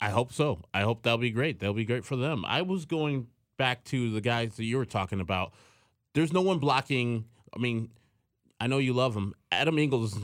I 0.00 0.10
hope 0.10 0.32
so. 0.32 0.62
I 0.74 0.80
hope 0.82 1.02
that'll 1.02 1.18
be 1.18 1.30
great. 1.30 1.58
That'll 1.60 1.74
be 1.74 1.84
great 1.84 2.04
for 2.04 2.16
them. 2.16 2.44
I 2.46 2.62
was 2.62 2.86
going 2.86 3.28
back 3.56 3.84
to 3.84 4.10
the 4.10 4.20
guys 4.20 4.56
that 4.56 4.64
you 4.64 4.78
were 4.78 4.84
talking 4.86 5.20
about. 5.20 5.52
There's 6.14 6.32
no 6.32 6.40
one 6.40 6.58
blocking. 6.58 7.26
I 7.54 7.58
mean, 7.60 7.90
I 8.60 8.66
know 8.66 8.78
you 8.78 8.92
love 8.92 9.16
him. 9.16 9.34
Adam 9.50 9.78
Engel's, 9.78 10.18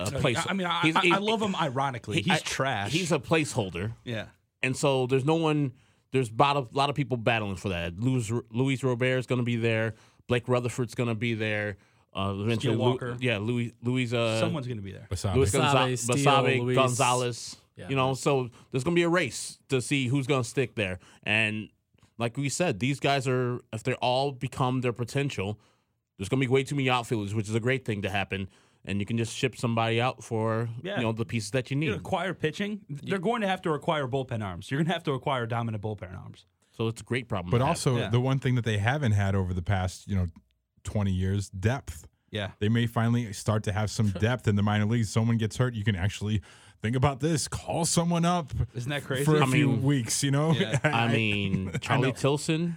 a 0.00 0.06
place. 0.10 0.38
I 0.48 0.52
mean, 0.52 0.66
I, 0.66 0.82
he's- 0.82 0.96
I, 0.96 1.00
he's- 1.02 1.16
I 1.16 1.18
love 1.20 1.40
him 1.40 1.54
ironically. 1.56 2.16
he- 2.16 2.22
He's 2.30 2.40
I- 2.40 2.42
trash. 2.44 2.92
He's 2.92 3.12
a 3.12 3.18
placeholder, 3.18 3.92
yeah. 4.04 4.26
and 4.62 4.76
so 4.76 5.06
there's 5.06 5.24
no 5.24 5.36
one. 5.36 5.72
There's 6.12 6.30
a 6.30 6.66
lot 6.72 6.88
of 6.88 6.94
people 6.94 7.16
battling 7.16 7.56
for 7.56 7.68
that. 7.70 7.98
Luis, 8.00 8.32
Luis 8.50 8.82
Robert 8.82 9.18
is 9.18 9.26
going 9.26 9.40
to 9.40 9.44
be 9.44 9.56
there. 9.56 9.94
Blake 10.28 10.48
Rutherford's 10.48 10.94
going 10.94 11.08
to 11.08 11.14
be 11.14 11.34
there. 11.34 11.76
Uh, 12.14 12.34
eventually, 12.38 12.74
Lu- 12.74 12.80
Walker. 12.80 13.16
yeah, 13.20 13.36
Louis, 13.38 13.74
Louis, 13.82 14.12
uh, 14.14 14.40
Someone's 14.40 14.66
going 14.66 14.78
to 14.78 14.82
be 14.82 14.92
there. 14.92 15.06
Basabe. 15.10 15.34
Luis 15.34 15.50
Basabe, 15.52 15.72
Gonza- 15.74 15.96
Steele, 15.98 16.16
Basabe, 16.32 16.60
Luis. 16.62 16.76
Gonzalez. 16.76 17.56
Yeah, 17.76 17.88
you 17.90 17.96
know, 17.96 18.14
so 18.14 18.48
there's 18.70 18.84
going 18.84 18.94
to 18.94 18.98
be 18.98 19.02
a 19.02 19.08
race 19.10 19.58
to 19.68 19.82
see 19.82 20.06
who's 20.08 20.26
going 20.26 20.42
to 20.42 20.48
stick 20.48 20.76
there. 20.76 20.98
And 21.24 21.68
like 22.16 22.38
we 22.38 22.48
said, 22.48 22.80
these 22.80 22.98
guys 23.00 23.28
are, 23.28 23.60
if 23.74 23.82
they 23.82 23.92
all 23.94 24.32
become 24.32 24.80
their 24.80 24.94
potential, 24.94 25.58
there's 26.18 26.28
going 26.28 26.40
to 26.40 26.46
be 26.46 26.52
way 26.52 26.62
too 26.64 26.74
many 26.74 26.88
outfielders, 26.90 27.34
which 27.34 27.48
is 27.48 27.54
a 27.54 27.60
great 27.60 27.84
thing 27.84 28.02
to 28.02 28.10
happen. 28.10 28.48
And 28.88 29.00
you 29.00 29.06
can 29.06 29.18
just 29.18 29.34
ship 29.34 29.56
somebody 29.56 30.00
out 30.00 30.22
for 30.22 30.68
Yeah. 30.82 30.96
you 30.98 31.02
know 31.02 31.12
the 31.12 31.24
pieces 31.24 31.50
that 31.50 31.70
you 31.70 31.76
You 31.78 31.90
need. 31.90 31.96
acquire 31.96 32.32
pitching. 32.34 32.80
They're 32.88 33.18
going 33.18 33.40
to 33.42 33.48
have 33.48 33.60
to 33.62 33.72
acquire 33.72 34.06
bullpen 34.06 34.44
arms. 34.44 34.70
You're 34.70 34.78
going 34.78 34.86
to 34.86 34.92
have 34.92 35.02
to 35.04 35.12
acquire 35.12 35.44
dominant 35.46 35.82
bullpen 35.82 36.16
arms. 36.16 36.46
So 36.72 36.86
it's 36.88 37.00
a 37.00 37.04
great 37.04 37.26
problem. 37.28 37.50
but 37.50 37.62
also 37.62 37.96
yeah. 37.96 38.08
the 38.10 38.20
one 38.20 38.38
thing 38.38 38.54
that 38.54 38.64
they 38.64 38.78
haven't 38.78 39.12
had 39.12 39.34
over 39.34 39.52
the 39.54 39.62
past, 39.62 40.06
you 40.06 40.14
know, 40.14 40.26
20 40.84 41.10
years, 41.10 41.48
depth. 41.48 42.06
Yeah. 42.30 42.50
They 42.60 42.68
may 42.68 42.86
finally 42.86 43.32
start 43.32 43.62
to 43.64 43.72
have 43.72 43.90
some 43.90 44.10
depth 44.20 44.46
in 44.46 44.56
the 44.56 44.62
minor 44.62 44.84
leagues. 44.84 45.08
Someone 45.10 45.36
gets 45.38 45.56
hurt, 45.56 45.74
you 45.74 45.82
can 45.84 45.96
actually 45.96 46.42
think 46.82 46.94
about 46.94 47.18
this. 47.20 47.48
Call 47.48 47.86
someone 47.86 48.24
up 48.24 48.52
Isn't 48.74 48.90
that 48.90 49.02
crazy? 49.04 49.24
for 49.24 49.38
a 49.38 49.46
I 49.46 49.50
few 49.50 49.68
mean- 49.68 49.82
weeks. 49.82 50.22
You 50.22 50.30
know, 50.32 50.52
Yeah. 50.52 50.78
I 50.84 51.08
mean, 51.10 51.72
Charlie 51.80 52.08
know. 52.08 52.12
Tilson. 52.14 52.76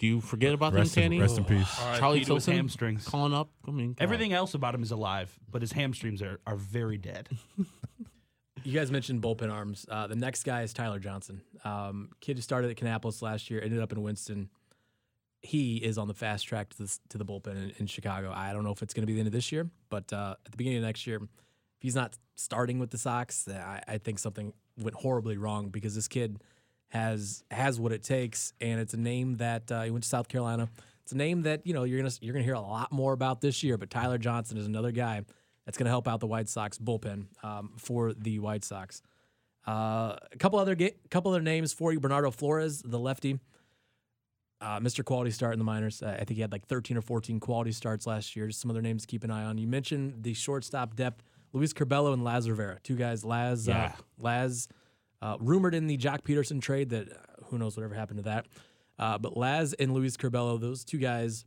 Do 0.00 0.06
you 0.06 0.20
forget 0.20 0.52
about 0.54 0.72
Rest 0.72 0.94
them, 0.96 1.04
in- 1.04 1.10
Tanny? 1.10 1.20
rest 1.20 1.38
in 1.38 1.44
peace. 1.44 1.78
R.I.P. 1.78 1.98
Charlie 2.00 2.14
to 2.16 2.20
his 2.20 2.26
Tilson 2.28 2.54
hamstrings. 2.54 3.06
calling 3.06 3.32
up. 3.34 3.50
I 3.68 3.70
mean, 3.70 3.94
come 3.94 4.02
on. 4.02 4.02
Everything 4.02 4.32
else 4.32 4.54
about 4.54 4.74
him 4.74 4.82
is 4.82 4.90
alive, 4.90 5.38
but 5.48 5.60
his 5.62 5.72
hamstrings 5.72 6.22
are, 6.22 6.40
are 6.46 6.56
very 6.56 6.98
dead. 6.98 7.28
You 8.62 8.78
guys 8.78 8.90
mentioned 8.92 9.22
bullpen 9.22 9.50
arms. 9.50 9.86
Uh, 9.90 10.06
the 10.06 10.14
next 10.16 10.42
guy 10.44 10.60
is 10.60 10.74
Tyler 10.74 10.98
Johnson. 10.98 11.40
Um, 11.64 12.10
kid 12.20 12.36
who 12.36 12.42
started 12.42 12.70
at 12.70 12.76
Kannapolis 12.76 13.22
last 13.22 13.48
year, 13.50 13.58
ended 13.62 13.80
up 13.80 13.90
in 13.90 14.02
Winston. 14.02 14.50
He 15.40 15.78
is 15.78 15.96
on 15.96 16.08
the 16.08 16.12
fast 16.14 16.46
track 16.46 16.68
to 16.74 16.82
the, 16.82 16.98
to 17.08 17.16
the 17.16 17.24
bullpen 17.24 17.52
in, 17.56 17.72
in 17.78 17.86
Chicago. 17.86 18.30
I 18.36 18.52
don't 18.52 18.62
know 18.62 18.70
if 18.70 18.82
it's 18.82 18.92
going 18.92 19.00
to 19.02 19.06
be 19.06 19.14
the 19.14 19.20
end 19.20 19.28
of 19.28 19.32
this 19.32 19.50
year, 19.50 19.70
but 19.88 20.12
uh, 20.12 20.34
at 20.44 20.52
the 20.52 20.58
beginning 20.58 20.76
of 20.80 20.84
next 20.84 21.06
year, 21.06 21.16
if 21.22 21.28
he's 21.80 21.94
not 21.94 22.18
starting 22.34 22.78
with 22.78 22.90
the 22.90 22.98
Sox, 22.98 23.44
then 23.44 23.62
I, 23.62 23.82
I 23.88 23.96
think 23.96 24.18
something 24.18 24.52
went 24.76 24.94
horribly 24.94 25.38
wrong 25.38 25.70
because 25.70 25.94
this 25.94 26.06
kid 26.08 26.42
has 26.90 27.42
has 27.50 27.80
what 27.80 27.92
it 27.92 28.02
takes, 28.02 28.52
and 28.60 28.78
it's 28.80 28.94
a 28.94 28.98
name 29.00 29.36
that 29.38 29.70
uh, 29.72 29.82
he 29.82 29.90
went 29.90 30.02
to 30.04 30.08
South 30.08 30.28
Carolina. 30.28 30.68
It's 31.02 31.12
a 31.12 31.16
name 31.16 31.42
that 31.42 31.66
you 31.66 31.72
know 31.74 31.84
you're 31.84 31.98
gonna 32.00 32.14
you're 32.20 32.32
gonna 32.32 32.44
hear 32.44 32.54
a 32.54 32.60
lot 32.60 32.92
more 32.92 33.12
about 33.12 33.40
this 33.40 33.62
year. 33.62 33.76
But 33.78 33.90
Tyler 33.90 34.18
Johnson 34.18 34.58
is 34.58 34.66
another 34.66 34.92
guy 34.92 35.22
that's 35.66 35.76
going 35.78 35.84
to 35.86 35.90
help 35.90 36.08
out 36.08 36.20
the 36.20 36.26
White 36.26 36.48
Sox 36.48 36.78
bullpen 36.78 37.26
um, 37.44 37.72
for 37.76 38.12
the 38.12 38.38
White 38.38 38.64
Sox. 38.64 39.02
Uh, 39.68 40.16
a 40.32 40.36
couple 40.38 40.58
other 40.58 40.74
ga- 40.74 40.94
couple 41.10 41.30
other 41.30 41.42
names 41.42 41.72
for 41.72 41.92
you: 41.92 42.00
Bernardo 42.00 42.30
Flores, 42.30 42.82
the 42.82 42.98
lefty, 42.98 43.38
uh, 44.60 44.78
Mr. 44.80 45.04
Quality 45.04 45.30
Start 45.30 45.52
in 45.52 45.58
the 45.58 45.64
minors. 45.64 46.02
Uh, 46.02 46.16
I 46.18 46.24
think 46.24 46.32
he 46.36 46.40
had 46.40 46.52
like 46.52 46.66
13 46.66 46.96
or 46.96 47.02
14 47.02 47.40
quality 47.40 47.72
starts 47.72 48.06
last 48.06 48.36
year. 48.36 48.46
Just 48.46 48.60
some 48.60 48.70
other 48.70 48.82
names 48.82 49.02
to 49.02 49.06
keep 49.06 49.24
an 49.24 49.30
eye 49.30 49.44
on. 49.44 49.58
You 49.58 49.66
mentioned 49.68 50.22
the 50.22 50.34
shortstop 50.34 50.96
depth: 50.96 51.22
Luis 51.52 51.72
Curbelo 51.72 52.12
and 52.12 52.24
Laz 52.24 52.48
Rivera, 52.48 52.78
two 52.82 52.96
guys. 52.96 53.24
Laz, 53.24 53.68
uh, 53.68 53.72
Yeah. 53.72 53.92
Laz, 54.18 54.68
uh, 55.22 55.36
rumored 55.40 55.74
in 55.74 55.86
the 55.86 55.96
Joc 55.98 56.22
Pederson 56.22 56.60
trade 56.60 56.90
that 56.90 57.10
uh, 57.10 57.14
who 57.46 57.58
knows 57.58 57.76
whatever 57.76 57.94
happened 57.94 58.18
to 58.18 58.24
that. 58.24 58.46
Uh, 58.98 59.18
but 59.18 59.36
Laz 59.36 59.72
and 59.74 59.94
Luis 59.94 60.16
Curbelo, 60.16 60.60
those 60.60 60.84
two 60.84 60.98
guys, 60.98 61.44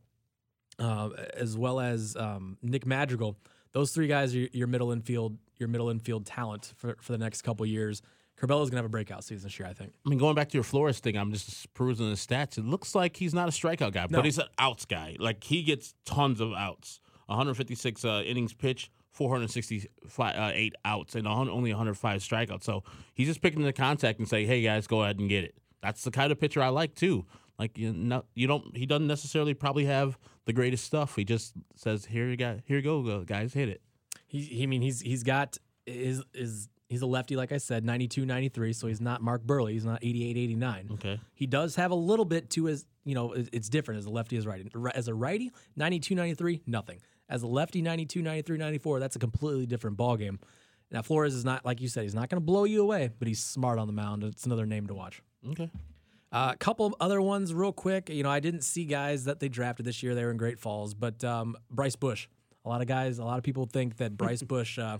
uh, 0.80 1.10
as 1.36 1.58
well 1.58 1.80
as 1.80 2.16
um, 2.16 2.58
Nick 2.62 2.86
Madrigal, 2.86 3.38
those 3.74 3.92
three 3.92 4.08
guys 4.08 4.36
are 4.36 4.48
your, 4.54 4.68
middle 4.68 4.92
infield, 4.92 5.38
your 5.58 5.70
middle 5.70 5.90
infield 5.90 6.26
talent 6.26 6.74
for, 6.78 6.96
for 7.02 7.12
the 7.12 7.18
next 7.18 7.42
couple 7.44 7.66
years. 7.66 8.02
Curbelo's 8.40 8.70
gonna 8.70 8.80
have 8.80 8.86
a 8.86 8.90
breakout 8.90 9.24
season 9.24 9.48
this 9.48 9.60
year, 9.60 9.68
I 9.70 9.74
think. 9.74 9.94
I 10.06 10.10
mean, 10.10 10.18
going 10.18 10.36
back 10.36 10.50
to 10.50 10.54
your 10.56 10.64
Flores 10.64 11.00
thing, 11.00 11.16
I'm 11.16 11.32
just 11.32 11.72
perusing 11.76 12.10
the 12.10 12.16
stats. 12.16 12.58
It 12.58 12.66
looks 12.66 12.96
like 12.96 13.16
he's 13.16 13.34
not 13.34 13.48
a 13.48 13.52
strikeout 13.52 13.94
guy, 13.94 14.08
No. 14.10 14.18
but 14.18 14.26
he's 14.26 14.40
an 14.40 14.48
outs 14.58 14.86
guy. 14.86 15.16
Like 15.20 15.44
he 15.44 15.62
gets 15.62 15.94
tons 16.06 16.42
of 16.42 16.52
outs. 16.54 17.00
156 17.28 18.04
uh, 18.04 18.24
innings 18.26 18.54
pitched, 18.54 18.92
468 19.14 19.90
uh, 20.20 20.78
outs, 20.86 21.16
and 21.16 21.28
only 21.28 21.72
105 21.72 22.22
strikeouts. 22.22 22.64
So 22.64 22.84
he's 23.14 23.28
just 23.28 23.42
picking 23.42 23.62
the 23.62 23.74
contact 23.74 24.20
and 24.20 24.28
say, 24.28 24.46
"Hey 24.46 24.62
guys, 24.62 24.88
go 24.88 25.04
ahead 25.04 25.20
and 25.20 25.30
get 25.30 25.44
it." 25.44 25.56
That's 25.82 26.04
the 26.04 26.12
kind 26.12 26.32
of 26.32 26.40
pitcher 26.40 26.62
I 26.62 26.70
like 26.70 26.96
too. 26.96 27.26
Like 27.60 27.78
you 27.78 27.94
know, 27.94 28.26
you 28.34 28.48
don't. 28.48 28.76
He 28.76 28.86
doesn't 28.86 29.08
necessarily 29.08 29.54
probably 29.54 29.86
have 29.86 30.18
the 30.46 30.54
greatest 30.54 30.84
stuff. 30.84 31.16
He 31.16 31.24
just 31.24 31.54
says, 31.76 32.06
"Here 32.06 32.28
you 32.30 32.38
go, 32.38 32.60
here 32.66 32.78
you 32.78 32.84
go, 32.84 33.24
guys, 33.24 33.54
hit 33.54 33.70
it." 33.70 33.82
He, 34.28 34.42
he 34.42 34.64
I 34.64 34.66
mean, 34.66 34.82
he's 34.82 35.00
he's 35.00 35.24
got 35.24 35.58
is 35.86 36.24
is 36.34 36.70
he's 36.90 37.02
a 37.02 37.08
lefty, 37.08 37.36
like 37.36 37.52
I 37.52 37.58
said, 37.58 37.84
92, 37.84 38.26
93, 38.26 38.74
so 38.74 38.88
he's 38.88 39.02
not 39.02 39.22
Mark 39.22 39.44
Buehrle. 39.44 39.72
He's 39.72 39.86
not 39.86 40.00
88, 40.04 40.38
89. 40.38 40.90
Okay. 40.94 41.20
He 41.34 41.46
does 41.46 41.76
have 41.76 41.92
a 41.92 41.96
little 41.96 42.26
bit 42.26 42.50
to 42.52 42.66
his, 42.66 42.86
you 43.04 43.16
know, 43.16 43.34
it's 43.34 43.68
different 43.68 44.00
as 44.00 44.06
a 44.06 44.10
lefty 44.10 44.38
as 44.38 44.46
righty. 44.46 44.70
As 44.94 45.08
a 45.08 45.14
righty, 45.14 45.52
92, 45.76 46.16
93, 46.16 46.62
nothing. 46.68 47.02
As 47.34 47.42
a 47.42 47.48
lefty, 47.48 47.82
92, 47.82 48.22
93, 48.22 48.58
94, 48.60 49.00
that's 49.00 49.16
a 49.16 49.20
completely 49.20 49.66
different 49.66 49.98
ballgame. 49.98 50.38
Now, 50.92 51.02
Flores 51.02 51.34
is 51.34 51.44
not, 51.44 51.66
like 51.66 51.82
you 51.82 51.88
said, 51.88 52.04
he's 52.04 52.14
not 52.14 52.30
going 52.30 52.40
to 52.40 52.46
blow 52.46 52.66
you 52.66 52.84
away, 52.84 53.10
but 53.18 53.28
he's 53.28 53.44
smart 53.44 53.80
on 53.80 53.88
the 53.88 53.94
mound. 53.94 54.24
It's 54.24 54.46
another 54.46 54.68
name 54.68 54.86
to 54.86 54.94
watch. 54.94 55.24
Okay. 55.50 55.72
Uh, 56.32 56.52
a 56.54 56.58
couple 56.58 56.86
of 56.86 56.94
other 57.00 57.20
ones, 57.24 57.52
real 57.52 57.72
quick. 57.72 58.08
You 58.10 58.22
know, 58.22 58.30
I 58.30 58.40
didn't 58.40 58.62
see 58.62 58.86
guys 58.86 59.24
that 59.24 59.40
they 59.40 59.50
drafted 59.50 59.84
this 59.84 60.04
year. 60.04 60.14
They 60.14 60.24
were 60.24 60.30
in 60.30 60.38
Great 60.38 60.60
Falls, 60.60 60.94
but 60.94 61.24
um, 61.24 61.56
Bryce 61.72 61.96
Bush. 61.96 62.28
A 62.66 62.70
lot 62.70 62.82
of 62.82 62.88
guys, 62.88 63.18
a 63.18 63.24
lot 63.24 63.40
of 63.40 63.44
people 63.44 63.66
think 63.66 63.98
that 63.98 64.16
Bryce 64.16 64.44
Bush, 64.44 64.78
uh, 64.78 65.00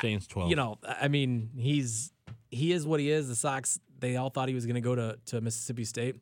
James 0.00 0.26
12. 0.26 0.48
you 0.48 0.56
know, 0.56 0.78
I 0.84 1.08
mean, 1.08 1.50
he's 1.54 2.12
he 2.50 2.72
is 2.72 2.86
what 2.86 2.98
he 2.98 3.10
is. 3.10 3.28
The 3.28 3.36
Sox, 3.36 3.78
they 3.98 4.16
all 4.16 4.30
thought 4.30 4.48
he 4.48 4.54
was 4.54 4.64
going 4.64 4.76
to 4.76 4.80
go 4.80 4.94
to 4.94 5.18
to 5.26 5.42
Mississippi 5.42 5.84
State, 5.84 6.16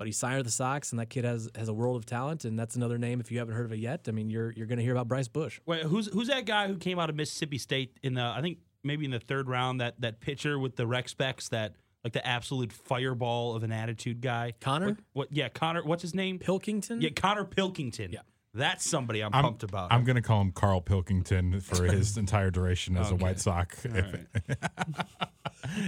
but 0.00 0.06
he 0.06 0.12
signed 0.14 0.38
with 0.38 0.46
the 0.46 0.50
Sox, 0.50 0.92
and 0.92 0.98
that 0.98 1.10
kid 1.10 1.26
has 1.26 1.46
has 1.54 1.68
a 1.68 1.74
world 1.74 1.94
of 1.96 2.06
talent, 2.06 2.46
and 2.46 2.58
that's 2.58 2.74
another 2.74 2.96
name 2.96 3.20
if 3.20 3.30
you 3.30 3.38
haven't 3.38 3.54
heard 3.54 3.66
of 3.66 3.72
it 3.72 3.80
yet. 3.80 4.06
I 4.08 4.12
mean, 4.12 4.30
you're 4.30 4.50
you're 4.52 4.66
going 4.66 4.78
to 4.78 4.82
hear 4.82 4.92
about 4.92 5.08
Bryce 5.08 5.28
Bush. 5.28 5.60
Wait, 5.66 5.82
who's 5.82 6.06
who's 6.10 6.28
that 6.28 6.46
guy 6.46 6.68
who 6.68 6.76
came 6.78 6.98
out 6.98 7.10
of 7.10 7.16
Mississippi 7.16 7.58
State 7.58 7.98
in 8.02 8.14
the 8.14 8.22
I 8.22 8.40
think 8.40 8.60
maybe 8.82 9.04
in 9.04 9.10
the 9.10 9.20
third 9.20 9.46
round 9.46 9.82
that 9.82 10.00
that 10.00 10.20
pitcher 10.20 10.58
with 10.58 10.76
the 10.76 10.86
rec 10.86 11.10
specs 11.10 11.50
that 11.50 11.74
like 12.02 12.14
the 12.14 12.26
absolute 12.26 12.72
fireball 12.72 13.54
of 13.54 13.62
an 13.62 13.72
attitude 13.72 14.22
guy 14.22 14.54
Konnor? 14.58 14.86
What, 14.86 14.96
what 15.12 15.28
yeah 15.32 15.50
Konnor 15.50 15.84
what's 15.84 16.00
his 16.00 16.14
name 16.14 16.38
Pilkington. 16.38 17.02
yeah 17.02 17.10
Konnor 17.10 17.44
Pilkington 17.44 18.10
Yeah. 18.10 18.20
that's 18.54 18.88
somebody 18.88 19.22
I'm, 19.22 19.34
I'm, 19.34 19.44
pumped 19.44 19.64
about 19.64 19.92
I'm 19.92 20.04
going 20.04 20.16
to 20.16 20.22
call 20.22 20.40
him 20.40 20.50
Carl 20.52 20.80
Pilkington 20.80 21.60
for 21.60 21.84
his 21.84 22.16
entire 22.24 22.50
duration 22.50 22.96
as 22.96 23.10
a 23.10 23.16
White 23.16 23.38
Sox. 23.38 23.84
If- 23.84 24.26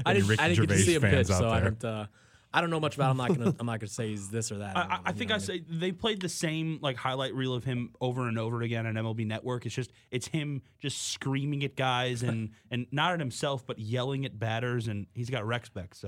I 0.04 0.10
Any 0.10 0.20
didn't, 0.20 0.40
I 0.40 0.48
didn't 0.48 0.68
get 0.68 0.68
to 0.68 0.74
Gervais 0.76 0.82
see 0.82 0.94
him 0.96 1.02
pitch, 1.02 1.10
fans 1.12 1.30
out 1.30 1.38
so 1.38 1.48
I 1.48 1.60
there. 1.60 1.70
don't. 1.70 1.84
Uh, 1.84 2.06
I 2.54 2.60
don't 2.60 2.70
know 2.70 2.80
much 2.80 2.96
about. 2.96 3.10
Him. 3.12 3.20
I'm 3.20 3.28
not 3.28 3.38
gonna. 3.38 3.56
I'm 3.60 3.66
not 3.66 3.80
gonna 3.80 3.88
say 3.88 4.08
he's 4.08 4.28
this 4.28 4.52
or 4.52 4.58
that. 4.58 4.76
I, 4.76 4.80
I, 4.80 4.88
don't 4.88 5.00
I 5.06 5.12
think 5.12 5.30
I 5.30 5.34
what 5.34 5.48
mean? 5.48 5.64
say 5.64 5.64
they 5.70 5.92
played 5.92 6.20
the 6.20 6.28
same 6.28 6.78
like 6.82 6.96
highlight 6.96 7.34
reel 7.34 7.54
of 7.54 7.64
him 7.64 7.92
over 8.00 8.28
and 8.28 8.38
over 8.38 8.62
again 8.62 8.86
on 8.86 8.94
MLB 8.94 9.26
Network. 9.26 9.66
It's 9.66 9.74
just 9.74 9.92
it's 10.10 10.28
him 10.28 10.62
just 10.80 11.10
screaming 11.12 11.64
at 11.64 11.76
guys 11.76 12.22
and 12.22 12.50
and 12.70 12.86
not 12.92 13.12
at 13.12 13.20
himself 13.20 13.66
but 13.66 13.78
yelling 13.78 14.24
at 14.24 14.38
batters 14.38 14.88
and 14.88 15.06
he's 15.14 15.30
got 15.30 15.46
rec 15.46 15.66
specs 15.66 15.98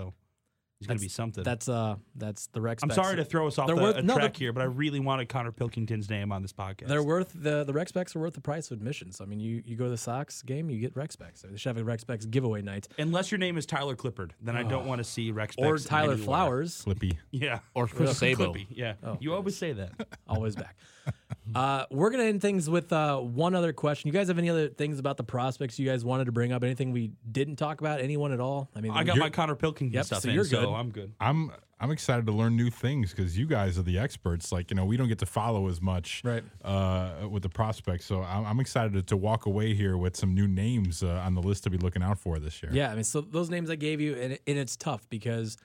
so 0.84 0.92
he's 0.92 0.98
gonna 0.98 1.00
be 1.00 1.08
something. 1.08 1.44
That's 1.44 1.68
uh, 1.68 1.96
that's 2.16 2.46
the 2.48 2.60
Rex. 2.60 2.82
I'm 2.82 2.90
specs. 2.90 3.06
sorry 3.06 3.16
to 3.16 3.24
throw 3.24 3.46
us 3.46 3.58
off 3.58 3.66
They're 3.66 3.76
the 3.76 3.82
worth- 3.82 3.96
a 3.96 4.02
no, 4.02 4.14
track 4.14 4.36
here, 4.36 4.52
but 4.52 4.60
I 4.62 4.66
really 4.66 5.00
wanted 5.00 5.28
Konnor 5.28 5.52
Pilkington's 5.52 6.08
name 6.10 6.32
on 6.32 6.42
this 6.42 6.52
podcast. 6.52 6.88
They're 6.88 7.02
worth 7.02 7.32
the 7.34 7.64
the 7.64 7.72
rec 7.72 7.88
specs 7.88 8.14
are 8.16 8.20
worth 8.20 8.34
the 8.34 8.40
price 8.40 8.70
of 8.70 8.76
admission. 8.78 9.12
So 9.12 9.24
I 9.24 9.26
mean, 9.26 9.40
you 9.40 9.62
you 9.64 9.76
go 9.76 9.84
to 9.84 9.90
the 9.90 9.96
Sox 9.96 10.42
game, 10.42 10.70
you 10.70 10.78
get 10.80 10.94
Rex 10.96 11.14
specs. 11.14 11.42
They 11.42 11.56
should 11.56 11.68
have 11.70 11.78
a 11.78 11.84
rec 11.84 12.00
specs 12.00 12.26
giveaway 12.26 12.62
night. 12.62 12.88
Unless 12.98 13.30
your 13.30 13.38
name 13.38 13.56
is 13.58 13.66
Tyler 13.66 13.96
Clippard, 13.96 14.30
then 14.40 14.56
I 14.56 14.62
don't 14.62 14.86
want 14.86 14.98
to 14.98 15.04
see 15.04 15.30
Rex 15.30 15.54
Or 15.58 15.78
Specs 15.78 15.88
Tyler. 15.88 16.16
Flowers, 16.16 16.82
Flippy. 16.82 17.18
Yeah. 17.30 17.60
Or 17.74 17.86
Chris 17.88 18.18
Sabo. 18.18 18.52
Clippy. 18.52 18.66
Yeah. 18.70 18.94
Oh, 19.02 19.16
you 19.20 19.34
always 19.34 19.56
say 19.56 19.72
that. 19.72 19.92
always 20.28 20.56
back. 20.56 20.76
Uh, 21.54 21.84
we're 21.90 22.10
gonna 22.10 22.24
end 22.24 22.40
things 22.40 22.68
with 22.70 22.90
uh, 22.92 23.18
one 23.18 23.54
other 23.54 23.72
question. 23.72 24.08
You 24.08 24.12
guys 24.14 24.26
have 24.28 24.38
any 24.38 24.48
other 24.50 24.68
things 24.68 24.98
about 24.98 25.18
the 25.18 25.22
prospects 25.22 25.78
you 25.78 25.86
guys 25.86 26.04
wanted 26.04 26.24
to 26.24 26.32
bring 26.32 26.52
up? 26.52 26.64
Anything 26.64 26.90
we 26.90 27.12
didn't 27.30 27.56
talk 27.56 27.80
about? 27.80 28.00
Anyone 28.00 28.32
at 28.32 28.40
all? 28.40 28.70
I 28.74 28.80
mean, 28.80 28.90
I 28.92 29.04
got 29.04 29.18
my 29.18 29.28
Konnor 29.30 29.54
Pilkington 29.54 29.94
Yep, 29.94 30.04
stuff 30.06 30.22
so 30.22 30.30
in, 30.30 30.34
you're 30.34 30.44
so 30.44 30.60
good. 30.60 30.68
I'm 30.74 30.90
good. 30.90 31.12
I'm 31.20 31.52
I'm 31.78 31.90
excited 31.90 32.24
to 32.26 32.32
learn 32.32 32.56
new 32.56 32.70
things 32.70 33.10
because 33.10 33.38
you 33.38 33.46
guys 33.46 33.78
are 33.78 33.82
the 33.82 33.98
experts. 33.98 34.50
Like 34.52 34.70
you 34.70 34.76
know, 34.76 34.84
we 34.86 34.96
don't 34.96 35.06
get 35.06 35.18
to 35.18 35.26
follow 35.26 35.68
as 35.68 35.80
much 35.82 36.22
Right. 36.24 36.42
uh, 36.64 37.28
with 37.30 37.42
the 37.42 37.50
prospects. 37.50 38.06
So 38.06 38.22
I'm, 38.22 38.46
I'm 38.46 38.58
excited 38.58 38.94
to, 38.94 39.02
to 39.02 39.16
walk 39.16 39.44
away 39.46 39.74
here 39.74 39.96
with 39.98 40.16
some 40.16 40.34
new 40.34 40.48
names 40.48 41.02
uh, 41.04 41.22
on 41.24 41.34
the 41.34 41.42
list 41.42 41.64
to 41.64 41.70
be 41.70 41.76
looking 41.78 42.02
out 42.02 42.18
for 42.18 42.38
this 42.38 42.62
year. 42.62 42.72
Yeah, 42.72 42.90
I 42.90 42.94
mean, 42.94 43.04
so 43.04 43.20
those 43.20 43.50
names 43.50 43.70
I 43.70 43.76
gave 43.76 44.00
you, 44.00 44.14
and, 44.14 44.38
and 44.46 44.58
it's 44.58 44.76
tough 44.76 45.06
because 45.10 45.56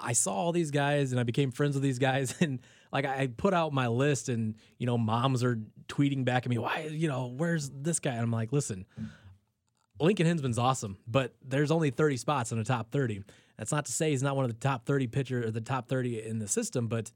I 0.00 0.14
saw 0.14 0.32
all 0.32 0.52
these 0.52 0.70
guys 0.70 1.12
and 1.12 1.20
I 1.20 1.24
became 1.24 1.50
friends 1.52 1.74
with 1.74 1.82
these 1.82 1.98
guys, 1.98 2.34
and 2.40 2.58
like 2.92 3.04
I 3.04 3.28
put 3.28 3.54
out 3.54 3.72
my 3.72 3.88
list, 3.88 4.28
and 4.28 4.54
you 4.78 4.86
know, 4.86 4.98
moms 4.98 5.44
are 5.44 5.58
tweeting 5.88 6.24
back 6.24 6.44
at 6.44 6.50
me, 6.50 6.58
why, 6.58 6.88
you 6.90 7.08
know, 7.08 7.32
where's 7.36 7.70
this 7.70 7.98
guy? 8.00 8.12
And 8.12 8.22
I'm 8.22 8.30
like, 8.30 8.52
listen, 8.52 8.86
Lincoln 10.00 10.26
Henzman's 10.26 10.58
awesome, 10.58 10.98
but 11.06 11.34
there's 11.46 11.70
only 11.70 11.90
30 11.90 12.16
spots 12.16 12.52
in 12.52 12.58
the 12.58 12.64
top 12.64 12.90
30. 12.90 13.22
That's 13.58 13.72
not 13.72 13.86
to 13.86 13.92
say 13.92 14.10
he's 14.10 14.22
not 14.22 14.36
one 14.36 14.44
of 14.44 14.50
the 14.50 14.56
top 14.56 14.86
30 14.86 15.08
pitcher 15.08 15.44
or 15.46 15.50
the 15.50 15.60
top 15.60 15.88
30 15.88 16.22
in 16.26 16.38
the 16.38 16.48
system, 16.48 16.88
but 16.88 17.12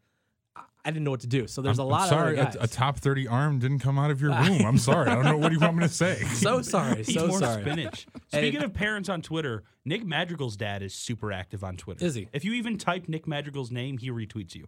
I 0.55 0.63
I 0.87 0.91
didn't 0.91 1.05
know 1.05 1.13
what 1.13 1.21
to 1.21 1.27
do. 1.27 1.47
So 1.47 1.63
there's 1.63 1.79
I'm, 1.79 1.87
a 1.87 1.89
lot 1.89 2.03
I'm 2.03 2.09
sorry, 2.09 2.39
of 2.39 2.47
other 2.49 2.59
a, 2.61 2.65
a 2.65 2.67
top 2.67 2.99
30 2.99 3.27
arm 3.27 3.59
didn't 3.59 3.79
come 3.79 3.99
out 3.99 4.11
of 4.11 4.21
your 4.21 4.33
room. 4.33 4.67
I'm 4.67 4.77
sorry. 4.91 5.09
I 5.09 5.15
don't 5.15 5.25
know 5.25 5.39
what 5.39 5.49
do 5.49 5.55
you 5.55 5.61
want 5.61 5.77
me 5.77 5.83
to 5.87 5.93
say. 5.93 6.17
so 6.35 6.61
sorry, 6.61 7.01
Eat 7.01 7.05
so 7.15 7.27
more 7.27 7.39
sorry. 7.39 7.63
spinach. 7.63 8.07
Speaking 8.29 8.61
uh, 8.61 8.67
of 8.67 8.75
parents 8.75 9.09
on 9.09 9.23
Twitter, 9.23 9.65
Nick 9.87 10.05
Madrigal's 10.05 10.57
dad 10.57 10.83
is 10.83 10.95
super 10.95 11.33
active 11.33 11.65
on 11.65 11.77
Twitter. 11.79 12.05
Is 12.05 12.15
he? 12.15 12.29
If 12.35 12.45
you 12.45 12.53
even 12.53 12.77
type 12.77 13.09
Nick 13.09 13.27
Madrigal's 13.27 13.71
name, 13.71 13.97
he 13.97 14.11
retweets 14.11 14.55
you. 14.55 14.67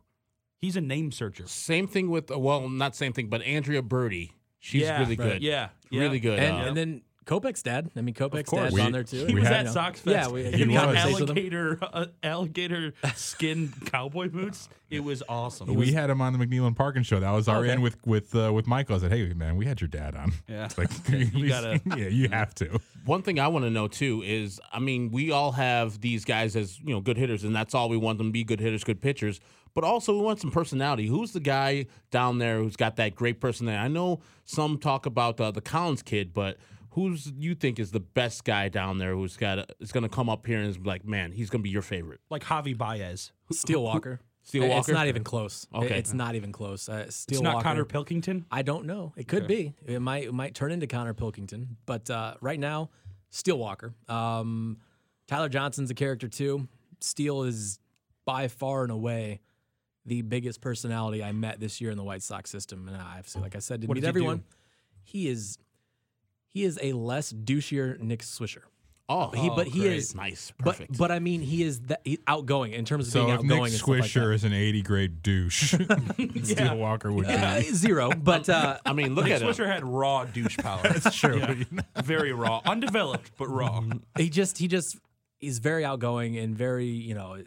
He's 0.60 0.76
a 0.76 0.80
name 0.80 1.12
searcher. 1.12 1.46
Same 1.46 1.86
thing 1.86 2.10
with 2.10 2.30
well, 2.30 2.68
not 2.68 2.96
same 2.96 3.12
thing, 3.12 3.28
but 3.28 3.42
Andrea 3.42 3.82
Burdi. 3.82 4.30
She's 4.58 4.82
yeah, 4.82 4.98
really 5.00 5.16
good. 5.16 5.42
Yeah, 5.42 5.68
yeah. 5.90 6.00
Really 6.00 6.18
good. 6.20 6.38
And, 6.38 6.56
Uh, 6.56 6.60
and 6.68 6.76
then 6.76 7.02
Kopech's 7.26 7.62
dad. 7.62 7.90
I 7.96 8.00
mean, 8.02 8.14
Kopech's 8.14 8.48
course. 8.48 8.62
dad's 8.64 8.74
We- 8.74 8.80
on 8.80 8.92
there 8.92 9.02
too. 9.04 9.26
He 9.26 9.34
We 9.34 9.40
was 9.40 9.48
had- 9.48 9.52
at 9.52 9.58
you 9.60 9.64
know. 9.66 9.72
Sox 9.72 10.00
Fest. 10.00 10.28
Yeah, 10.28 10.32
we 10.32 10.44
in 10.46 10.52
had 10.52 10.60
his 10.70 10.78
conversations 10.78 11.20
with 11.20 11.28
him. 11.30 11.36
alligator 11.36 11.78
uh, 11.82 12.06
alligator 12.22 12.92
skin 13.14 13.72
cowboy 13.86 14.28
boots. 14.28 14.68
It 14.90 15.00
was 15.04 15.22
awesome. 15.28 15.74
we 15.74 15.92
had 15.92 16.08
him 16.08 16.20
on 16.20 16.32
the 16.32 16.38
McNeil 16.44 16.66
and 16.68 16.76
Parkin 16.76 17.02
show. 17.02 17.18
That 17.20 17.32
was 17.32 17.48
our 17.48 17.58
Okay. 17.62 17.70
end 17.70 17.82
with 17.82 17.96
with 18.06 18.34
uh, 18.34 18.52
with 18.52 18.66
Michael. 18.66 18.96
I 18.96 18.98
said, 19.00 19.12
"Hey, 19.12 19.32
man, 19.34 19.56
we 19.56 19.66
had 19.66 19.80
your 19.80 19.88
dad 19.88 20.14
on. 20.16 20.32
Yeah. 20.48 20.64
It's 20.66 20.78
like 20.78 20.88
You 21.08 21.18
you 21.34 21.48
gotta- 21.54 21.80
yeah, 21.96 22.08
you 22.08 22.28
have 22.28 22.54
to. 22.56 22.80
One 23.04 23.22
thing 23.22 23.38
I 23.40 23.48
want 23.48 23.64
to 23.64 23.70
know 23.70 23.88
too 23.88 24.22
is, 24.24 24.60
I 24.72 24.78
mean, 24.78 25.10
we 25.10 25.30
all 25.32 25.52
have 25.52 26.00
these 26.00 26.24
guys 26.24 26.56
as 26.56 26.78
you 26.80 26.90
know 26.94 27.00
good 27.00 27.16
hitters, 27.18 27.44
and 27.44 27.54
that's 27.54 27.74
all 27.74 27.88
we 27.88 27.96
want 27.96 28.18
them 28.18 28.28
to 28.28 28.32
be 28.32 28.44
good 28.44 28.60
hitters, 28.60 28.84
good 28.84 29.00
pitchers. 29.00 29.40
But 29.76 29.84
also, 29.84 30.14
we 30.14 30.20
want 30.22 30.40
some 30.40 30.50
personality. 30.50 31.06
Who's 31.06 31.32
the 31.32 31.40
guy 31.40 31.84
down 32.10 32.38
there 32.38 32.60
who's 32.60 32.76
got 32.76 32.96
that 32.96 33.14
great 33.14 33.40
personality? 33.40 33.84
I 33.84 33.88
know 33.88 34.20
some 34.46 34.78
talk 34.78 35.04
about 35.04 35.38
uh, 35.38 35.50
the 35.50 35.60
Collins 35.60 36.00
kid, 36.00 36.32
but 36.32 36.56
who's 36.92 37.30
you 37.36 37.54
think 37.54 37.78
is 37.78 37.90
the 37.90 38.00
best 38.00 38.44
guy 38.44 38.70
down 38.70 38.96
there 38.96 39.14
who's 39.14 39.36
got 39.36 39.58
a, 39.58 39.66
is 39.78 39.92
going 39.92 40.02
to 40.02 40.08
come 40.08 40.30
up 40.30 40.46
here 40.46 40.58
and 40.58 40.66
is 40.66 40.78
like, 40.78 41.04
man, 41.04 41.30
he's 41.30 41.50
going 41.50 41.60
to 41.60 41.62
be 41.62 41.68
your 41.68 41.82
favorite? 41.82 42.20
like 42.30 42.42
Javi 42.42 42.74
Baez. 42.74 43.32
Steele 43.52 43.82
Walker. 43.82 44.18
Steele 44.44 44.66
Walker. 44.66 44.78
It's 44.78 44.88
not 44.88 45.08
even 45.08 45.22
close. 45.22 45.66
Okay. 45.74 45.98
It's 45.98 46.14
not 46.14 46.36
even 46.36 46.52
close. 46.52 46.88
Uh, 46.88 47.10
Steele 47.10 47.36
It's 47.36 47.42
not 47.42 47.56
Walker. 47.56 47.68
Konnor 47.68 47.84
Pilkington. 47.84 48.46
I 48.50 48.62
don't 48.62 48.86
know. 48.86 49.12
It 49.14 49.28
could 49.28 49.46
be. 49.46 49.74
It 49.84 50.00
might 50.00 50.24
it 50.24 50.32
might 50.32 50.54
turn 50.54 50.72
into 50.72 50.86
Konnor 50.86 51.12
Pilkington. 51.12 51.76
But 51.84 52.08
uh, 52.08 52.36
right 52.40 52.58
now, 52.58 52.88
Steele 53.28 53.58
Walker. 53.58 53.92
Um, 54.08 54.78
Tyler 55.28 55.50
Johnson's 55.50 55.90
a 55.90 55.94
character 55.94 56.28
too. 56.28 56.66
Steele 57.02 57.42
is 57.42 57.78
by 58.24 58.48
far 58.48 58.82
and 58.82 58.90
away 58.90 59.40
the 60.06 60.22
biggest 60.22 60.60
personality 60.60 61.22
I 61.22 61.32
met 61.32 61.60
this 61.60 61.80
year 61.80 61.90
in 61.90 61.96
the 61.98 62.04
White 62.04 62.22
Sox 62.22 62.48
system. 62.50 62.86
And 62.88 62.96
I 62.96 63.16
obviously, 63.18 63.42
like 63.42 63.56
I 63.56 63.58
said, 63.58 63.80
didn't 63.80 63.88
What 63.88 63.94
meet 63.96 64.00
does 64.02 64.08
he 64.08 64.12
do? 64.12 64.18
everyone. 64.18 64.44
He 65.04 65.28
is 65.28 65.58
he 66.48 66.64
is 66.64 66.78
a 66.82 66.92
less 66.94 67.32
douchier 67.32 67.98
Nick 68.00 68.20
Swisher. 68.22 68.62
Oh, 69.08 69.28
He, 69.30 69.48
but 69.50 69.68
he 69.68 69.80
great. 69.82 69.92
is 69.98 70.16
nice, 70.16 70.52
But 70.58 70.64
perfect. 70.78 70.98
but 70.98 71.12
I 71.12 71.20
mean, 71.20 71.40
he 71.40 71.62
is 71.62 71.78
that 71.82 72.00
he, 72.04 72.18
outgoing 72.26 72.72
in 72.72 72.84
terms 72.84 73.06
of 73.06 73.12
So 73.12 73.24
being 73.26 73.34
if 73.38 73.42
Nick 73.42 73.52
outgoing. 73.52 73.64
and 73.66 73.72
stuff 73.74 73.88
like 73.88 74.00
that. 74.02 74.08
Swisher 74.20 74.34
is 74.34 74.42
an 74.42 74.52
80 74.52 74.82
grade 74.82 75.22
douche, 75.22 75.74
Steele 76.42 76.76
Walker 76.76 77.12
would 77.12 77.26
be. 77.28 77.32
Uh, 77.32 77.60
zero, 77.72 78.10
but 78.16 78.48
uh, 78.48 78.78
I 78.84 78.92
mean, 78.94 79.14
look 79.14 79.26
Nick 79.26 79.34
at 79.34 79.42
him. 79.42 79.48
Swisher 79.48 79.66
had 79.66 79.84
raw 79.84 80.24
douche 80.24 80.56
power. 80.58 80.82
That's 80.82 81.14
true. 81.14 81.40
Very 82.02 82.32
raw, 82.32 82.62
undeveloped 82.66 83.30
but 83.38 83.46
raw. 83.46 83.80
he 84.18 84.28
just 84.28 84.58
he 84.58 84.66
just 84.66 84.96
he's 85.38 85.60
very 85.60 85.84
outgoing 85.84 86.36
and 86.36 86.56
very 86.56 86.86
you 86.86 87.14
know 87.14 87.40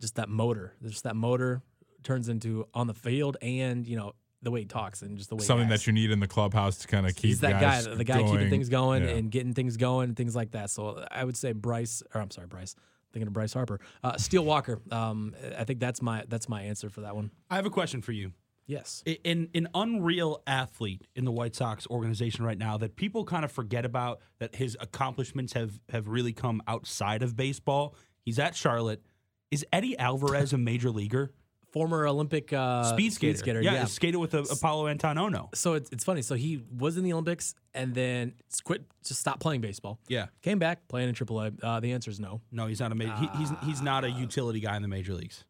just 0.00 0.16
that 0.16 0.28
motor. 0.28 0.74
Just 0.84 1.04
that 1.04 1.14
motor 1.14 1.62
turns 2.02 2.28
into 2.28 2.66
on 2.74 2.86
the 2.86 2.94
field 2.94 3.36
and 3.42 3.86
you 3.86 3.96
know 3.96 4.12
the 4.42 4.50
way 4.52 4.60
he 4.60 4.66
talks 4.66 5.02
and 5.02 5.18
just 5.18 5.30
the 5.30 5.34
way 5.36 5.42
he 5.42 5.46
Something 5.46 5.68
acts. 5.70 5.82
that 5.82 5.86
you 5.88 5.92
need 5.92 6.10
in 6.12 6.20
the 6.20 6.28
clubhouse 6.28 6.78
to 6.78 6.86
kind 6.88 7.06
of 7.06 7.16
keep 7.16 7.24
He's 7.28 7.40
that 7.40 7.60
guys 7.60 7.86
guy, 7.88 7.94
the 7.96 8.04
guy 8.04 8.22
keeping 8.22 8.50
things 8.50 8.68
going 8.68 9.02
Yeah. 9.04 9.10
and 9.16 9.30
getting 9.32 9.52
things 9.52 9.76
going 9.76 10.08
and 10.08 10.16
things 10.16 10.36
like 10.36 10.52
that. 10.52 10.70
So 10.70 11.04
I 11.10 11.24
would 11.24 11.36
say 11.36 11.52
Bryce, 11.52 12.02
or 12.14 12.20
I'm 12.20 12.30
sorry, 12.30 12.46
Bryce. 12.46 12.74
Thinking 13.12 13.26
of 13.26 13.32
Bryce 13.32 13.54
Harper, 13.54 13.80
uh, 14.04 14.16
Steele 14.18 14.44
Walker. 14.44 14.80
Um, 14.92 15.34
I 15.58 15.64
think 15.64 15.80
that's 15.80 16.02
my 16.02 16.24
that's 16.28 16.48
my 16.48 16.62
answer 16.62 16.90
for 16.90 17.00
that 17.00 17.16
one. 17.16 17.30
I 17.50 17.56
have 17.56 17.64
a 17.66 17.70
question 17.70 18.02
for 18.02 18.12
you. 18.12 18.32
Yes. 18.66 19.02
I- 19.08 19.18
In 19.24 19.48
an 19.54 19.66
unreal 19.74 20.42
athlete 20.46 21.06
in 21.16 21.24
the 21.24 21.32
White 21.32 21.54
Sox 21.56 21.86
organization 21.88 22.44
right 22.44 22.58
now 22.58 22.76
that 22.76 22.96
people 22.96 23.24
kind 23.24 23.46
of 23.46 23.50
forget 23.50 23.86
about 23.86 24.20
that 24.40 24.54
his 24.56 24.76
accomplishments 24.78 25.54
have 25.54 25.80
have 25.88 26.06
really 26.06 26.34
come 26.34 26.62
outside 26.68 27.22
of 27.22 27.34
baseball. 27.34 27.94
He's 28.24 28.38
at 28.38 28.54
Charlotte. 28.54 29.02
Is 29.50 29.64
Eddie 29.72 29.98
Alvarez 29.98 30.52
a 30.52 30.58
major 30.58 30.90
leaguer? 30.90 31.32
Former 31.72 32.06
Olympic 32.06 32.52
uh, 32.52 32.82
Speed 32.84 33.12
skater. 33.12 33.60
yeah, 33.60 33.72
yeah. 33.74 33.84
skated 33.84 34.16
with 34.20 34.34
uh, 34.34 34.42
Apollo 34.50 34.86
Anton 34.86 35.16
Ohno. 35.16 35.54
So 35.54 35.74
it's, 35.74 35.90
it's 35.90 36.02
funny. 36.02 36.22
So 36.22 36.34
he 36.34 36.62
was 36.76 36.96
in 36.96 37.04
the 37.04 37.12
Olympics 37.12 37.54
and 37.74 37.94
then 37.94 38.32
quit, 38.64 38.82
just 39.04 39.20
stopped 39.20 39.40
playing 39.40 39.60
baseball. 39.60 39.98
Yeah. 40.08 40.26
Came 40.42 40.58
back 40.58 40.88
playing 40.88 41.10
in 41.10 41.14
AAA. 41.14 41.62
Uh, 41.62 41.80
the 41.80 41.92
answer 41.92 42.10
is 42.10 42.18
no. 42.18 42.40
No, 42.50 42.66
he's 42.68 42.80
not 42.80 42.90
a 42.90 42.94
major. 42.94 43.14
He, 43.16 43.28
he's 43.38 43.50
he's 43.64 43.82
not 43.82 44.04
a 44.04 44.10
utility 44.10 44.60
guy 44.60 44.76
in 44.76 44.82
the 44.82 44.88
major 44.88 45.12
leagues. 45.12 45.44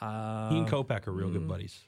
Uh, 0.00 0.50
He 0.50 0.58
and 0.58 0.68
Kopech 0.68 1.06
are 1.06 1.12
real 1.12 1.30
good 1.30 1.46
buddies. 1.48 1.80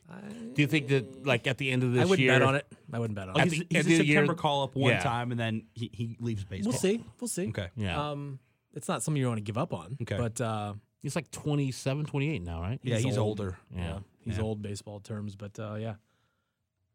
Do 0.54 0.62
you 0.62 0.66
think 0.68 0.88
that 0.88 1.26
like 1.26 1.46
at 1.46 1.58
the 1.58 1.70
end 1.70 1.82
of 1.82 1.92
this 1.92 1.98
year, 1.98 2.02
I 2.02 2.08
wouldn't 2.08 2.20
year, 2.24 2.32
bet 2.38 2.42
on 2.42 2.54
it. 2.56 2.66
I 2.92 2.98
wouldn't 2.98 3.16
bet 3.16 3.28
on 3.28 3.34
Like 3.34 3.46
it. 3.48 3.52
He's 3.52 3.58
the 3.60 3.66
he's 3.70 3.76
end 3.76 3.76
a 3.76 3.80
of 3.80 3.98
the 3.98 4.04
year- 4.06 4.16
September 4.20 4.34
call 4.34 4.62
up 4.64 4.74
one 4.74 4.92
Yeah. 4.92 5.00
time 5.02 5.30
and 5.32 5.38
then 5.40 5.64
he, 5.74 5.90
he 5.92 6.16
leaves 6.20 6.44
baseball. 6.44 6.72
We'll 6.72 6.80
see. 6.80 7.04
We'll 7.20 7.28
see. 7.28 7.48
Okay. 7.48 7.68
Yeah, 7.76 8.10
Um, 8.10 8.38
it's 8.74 8.88
not 8.88 9.02
something 9.02 9.20
you 9.20 9.26
want 9.26 9.38
to 9.38 9.42
give 9.44 9.58
up 9.58 9.74
on. 9.74 9.96
Okay. 10.02 10.16
But 10.16 10.40
uh, 10.40 10.74
he's 11.03 11.16
like 11.16 11.30
27, 11.30 12.05
28 12.07 12.42
now, 12.42 12.61
right? 12.61 12.78
Yeah, 12.82 12.96
he's 12.98 13.16
old. 13.18 13.40
older. 13.40 13.59
yeah, 13.74 13.80
Yeah. 13.82 13.98
he's 14.24 14.36
Yeah. 14.38 14.42
old 14.44 14.62
baseball 14.62 15.01
terms. 15.01 15.34
But 15.36 15.59
uh, 15.59 15.74
yeah, 15.74 15.94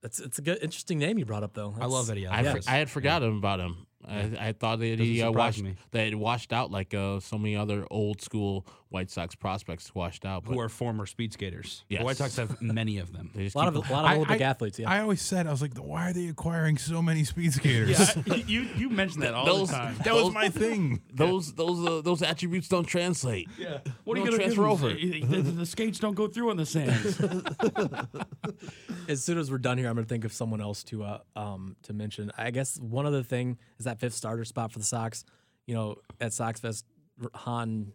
it's 0.04 0.20
it's 0.20 0.38
a 0.40 0.42
good 0.42 0.60
interesting 0.62 1.00
name 1.00 1.18
you 1.18 1.26
brought 1.26 1.44
up 1.44 1.54
though. 1.54 1.74
I 1.80 1.86
love 1.86 2.08
That's- 2.08 2.10
Eddie 2.12 2.28
I, 2.28 2.38
Alvarez. 2.40 2.66
for- 2.66 2.72
I 2.72 2.76
had 2.76 2.90
forgotten 2.90 3.38
about 3.38 3.60
him. 3.60 3.88
I, 4.08 4.48
I 4.50 4.52
thought 4.54 4.80
that 4.80 5.00
he 5.00 5.18
Doesn't 5.20 5.28
uh, 5.36 5.38
washed 5.38 5.64
me. 5.64 5.76
that 5.92 6.08
it 6.08 6.16
washed 6.16 6.54
out 6.54 6.72
like 6.72 6.94
uh, 6.94 7.20
so 7.20 7.38
many 7.38 7.56
other 7.56 7.86
old 7.92 8.22
school 8.22 8.66
White 8.90 9.10
Sox 9.12 9.36
prospects 9.36 9.94
washed 9.94 10.26
out. 10.26 10.44
But 10.46 10.54
who 10.54 10.60
are 10.62 10.70
former 10.70 11.06
speed 11.06 11.34
skaters. 11.34 11.84
The 11.90 11.98
White 11.98 12.16
Sox 12.18 12.38
have 12.38 12.62
many 12.62 12.98
of 13.00 13.12
them. 13.12 13.32
they 13.36 13.44
just 13.44 13.56
A 13.56 13.58
lot 13.58 13.68
of 13.68 13.76
a 13.76 13.80
lot 13.92 14.06
of 14.06 14.12
Olympic 14.18 14.42
I- 14.42 14.46
athletes. 14.46 14.80
Yeah. 14.80 14.90
I 14.90 15.02
always 15.02 15.22
said 15.22 15.48
I 15.48 15.52
was 15.52 15.62
like, 15.62 15.78
why 15.78 16.10
are 16.10 16.14
they 16.14 16.28
acquiring 16.28 16.78
so 16.78 17.02
many 17.02 17.24
speed 17.26 17.52
skaters? 17.60 18.16
Yeah, 18.26 18.36
you 18.36 18.62
you 18.78 18.90
mentioned 18.90 19.24
that 19.24 19.34
all 19.34 19.46
Those- 19.46 19.70
the 19.70 19.76
time. 19.76 19.96
that 20.06 20.14
was 20.14 20.34
my 20.34 20.50
thing. 20.50 21.02
those 21.14 21.54
those 21.54 21.86
uh, 21.86 22.02
those 22.02 22.22
attributes 22.22 22.68
don't 22.70 22.86
translate. 22.86 23.50
Yeah. 23.58 23.80
What 24.06 24.18
are 24.18 24.22
you 24.22 24.26
gonna 24.28 24.38
transfer 24.38 24.66
over? 24.68 24.90
The, 24.94 25.42
the 25.42 25.66
skates 25.66 26.00
don't 26.00 26.16
go 26.16 26.28
through 26.28 26.52
on 26.52 26.58
the 26.58 26.66
sands. 26.66 27.20
as 29.08 29.24
soon 29.24 29.38
as 29.38 29.52
we're 29.52 29.58
done 29.58 29.78
here, 29.78 29.88
I'm 29.88 29.96
going 29.96 30.06
to 30.06 30.10
think 30.10 30.26
of 30.26 30.34
someone 30.34 30.62
else 30.62 30.84
to 30.86 31.04
uh, 31.04 31.20
um 31.36 31.76
to 31.84 31.94
mention. 31.94 32.32
I 32.38 32.52
guess 32.52 32.78
one 32.80 33.06
other 33.06 33.24
thing 33.24 33.58
is 33.80 33.86
that 33.86 33.95
fifth 33.96 34.14
starter 34.14 34.46
spot 34.46 34.72
for 34.72 34.80
the 34.80 34.86
Sox. 34.86 35.24
You 35.66 35.76
know, 35.76 35.96
at 36.22 36.34
Sox 36.34 36.60
Fest, 36.60 36.86
Hahn, 37.34 37.92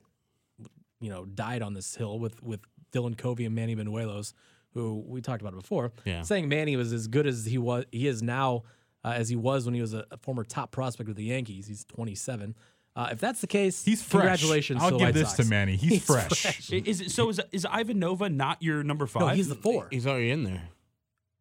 you 1.01 1.11
know, 1.11 1.25
died 1.25 1.63
on 1.63 1.75
this 1.75 1.95
hill 1.95 2.19
with 2.19 2.43
with 2.43 2.61
Dylan 2.93 3.17
Covey 3.17 3.45
and 3.45 3.55
Manny 3.55 3.77
Banuelos, 3.77 4.33
who 4.75 5.05
we 5.07 5.21
talked 5.21 5.41
about 5.43 5.55
before. 5.55 5.93
Yeah. 6.05 6.23
saying 6.23 6.49
Manny 6.49 6.77
was 6.77 6.93
as 6.93 7.07
good 7.07 7.27
as 7.27 7.45
he 7.47 7.59
was, 7.59 7.85
he 7.93 8.07
is 8.07 8.23
now, 8.23 8.65
uh, 9.05 9.13
as 9.17 9.29
he 9.29 9.37
was 9.37 9.65
when 9.65 9.75
he 9.75 9.81
was 9.81 9.95
a, 9.95 10.05
a 10.11 10.17
former 10.17 10.45
top 10.45 10.73
prospect 10.73 11.09
with 11.09 11.17
the 11.17 11.25
Yankees. 11.25 11.67
He's 11.67 11.85
27. 11.85 12.57
Uh, 12.97 13.09
if 13.13 13.21
that's 13.21 13.41
the 13.41 13.47
case, 13.47 13.85
He's 13.85 14.03
fresh. 14.03 14.23
Congratulations! 14.23 14.83
I'll 14.83 14.91
to 14.91 14.97
give 14.97 15.07
White 15.07 15.15
this 15.15 15.29
Sox. 15.29 15.37
to 15.37 15.45
Manny. 15.45 15.77
He's, 15.77 16.05
fresh. 16.05 16.73
is 16.73 17.01
it, 17.01 17.11
so 17.13 17.29
is 17.29 17.41
is 17.53 17.65
Ivan 17.65 18.01
Nova 18.01 18.29
not 18.29 18.61
your 18.61 18.83
number 18.83 19.07
five? 19.07 19.21
No, 19.23 19.29
he's 19.29 19.49
the 19.49 19.55
four. 19.55 19.87
He's 19.93 20.09
already 20.09 20.33
in 20.33 20.43
there. 20.43 20.69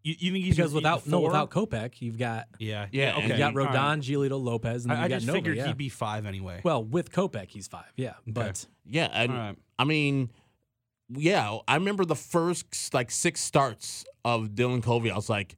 You, 0.01 0.15
you 0.17 0.31
think 0.31 0.45
he's 0.45 0.55
because 0.55 0.73
without 0.73 1.05
no 1.07 1.19
without 1.19 1.49
Kopech, 1.49 2.01
you've 2.01 2.17
got 2.17 2.47
Yeah, 2.57 2.87
Yeah, 2.91 3.15
and 3.15 3.25
Okay, 3.25 3.33
you 3.33 3.37
got 3.37 3.53
all 3.55 3.65
right. 3.65 3.73
Rodon, 3.75 4.01
Giolito, 4.01 4.41
Lopez, 4.41 4.83
and 4.85 4.91
then 4.91 4.97
I, 4.97 5.01
you 5.01 5.05
I 5.05 5.09
got 5.09 5.15
just 5.15 5.27
Nova, 5.27 5.37
figured 5.37 5.57
yeah. 5.57 5.67
he'd 5.67 5.77
be 5.77 5.89
five 5.89 6.25
anyway. 6.25 6.61
Well, 6.63 6.83
with 6.83 7.11
Kopech, 7.11 7.49
he's 7.49 7.67
five. 7.67 7.91
Yeah, 7.97 8.13
but 8.25 8.65
Yeah, 8.85 9.09
and, 9.11 9.31
All 9.31 9.37
right. 9.37 9.55
I 9.77 9.83
mean, 9.83 10.29
yeah, 11.09 11.57
I 11.67 11.75
remember 11.75 12.05
the 12.05 12.15
first 12.15 12.93
like 12.93 13.11
six 13.11 13.41
starts 13.41 14.05
of 14.23 14.49
Dylan 14.49 14.81
Covey. 14.83 15.11
I 15.11 15.15
was 15.15 15.29
like, 15.29 15.57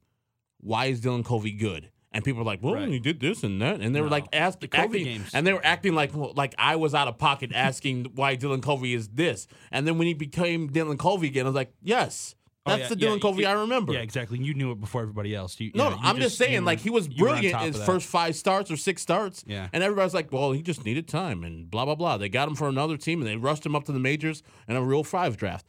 why 0.60 0.86
is 0.86 1.00
Dylan 1.00 1.24
Covey 1.24 1.52
good? 1.52 1.90
And 2.14 2.22
people 2.24 2.40
were 2.40 2.44
like, 2.46 2.62
well, 2.62 2.74
Right. 2.74 2.88
he 2.88 2.98
did 2.98 3.20
this 3.20 3.42
and 3.42 3.62
that, 3.62 3.80
and 3.80 3.94
they 3.94 4.00
were 4.02 4.10
like, 4.10 4.26
ask, 4.34 4.60
The 4.60 4.68
Covey 4.68 4.84
acting, 5.00 5.04
games. 5.04 5.30
and 5.32 5.46
they 5.46 5.52
were 5.54 5.64
acting 5.64 5.94
like 5.94 6.14
well, 6.14 6.32
like 6.36 6.54
I 6.58 6.76
was 6.76 6.94
out 6.94 7.08
of 7.08 7.16
pocket 7.16 7.52
asking 7.54 8.04
why 8.14 8.36
Dylan 8.36 8.62
Covey 8.62 8.92
is 8.92 9.08
this. 9.08 9.46
And 9.70 9.86
then 9.86 9.98
when 9.98 10.06
he 10.08 10.14
became 10.14 10.68
Dylan 10.68 10.98
Covey 10.98 11.28
again, 11.28 11.46
I 11.46 11.48
was 11.48 11.56
like, 11.56 11.72
yes, 11.80 12.34
Oh, 12.64 12.70
that's 12.70 12.82
yeah, 12.82 12.88
the 12.94 12.96
yeah, 12.96 13.08
Dylan 13.08 13.20
Covey 13.20 13.42
yeah, 13.42 13.50
I 13.50 13.52
remember. 13.54 13.92
Yeah, 13.92 14.00
exactly. 14.00 14.38
You 14.38 14.54
knew 14.54 14.70
it 14.70 14.80
before 14.80 15.02
everybody 15.02 15.34
else. 15.34 15.58
You, 15.58 15.72
No, 15.74 15.88
yeah, 15.88 15.90
no, 15.96 15.98
I'm 16.00 16.18
just, 16.18 16.38
saying, 16.38 16.52
you 16.52 16.60
like 16.60 16.78
he 16.78 16.90
was 16.90 17.08
were 17.08 17.14
brilliant 17.16 17.60
in 17.60 17.72
his 17.72 17.82
first 17.82 18.06
five 18.06 18.36
starts 18.36 18.70
or 18.70 18.76
six 18.76 19.02
starts. 19.02 19.42
Yeah. 19.46 19.68
And 19.72 19.82
everybody's 19.82 20.14
like, 20.14 20.30
well, 20.30 20.52
he 20.52 20.62
just 20.62 20.84
needed 20.84 21.08
time 21.08 21.42
and 21.42 21.68
blah 21.68 21.84
blah 21.84 21.96
blah. 21.96 22.18
They 22.18 22.28
got 22.28 22.46
him 22.46 22.54
for 22.54 22.68
another 22.68 22.96
team 22.96 23.20
and 23.20 23.28
they 23.28 23.36
rushed 23.36 23.66
him 23.66 23.74
up 23.74 23.84
to 23.84 23.92
the 23.92 23.98
majors 23.98 24.44
in 24.68 24.76
a 24.76 24.82
real 24.82 25.02
five 25.02 25.36
draft. 25.36 25.66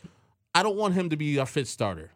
I 0.54 0.62
don't 0.62 0.76
want 0.76 0.94
him 0.94 1.10
to 1.10 1.18
be 1.18 1.40
our 1.40 1.48
fifth 1.48 1.70
starter. 1.70 2.12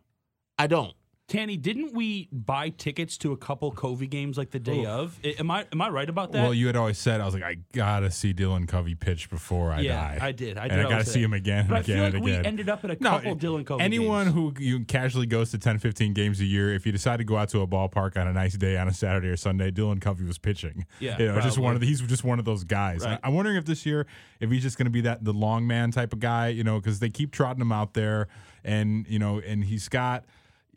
I 0.59 0.67
don't. 0.67 0.93
Tanny, 1.27 1.57
didn't 1.57 1.93
we 1.93 2.29
buy 2.31 2.69
tickets 2.69 3.17
to 3.17 3.33
a 3.33 3.37
couple 3.37 3.69
Covey 3.71 4.07
games 4.07 4.37
like 4.37 4.51
the 4.51 4.59
day 4.59 4.85
of? 4.85 5.19
I- 5.25 5.35
Am 5.39 5.51
I 5.51 5.65
am 5.73 5.81
I 5.81 5.89
right 5.89 6.07
about 6.07 6.31
that? 6.31 6.41
Well, 6.41 6.53
you 6.53 6.67
had 6.67 6.77
always 6.77 6.97
said 6.97 7.19
I 7.19 7.25
was 7.25 7.33
like, 7.33 7.43
I 7.43 7.57
gotta 7.73 8.09
see 8.11 8.33
Dylan 8.33 8.65
Covey 8.65 8.95
pitch 8.95 9.29
before 9.29 9.73
I 9.73 9.81
yeah, 9.81 10.17
die. 10.17 10.25
I 10.27 10.31
did. 10.31 10.57
I 10.57 10.69
did. 10.69 10.77
and 10.79 10.87
I 10.87 10.89
gotta 10.89 11.03
see 11.03 11.21
him 11.21 11.33
again 11.33 11.59
and 11.59 11.67
But 11.67 11.75
I 11.75 11.79
again 11.79 11.95
feel 11.95 12.03
like 12.05 12.13
and 12.13 12.23
we 12.23 12.33
ended 12.33 12.69
up 12.69 12.85
at 12.85 12.91
a 12.91 13.03
No, 13.03 13.09
couple 13.09 13.35
Dylan 13.35 13.65
Covey 13.65 13.83
anyone 13.83 14.27
games. 14.27 14.35
who 14.35 14.53
you 14.57 14.85
casually 14.85 15.25
goes 15.25 15.51
to 15.51 15.57
10, 15.57 15.79
15 15.79 16.13
games 16.13 16.39
a 16.39 16.45
year, 16.45 16.73
if 16.73 16.85
you 16.85 16.93
decide 16.93 17.17
to 17.17 17.25
go 17.25 17.35
out 17.35 17.49
to 17.49 17.59
a 17.59 17.67
ballpark 17.67 18.15
on 18.15 18.25
a 18.25 18.31
nice 18.31 18.55
day 18.55 18.77
on 18.77 18.87
a 18.87 18.93
Saturday 18.93 19.27
or 19.27 19.35
Sunday, 19.35 19.69
Dylan 19.69 19.99
Covey 19.99 20.23
was 20.23 20.37
pitching. 20.37 20.85
Yeah, 21.01 21.17
you 21.19 21.27
know, 21.27 21.41
just 21.41 21.57
one 21.57 21.75
of 21.75 21.81
the, 21.81 21.87
he's 21.87 21.99
just 21.99 22.23
one 22.23 22.39
of 22.39 22.45
those 22.45 22.63
guys. 22.63 23.03
Right. 23.03 23.19
I, 23.21 23.27
am 23.27 23.33
wondering 23.33 23.57
if 23.57 23.65
this 23.65 23.85
year, 23.85 24.07
if 24.39 24.49
he's 24.49 24.63
just 24.63 24.77
going 24.77 24.85
to 24.85 24.91
be 24.91 25.01
that 25.01 25.25
the 25.25 25.33
long 25.33 25.67
man 25.67 25.91
type 25.91 26.13
of 26.13 26.21
guy, 26.21 26.47
you 26.47 26.63
know, 26.63 26.79
because 26.79 26.99
they 26.99 27.09
keep 27.09 27.33
trotting 27.33 27.61
him 27.61 27.73
out 27.73 27.95
there, 27.95 28.29
and 28.63 29.05
you 29.09 29.19
know, 29.19 29.39
and 29.39 29.65
he's 29.65 29.89
got. 29.89 30.23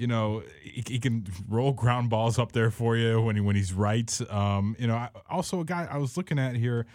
You 0.01 0.07
know, 0.07 0.42
he, 0.62 0.82
he 0.86 0.98
can 0.98 1.26
roll 1.46 1.72
ground 1.72 2.09
balls 2.09 2.38
up 2.38 2.53
there 2.53 2.70
for 2.70 2.96
you 2.96 3.20
when 3.20 3.36
he 3.36 3.42
when 3.42 3.55
he's 3.55 3.72
right. 3.72 4.11
Um, 4.30 4.74
you 4.78 4.86
know, 4.86 4.94
I, 4.94 5.11
also 5.28 5.61
a 5.61 5.64
guy 5.64 5.86
I 5.90 5.98
was 5.98 6.16
looking 6.16 6.38
at 6.38 6.57
here 6.57 6.86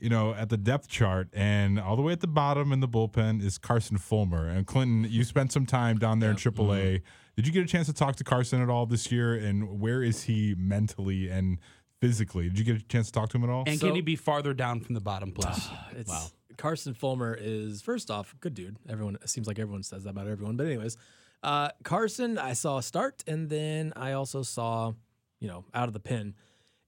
you 0.00 0.08
know, 0.08 0.34
at 0.34 0.48
the 0.48 0.56
depth 0.56 0.88
chart, 0.88 1.28
and 1.32 1.78
all 1.78 1.94
the 1.94 2.02
way 2.02 2.12
at 2.12 2.20
the 2.20 2.26
bottom 2.26 2.72
in 2.72 2.80
the 2.80 2.88
bullpen 2.88 3.42
is 3.42 3.58
Carson 3.58 3.96
Fulmer. 3.96 4.48
And 4.48 4.66
Clinton, 4.66 5.06
you 5.08 5.22
spent 5.22 5.52
some 5.52 5.66
time 5.66 5.98
down 5.98 6.18
there 6.18 6.30
in 6.30 6.36
AAA. 6.36 6.52
Mm-hmm. 6.52 7.04
Did 7.36 7.46
you 7.46 7.52
get 7.52 7.62
a 7.62 7.66
chance 7.66 7.86
to 7.86 7.92
talk 7.92 8.16
to 8.16 8.24
Carson 8.24 8.60
at 8.60 8.68
all 8.68 8.86
this 8.86 9.10
year? 9.10 9.34
And 9.34 9.80
where 9.80 10.02
is 10.02 10.24
he 10.24 10.54
mentally 10.58 11.28
and 11.28 11.58
physically? 12.00 12.48
Did 12.48 12.58
you 12.58 12.64
get 12.64 12.76
a 12.76 12.84
chance 12.84 13.06
to 13.06 13.12
talk 13.12 13.30
to 13.30 13.38
him 13.38 13.44
at 13.44 13.50
all? 13.50 13.64
And 13.66 13.78
So- 13.78 13.86
can 13.86 13.94
he 13.94 14.00
be 14.00 14.16
farther 14.16 14.52
down 14.52 14.80
from 14.80 14.94
the 14.94 15.00
bottom, 15.00 15.32
please? 15.32 15.68
It's 15.96 16.32
Carson 16.56 16.94
Fulmer 16.94 17.36
is 17.40 17.82
first 17.82 18.10
off 18.10 18.34
good 18.40 18.54
dude. 18.54 18.76
Everyone 18.88 19.16
it 19.16 19.28
seems 19.28 19.48
like 19.48 19.58
everyone 19.58 19.82
says 19.82 20.04
that 20.04 20.10
about 20.10 20.28
everyone. 20.28 20.56
But 20.56 20.66
anyways, 20.66 20.96
uh, 21.44 21.68
Carson 21.84 22.38
I 22.38 22.54
saw 22.54 22.78
a 22.78 22.82
start 22.82 23.22
and 23.26 23.48
then 23.48 23.92
I 23.94 24.12
also 24.12 24.42
saw 24.42 24.92
you 25.40 25.48
know 25.48 25.64
out 25.74 25.86
of 25.88 25.92
the 25.94 26.00
pen. 26.00 26.34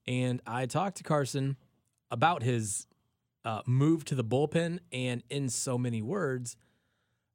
and 0.07 0.41
I 0.45 0.65
talked 0.65 0.97
to 0.97 1.03
Carson 1.03 1.55
about 2.11 2.43
his 2.43 2.87
uh, 3.45 3.61
move 3.65 4.03
to 4.05 4.15
the 4.15 4.23
bullpen 4.23 4.79
and 4.91 5.23
in 5.29 5.47
so 5.49 5.77
many 5.77 6.01
words, 6.01 6.57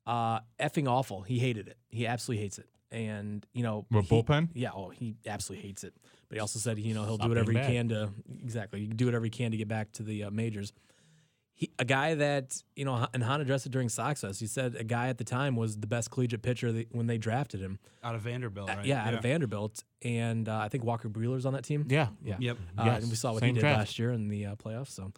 uh, 0.07 0.41
effing 0.61 0.89
awful. 0.89 1.23
He 1.23 1.39
hated 1.39 1.69
it. 1.69 1.79
He 1.89 2.07
absolutely 2.07 2.43
hates 2.43 2.59
it. 2.59 2.69
And 2.91 3.47
you 3.55 3.63
know, 3.63 3.87
What, 3.89 4.05
he- 4.05 4.11
bullpen? 4.11 4.49
Yeah, 4.55 4.71
oh, 4.75 4.91
he 4.91 5.15
absolutely 5.27 5.67
hates 5.69 5.85
it. 5.85 5.95
But 6.29 6.37
he 6.37 6.41
also 6.41 6.59
said, 6.59 6.79
you 6.79 6.93
know, 6.95 7.05
he'll 7.05 7.15
Stop 7.17 7.27
do 7.27 7.29
whatever 7.31 7.53
he 7.53 7.59
bad. 7.59 7.71
can 7.71 7.89
to 7.91 8.11
exactly 8.43 8.87
do 8.87 9.05
whatever 9.07 9.25
he 9.25 9.31
can 9.31 9.51
to 9.53 9.57
get 9.57 9.69
back 9.69 9.93
to 9.93 10.03
the 10.03 10.25
uh, 10.25 10.31
majors. 10.31 10.73
He, 11.55 11.71
a 11.79 11.85
guy 11.85 12.15
that 12.15 12.61
you 12.75 12.85
know, 12.85 13.07
and 13.15 13.23
Hahn 13.23 13.41
addressed 13.41 13.67
it 13.67 13.73
during 13.73 13.89
Sox 13.89 14.23
Fest. 14.23 14.41
He 14.41 14.47
said 14.47 14.75
a 14.75 14.85
guy 14.85 15.09
at 15.09 15.19
the 15.19 15.25
time 15.25 15.55
was 15.55 15.77
the 15.79 15.87
best 15.87 16.11
collegiate 16.11 16.43
pitcher 16.43 16.73
that, 16.73 16.89
when 16.95 17.07
they 17.07 17.19
drafted 17.19 17.61
him. 17.61 17.79
Out 18.03 18.15
of 18.15 18.23
Vanderbilt, 18.23 18.69
Uh, 18.71 18.75
right? 18.79 18.87
yeah, 18.87 19.07
out 19.07 19.15
of 19.15 19.23
Vanderbilt, 19.23 19.85
and 20.03 20.49
uh, 20.49 20.57
I 20.59 20.69
think 20.69 20.83
Walker 20.83 21.09
Buehler's 21.09 21.47
on 21.47 21.53
that 21.53 21.63
team. 21.65 21.87
Yeah. 21.89 22.09
yeah, 22.25 22.37
Yep. 22.41 22.57
Uh, 22.79 22.83
Yes, 22.87 23.03
and 23.03 23.11
we 23.11 23.17
saw 23.17 23.33
what 23.33 23.45
he 23.45 23.53
did 23.53 23.61
draft. 23.61 23.79
last 23.79 23.99
year 23.99 24.11
in 24.13 24.29
the 24.29 24.47
uh, 24.47 24.55
playoffs. 24.57 24.89
So 24.91 25.13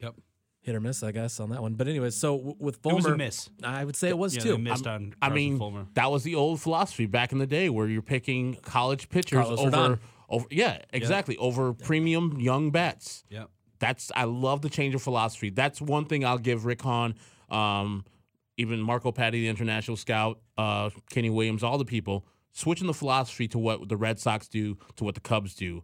Yep. 0.00 0.14
hit 0.62 0.74
or 0.74 0.80
miss, 0.80 1.02
I 1.02 1.12
guess, 1.12 1.38
on 1.40 1.50
that 1.50 1.60
one. 1.60 1.74
But 1.74 1.88
anyways, 1.88 2.14
so 2.14 2.38
w- 2.38 2.56
with 2.58 2.76
It 2.76 2.82
Fulmer, 2.82 2.96
was 2.96 3.06
a 3.06 3.16
miss. 3.16 3.50
I 3.62 3.84
would 3.84 3.96
say 3.96 4.08
it 4.08 4.16
was 4.16 4.34
yeah, 4.36 4.42
too. 4.42 4.50
They 4.52 4.56
missed 4.58 4.86
on. 4.86 5.14
I 5.20 5.28
mean, 5.28 5.58
Fulmer. 5.58 5.86
that 5.94 6.10
was 6.10 6.22
the 6.22 6.36
old 6.36 6.60
philosophy 6.60 7.04
back 7.06 7.32
in 7.32 7.38
the 7.38 7.46
day 7.46 7.68
where 7.68 7.86
you're 7.88 8.00
picking 8.02 8.54
college 8.62 9.08
pitchers 9.10 9.40
Carlos 9.44 9.58
over 9.60 9.70
Rodon. 9.76 9.98
over 10.30 10.46
yeah, 10.50 10.78
exactly, 10.92 11.36
over 11.36 11.74
premium 11.74 12.40
young 12.40 12.70
bats. 12.70 13.24
Yep. 13.28 13.50
That's 13.82 14.12
I 14.14 14.24
love 14.24 14.62
the 14.62 14.70
change 14.70 14.94
of 14.94 15.02
philosophy. 15.02 15.50
That's 15.50 15.80
one 15.80 16.04
thing 16.04 16.24
I'll 16.24 16.38
give 16.38 16.64
Rick 16.66 16.82
Hahn, 16.82 17.16
um, 17.50 18.04
even 18.56 18.80
Marco 18.80 19.10
Paddy, 19.10 19.40
the 19.40 19.48
international 19.48 19.96
scout, 19.96 20.38
uh, 20.56 20.90
Kenny 21.10 21.30
Williams, 21.30 21.64
all 21.64 21.78
the 21.78 21.84
people 21.84 22.24
switching 22.52 22.86
the 22.86 22.94
philosophy 22.94 23.48
to 23.48 23.58
what 23.58 23.88
the 23.88 23.96
Red 23.96 24.20
Sox 24.20 24.46
do 24.46 24.78
to 24.94 25.02
what 25.02 25.16
the 25.16 25.20
Cubs 25.20 25.56
do. 25.56 25.82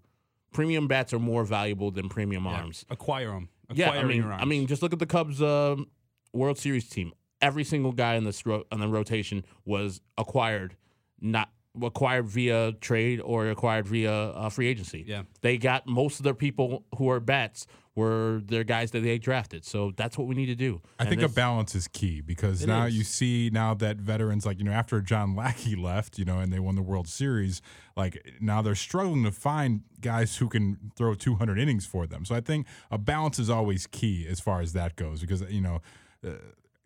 Premium 0.53 0.87
bats 0.87 1.13
are 1.13 1.19
more 1.19 1.43
valuable 1.43 1.91
than 1.91 2.09
premium 2.09 2.47
arms. 2.47 2.87
Acquire 2.89 3.33
them. 3.33 3.49
Yeah, 3.75 3.91
I 3.91 4.05
mean. 4.05 4.23
I 4.23 4.45
mean, 4.45 4.69
just 4.69 4.81
look 4.81 4.93
at 4.93 5.01
the 5.01 5.07
Cubs 5.07 5.43
um, 5.43 5.89
World 6.33 6.57
Series 6.57 6.89
team. 6.89 7.13
Every 7.43 7.65
single 7.65 7.91
guy 7.91 8.15
in 8.15 8.23
this 8.23 8.47
ro- 8.47 8.63
on 8.71 8.79
the 8.79 8.87
rotation 8.87 9.45
was 9.65 10.01
acquired, 10.17 10.77
not 11.21 11.51
acquired 11.83 12.27
via 12.27 12.73
trade 12.81 13.21
or 13.21 13.49
acquired 13.51 13.89
via 13.89 14.13
uh, 14.13 14.49
free 14.51 14.69
agency. 14.69 15.05
Yeah. 15.07 15.23
they 15.41 15.59
got 15.59 15.87
most 15.87 16.21
of 16.21 16.25
their 16.25 16.35
people 16.35 16.85
who 16.97 17.11
are 17.11 17.21
bats 17.21 17.67
were 17.99 18.41
their 18.47 18.65
guys 18.65 18.91
that 18.93 19.01
they 19.03 19.19
drafted. 19.19 19.65
So 19.65 19.93
that's 19.97 20.17
what 20.17 20.27
we 20.27 20.35
need 20.35 20.47
to 20.47 20.55
do. 20.55 20.81
I 20.99 21.03
And 21.05 21.11
think 21.11 21.23
a 21.23 21.29
balance 21.29 21.75
is 21.75 21.89
key 21.89 22.21
because 22.21 22.67
now 22.67 22.87
is. 22.87 22.97
you 22.97 23.05
see 23.05 23.51
now 23.53 23.75
that 23.75 23.97
veterans 23.99 24.47
like 24.47 24.59
you 24.59 24.65
know 24.65 24.73
after 24.73 25.01
John 25.01 25.35
Lackey 25.37 25.75
left, 25.77 26.19
you 26.19 26.25
know, 26.25 26.39
and 26.39 26.53
they 26.53 26.59
won 26.61 26.75
the 26.77 26.83
World 26.83 27.09
Series, 27.09 27.61
like 27.97 28.15
now 28.41 28.63
they're 28.63 28.75
struggling 28.75 29.25
to 29.25 29.33
find 29.33 29.83
guys 30.01 30.37
who 30.37 30.49
can 30.49 30.93
throw 30.97 31.15
200 31.15 31.59
innings 31.59 31.85
for 31.87 32.07
them. 32.07 32.25
So 32.25 32.35
I 32.35 32.41
think 32.41 32.67
a 32.91 32.99
balance 32.99 33.39
is 33.39 33.51
always 33.51 33.87
key 33.87 34.27
as 34.31 34.41
far 34.41 34.61
as 34.61 34.73
that 34.75 34.97
goes 34.97 35.21
because 35.21 35.43
you 35.51 35.61
know. 35.61 35.81
Uh, 36.27 36.31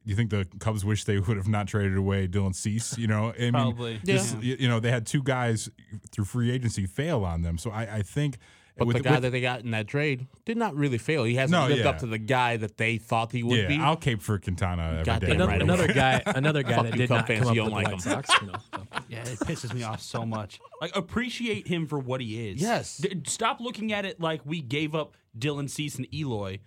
you 0.04 0.16
think 0.16 0.30
the 0.30 0.44
Cubs 0.58 0.84
wish 0.84 1.04
they 1.04 1.20
would 1.20 1.36
have 1.36 1.46
not 1.46 1.68
traded 1.68 1.96
away 1.96 2.26
Dylan 2.26 2.56
Cease? 2.56 2.98
You 2.98 3.06
know, 3.06 3.32
I 3.38 3.42
mean, 3.42 3.52
Probably. 3.52 4.00
this- 4.02 4.32
Yeah. 4.34 4.40
you 4.40 4.56
you 4.62 4.68
know, 4.68 4.80
they 4.80 4.90
had 4.90 5.06
two 5.06 5.22
guys 5.22 5.70
through 6.10 6.24
free 6.24 6.50
agency 6.50 6.86
fail 6.86 7.24
on 7.24 7.42
them. 7.42 7.56
So 7.56 7.70
I, 7.70 7.82
I 7.98 8.02
think, 8.02 8.38
But 8.76 8.86
with, 8.86 8.96
the 8.96 9.02
guy 9.02 9.12
with- 9.12 9.22
that 9.22 9.30
they 9.30 9.40
got 9.40 9.60
in 9.60 9.70
that 9.72 9.86
trade 9.86 10.26
did 10.46 10.56
not 10.56 10.74
really 10.74 10.98
fail. 10.98 11.24
He 11.24 11.34
hasn't 11.34 11.60
No, 11.60 11.68
lived 11.68 11.82
yeah. 11.84 11.88
up 11.90 11.98
to 11.98 12.06
the 12.06 12.18
guy 12.18 12.56
that 12.56 12.78
they 12.78 12.96
thought 12.98 13.30
he 13.32 13.42
would 13.42 13.58
yeah, 13.58 13.68
be. 13.68 13.76
I'll 13.78 13.96
cape 13.96 14.22
for 14.22 14.38
Quintana 14.38 14.82
every 14.92 15.04
Goddamn 15.04 15.28
day. 15.28 15.34
Another, 15.34 15.52
right 15.52 15.62
another 15.62 15.88
guy, 15.92 16.22
another 16.26 16.62
guy 16.62 16.82
that 16.82 16.92
you, 16.92 16.98
did 16.98 17.10
not 17.10 17.26
fans, 17.26 17.40
come 17.40 17.48
up 17.50 17.54
you 17.54 17.64
with 17.64 17.72
don't 17.72 17.82
the 17.84 17.90
like 17.90 18.04
White 18.06 18.06
him. 18.06 18.24
Sox. 18.24 18.40
You 18.40 18.46
know, 18.48 18.58
so. 18.74 18.82
Yeah, 19.08 19.18
it 19.24 19.38
pisses 19.40 19.74
me 19.74 19.82
off 19.82 20.00
so 20.00 20.24
much. 20.24 20.58
Like 20.80 20.96
appreciate 20.96 21.66
him 21.68 21.86
for 21.86 21.98
what 21.98 22.20
he 22.22 22.48
is. 22.48 22.60
Yes. 22.62 22.96
D- 22.96 23.22
stop 23.26 23.60
looking 23.60 23.92
at 23.92 24.04
it 24.06 24.20
like 24.20 24.40
we 24.46 24.62
gave 24.62 24.94
up 24.94 25.14
Dylan 25.38 25.68
Cease 25.68 25.96
and 25.96 26.06
Eloy 26.14 26.58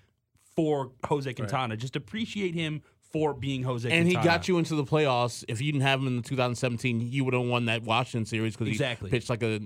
for 0.55 0.91
Jose 1.05 1.33
Quintana. 1.33 1.75
Just 1.75 1.95
appreciate 1.95 2.53
him 2.53 2.81
for 3.11 3.33
being 3.33 3.63
Jose 3.63 3.89
and 3.89 4.07
he 4.07 4.13
got 4.15 4.47
you 4.47 4.57
into 4.57 4.75
the 4.75 4.83
playoffs. 4.83 5.43
If 5.47 5.61
you 5.61 5.71
didn't 5.71 5.83
have 5.85 6.01
him 6.01 6.07
in 6.07 6.17
the 6.17 6.21
2017, 6.21 7.01
you 7.01 7.23
would 7.23 7.33
have 7.33 7.43
won 7.45 7.65
that 7.65 7.83
Washington 7.83 8.25
series 8.25 8.55
because 8.55 8.67
Exactly. 8.69 9.09
he 9.09 9.15
pitched 9.15 9.29
like 9.29 9.41
a 9.41 9.61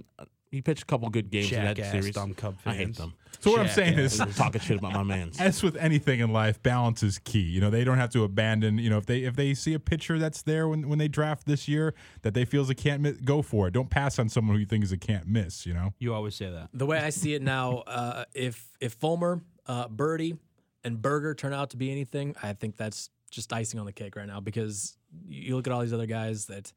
he 0.51 0.61
pitched 0.61 0.83
a 0.83 0.85
couple 0.85 1.09
good 1.09 1.29
games 1.29 1.51
in 1.51 1.63
that 1.63 1.77
Jackass 1.77 1.91
series. 1.91 2.15
dumb 2.15 2.33
Cub 2.33 2.57
I 2.65 2.73
hate 2.73 2.83
fans. 2.85 2.97
them. 2.97 3.13
So 3.39 3.51
what 3.51 3.59
I'm 3.59 3.67
saying 3.67 3.99
is, 3.99 4.17
talking 4.35 4.59
shit 4.59 4.77
about 4.77 4.93
my 4.93 5.03
man's. 5.03 5.39
as 5.41 5.61
with 5.63 5.75
anything 5.77 6.19
in 6.19 6.33
life, 6.33 6.61
balance 6.63 7.03
is 7.03 7.19
key. 7.19 7.39
You 7.39 7.61
know, 7.61 7.69
they 7.69 7.83
don't 7.83 7.97
have 7.97 8.09
to 8.11 8.23
abandon. 8.23 8.77
You 8.79 8.89
know, 8.89 8.97
if 8.97 9.05
they 9.05 9.19
if 9.19 9.35
they 9.35 9.53
see 9.53 9.73
a 9.73 9.79
pitcher 9.79 10.17
that's 10.19 10.41
there 10.41 10.67
when, 10.67 10.89
when 10.89 10.97
they 10.99 11.07
draft 11.07 11.45
this 11.45 11.67
year 11.67 11.93
that 12.23 12.33
they 12.33 12.45
feels 12.45 12.69
is 12.69 12.71
a 12.71 12.75
can't 12.75 13.01
miss, 13.01 13.17
go 13.17 13.41
for 13.41 13.67
it. 13.67 13.71
Don't 13.71 13.89
pass 13.89 14.19
on 14.19 14.29
someone 14.29 14.55
who 14.55 14.59
you 14.59 14.65
think 14.65 14.83
is 14.83 14.91
a 14.91 14.97
can't 14.97 15.27
miss. 15.27 15.65
You 15.65 15.73
know, 15.73 15.93
You 15.99 16.13
always 16.13 16.35
say 16.35 16.49
that. 16.49 16.69
The 16.73 16.85
way 16.85 16.97
I 16.97 17.09
see 17.09 17.33
it 17.33 17.41
now, 17.41 17.77
uh, 17.87 18.25
if 18.33 18.67
if 18.79 18.93
Fulmer, 18.93 19.41
uh, 19.67 19.87
Burdi, 19.87 20.37
and 20.83 21.01
Burger 21.01 21.33
turn 21.33 21.53
out 21.53 21.69
to 21.71 21.77
be 21.77 21.91
anything, 21.91 22.35
I 22.41 22.53
think 22.53 22.75
that's 22.77 23.09
just 23.31 23.53
icing 23.53 23.79
on 23.79 23.85
the 23.85 23.93
cake 23.93 24.15
right 24.15 24.27
now 24.27 24.39
because 24.39 24.97
you 25.27 25.55
look 25.55 25.67
at 25.67 25.73
all 25.73 25.81
these 25.81 25.93
other 25.93 26.07
guys 26.07 26.47
that 26.47 26.73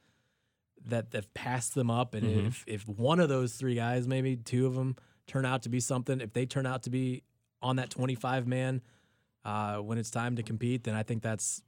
that 0.86 1.10
that 1.12 1.32
passed 1.34 1.74
them 1.74 1.90
up, 1.90 2.14
and 2.14 2.26
Mhm. 2.26 2.46
if 2.48 2.64
if 2.66 2.88
one 2.88 3.20
of 3.20 3.28
those 3.28 3.54
three 3.54 3.74
guys, 3.74 4.06
maybe 4.08 4.36
two 4.36 4.66
of 4.66 4.74
them, 4.74 4.96
turn 5.26 5.44
out 5.44 5.62
to 5.62 5.68
be 5.68 5.80
something, 5.80 6.20
if 6.20 6.32
they 6.32 6.46
turn 6.46 6.66
out 6.66 6.82
to 6.84 6.90
be 6.90 7.22
on 7.60 7.76
that 7.76 7.90
twenty 7.90 8.14
five 8.14 8.46
man 8.46 8.82
uh, 9.44 9.76
when 9.78 9.98
it's 9.98 10.10
time 10.10 10.36
to 10.36 10.42
compete, 10.42 10.84
then 10.84 10.94
I 10.94 11.02
think 11.02 11.22
that's 11.22 11.62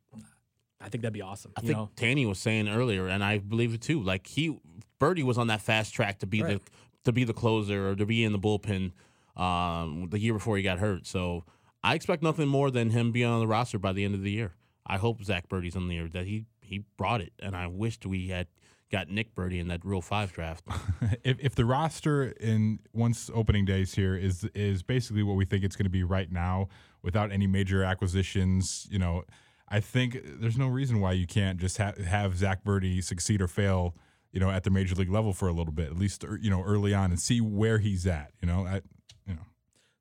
I 0.80 0.88
think 0.88 1.02
that'd 1.02 1.12
be 1.14 1.22
awesome. 1.22 1.52
I 1.56 1.60
you 1.62 1.68
think 1.68 1.78
know? 1.78 1.90
Tanny 1.96 2.26
was 2.26 2.38
saying 2.38 2.68
earlier, 2.68 3.06
and 3.06 3.24
I 3.24 3.38
believe 3.38 3.72
it 3.74 3.80
too. 3.80 4.02
Like 4.02 4.26
he, 4.26 4.58
Burdi 5.00 5.22
was 5.22 5.38
on 5.38 5.46
that 5.46 5.62
fast 5.62 5.94
track 5.94 6.18
to 6.18 6.26
be 6.26 6.42
Right. 6.42 6.60
the 6.64 6.70
to 7.04 7.12
be 7.12 7.24
the 7.24 7.32
closer 7.34 7.88
or 7.90 7.96
to 7.96 8.06
be 8.06 8.24
in 8.24 8.32
the 8.32 8.38
bullpen 8.38 8.92
um, 9.36 10.08
the 10.10 10.18
year 10.18 10.32
before 10.34 10.56
he 10.56 10.62
got 10.62 10.78
hurt. 10.78 11.06
So 11.06 11.44
I 11.82 11.94
expect 11.94 12.22
nothing 12.22 12.48
more 12.48 12.70
than 12.70 12.90
him 12.90 13.12
being 13.12 13.26
on 13.28 13.40
the 13.40 13.46
roster 13.46 13.78
by 13.78 13.92
the 13.92 14.04
end 14.04 14.14
of 14.14 14.22
the 14.22 14.30
year. 14.30 14.54
I 14.86 14.96
hope 14.98 15.22
Zack 15.22 15.48
Burdi's 15.48 15.76
on 15.76 15.88
the 15.88 15.94
year 15.94 16.08
that 16.08 16.26
he 16.26 16.46
he 16.62 16.84
brought 16.96 17.20
it, 17.20 17.32
and 17.40 17.54
I 17.56 17.66
wished 17.66 18.04
we 18.06 18.28
had 18.28 18.46
got 18.94 19.10
Nick 19.10 19.34
Burdi 19.34 19.58
in 19.58 19.66
that 19.68 19.84
Rule 19.84 20.00
Five 20.00 20.32
draft. 20.32 20.64
if 21.24 21.36
if 21.40 21.54
the 21.56 21.64
roster 21.64 22.26
in 22.40 22.78
once 22.92 23.28
opening 23.34 23.64
days 23.64 23.94
here 23.94 24.14
is 24.16 24.44
is 24.54 24.84
basically 24.84 25.24
what 25.24 25.34
we 25.34 25.44
think 25.44 25.64
it's 25.64 25.74
going 25.74 25.84
to 25.84 25.90
be 25.90 26.04
right 26.04 26.30
now, 26.30 26.68
without 27.02 27.32
any 27.32 27.48
major 27.48 27.82
acquisitions, 27.82 28.86
you 28.90 29.00
know, 29.00 29.24
I 29.68 29.80
think 29.80 30.20
there's 30.22 30.56
no 30.56 30.68
reason 30.68 31.00
why 31.00 31.12
you 31.12 31.26
can't 31.26 31.58
just 31.58 31.76
ha- 31.78 31.94
have 32.06 32.36
Zack 32.36 32.64
Burdi 32.64 33.02
succeed 33.02 33.42
or 33.42 33.48
fail. 33.48 33.96
You 34.30 34.40
know, 34.40 34.50
at 34.50 34.64
the 34.64 34.70
major 34.70 34.96
league 34.96 35.12
level 35.12 35.32
for 35.32 35.46
a 35.48 35.52
little 35.52 35.72
bit, 35.72 35.86
at 35.86 35.96
least 35.96 36.24
er, 36.24 36.38
you 36.40 36.50
know 36.50 36.62
early 36.62 36.94
on, 36.94 37.10
and 37.10 37.20
see 37.20 37.40
where 37.40 37.78
he's 37.78 38.06
at. 38.06 38.32
You 38.40 38.46
know, 38.46 38.66
I, 38.66 38.80
you 39.26 39.34
know. 39.34 39.42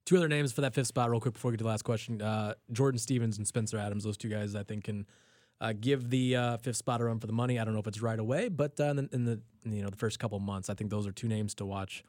Two 0.05 0.17
other 0.17 0.27
names 0.27 0.51
for 0.51 0.61
that 0.61 0.73
fifth 0.73 0.87
spot, 0.87 1.09
real 1.09 1.19
quick, 1.19 1.35
before 1.35 1.49
we 1.49 1.53
get 1.53 1.59
to 1.59 1.63
the 1.65 1.69
last 1.69 1.83
question. 1.83 2.19
Uh, 2.19 2.55
Jordan 2.71 2.97
Stevens 2.97 3.37
and 3.37 3.47
Spencer 3.47 3.77
Adams, 3.77 4.03
those 4.03 4.17
two 4.17 4.29
guys, 4.29 4.55
I 4.55 4.63
think, 4.63 4.85
can 4.85 5.05
uh, 5.63 5.73
give 5.79 6.09
the 6.09 6.35
uh, 6.35 6.57
fifth 6.57 6.75
spot 6.75 6.99
a 6.99 7.05
run 7.05 7.19
for 7.19 7.27
the 7.27 7.33
money. 7.33 7.57
I 7.57 7.63
don't 7.63 7.73
know 7.73 7.79
if 7.79 7.87
it's 7.87 8.01
right 8.01 8.19
away, 8.19 8.49
but 8.49 8.77
uh, 8.79 8.83
in, 8.83 8.95
the, 8.97 9.09
in 9.13 9.25
the 9.25 9.39
you 9.63 9.81
know 9.81 9.89
the 9.89 9.97
first 9.97 10.19
couple 10.19 10.37
months, 10.39 10.69
I 10.69 10.73
think 10.73 10.91
those 10.91 11.07
are 11.07 11.13
two 11.13 11.29
names 11.29 11.55
to 11.55 11.65
watch 11.65 12.03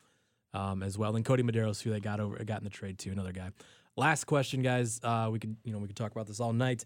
um, 0.53 0.83
as 0.83 0.99
well. 0.99 1.15
And 1.15 1.25
Kodi 1.25 1.49
Medeiros, 1.49 1.81
who 1.81 1.91
they 1.91 2.01
got 2.01 2.19
over, 2.19 2.37
got 2.45 2.59
in 2.59 2.65
the 2.65 2.71
trade 2.71 2.99
too, 2.99 3.13
another 3.13 3.31
guy. 3.31 3.51
Last 3.97 4.25
question, 4.25 4.61
guys. 4.61 5.01
Uh, 5.05 5.29
we 5.31 5.39
could 5.39 5.57
you 5.63 5.73
know 5.73 5.79
we 5.79 5.87
could 5.87 5.97
talk 5.97 6.11
about 6.11 6.27
this 6.27 6.41
all 6.41 6.53
night. 6.53 6.85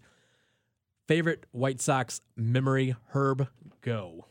Favorite 1.07 1.47
White 1.51 1.81
Sox 1.81 2.21
memory, 2.35 2.95
Herb, 3.13 3.47
go. 3.81 4.27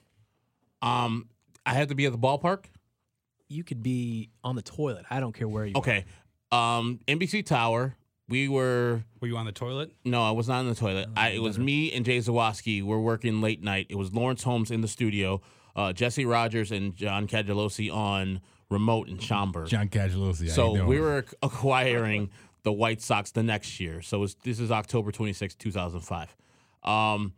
Um, 0.80 1.28
I 1.66 1.74
had 1.74 1.88
to 1.88 1.96
be 1.96 2.06
at 2.06 2.12
the 2.12 2.18
ballpark. 2.18 2.66
You 3.48 3.64
could 3.64 3.82
be 3.82 4.30
on 4.44 4.54
the 4.54 4.62
toilet. 4.62 5.06
I 5.10 5.18
don't 5.18 5.32
care 5.32 5.48
where 5.48 5.66
you. 5.66 5.72
are. 5.74 5.78
Okay, 5.78 6.04
um, 6.52 7.00
NBC 7.08 7.44
Tower. 7.44 7.96
We 8.28 8.48
were 8.48 9.04
Were 9.20 9.28
you 9.28 9.36
on 9.36 9.46
the 9.46 9.52
toilet? 9.52 9.92
No, 10.04 10.22
I 10.22 10.32
was 10.32 10.48
not 10.48 10.60
in 10.60 10.68
the 10.68 10.74
toilet. 10.74 11.08
I, 11.16 11.30
it 11.30 11.42
was 11.42 11.58
me 11.58 11.92
and 11.92 12.04
Jay 12.04 12.18
Zawaski. 12.18 12.82
We're 12.82 12.98
working 12.98 13.40
late 13.40 13.62
night. 13.62 13.86
It 13.88 13.96
was 13.96 14.12
Lawrence 14.12 14.42
Holmes 14.42 14.70
in 14.70 14.82
the 14.82 14.88
studio, 14.88 15.40
uh, 15.74 15.92
Jesse 15.92 16.26
Rogers 16.26 16.70
and 16.70 16.94
John 16.94 17.26
Cangelosi 17.26 17.92
on 17.92 18.40
remote 18.70 19.08
in 19.08 19.18
Schaumburg. 19.18 19.68
John 19.68 19.88
Cangelosi. 19.88 20.44
I 20.44 20.48
so 20.48 20.84
we 20.84 21.00
were 21.00 21.24
acquiring 21.42 22.30
the 22.64 22.72
White 22.72 23.00
Sox 23.00 23.30
the 23.30 23.42
next 23.42 23.80
year. 23.80 24.02
So 24.02 24.18
it 24.18 24.20
was, 24.20 24.34
this 24.44 24.60
is 24.60 24.70
October 24.70 25.10
26, 25.10 25.54
2005. 25.54 26.36
Um, 26.84 27.32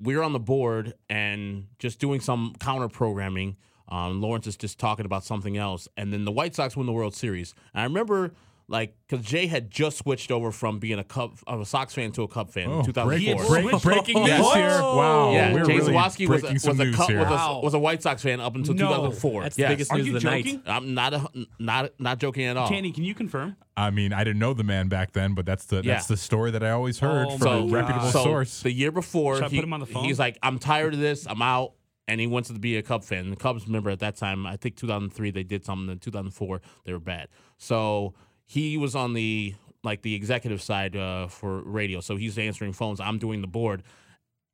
we 0.00 0.16
were 0.16 0.22
on 0.22 0.34
the 0.34 0.40
board 0.40 0.92
and 1.08 1.68
just 1.78 1.98
doing 1.98 2.20
some 2.20 2.54
counter 2.60 2.88
programming. 2.88 3.56
Um, 3.88 4.20
Lawrence 4.20 4.46
is 4.46 4.56
just 4.56 4.78
talking 4.78 5.06
about 5.06 5.24
something 5.24 5.56
else. 5.56 5.88
And 5.96 6.12
then 6.12 6.24
the 6.24 6.32
White 6.32 6.54
Sox 6.54 6.76
win 6.76 6.86
the 6.86 6.92
World 6.92 7.14
Series. 7.14 7.54
And 7.72 7.80
I 7.80 7.84
remember, 7.84 8.32
like, 8.68 8.96
because 9.08 9.24
Jay 9.24 9.46
had 9.46 9.70
just 9.70 9.98
switched 9.98 10.32
over 10.32 10.50
from 10.50 10.78
being 10.80 10.98
a 10.98 11.04
Cub, 11.04 11.38
of 11.46 11.60
a 11.60 11.64
Sox 11.64 11.94
fan 11.94 12.10
to 12.12 12.22
a 12.22 12.28
Cub 12.28 12.50
fan 12.50 12.68
Oh, 12.68 12.80
in 12.80 12.84
2004. 12.86 13.46
break- 13.62 13.82
breaking 13.82 14.18
news 14.18 14.28
Yes. 14.28 14.54
here. 14.54 14.82
Wow. 14.82 15.32
Yeah, 15.32 15.52
we're 15.52 15.64
Jay 15.64 15.76
really 15.78 15.92
Zawaski 15.92 16.28
was 16.28 16.42
a, 16.42 16.52
was, 16.52 16.80
a, 16.80 16.92
Cub- 16.92 17.08
here. 17.08 17.18
was, 17.20 17.28
Wow. 17.28 17.60
a, 17.60 17.64
was 17.64 17.74
a 17.74 17.78
White 17.78 18.02
Sox 18.02 18.22
fan 18.22 18.40
up 18.40 18.56
until 18.56 18.74
No. 18.74 18.86
2004. 18.88 19.42
That's 19.44 19.56
the 19.56 19.66
biggest 19.68 19.92
Are 19.92 19.98
news 19.98 20.06
you 20.08 20.16
of 20.16 20.22
the 20.22 20.28
joking? 20.28 20.54
night. 20.56 20.62
I'm 20.66 20.94
not 20.94 21.14
a, 21.14 21.28
not 21.60 21.90
not 22.00 22.18
joking 22.18 22.44
at 22.46 22.56
all. 22.56 22.68
Tanny, 22.68 22.90
can 22.90 23.04
you 23.04 23.14
confirm? 23.14 23.56
I 23.76 23.90
mean, 23.90 24.12
I 24.12 24.24
didn't 24.24 24.40
know 24.40 24.52
the 24.54 24.64
man 24.64 24.88
back 24.88 25.12
then, 25.12 25.34
but 25.34 25.46
that's 25.46 25.66
the 25.66 25.76
Yeah. 25.76 25.94
that's 25.94 26.06
the 26.08 26.16
story 26.16 26.50
that 26.50 26.64
I 26.64 26.70
always 26.70 26.98
heard 26.98 27.28
Oh 27.30 27.38
from 27.38 27.70
my 27.70 27.78
a 27.78 27.80
reputable 27.80 28.08
so 28.10 28.24
source. 28.24 28.62
The 28.62 28.72
year 28.72 28.90
before, 28.90 29.36
he- 29.42 29.56
put 29.58 29.64
him 29.64 29.72
on 29.72 29.80
the 29.80 29.86
phone? 29.86 30.04
he's 30.04 30.18
like, 30.18 30.38
"I'm 30.42 30.58
tired 30.58 30.94
of 30.94 30.98
this. 31.00 31.26
I'm 31.28 31.40
out." 31.42 31.72
And 32.08 32.20
he 32.20 32.28
wants 32.28 32.48
to 32.50 32.58
be 32.58 32.76
a 32.76 32.82
Cub 32.84 33.02
fan. 33.02 33.30
The 33.30 33.36
Cubs, 33.36 33.66
remember 33.66 33.90
at 33.90 33.98
that 33.98 34.16
time, 34.16 34.46
I 34.46 34.56
think 34.56 34.76
2003 34.76 35.32
they 35.32 35.42
did 35.42 35.64
something. 35.64 35.90
In 35.90 35.98
2004 35.98 36.60
they 36.84 36.92
were 36.92 37.00
bad. 37.00 37.26
So 37.58 38.14
he 38.46 38.76
was 38.78 38.94
on 38.96 39.12
the 39.12 39.54
like 39.84 40.02
the 40.02 40.14
executive 40.14 40.62
side 40.62 40.96
uh, 40.96 41.28
for 41.28 41.60
radio. 41.62 42.00
So 42.00 42.16
he's 42.16 42.38
answering 42.38 42.72
phones. 42.72 42.98
I'm 43.00 43.18
doing 43.18 43.40
the 43.40 43.46
board, 43.46 43.82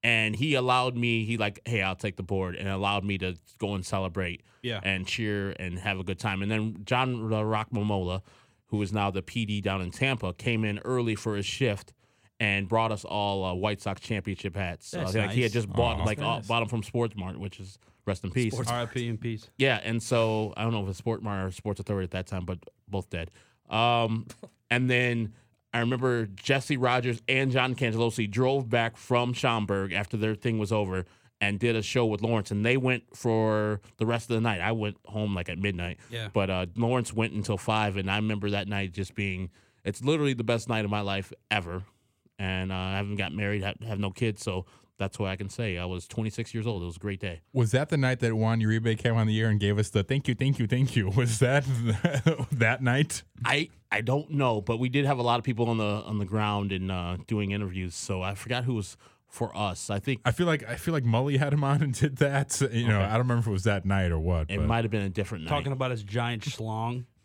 and 0.02 0.34
he 0.34 0.54
allowed 0.54 0.96
me. 0.96 1.24
He 1.24 1.36
like, 1.36 1.60
"Hey, 1.64 1.82
I'll 1.82 1.94
take 1.96 2.16
the 2.16 2.22
board," 2.22 2.56
and 2.56 2.68
allowed 2.68 3.04
me 3.04 3.18
to 3.18 3.36
go 3.58 3.74
and 3.74 3.84
celebrate 3.84 4.42
Yeah. 4.62 4.80
and 4.82 5.06
cheer 5.06 5.50
and 5.58 5.78
have 5.78 5.98
a 5.98 6.04
good 6.04 6.18
time. 6.18 6.42
And 6.42 6.50
then 6.50 6.78
John 6.84 7.28
Rock 7.28 7.70
Momola, 7.70 8.22
who 8.66 8.82
is 8.82 8.92
now 8.92 9.10
the 9.10 9.22
PD 9.22 9.62
down 9.62 9.80
in 9.80 9.90
Tampa, 9.90 10.32
came 10.34 10.64
in 10.64 10.78
early 10.80 11.14
for 11.14 11.36
his 11.36 11.46
shift 11.46 11.92
and 12.40 12.68
brought 12.68 12.90
us 12.90 13.04
all 13.04 13.44
uh, 13.44 13.54
White 13.54 13.80
Sox 13.80 14.00
championship 14.00 14.56
hats. 14.56 14.92
Uh, 14.94 15.10
like 15.14 15.30
he 15.30 15.42
had 15.42 15.52
just 15.52 15.68
bought 15.68 16.00
Aw. 16.00 16.04
like 16.04 16.18
uh, 16.18 16.22
nice. 16.22 16.46
bought 16.46 16.60
them 16.60 16.68
from 16.68 16.82
Sports 16.82 17.14
Mart, 17.16 17.38
which 17.38 17.60
is 17.60 17.78
rest 18.04 18.24
in 18.24 18.32
peace. 18.32 18.52
R.I.P. 18.58 19.06
in 19.06 19.16
peace. 19.16 19.48
Yeah, 19.58 19.80
and 19.84 20.02
so 20.02 20.52
I 20.56 20.62
don't 20.64 20.72
know 20.72 20.82
if 20.82 20.88
it's 20.88 20.98
Sport 20.98 21.22
Mart 21.22 21.46
or 21.46 21.50
Sports 21.52 21.78
Authority 21.80 22.04
at 22.04 22.10
that 22.10 22.26
time, 22.26 22.44
but 22.44 22.58
both 22.88 23.08
dead. 23.10 23.30
Um, 23.68 24.26
and 24.70 24.88
then 24.90 25.32
I 25.72 25.80
remember 25.80 26.26
Jesse 26.26 26.76
Rogers 26.76 27.22
and 27.28 27.50
John 27.50 27.74
Cangelosi 27.74 28.30
drove 28.30 28.68
back 28.68 28.96
from 28.96 29.32
Schaumburg 29.32 29.92
after 29.92 30.16
their 30.16 30.34
thing 30.34 30.58
was 30.58 30.72
over 30.72 31.04
and 31.40 31.58
did 31.58 31.74
a 31.74 31.82
show 31.82 32.06
with 32.06 32.22
Lawrence, 32.22 32.50
and 32.52 32.64
they 32.64 32.76
went 32.76 33.02
for 33.16 33.80
the 33.96 34.06
rest 34.06 34.30
of 34.30 34.34
the 34.36 34.40
night. 34.40 34.60
I 34.60 34.70
went 34.72 34.96
home 35.06 35.34
like 35.34 35.48
at 35.48 35.58
midnight, 35.58 35.98
Yeah. 36.08 36.28
but 36.32 36.50
uh, 36.50 36.66
Lawrence 36.76 37.12
went 37.12 37.32
until 37.32 37.58
five, 37.58 37.96
and 37.96 38.08
I 38.10 38.16
remember 38.16 38.50
that 38.50 38.68
night 38.68 38.92
just 38.92 39.14
being 39.14 39.50
it's 39.84 40.02
literally 40.04 40.34
the 40.34 40.44
best 40.44 40.68
night 40.68 40.84
of 40.84 40.90
my 40.92 41.00
life 41.00 41.32
ever. 41.50 41.82
And 42.38 42.70
uh, 42.70 42.76
I 42.76 42.96
haven't 42.96 43.16
got 43.16 43.32
married, 43.32 43.62
have, 43.64 43.76
have 43.86 43.98
no 43.98 44.10
kids, 44.10 44.42
so 44.42 44.66
that's 45.02 45.18
what 45.18 45.30
I 45.30 45.36
can 45.36 45.48
say. 45.48 45.78
I 45.78 45.84
was 45.84 46.06
26 46.06 46.54
years 46.54 46.66
old. 46.66 46.82
It 46.82 46.86
was 46.86 46.96
a 46.96 47.00
great 47.00 47.18
day. 47.18 47.40
Was 47.52 47.72
that 47.72 47.88
the 47.88 47.96
night 47.96 48.20
that 48.20 48.34
Juan 48.34 48.60
Uribe 48.60 48.96
came 48.98 49.16
on 49.16 49.26
the 49.26 49.40
air 49.40 49.48
and 49.48 49.58
gave 49.58 49.78
us 49.78 49.90
the 49.90 50.04
thank 50.04 50.28
you, 50.28 50.34
thank 50.36 50.58
you, 50.60 50.66
thank 50.68 50.94
you? 50.94 51.08
Was 51.16 51.40
that 51.40 51.64
that 52.52 52.82
night? 52.82 53.22
I 53.44 53.68
I 53.90 54.00
don't 54.00 54.30
know, 54.30 54.60
but 54.60 54.78
we 54.78 54.88
did 54.88 55.04
have 55.04 55.18
a 55.18 55.22
lot 55.22 55.38
of 55.38 55.44
people 55.44 55.68
on 55.68 55.78
the 55.78 55.84
on 55.84 56.18
the 56.18 56.24
ground 56.24 56.70
and 56.72 56.90
uh, 56.92 57.16
doing 57.26 57.50
interviews. 57.50 57.94
So 57.94 58.22
I 58.22 58.34
forgot 58.36 58.62
who 58.64 58.74
was 58.74 58.96
for 59.28 59.56
us. 59.56 59.90
I 59.90 59.98
think 59.98 60.20
I 60.24 60.30
feel 60.30 60.46
like 60.46 60.62
I 60.68 60.76
feel 60.76 60.94
like 60.94 61.04
Mully 61.04 61.38
had 61.38 61.52
him 61.52 61.64
on 61.64 61.82
and 61.82 61.92
did 61.92 62.16
that. 62.18 62.60
You 62.72 62.86
know, 62.86 63.00
Okay. 63.00 63.04
I 63.06 63.10
don't 63.12 63.26
remember 63.26 63.40
if 63.40 63.46
it 63.48 63.50
was 63.50 63.64
that 63.64 63.84
night 63.84 64.12
or 64.12 64.20
what. 64.20 64.50
it 64.50 64.60
might 64.60 64.84
have 64.84 64.90
been 64.92 65.02
a 65.02 65.08
different 65.10 65.44
night. 65.44 65.50
Talking 65.50 65.72
about 65.72 65.90
his 65.90 66.02
giant 66.04 66.42
schlong. 66.44 67.04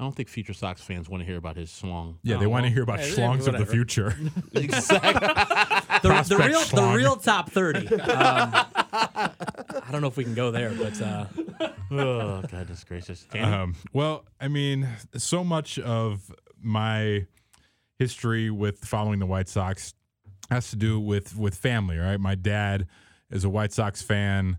I 0.00 0.04
don't 0.04 0.14
think 0.14 0.28
future 0.28 0.52
Sox 0.52 0.80
fans 0.80 1.08
want 1.08 1.22
to 1.22 1.26
hear 1.26 1.38
about 1.38 1.56
his 1.56 1.72
song. 1.72 2.18
yeah, 2.22 2.36
they 2.36 2.46
want 2.46 2.64
to 2.64 2.70
hear 2.70 2.84
about 2.84 3.00
yeah, 3.00 3.06
schlongs 3.06 3.48
of 3.48 3.58
the 3.58 3.66
future. 3.66 4.14
exactly. 4.54 5.10
the, 5.26 5.98
the 6.02 6.08
Prospect 6.08 6.48
real 6.48 6.60
the 6.60 6.96
real 6.96 7.16
top 7.16 7.50
thirty. 7.50 7.88
Um, 7.88 7.98
I 8.00 9.88
don't 9.90 10.00
know 10.00 10.06
if 10.06 10.16
we 10.16 10.22
can 10.22 10.34
go 10.34 10.52
there, 10.52 10.70
but 10.70 11.02
uh, 11.02 11.26
oh 11.90 12.42
goodness 12.42 12.84
gracious. 12.84 13.26
Um, 13.34 13.74
well, 13.92 14.24
I 14.40 14.46
mean, 14.46 14.88
so 15.16 15.42
much 15.42 15.80
of 15.80 16.32
my 16.62 17.26
history 17.98 18.50
with 18.50 18.84
following 18.84 19.18
the 19.18 19.26
White 19.26 19.48
Sox 19.48 19.94
has 20.48 20.70
to 20.70 20.76
do 20.76 21.00
with 21.00 21.36
with 21.36 21.56
family. 21.56 21.98
Right, 21.98 22.20
my 22.20 22.36
dad 22.36 22.86
is 23.32 23.42
a 23.42 23.48
White 23.48 23.72
Sox 23.72 24.00
fan. 24.00 24.58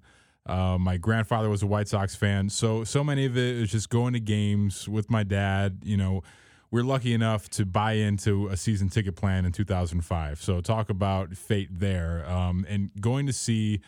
Uh, 0.49 0.77
my 0.77 0.97
grandfather 0.97 1.49
was 1.49 1.61
a 1.61 1.67
White 1.67 1.87
Sox 1.87 2.15
fan. 2.15 2.49
So 2.49 2.83
so 2.83 3.03
many 3.03 3.25
of 3.25 3.37
it 3.37 3.55
is 3.57 3.71
just 3.71 3.89
going 3.89 4.13
to 4.13 4.19
games 4.19 4.89
with 4.89 5.09
my 5.09 5.23
dad. 5.23 5.79
You 5.83 5.97
know, 5.97 6.23
we're 6.71 6.83
lucky 6.83 7.13
enough 7.13 7.49
to 7.51 7.65
buy 7.65 7.93
into 7.93 8.47
a 8.47 8.57
season 8.57 8.89
ticket 8.89 9.15
plan 9.15 9.45
in 9.45 9.51
2005. 9.51 10.41
So 10.41 10.61
talk 10.61 10.89
about 10.89 11.35
fate 11.35 11.69
there. 11.71 12.27
Um, 12.29 12.65
and 12.67 12.89
going 12.99 13.27
to 13.27 13.33
see 13.33 13.81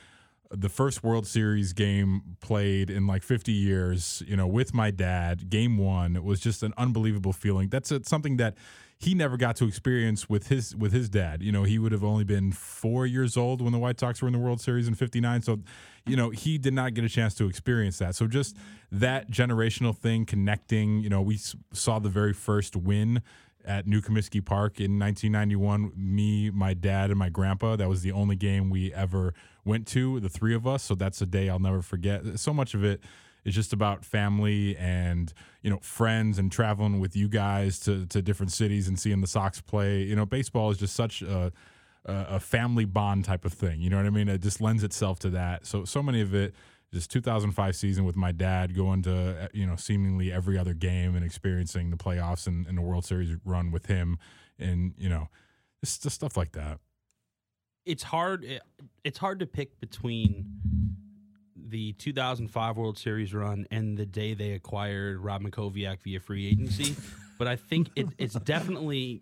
the 0.51 0.69
first 0.69 1.03
World 1.03 1.25
Series 1.25 1.73
game 1.73 2.37
played 2.41 2.89
in 2.89 3.07
like 3.07 3.23
50 3.23 3.51
years, 3.51 4.21
you 4.27 4.35
know, 4.35 4.47
with 4.47 4.73
my 4.73 4.91
dad, 4.91 5.49
game 5.49 5.77
one, 5.77 6.21
was 6.23 6.39
just 6.39 6.61
an 6.61 6.73
unbelievable 6.77 7.33
feeling. 7.33 7.69
That's 7.69 7.91
a, 7.91 8.03
something 8.03 8.37
that 8.37 8.55
he 9.01 9.15
never 9.15 9.35
got 9.35 9.55
to 9.55 9.65
experience 9.65 10.29
with 10.29 10.47
his 10.47 10.75
with 10.75 10.91
his 10.91 11.09
dad. 11.09 11.41
You 11.41 11.51
know, 11.51 11.63
he 11.63 11.79
would 11.79 11.91
have 11.91 12.03
only 12.03 12.23
been 12.23 12.51
four 12.51 13.07
years 13.07 13.35
old 13.35 13.59
when 13.59 13.73
the 13.73 13.79
White 13.79 13.99
Sox 13.99 14.21
were 14.21 14.27
in 14.27 14.33
the 14.33 14.39
World 14.39 14.61
Series 14.61 14.87
in 14.87 14.93
'59. 14.93 15.41
So, 15.41 15.59
you 16.05 16.15
know, 16.15 16.29
he 16.29 16.59
did 16.59 16.75
not 16.75 16.93
get 16.93 17.03
a 17.03 17.09
chance 17.09 17.33
to 17.35 17.47
experience 17.47 17.97
that. 17.97 18.13
So, 18.13 18.27
just 18.27 18.55
that 18.91 19.31
generational 19.31 19.97
thing 19.97 20.25
connecting. 20.25 20.99
You 20.99 21.09
know, 21.09 21.21
we 21.21 21.39
saw 21.73 21.97
the 21.97 22.09
very 22.09 22.31
first 22.31 22.75
win 22.75 23.23
at 23.65 23.87
New 23.87 24.01
Comiskey 24.01 24.43
Park 24.45 24.79
in 24.79 24.99
1991. 24.99 25.93
Me, 25.95 26.51
my 26.51 26.75
dad, 26.75 27.09
and 27.09 27.17
my 27.17 27.29
grandpa. 27.29 27.75
That 27.75 27.89
was 27.89 28.03
the 28.03 28.11
only 28.11 28.35
game 28.35 28.69
we 28.69 28.93
ever 28.93 29.33
went 29.65 29.87
to, 29.87 30.19
the 30.19 30.29
three 30.29 30.53
of 30.53 30.67
us. 30.67 30.83
So 30.83 30.93
that's 30.93 31.19
a 31.21 31.25
day 31.25 31.49
I'll 31.49 31.57
never 31.57 31.81
forget. 31.81 32.39
So 32.39 32.53
much 32.53 32.75
of 32.75 32.83
it 32.83 33.01
is 33.43 33.55
just 33.55 33.73
about 33.73 34.05
family 34.05 34.75
and 34.77 35.33
you 35.61 35.69
know 35.69 35.79
friends 35.81 36.37
and 36.37 36.51
traveling 36.51 36.99
with 36.99 37.15
you 37.15 37.27
guys 37.27 37.79
to 37.81 38.05
to 38.07 38.21
different 38.21 38.51
cities 38.51 38.87
and 38.87 38.99
seeing 38.99 39.21
the 39.21 39.27
Sox 39.27 39.61
play. 39.61 40.03
You 40.03 40.15
know, 40.15 40.25
baseball 40.25 40.69
is 40.69 40.77
just 40.77 40.95
such 40.95 41.21
a 41.21 41.51
a 42.05 42.39
family 42.39 42.85
bond 42.85 43.25
type 43.25 43.45
of 43.45 43.53
thing. 43.53 43.79
You 43.79 43.89
know 43.91 43.97
what 43.97 44.07
I 44.07 44.09
mean? 44.09 44.27
It 44.27 44.41
just 44.41 44.59
lends 44.59 44.83
itself 44.83 45.19
to 45.19 45.29
that. 45.31 45.65
So 45.65 45.85
so 45.85 46.01
many 46.01 46.21
of 46.21 46.33
it 46.33 46.55
just 46.93 47.09
2005 47.11 47.75
season 47.75 48.03
with 48.03 48.15
my 48.15 48.31
dad 48.31 48.75
going 48.75 49.01
to 49.03 49.43
uh, 49.43 49.47
you 49.53 49.65
know 49.65 49.75
seemingly 49.75 50.31
every 50.31 50.57
other 50.57 50.73
game 50.73 51.15
and 51.15 51.23
experiencing 51.23 51.89
the 51.89 51.97
playoffs 51.97 52.47
and, 52.47 52.67
and 52.67 52.77
the 52.77 52.81
World 52.81 53.05
Series 53.05 53.35
run 53.45 53.71
with 53.71 53.85
him 53.85 54.17
and 54.59 54.93
you 54.97 55.09
know 55.09 55.29
just, 55.83 56.03
just 56.03 56.15
stuff 56.15 56.35
like 56.35 56.51
that. 56.53 56.79
it's 57.85 58.03
hard 58.03 58.45
it's 59.03 59.17
hard 59.17 59.39
to 59.39 59.45
pick 59.45 59.79
between 59.79 60.45
the 61.71 61.93
2005 61.93 62.77
World 62.77 62.97
Series 62.97 63.33
run 63.33 63.65
and 63.71 63.97
the 63.97 64.05
day 64.05 64.33
they 64.33 64.51
acquired 64.51 65.19
Rob 65.19 65.41
Mackowiak 65.41 66.01
via 66.01 66.19
free 66.19 66.47
agency, 66.47 66.95
but 67.39 67.47
I 67.47 67.55
think 67.55 67.89
it, 67.95 68.07
it's 68.17 68.35
definitely 68.35 69.21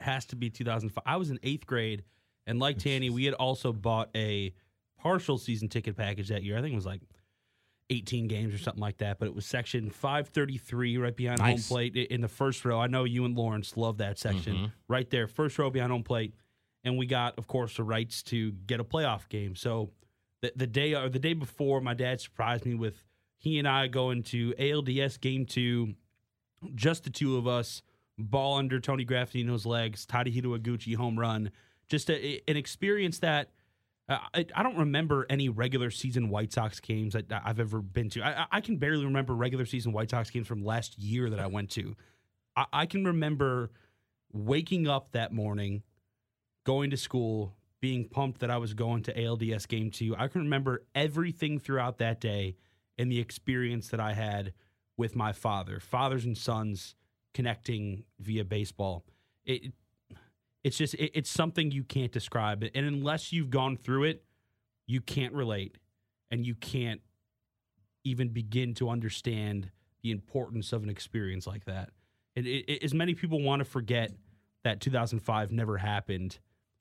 has 0.00 0.26
to 0.26 0.36
be 0.36 0.50
2005. 0.50 1.02
I 1.06 1.16
was 1.16 1.30
in 1.30 1.38
eighth 1.42 1.66
grade, 1.66 2.04
and 2.46 2.58
like 2.58 2.78
Tanny, 2.78 3.08
we 3.08 3.24
had 3.24 3.34
also 3.34 3.72
bought 3.72 4.10
a 4.14 4.52
partial 4.98 5.38
season 5.38 5.68
ticket 5.68 5.96
package 5.96 6.28
that 6.28 6.42
year. 6.42 6.58
I 6.58 6.60
think 6.60 6.72
it 6.72 6.76
was 6.76 6.86
like 6.86 7.02
18 7.90 8.28
games 8.28 8.54
or 8.54 8.58
something 8.58 8.82
like 8.82 8.98
that, 8.98 9.18
but 9.18 9.26
it 9.26 9.34
was 9.34 9.46
section 9.46 9.90
533 9.90 10.98
right 10.98 11.16
behind 11.16 11.40
home 11.40 11.58
plate 11.58 11.96
in 11.96 12.20
the 12.20 12.28
first 12.28 12.64
row. 12.64 12.80
I 12.80 12.86
know 12.86 13.04
you 13.04 13.24
and 13.24 13.36
Lawrence 13.36 13.76
love 13.76 13.98
that 13.98 14.18
section 14.18 14.54
mm-hmm. 14.54 14.66
right 14.88 15.08
there, 15.08 15.26
first 15.26 15.58
row 15.58 15.70
behind 15.70 15.92
home 15.92 16.02
plate. 16.02 16.34
And 16.84 16.96
we 16.96 17.06
got, 17.06 17.38
of 17.38 17.46
course, 17.46 17.76
the 17.76 17.82
rights 17.82 18.22
to 18.24 18.52
get 18.52 18.78
a 18.78 18.84
playoff 18.84 19.28
game. 19.28 19.56
So 19.56 19.90
the, 20.40 20.52
the 20.56 20.66
day 20.66 20.94
or 20.94 21.08
the 21.08 21.18
day 21.18 21.34
before, 21.34 21.80
my 21.80 21.94
dad 21.94 22.20
surprised 22.20 22.64
me 22.66 22.74
with 22.74 23.02
he 23.36 23.58
and 23.58 23.68
I 23.68 23.86
going 23.88 24.22
to 24.24 24.52
ALDS 24.58 25.20
game 25.20 25.46
two, 25.46 25.94
just 26.74 27.04
the 27.04 27.10
two 27.10 27.36
of 27.36 27.46
us, 27.46 27.82
ball 28.18 28.56
under 28.58 28.80
Tony 28.80 29.04
Graffanino's 29.04 29.64
legs, 29.66 30.06
Tadahito 30.06 30.58
Iguchi 30.58 30.96
home 30.96 31.18
run. 31.18 31.50
Just 31.88 32.10
a, 32.10 32.40
an 32.48 32.56
experience 32.56 33.20
that 33.20 33.50
uh, 34.08 34.18
I, 34.34 34.44
I 34.54 34.62
don't 34.62 34.76
remember 34.78 35.26
any 35.30 35.48
regular 35.48 35.90
season 35.90 36.28
White 36.30 36.52
Sox 36.52 36.80
games 36.80 37.12
that 37.12 37.26
I've 37.44 37.60
ever 37.60 37.80
been 37.80 38.10
to. 38.10 38.22
I, 38.22 38.42
I- 38.42 38.46
I 38.52 38.60
can 38.60 38.76
barely 38.78 39.04
remember 39.04 39.34
regular 39.34 39.66
season 39.66 39.92
White 39.92 40.10
Sox 40.10 40.30
games 40.30 40.46
from 40.48 40.64
last 40.64 40.98
year 40.98 41.30
that 41.30 41.38
I 41.38 41.46
went 41.46 41.70
to. 41.72 41.94
I, 42.56 42.66
I 42.72 42.86
can 42.86 43.04
remember 43.04 43.70
waking 44.32 44.88
up 44.88 45.12
that 45.12 45.32
morning, 45.32 45.82
going 46.64 46.90
to 46.90 46.96
school, 46.96 47.54
being 47.80 48.08
pumped 48.08 48.40
that 48.40 48.50
I 48.50 48.56
was 48.56 48.74
going 48.74 49.02
to 49.04 49.14
ALDS 49.14 49.66
game 49.68 49.90
two. 49.90 50.14
I 50.16 50.28
can 50.28 50.42
remember 50.42 50.84
everything 50.94 51.58
throughout 51.58 51.98
that 51.98 52.20
day 52.20 52.56
and 52.96 53.10
the 53.10 53.20
experience 53.20 53.88
that 53.88 54.00
I 54.00 54.12
had 54.14 54.52
with 54.96 55.14
my 55.14 55.32
father, 55.32 55.78
fathers 55.78 56.24
and 56.24 56.36
sons 56.36 56.96
connecting 57.34 58.04
via 58.18 58.44
baseball. 58.44 59.04
It, 59.44 59.72
it's 60.64 60.76
just 60.76 60.94
it, 60.94 61.12
it's 61.14 61.30
something 61.30 61.70
you 61.70 61.84
can't 61.84 62.12
describe, 62.12 62.64
and 62.74 62.86
unless 62.86 63.32
you've 63.32 63.50
gone 63.50 63.76
through 63.76 64.04
it, 64.04 64.24
you 64.86 65.00
can't 65.00 65.32
relate, 65.32 65.78
and 66.30 66.44
you 66.44 66.54
can't 66.54 67.00
even 68.04 68.28
begin 68.28 68.74
to 68.74 68.88
understand 68.88 69.70
the 70.02 70.10
importance 70.10 70.72
of 70.72 70.82
an 70.82 70.88
experience 70.88 71.46
like 71.46 71.64
that. 71.66 71.90
It, 72.34 72.46
it, 72.46 72.82
as 72.82 72.94
many 72.94 73.14
people 73.14 73.42
want 73.42 73.60
to 73.60 73.64
forget 73.64 74.12
that 74.64 74.80
2005 74.80 75.52
never 75.52 75.78
happened, 75.78 76.38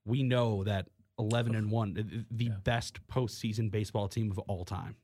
we 0.08 0.24
know 0.24 0.64
that 0.64 0.88
11 1.20 1.56
and 1.56 1.70
one, 1.72 1.94
the- 1.94 2.26
the 2.32 2.46
Yeah. 2.46 2.58
best 2.64 3.06
postseason 3.08 3.70
baseball 3.72 4.08
team 4.08 4.32
of 4.32 4.40
all 4.40 4.66
time. 4.66 4.96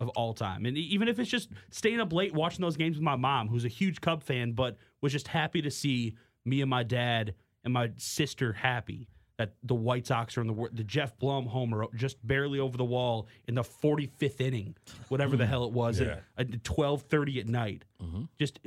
Of 0.00 0.08
all 0.10 0.32
time. 0.32 0.64
And 0.64 0.76
even 0.78 1.08
if 1.08 1.18
it's 1.18 1.30
just 1.30 1.50
staying 1.70 2.00
up 2.00 2.12
late 2.12 2.32
watching 2.32 2.62
those 2.62 2.76
games 2.76 2.96
with 2.96 3.02
my 3.02 3.16
mom, 3.16 3.48
who's 3.48 3.64
a 3.64 3.68
huge 3.68 4.00
Cub 4.00 4.22
fan, 4.22 4.52
but 4.52 4.76
was 5.00 5.12
just 5.12 5.28
happy 5.28 5.60
to 5.62 5.70
see 5.70 6.14
me 6.44 6.60
and 6.60 6.70
my 6.70 6.82
dad 6.84 7.34
and 7.64 7.72
my 7.74 7.90
sister 7.96 8.52
happy 8.52 9.08
that 9.38 9.54
the 9.62 9.74
White 9.74 10.06
Sox 10.06 10.36
are 10.36 10.40
in 10.40 10.46
the 10.48 10.68
the 10.72 10.82
Geoff 10.84 11.16
Blum 11.18 11.46
homer 11.46 11.86
just 11.94 12.24
barely 12.26 12.58
over 12.58 12.76
the 12.76 12.84
wall 12.84 13.28
in 13.46 13.54
the 13.54 13.62
45th 13.64 14.40
inning, 14.40 14.76
whatever 15.08 15.36
the 15.36 15.46
hell 15.46 15.64
it 15.64 15.72
was, 15.72 16.00
Yeah. 16.00 16.20
at, 16.36 16.52
at 16.54 16.64
12:30 16.64 17.38
at 17.40 17.46
night. 17.48 17.84
Mhm. 18.00 18.28
Just 18.38 18.60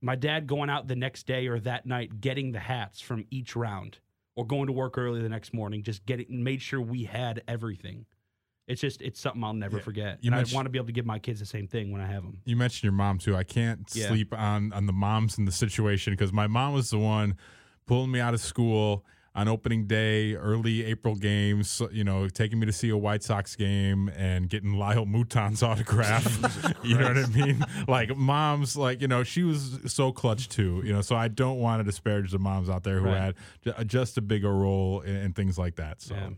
my 0.00 0.14
dad 0.14 0.46
going 0.46 0.70
out 0.70 0.86
the 0.88 0.94
next 0.96 1.26
day 1.26 1.46
or 1.48 1.58
that 1.60 1.86
night 1.86 2.20
getting 2.20 2.52
the 2.52 2.60
hats 2.60 3.00
from 3.00 3.24
each 3.30 3.56
round 3.56 3.98
or 4.38 4.46
going 4.46 4.66
to 4.68 4.72
work 4.72 4.96
early 4.96 5.20
the 5.20 5.28
next 5.28 5.52
morning 5.52 5.82
just 5.82 6.06
getting 6.06 6.44
made 6.44 6.62
sure 6.62 6.80
we 6.80 7.02
had 7.02 7.42
everything 7.48 8.06
it's 8.68 8.80
just 8.80 9.02
it's 9.02 9.18
something 9.20 9.42
i'll 9.42 9.52
never 9.52 9.78
Yeah. 9.78 9.82
forget 9.82 10.18
You 10.20 10.30
and 10.30 10.36
i 10.40 10.44
want 10.54 10.66
to 10.66 10.70
be 10.70 10.78
able 10.78 10.86
to 10.86 10.92
give 10.92 11.04
my 11.04 11.18
kids 11.18 11.40
the 11.40 11.46
same 11.46 11.66
thing 11.66 11.90
when 11.90 12.00
i 12.00 12.06
have 12.06 12.22
them 12.22 12.38
You 12.44 12.54
mentioned 12.56 12.84
your 12.84 12.92
mom 12.92 13.18
too. 13.18 13.34
I 13.34 13.42
can't 13.42 13.90
Yeah. 13.92 14.06
sleep 14.08 14.32
on 14.32 14.72
on 14.72 14.86
the 14.86 14.92
moms 14.92 15.38
in 15.38 15.44
the 15.44 15.50
situation 15.52 16.12
because 16.12 16.32
my 16.32 16.46
mom 16.46 16.72
was 16.72 16.90
the 16.90 16.98
one 16.98 17.36
pulling 17.86 18.12
me 18.12 18.20
out 18.20 18.32
of 18.32 18.40
school 18.40 19.04
on 19.34 19.46
opening 19.46 19.86
day, 19.86 20.34
early 20.34 20.84
April 20.84 21.14
games. 21.14 21.80
You 21.92 22.02
know, 22.04 22.28
taking 22.28 22.58
me 22.58 22.66
to 22.66 22.72
see 22.72 22.88
a 22.90 22.96
White 22.96 23.22
Sox 23.22 23.54
game 23.56 24.08
and 24.16 24.48
getting 24.48 24.72
Lyle 24.74 25.06
Mouton's 25.06 25.62
autograph. 25.62 26.26
you 26.82 26.96
know 26.98 27.08
what 27.08 27.18
I 27.18 27.26
mean? 27.26 27.64
Like 27.86 28.16
moms, 28.16 28.76
like 28.76 29.00
you 29.00 29.08
know, 29.08 29.22
she 29.22 29.42
was 29.44 29.78
so 29.86 30.10
clutch 30.12 30.48
too. 30.48 30.82
You 30.84 30.92
know, 30.92 31.00
so 31.02 31.14
I 31.16 31.28
don't 31.28 31.58
want 31.58 31.80
to 31.80 31.84
disparage 31.84 32.32
the 32.32 32.38
moms 32.38 32.68
out 32.68 32.82
there 32.84 32.98
who 33.00 33.06
Right. 33.06 33.34
had 33.64 33.76
ju- 33.78 33.84
just 33.84 34.18
a 34.18 34.20
bigger 34.22 34.52
role 34.52 35.00
and, 35.02 35.34
things 35.36 35.58
like 35.58 35.76
that. 35.76 36.00
So. 36.02 36.14
Yeah. 36.14 36.30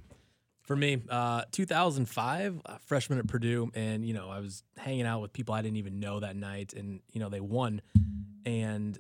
For 0.62 0.76
me, 0.76 1.02
uh, 1.08 1.42
2005, 1.50 2.60
uh, 2.64 2.76
freshman 2.86 3.18
at 3.18 3.26
Purdue, 3.26 3.72
and 3.74 4.06
you 4.06 4.14
know 4.14 4.28
I 4.28 4.38
was 4.38 4.62
hanging 4.76 5.04
out 5.06 5.20
with 5.20 5.32
people 5.32 5.52
I 5.52 5.62
didn't 5.62 5.78
even 5.78 5.98
know 5.98 6.20
that 6.20 6.36
night, 6.36 6.74
and 6.74 7.00
you 7.12 7.18
know 7.18 7.28
they 7.28 7.40
won, 7.40 7.80
and 8.44 8.96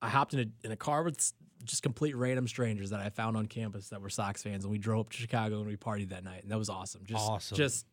I 0.00 0.10
hopped 0.10 0.32
in 0.34 0.40
a 0.40 0.46
in 0.66 0.70
a 0.70 0.76
car 0.76 1.02
with 1.02 1.32
just 1.64 1.82
complete 1.82 2.16
random 2.16 2.48
strangers 2.48 2.90
that 2.90 3.00
I 3.00 3.08
found 3.10 3.36
on 3.36 3.46
campus 3.46 3.88
that 3.90 4.00
were 4.00 4.10
Sox 4.10 4.42
fans, 4.42 4.64
and 4.64 4.70
we 4.72 4.78
drove 4.78 5.00
up 5.06 5.10
to 5.10 5.16
Chicago 5.18 5.58
and 5.58 5.66
we 5.66 5.76
partied 5.76 6.10
that 6.10 6.24
night, 6.24 6.42
and 6.42 6.50
that 6.50 6.58
was 6.58 6.68
awesome. 6.70 7.02
Just 7.04 7.28
Awesome. 7.28 7.56
Just 7.56 7.86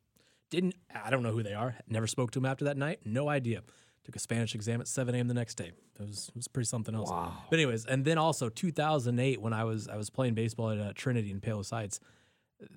didn't 0.50 0.76
I 0.94 1.10
don't 1.10 1.24
know 1.24 1.32
who 1.32 1.44
they 1.44 1.54
are. 1.54 1.76
Never 1.88 2.08
spoke 2.08 2.32
to 2.32 2.40
them 2.40 2.46
after 2.46 2.66
that 2.66 2.78
night. 2.78 3.00
No 3.06 3.30
idea. 3.30 3.62
Took 4.06 4.16
a 4.16 4.20
Spanish 4.20 4.56
exam 4.56 4.80
at 4.80 4.88
7 4.88 5.14
a.m. 5.14 5.28
the 5.28 5.34
next 5.34 5.56
day. 5.56 5.74
It 6.00 6.08
was, 6.08 6.30
it 6.30 6.36
was 6.36 6.48
pretty 6.48 6.68
something 6.68 6.96
else. 6.96 7.10
But 7.50 7.60
anyways, 7.60 7.86
and 7.86 8.06
then 8.06 8.18
also 8.18 8.48
2008 8.48 9.42
when 9.42 9.52
I 9.52 9.66
was 9.66 9.88
I 9.90 9.98
was 9.98 10.10
playing 10.10 10.34
baseball 10.34 10.70
at 10.70 10.80
uh, 10.80 10.94
Trinity 10.96 11.30
in 11.32 11.42
Palos 11.42 11.72
Heights. 11.72 12.00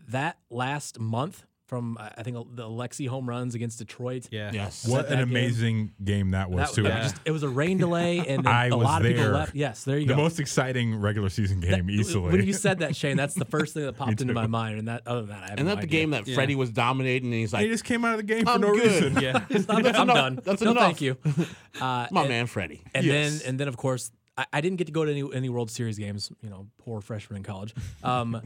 That 0.09 0.39
last 0.51 0.99
month 0.99 1.47
from 1.71 1.97
I 1.99 2.11
I 2.19 2.23
think 2.25 2.37
the 2.57 2.67
Alexei 2.67 3.07
home 3.07 3.29
runs 3.29 3.55
against 3.55 3.79
Detroit. 3.79 4.27
Yeah. 4.31 4.51
Yes. 4.53 4.87
What 4.87 5.07
an 5.07 5.13
game? 5.21 5.29
amazing 5.31 5.93
game 6.05 6.33
that 6.33 6.51
was 6.51 6.69
That, 6.69 6.75
too. 6.75 6.83
that 6.83 7.03
just, 7.05 7.17
it 7.25 7.31
was 7.31 7.45
a 7.45 7.49
rain 7.49 7.79
delay, 7.87 8.19
and 8.19 8.45
then 8.45 8.53
I 8.53 8.67
a 8.67 8.77
was 8.77 8.85
lot 8.85 9.01
of 9.03 9.09
people 9.09 9.29
left. 9.31 9.55
Yes, 9.55 9.85
there 9.85 9.97
you 9.97 10.05
the 10.07 10.13
go. 10.13 10.17
The 10.17 10.23
most 10.23 10.41
exciting 10.41 10.97
regular 10.97 11.29
season 11.31 11.61
game 11.61 11.89
easily. 11.89 12.33
When 12.33 12.45
you 12.45 12.53
said 12.53 12.81
that, 12.81 12.95
Shane, 12.97 13.17
that's 13.17 13.35
the 13.35 13.45
first 13.47 13.73
thing 13.73 13.85
that 13.85 13.93
popped 13.97 14.21
into 14.21 14.35
my 14.35 14.47
mind. 14.49 14.81
And 14.81 14.89
that, 14.89 15.07
other 15.07 15.21
than 15.23 15.31
that, 15.31 15.43
I 15.45 15.49
have 15.51 15.59
and 15.59 15.69
no 15.69 15.75
that 15.77 15.81
the 15.81 15.87
idea. 15.87 16.01
game 16.01 16.11
that 16.11 16.29
Freddie 16.29 16.57
was 16.57 16.71
dominating, 16.71 17.33
and 17.33 17.41
he's 17.41 17.53
he 17.57 17.69
just 17.69 17.85
came 17.85 18.05
out 18.05 18.13
of 18.13 18.17
the 18.19 18.25
game 18.25 18.45
for 18.45 18.51
I'm 18.51 18.61
no 18.61 18.75
good. 18.75 19.03
reason. 19.03 19.17
Yeah. 19.23 19.45
I'm, 19.69 19.83
That's 19.83 19.99
I'm 19.99 20.03
enough. 20.11 20.17
done. 20.17 20.41
That's 20.45 20.61
no, 20.63 20.73
enough. 20.73 20.83
thank 20.83 21.01
you. 21.01 21.17
Uh, 21.81 22.07
"My 22.11 22.23
and, 22.23 22.29
man, 22.29 22.47
Freddie." 22.47 22.83
And 22.95 23.07
Yes. 23.07 23.39
then, 23.41 23.49
and 23.49 23.61
then, 23.61 23.69
of 23.69 23.77
course, 23.77 24.11
I, 24.37 24.47
I 24.53 24.61
didn't 24.61 24.79
get 24.79 24.87
to 24.87 24.93
go 24.93 25.05
to 25.05 25.11
any, 25.11 25.25
any 25.35 25.49
World 25.49 25.71
Series 25.71 25.99
games. 25.99 26.33
You 26.43 26.51
know, 26.51 26.67
poor 26.79 27.01
freshman 27.01 27.37
in 27.39 27.43
college. 27.45 27.75
Um, 28.03 28.43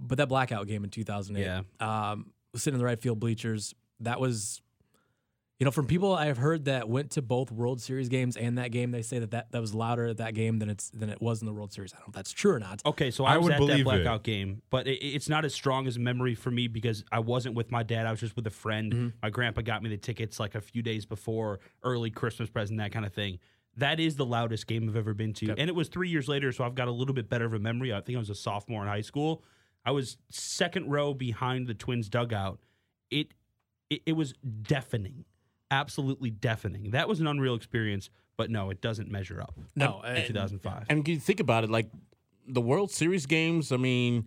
but 0.00 0.18
that 0.18 0.28
blackout 0.28 0.66
game 0.66 0.82
in 0.84 0.90
2008. 0.90 1.42
Yeah. 1.44 2.10
Um, 2.10 2.32
sitting 2.56 2.74
in 2.74 2.78
the 2.78 2.84
right 2.84 3.00
field 3.00 3.20
bleachers. 3.20 3.74
That 4.00 4.20
was, 4.20 4.60
you 5.58 5.64
know, 5.64 5.70
from 5.70 5.86
people 5.86 6.14
I've 6.14 6.36
heard 6.36 6.64
that 6.64 6.88
went 6.88 7.12
to 7.12 7.22
both 7.22 7.52
World 7.52 7.80
Series 7.80 8.08
games 8.08 8.36
and 8.36 8.58
that 8.58 8.72
game, 8.72 8.90
they 8.90 9.02
say 9.02 9.20
that 9.20 9.30
that, 9.30 9.52
that 9.52 9.60
was 9.60 9.72
louder 9.72 10.06
at 10.06 10.16
that 10.16 10.34
game 10.34 10.58
than 10.58 10.68
it's 10.68 10.90
than 10.90 11.10
it 11.10 11.22
was 11.22 11.40
in 11.40 11.46
the 11.46 11.52
World 11.52 11.72
Series. 11.72 11.92
I 11.92 11.98
don't 11.98 12.08
know 12.08 12.10
if 12.10 12.14
that's 12.16 12.32
true 12.32 12.52
or 12.52 12.58
not. 12.58 12.82
Okay, 12.84 13.10
so 13.10 13.24
I, 13.24 13.34
I 13.34 13.36
was 13.36 13.44
would 13.44 13.52
at 13.52 13.60
that 13.60 13.66
believe 13.66 13.80
it. 13.80 13.84
blackout 13.84 14.24
game, 14.24 14.62
but 14.70 14.86
it, 14.86 14.98
it's 15.04 15.28
not 15.28 15.44
as 15.44 15.54
strong 15.54 15.86
as 15.86 15.98
memory 15.98 16.34
for 16.34 16.50
me 16.50 16.66
because 16.66 17.04
I 17.12 17.20
wasn't 17.20 17.54
with 17.54 17.70
my 17.70 17.82
dad. 17.82 18.06
I 18.06 18.10
was 18.10 18.20
just 18.20 18.36
with 18.36 18.46
a 18.46 18.50
friend. 18.50 18.92
Mm-hmm. 18.92 19.08
My 19.22 19.30
grandpa 19.30 19.62
got 19.62 19.82
me 19.82 19.90
the 19.90 19.96
tickets 19.96 20.40
like 20.40 20.54
a 20.54 20.60
few 20.60 20.82
days 20.82 21.06
before, 21.06 21.60
early 21.82 22.10
Christmas 22.10 22.50
present, 22.50 22.78
that 22.80 22.92
kind 22.92 23.06
of 23.06 23.12
thing. 23.12 23.38
That 23.76 23.98
is 23.98 24.16
the 24.16 24.26
loudest 24.26 24.66
game 24.66 24.88
I've 24.88 24.96
ever 24.96 25.14
been 25.14 25.32
to, 25.34 25.54
and 25.56 25.68
it 25.68 25.74
was 25.74 25.88
three 25.88 26.08
years 26.08 26.28
later, 26.28 26.52
so 26.52 26.64
I've 26.64 26.74
got 26.74 26.88
a 26.88 26.92
little 26.92 27.14
bit 27.14 27.28
better 27.28 27.44
of 27.44 27.54
a 27.54 27.58
memory. 27.58 27.92
I 27.92 28.00
think 28.00 28.16
I 28.16 28.18
was 28.18 28.30
a 28.30 28.34
sophomore 28.34 28.82
in 28.82 28.88
high 28.88 29.00
school. 29.00 29.42
I 29.84 29.90
was 29.90 30.16
second 30.30 30.90
row 30.90 31.14
behind 31.14 31.66
the 31.66 31.74
Twins 31.74 32.08
dugout. 32.08 32.58
It 33.10 33.28
it, 33.90 34.02
it 34.06 34.12
was 34.12 34.34
deafening, 34.62 35.24
absolutely 35.70 36.30
deafening. 36.30 36.90
That 36.92 37.08
was 37.08 37.20
an 37.20 37.26
unreal 37.26 37.54
experience, 37.54 38.08
but 38.36 38.50
no, 38.50 38.70
it 38.70 38.80
doesn't 38.80 39.10
measure 39.10 39.40
up. 39.40 39.54
No, 39.76 40.00
in 40.02 40.16
uh, 40.16 40.26
2005. 40.26 40.86
And 40.88 41.06
you 41.06 41.18
think 41.18 41.40
about 41.40 41.64
it, 41.64 41.70
like 41.70 41.90
the 42.46 42.60
World 42.62 42.90
Series 42.90 43.26
games. 43.26 43.72
I 43.72 43.76
mean, 43.76 44.26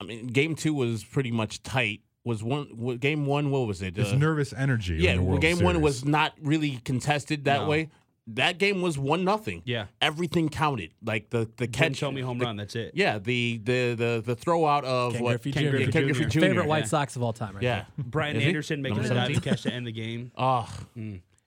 I 0.00 0.04
mean, 0.04 0.28
Game 0.28 0.54
Two 0.54 0.74
was 0.74 1.02
pretty 1.04 1.32
much 1.32 1.62
tight. 1.62 2.02
Was 2.24 2.42
one 2.44 2.98
Game 3.00 3.26
One? 3.26 3.50
What 3.50 3.66
was 3.66 3.82
it? 3.82 3.96
It's 3.98 4.12
Uh, 4.12 4.16
nervous 4.16 4.52
energy. 4.52 4.96
in 4.96 5.00
yeah, 5.02 5.16
the 5.16 5.22
World 5.22 5.40
Game 5.40 5.60
One 5.60 5.80
was 5.80 6.04
not 6.04 6.34
really 6.40 6.76
contested 6.84 7.44
that 7.44 7.62
No. 7.62 7.68
way. 7.68 7.88
That 8.34 8.58
game 8.58 8.82
was 8.82 8.98
one 8.98 9.24
nothing. 9.24 9.62
Yeah. 9.64 9.86
everything 10.02 10.48
counted. 10.50 10.92
Like 11.02 11.30
the 11.30 11.48
the 11.56 11.66
catch. 11.66 11.96
show 11.96 12.12
me 12.12 12.20
home 12.20 12.38
the- 12.38 12.44
run. 12.44 12.56
That's 12.56 12.76
it. 12.76 12.92
Yeah, 12.94 13.18
the 13.18 13.58
the 13.64 13.94
the 13.94 14.22
the 14.24 14.36
throw 14.36 14.66
out 14.66 14.84
of 14.84 15.14
Ken 15.14 15.22
what 15.22 15.30
Griffey 15.42 15.52
Ken 15.52 15.62
Jr. 15.64 15.70
Griffey 15.70 15.92
Ken 15.92 16.04
Griffey 16.04 16.24
Jr. 16.26 16.40
Favorite 16.40 16.66
White 16.66 16.78
Yeah. 16.84 16.84
Sox 16.88 17.16
of 17.16 17.22
all 17.22 17.32
time, 17.32 17.54
right 17.54 17.62
Yeah, 17.62 17.84
Brian 17.98 18.36
Is 18.36 18.42
he? 18.42 18.48
Anderson 18.48 18.82
making 18.82 19.02
the 19.02 19.08
diving 19.14 19.40
catch 19.40 19.62
to 19.62 19.72
end 19.72 19.86
the 19.86 19.92
game. 19.92 20.30
Oh, 20.38 20.68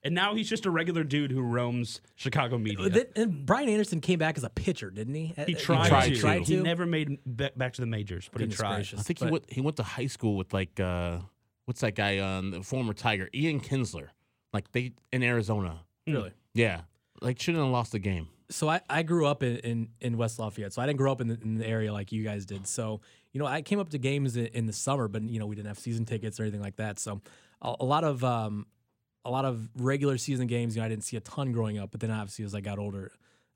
And 0.04 0.16
now 0.16 0.34
he's 0.34 0.48
just 0.48 0.66
a 0.66 0.70
regular 0.72 1.04
dude 1.04 1.30
who 1.30 1.40
roams 1.42 2.00
Chicago 2.16 2.58
media. 2.58 2.90
Th- 2.90 3.06
And 3.14 3.46
Brian 3.46 3.68
Anderson 3.68 4.00
came 4.00 4.18
back 4.18 4.36
as 4.36 4.42
a 4.42 4.50
pitcher, 4.50 4.90
didn't 4.90 5.14
he? 5.14 5.32
he 5.46 5.54
Uh, 5.54 5.58
tried, 5.58 5.88
tried 5.88 6.14
to. 6.14 6.20
to. 6.20 6.40
He 6.42 6.56
never 6.56 6.84
made 6.86 7.18
ba- 7.24 7.52
back 7.56 7.74
to 7.74 7.80
the 7.80 7.86
majors, 7.86 8.28
but 8.32 8.40
Goodness 8.40 8.56
he 8.58 8.60
tried. 8.60 8.74
gracious. 8.74 8.98
I 8.98 9.02
think 9.04 9.20
he 9.20 9.26
went 9.26 9.44
he 9.48 9.60
went 9.60 9.76
to 9.76 9.84
high 9.84 10.08
school 10.08 10.36
with 10.36 10.52
like 10.52 10.80
uh 10.80 11.18
what's 11.66 11.80
that 11.82 11.94
guy 11.94 12.18
on 12.18 12.50
the 12.50 12.62
former 12.64 12.92
Tiger 12.92 13.28
Ian 13.32 13.60
Kinsler, 13.60 14.08
like 14.52 14.72
they 14.72 14.94
in 15.12 15.22
Arizona. 15.22 15.84
Really. 16.08 16.32
Yeah, 16.54 16.82
like 17.20 17.40
shouldn't 17.40 17.62
have 17.62 17.72
lost 17.72 17.92
the 17.92 17.98
game. 17.98 18.28
so 18.52 18.68
I, 18.68 18.80
I 18.88 19.02
grew 19.02 19.26
up 19.26 19.42
in, 19.42 19.56
in, 19.58 19.88
in 20.00 20.16
West 20.16 20.38
Lafayette. 20.38 20.72
So 20.72 20.82
I 20.82 20.86
didn't 20.86 20.98
grow 20.98 21.10
up 21.12 21.20
in 21.20 21.28
the, 21.28 21.38
in 21.42 21.56
the 21.56 21.66
area 21.66 21.92
like 21.92 22.12
you 22.12 22.22
guys 22.22 22.44
did. 22.44 22.66
So, 22.66 23.00
you 23.32 23.40
know, 23.40 23.46
I 23.46 23.62
came 23.62 23.78
up 23.78 23.88
to 23.90 23.98
games 23.98 24.36
in, 24.36 24.46
in 24.46 24.66
the 24.66 24.72
summer, 24.72 25.08
but, 25.08 25.22
you 25.22 25.38
know, 25.38 25.46
we 25.46 25.56
didn't 25.56 25.68
have 25.68 25.78
season 25.78 26.04
tickets 26.04 26.38
or 26.38 26.42
anything 26.42 26.60
like 26.60 26.76
that. 26.76 26.98
So 26.98 27.22
a, 27.62 27.74
a 27.80 27.84
lot 27.84 28.04
of 28.04 28.22
um, 28.24 28.66
a 29.24 29.30
lot 29.30 29.44
of 29.44 29.68
regular 29.76 30.18
season 30.18 30.46
games, 30.46 30.74
you 30.74 30.82
know, 30.82 30.86
I 30.86 30.88
didn't 30.88 31.04
see 31.04 31.16
a 31.16 31.20
ton 31.20 31.52
growing 31.52 31.78
up. 31.78 31.90
But 31.92 32.00
then 32.00 32.10
obviously 32.10 32.44
as 32.44 32.54
I 32.54 32.60
got 32.60 32.78
older, 32.78 33.12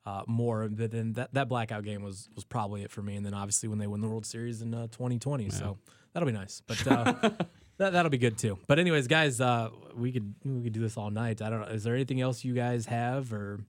uh, 0.06 0.22
more. 0.26 0.68
But 0.68 0.92
then 0.92 1.12
that, 1.14 1.34
that 1.34 1.48
blackout 1.48 1.84
game 1.84 2.02
was 2.02 2.28
was 2.34 2.44
probably 2.44 2.82
it 2.82 2.90
for 2.90 3.02
me. 3.02 3.16
And 3.16 3.26
then 3.26 3.34
obviously 3.34 3.68
when 3.68 3.78
they 3.78 3.86
win 3.86 4.00
the 4.00 4.08
World 4.08 4.24
Series 4.24 4.62
in 4.62 4.72
uh, 4.72 4.86
2020. 4.86 5.50
So 5.50 5.78
that'll 6.12 6.26
be 6.26 6.32
nice. 6.32 6.62
But 6.66 6.86
uh, 6.90 7.30
that, 7.78 7.92
that'll 7.92 8.10
be 8.10 8.18
good 8.18 8.38
too. 8.38 8.58
But 8.66 8.78
anyways, 8.78 9.06
guys, 9.08 9.40
uh, 9.40 9.70
we 9.96 10.12
could 10.12 10.34
we 10.44 10.62
could 10.64 10.72
do 10.72 10.80
this 10.80 10.96
all 10.96 11.10
night. 11.10 11.42
I 11.42 11.50
don't 11.50 11.60
know. 11.60 11.66
Is 11.68 11.84
there 11.84 11.94
anything 11.94 12.20
else 12.20 12.44
you 12.44 12.54
guys 12.54 12.86
have 12.86 13.32
or? 13.32 13.60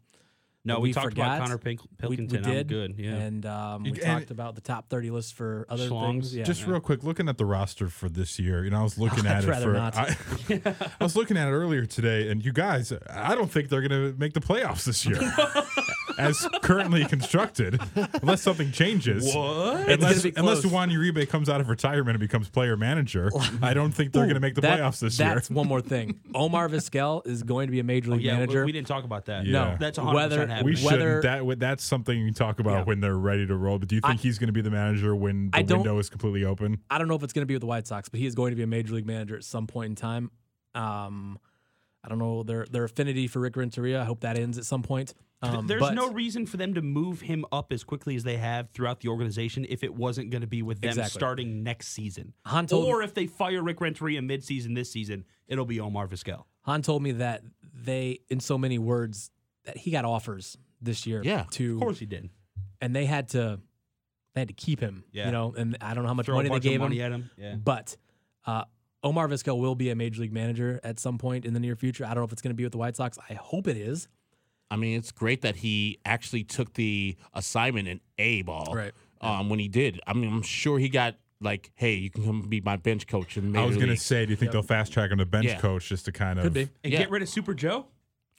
No, 0.66 0.80
we, 0.82 0.90
we 0.90 0.94
talked 0.94 1.12
forgot? 1.12 1.38
about 1.38 1.48
Konnor 1.48 1.58
Pink- 1.60 1.82
we, 1.82 1.88
Pilkington. 1.98 2.42
we 2.44 2.52
did. 2.52 2.62
I'm 2.64 2.68
good. 2.68 2.96
Yeah. 2.98 3.12
And 3.16 3.46
um, 3.46 3.84
we 3.84 3.92
And- 3.92 4.02
talked 4.02 4.32
about 4.32 4.56
the 4.56 4.60
top 4.62 4.90
30 4.90 5.12
list 5.12 5.34
for 5.36 5.66
other 5.70 5.88
Schlongs. 5.88 6.12
things. 6.12 6.36
Yeah. 6.36 6.44
Just 6.44 6.68
real 6.68 6.82
quick, 6.82 7.06
looking 7.06 7.30
at 7.30 7.38
the 7.38 7.46
roster 7.46 7.88
for 7.88 8.10
this 8.10 8.38
year, 8.38 8.66
you 8.66 8.72
know, 8.72 8.80
I 8.80 8.84
was 8.84 8.98
looking 9.00 9.26
I'd 9.26 9.46
at 9.46 9.60
it 9.60 9.64
for. 9.64 9.72
not. 9.72 9.96
I, 9.96 10.18
I 11.00 11.04
was 11.04 11.16
looking 11.16 11.38
at 11.38 11.48
it 11.48 11.52
earlier 11.52 11.86
today, 11.86 12.30
and 12.30 12.44
you 12.44 12.52
guys, 12.52 12.92
I 13.10 13.34
don't 13.34 13.50
think 13.50 13.70
they're 13.70 13.88
going 13.88 14.12
to 14.12 14.20
make 14.20 14.34
the 14.34 14.42
playoffs 14.42 14.84
this 14.84 15.06
year, 15.06 15.20
as 16.18 16.48
currently 16.62 17.06
constructed, 17.06 17.80
unless 18.22 18.42
something 18.42 18.72
changes. 18.72 19.34
what? 19.36 19.90
Unless, 19.90 20.26
unless. 20.36 20.66
Juan 20.66 20.90
Uribe 20.90 21.28
comes 21.30 21.50
out 21.50 21.62
of 21.62 21.70
retirement 21.70 22.16
and 22.16 22.20
becomes 22.20 22.50
player 22.50 22.76
manager, 22.76 23.32
I 23.62 23.74
don't 23.74 23.92
think 23.92 24.12
they're 24.12 24.24
going 24.24 24.34
to 24.36 24.40
make 24.40 24.56
the 24.56 24.62
That- 24.62 24.80
playoffs 24.80 25.00
this 25.00 25.18
year. 25.20 25.34
That's 25.34 25.50
one 25.50 25.68
more 25.68 25.82
thing. 25.82 26.20
Omar 26.36 26.68
Vizquel 26.70 27.26
is 27.26 27.44
going 27.44 27.68
to 27.68 27.72
be 27.72 27.80
a 27.80 27.84
major 27.84 28.12
league 28.12 28.22
Oh, 28.22 28.24
yeah, 28.24 28.34
we- 28.34 28.40
manager. 28.40 28.66
we 28.66 28.72
didn't 28.72 28.88
talk 28.88 29.04
about 29.04 29.26
that. 29.26 29.46
Yeah. 29.46 29.52
No, 29.52 29.78
That's 29.80 29.98
100% 29.98 30.14
whether 30.14 30.48
happening. 30.48 30.66
We 30.66 30.82
whether 30.86 31.22
shouldn't. 31.22 31.50
That 31.50 31.60
that's 31.60 31.84
something 31.84 32.18
you 32.20 32.32
talk 32.34 32.60
about 32.60 32.80
Yeah. 32.80 32.84
when 32.84 33.00
they're 33.00 33.18
ready 33.18 33.46
to 33.48 33.56
roll. 33.56 33.78
But 33.80 33.88
do 33.90 33.96
you 33.96 34.02
think 34.02 34.20
he's 34.22 34.38
going 34.40 34.48
to 34.48 34.54
be 34.54 34.62
the 34.62 34.72
manager 34.72 35.16
when 35.16 35.52
the 35.52 35.58
I 35.58 35.62
don't- 35.62 35.80
window 35.80 35.98
is 36.00 36.10
completely 36.10 36.44
open? 36.44 36.80
I 36.90 36.98
don't 36.98 37.08
know 37.08 37.16
if 37.16 37.24
it's 37.24 37.34
going 37.34 37.44
to 37.44 37.48
be 37.48 37.54
with 37.56 37.62
the 37.62 37.68
White 37.68 37.88
Sox, 37.88 38.10
but 38.10 38.20
he 38.20 38.26
is 38.26 38.36
going 38.36 38.52
to 38.52 38.56
be 38.56 38.64
a 38.64 38.68
major 38.68 38.94
league 38.94 39.06
manager 39.08 39.36
at 39.36 39.44
some 39.44 39.68
point 39.68 39.90
in 39.92 39.96
time. 39.96 40.32
Um, 40.76 41.40
I 42.04 42.10
don't 42.10 42.20
know 42.20 42.44
their 42.44 42.66
their 42.70 42.84
affinity 42.86 43.28
for 43.28 43.40
Rick 43.40 43.56
Renteria. 43.58 44.02
I 44.02 44.06
hope 44.06 44.22
that 44.22 44.38
ends 44.38 44.58
at 44.58 44.66
some 44.66 44.82
point. 44.84 45.14
Um, 45.42 45.68
There's 45.68 45.82
but 45.82 45.94
no 45.94 46.12
reason 46.12 46.48
for 46.48 46.58
them 46.58 46.74
to 46.74 46.82
move 46.82 47.22
him 47.22 47.46
up 47.52 47.72
as 47.72 47.84
quickly 47.84 48.16
as 48.16 48.24
they 48.24 48.38
have 48.38 48.72
throughout 48.72 49.02
the 49.02 49.10
organization 49.10 49.66
if 49.70 49.84
it 49.84 49.94
wasn't 49.94 50.32
going 50.32 50.42
to 50.42 50.48
be 50.48 50.64
with 50.64 50.82
them 50.82 50.90
Exactly. 50.90 51.20
starting 51.20 51.64
next 51.64 51.90
season. 51.90 52.34
Hahn 52.46 52.66
told- 52.66 52.86
or 52.88 53.04
if 53.04 53.14
they 53.14 53.28
fire 53.28 53.62
Rick 53.62 53.80
Renteria 53.82 54.22
midseason 54.22 54.74
this 54.74 54.92
season, 54.92 55.26
it'll 55.48 55.66
be 55.66 55.80
Omar 55.80 56.08
Vizquel. 56.08 56.46
Hahn 56.62 56.82
told 56.82 57.04
me 57.04 57.12
that 57.14 57.44
they, 57.74 58.22
in 58.30 58.40
so 58.40 58.58
many 58.58 58.80
words, 58.80 59.30
that 59.66 59.78
he 59.78 59.92
got 59.92 60.06
offers 60.06 60.58
this 60.82 61.06
year. 61.06 61.22
Yeah, 61.24 61.46
to 61.52 61.76
Of 61.76 61.82
course 61.82 62.00
he 62.00 62.06
did. 62.08 62.30
and 62.82 62.96
they 62.96 63.06
had 63.06 63.30
to 63.30 63.60
they 64.34 64.42
had 64.42 64.48
to 64.50 64.54
keep 64.54 64.80
him. 64.80 65.04
Yeah. 65.12 65.28
You 65.28 65.32
know, 65.32 65.54
and 65.58 65.78
I 65.82 65.94
don't 65.94 66.04
know 66.04 66.10
how 66.10 66.14
much 66.14 66.26
Throw 66.28 66.36
money 66.36 66.50
they 66.50 66.60
gave 66.60 66.80
money 66.80 66.98
him. 67.00 67.06
at 67.06 67.12
him. 67.12 67.30
Yeah. 67.38 67.56
But 67.56 67.96
uh, 68.46 68.66
Omar 69.04 69.28
Vizquel 69.28 69.60
will 69.60 69.74
be 69.76 69.90
a 69.90 69.96
major 69.96 70.22
league 70.22 70.34
manager 70.34 70.80
at 70.84 71.00
some 71.00 71.18
point 71.18 71.44
in 71.46 71.54
the 71.54 71.60
near 71.60 71.76
future. 71.76 72.06
I 72.06 72.10
don't 72.10 72.18
know 72.18 72.24
if 72.26 72.32
it's 72.34 72.42
going 72.44 72.52
to 72.52 72.56
be 72.56 72.64
with 72.64 72.72
the 72.72 72.78
White 72.78 72.96
Sox. 72.96 73.18
I 73.30 73.34
hope 73.36 73.68
it 73.68 73.78
is. 73.78 74.08
I 74.70 74.76
mean, 74.76 74.98
it's 74.98 75.12
great 75.12 75.42
that 75.42 75.58
he 75.58 76.00
actually 76.06 76.44
took 76.44 76.74
the 76.74 77.16
assignment 77.34 77.88
in 77.88 78.02
A 78.18 78.42
ball. 78.42 78.74
Right. 78.76 78.92
Um, 79.22 79.50
when 79.50 79.60
he 79.60 79.68
did, 79.68 80.00
I 80.06 80.14
mean, 80.14 80.32
I'm 80.32 80.42
sure 80.44 80.78
he 80.78 80.90
got 80.90 81.16
like, 81.42 81.72
"Hey, 81.76 81.96
you 81.96 82.10
can 82.12 82.24
come 82.24 82.42
be 82.42 82.62
my 82.62 82.76
bench 82.76 83.08
coach." 83.08 83.36
In 83.38 83.56
I 83.56 83.66
was 83.66 83.76
going 83.76 83.88
to 83.88 83.94
League." 83.94 84.00
say, 84.00 84.26
do 84.26 84.32
you 84.32 84.36
think 84.36 84.52
they'll 84.52 84.62
fast 84.62 84.94
track 84.94 85.10
him 85.12 85.18
to 85.18 85.26
bench 85.26 85.46
Yeah. 85.48 85.60
coach 85.60 85.90
just 85.90 86.06
to 86.06 86.12
kind 86.12 86.38
of? 86.38 86.44
Could 86.44 86.54
be. 86.54 86.70
And 86.84 86.94
Yeah. 86.94 87.00
get 87.00 87.10
rid 87.10 87.22
of 87.24 87.30
Super 87.30 87.54
Joe. 87.56 87.88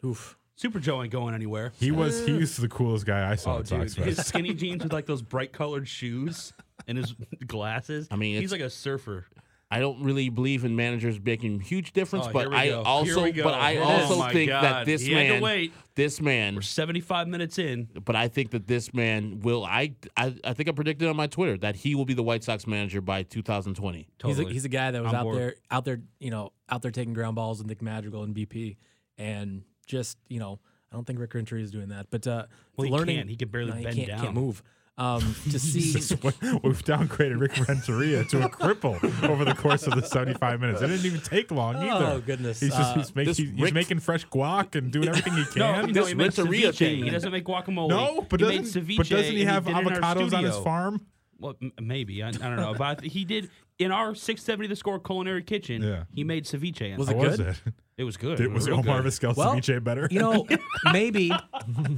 Oof. 0.05 0.37
Super 0.55 0.79
Joe 0.81 1.03
ain't 1.03 1.13
going 1.13 1.35
anywhere. 1.35 1.73
He 1.81 1.91
was 1.91 2.25
he 2.27 2.39
he's 2.39 2.57
the 2.57 2.69
coolest 2.69 3.07
guy 3.07 3.29
I 3.31 3.35
saw 3.37 3.57
Oh, 3.57 3.59
at 3.61 3.67
dude, 3.67 3.91
his 4.05 4.19
skinny 4.25 4.55
jeans 4.55 4.83
with 4.85 4.93
like 4.93 5.07
those 5.07 5.23
bright 5.23 5.53
colored 5.53 5.89
shoes 5.89 6.53
and 6.87 6.99
his 6.99 7.15
glasses. 7.47 8.07
I 8.11 8.17
mean, 8.17 8.41
he's 8.41 8.53
like 8.53 8.61
a 8.61 8.71
surfer. 8.71 9.27
I 9.71 9.81
don't 9.81 10.03
really 10.03 10.31
believe 10.31 10.65
in 10.65 10.77
managers 10.77 11.21
making 11.23 11.61
huge 11.61 11.93
difference, 11.93 12.27
Oh, 12.29 12.33
but 12.33 12.55
I 12.55 12.71
also, 12.71 13.31
but 13.33 13.53
I 13.55 13.73
It 13.73 13.77
is. 13.77 13.83
also 13.85 14.23
Oh 14.25 14.29
think 14.31 14.49
God. 14.49 14.65
that 14.65 14.87
this 14.87 15.03
He 15.03 15.13
had 15.13 15.29
man, 15.29 15.43
wait. 15.43 15.73
this 15.95 16.23
man, 16.23 16.55
We're 16.55 16.63
75 16.63 17.29
minutes 17.29 17.59
in. 17.59 17.89
but 18.05 18.17
I 18.17 18.29
think 18.29 18.53
that 18.53 18.67
this 18.67 18.95
man 18.95 19.41
will. 19.41 19.65
I, 19.67 19.93
I, 20.17 20.35
I 20.43 20.55
think 20.55 20.71
I 20.71 20.73
predicted 20.73 21.07
on 21.09 21.17
my 21.17 21.27
Twitter 21.27 21.59
that 21.59 21.77
he 21.77 21.95
will 21.95 22.07
be 22.07 22.15
the 22.15 22.23
White 22.23 22.45
Sox 22.45 22.67
manager 22.67 23.03
by 23.03 23.25
2020. 23.25 24.09
Totally. 24.19 24.35
He's 24.45 24.47
a, 24.51 24.53
he's 24.55 24.65
a 24.65 24.69
guy 24.71 24.91
that 24.91 25.03
was 25.03 25.11
On 25.13 25.17
out 25.19 25.23
board. 25.25 25.37
there, 25.37 25.55
out 25.71 25.85
there, 25.85 26.01
you 26.19 26.31
know, 26.31 26.53
out 26.71 26.81
there 26.81 26.91
taking 26.91 27.13
ground 27.13 27.37
balls 27.37 27.59
with 27.59 27.67
Nick 27.67 27.83
Madrigal 27.83 28.23
and 28.23 28.35
BP, 28.35 28.79
and 29.19 29.65
just 29.87 30.17
you 30.29 30.39
know, 30.41 30.61
I 30.91 30.95
don't 30.97 31.07
think 31.07 31.19
Rick 31.19 31.35
Renteria 31.35 31.63
is 31.65 31.71
doing 31.71 31.91
that, 31.91 32.07
but 32.09 32.27
uh, 32.27 32.47
Well, 32.79 32.87
he 32.87 32.91
learning, 32.91 33.17
can't. 33.19 33.29
He 33.29 33.37
can 33.37 33.49
barely 33.51 33.73
no, 33.73 33.77
he 33.77 33.85
bend 33.85 33.97
can't, 33.97 34.09
down. 34.09 34.21
can't 34.21 34.35
move. 34.35 34.63
Um, 34.99 35.21
to 35.51 35.59
see, 35.61 35.93
We've 35.93 36.83
downgraded 36.85 37.39
Rick 37.41 37.57
Renteria 37.69 38.25
to 38.25 38.45
a 38.45 38.49
cripple 38.49 38.99
over 39.29 39.45
the 39.45 39.55
course 39.55 39.87
of 39.87 39.95
the 39.95 40.03
75 40.03 40.61
minutes. 40.61 40.83
It 40.83 40.89
didn't 40.89 41.07
even 41.07 41.21
take 41.21 41.53
long 41.53 41.77
either. 41.77 42.05
oh 42.05 42.21
goodness, 42.21 42.59
He's 42.59 42.75
just 42.75 42.97
Uh, 42.97 43.05
make, 43.15 43.27
this 43.29 43.37
he's, 43.37 43.51
he's 43.51 43.73
making 43.73 44.01
fresh 44.01 44.27
guac 44.27 44.75
and 44.75 44.91
doing 44.91 45.09
everything 45.09 45.35
he 45.35 45.45
can. 45.45 45.59
no, 45.87 45.93
This 45.93 46.09
he 46.09 46.15
makes 46.15 46.37
Renteria 46.37 46.73
thing. 46.73 47.05
He 47.05 47.11
doesn't 47.11 47.31
make 47.31 47.45
guacamole. 47.45 47.89
No, 47.91 48.27
but 48.29 48.41
he 48.41 48.47
doesn't 48.47 48.65
ceviche 48.85 48.97
but 48.97 49.09
doesn't 49.09 49.33
he 49.37 49.45
have 49.45 49.67
did 49.67 49.77
it 49.77 49.79
in 49.87 49.87
our 49.87 50.01
avocados 50.01 50.33
on 50.37 50.43
his 50.45 50.57
farm? 50.57 51.01
Well, 51.39 51.55
m- 51.63 51.73
maybe 51.81 52.21
I, 52.25 52.31
I 52.31 52.33
don't 52.33 52.57
know, 52.57 52.75
but 52.77 53.01
he 53.05 53.25
did 53.25 53.49
in 53.79 53.93
our 53.93 54.17
670 54.17 54.67
the 54.67 54.75
score 54.75 54.99
culinary 54.99 55.45
kitchen. 55.45 55.81
Yeah. 55.83 56.03
he 56.13 56.25
made 56.25 56.45
ceviche. 56.45 56.97
Was 56.99 57.09
it. 57.09 57.13
it 57.13 57.17
was 57.19 57.37
good? 57.37 57.57
It? 57.99 58.03
It 58.03 58.05
was 58.05 58.17
good. 58.17 58.39
Did, 58.39 58.53
was 58.53 58.69
real 58.69 58.79
Omar 58.79 59.03
good. 59.03 59.13
Vizquel 59.13 59.37
Well, 59.37 59.55
ceviche 59.57 59.83
better? 59.83 60.09
You 60.11 60.21
know, 60.21 60.47
maybe, 60.93 61.33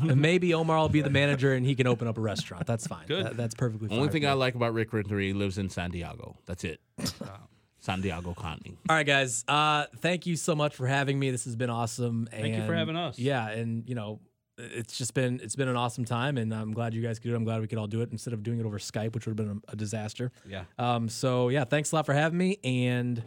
maybe 0.02 0.55
Omar 0.55 0.78
will 0.78 0.89
be 0.89 1.01
the 1.02 1.10
manager 1.10 1.52
and 1.55 1.64
he 1.66 1.74
can 1.74 1.86
open 1.86 2.09
up 2.09 2.18
a 2.18 2.20
restaurant. 2.20 2.66
That's 2.66 2.86
fine. 2.86 3.06
Good. 3.06 3.27
That- 3.27 3.36
that's 3.36 3.55
perfectly 3.55 3.89
fine. 3.89 3.98
Only 3.98 4.10
thing 4.10 4.27
I 4.27 4.32
like 4.32 4.55
about 4.55 4.74
Rick 4.74 4.93
Renteria, 4.93 5.28
he 5.28 5.32
lives 5.32 5.59
in 5.59 5.68
San 5.70 5.90
Diego. 5.90 6.36
That's 6.47 6.64
it. 6.64 6.81
San 7.82 8.02
Diego 8.02 8.35
County. 8.35 8.77
All 8.90 8.97
right, 8.97 9.06
guys. 9.06 9.43
Uh, 9.48 9.86
thank 10.01 10.27
you 10.27 10.36
so 10.36 10.55
much 10.55 10.74
for 10.77 10.86
having 10.86 11.18
me. 11.18 11.31
This 11.31 11.44
has 11.47 11.56
been 11.56 11.70
awesome. 11.70 12.28
Thank 12.31 12.55
you 12.55 12.66
for 12.66 12.74
having 12.74 12.94
us. 12.97 13.18
Yeah, 13.18 13.48
and 13.48 13.89
you 13.89 13.94
know, 13.94 14.20
it's 14.59 14.98
just 14.98 15.14
been 15.14 15.40
it's 15.43 15.56
been 15.56 15.68
an 15.68 15.77
awesome 15.77 16.05
time, 16.05 16.36
and 16.36 16.52
I'm 16.52 16.72
glad 16.74 16.93
you 16.93 17.01
guys 17.01 17.18
could 17.18 17.28
do 17.28 17.35
it. 17.35 17.36
I'm 17.39 17.44
glad 17.44 17.62
we 17.62 17.66
could 17.68 17.78
all 17.78 17.86
do 17.86 18.02
it 18.02 18.10
instead 18.12 18.35
of 18.35 18.43
doing 18.43 18.60
it 18.60 18.66
over 18.66 18.78
Skype, 18.78 19.14
which 19.14 19.27
would 19.27 19.39
have 19.39 19.47
been 19.48 19.62
a, 19.66 19.72
a 19.72 19.77
disaster. 19.77 20.31
Yeah. 20.47 20.64
Um. 20.78 21.09
So 21.09 21.48
yeah, 21.48 21.64
thanks 21.64 21.90
a 21.93 21.97
lot 21.97 22.05
for 22.05 22.12
having 22.12 22.36
me. 22.36 22.59
And 22.62 23.24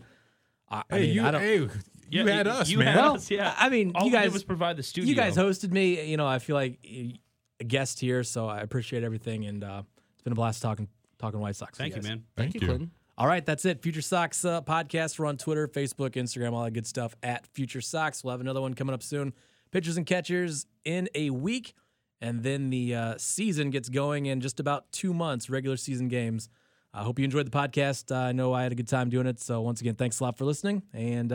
I, 0.70 0.84
I 0.92 0.98
hey, 0.98 1.02
mean, 1.08 1.16
you, 1.16 1.24
I 1.26 1.32
don't. 1.32 1.42
hey, 1.42 1.68
you 2.14 2.28
had 2.28 2.48
us, 2.48 2.70
you 2.70 2.78
man. 2.80 2.88
had 2.88 2.96
well, 2.98 3.16
us, 3.16 3.30
yeah. 3.32 3.54
I 3.58 3.70
mean, 3.70 3.92
All 3.96 4.04
you 4.04 4.12
we 4.12 4.18
did 4.18 4.24
guys 4.26 4.34
was 4.34 4.44
provide 4.44 4.78
the 4.78 4.84
studio. 4.84 5.10
you 5.10 5.16
guys 5.16 5.36
hosted 5.36 5.72
me. 5.72 6.10
You 6.10 6.18
know, 6.18 6.28
I 6.28 6.40
feel 6.40 6.56
like 6.56 6.80
a 6.84 7.64
guest 7.64 8.00
here, 8.00 8.24
so 8.24 8.48
I 8.48 8.60
appreciate 8.60 9.04
everything, 9.04 9.46
and 9.46 9.64
uh, 9.64 9.84
it's 10.14 10.22
been 10.22 10.34
a 10.34 10.36
blast 10.36 10.62
talking 10.62 10.88
talking 11.20 11.40
White 11.40 11.56
Sox. 11.56 11.78
Thank 11.78 11.96
you, 11.96 12.02
guys. 12.02 12.10
man. 12.10 12.24
Thank, 12.36 12.54
you, 12.54 12.62
you. 12.62 12.68
Clinton. 12.68 12.92
All 13.18 13.28
right, 13.28 13.46
that's 13.46 13.64
it. 13.66 13.82
Future 13.82 14.02
Sox 14.02 14.44
uh, 14.44 14.62
podcast. 14.62 15.20
We're 15.20 15.28
on 15.28 15.38
Twitter, 15.38 15.68
Facebook, 15.68 16.12
Instagram, 16.12 16.54
all 16.54 16.64
that 16.64 16.72
good 16.72 16.88
stuff 16.88 17.16
at 17.22 17.46
Future 17.48 17.82
Sox. 17.82 18.24
We'll 18.24 18.32
have 18.32 18.42
another 18.42 18.62
one 18.62 18.74
coming 18.74 18.94
up 18.94 19.04
soon. 19.04 19.34
Pitchers 19.72 19.98
and 19.98 20.06
catchers 20.06 20.66
in 20.84 21.10
a 21.16 21.30
week, 21.30 21.76
and 22.22 22.44
then 22.44 22.70
the 22.70 22.96
uh, 22.96 23.14
season 23.18 23.70
gets 23.70 23.90
going 23.90 24.26
in 24.26 24.42
just 24.42 24.60
about 24.60 24.92
two 24.92 25.14
months. 25.14 25.50
Regular 25.50 25.78
season 25.78 26.08
games. 26.08 26.50
I 26.94 27.04
hope 27.04 27.18
you 27.18 27.26
enjoyed 27.26 27.46
the 27.46 27.52
podcast. 27.52 28.12
Uh, 28.16 28.20
I 28.30 28.32
know 28.34 28.54
I 28.54 28.64
had 28.64 28.72
a 28.72 28.76
good 28.76 28.88
time 28.88 29.10
doing 29.10 29.26
it. 29.26 29.40
So 29.40 29.62
once 29.62 29.82
again, 29.82 29.96
thanks 29.96 30.20
a 30.20 30.24
lot 30.24 30.38
for 30.38 30.46
listening, 30.46 30.84
and 30.94 31.32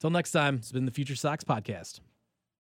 until 0.00 0.08
next 0.08 0.30
time, 0.32 0.54
it's 0.54 0.72
been 0.72 0.86
the 0.86 0.90
Future 0.90 1.14
Sox 1.14 1.44
podcast. 1.44 2.00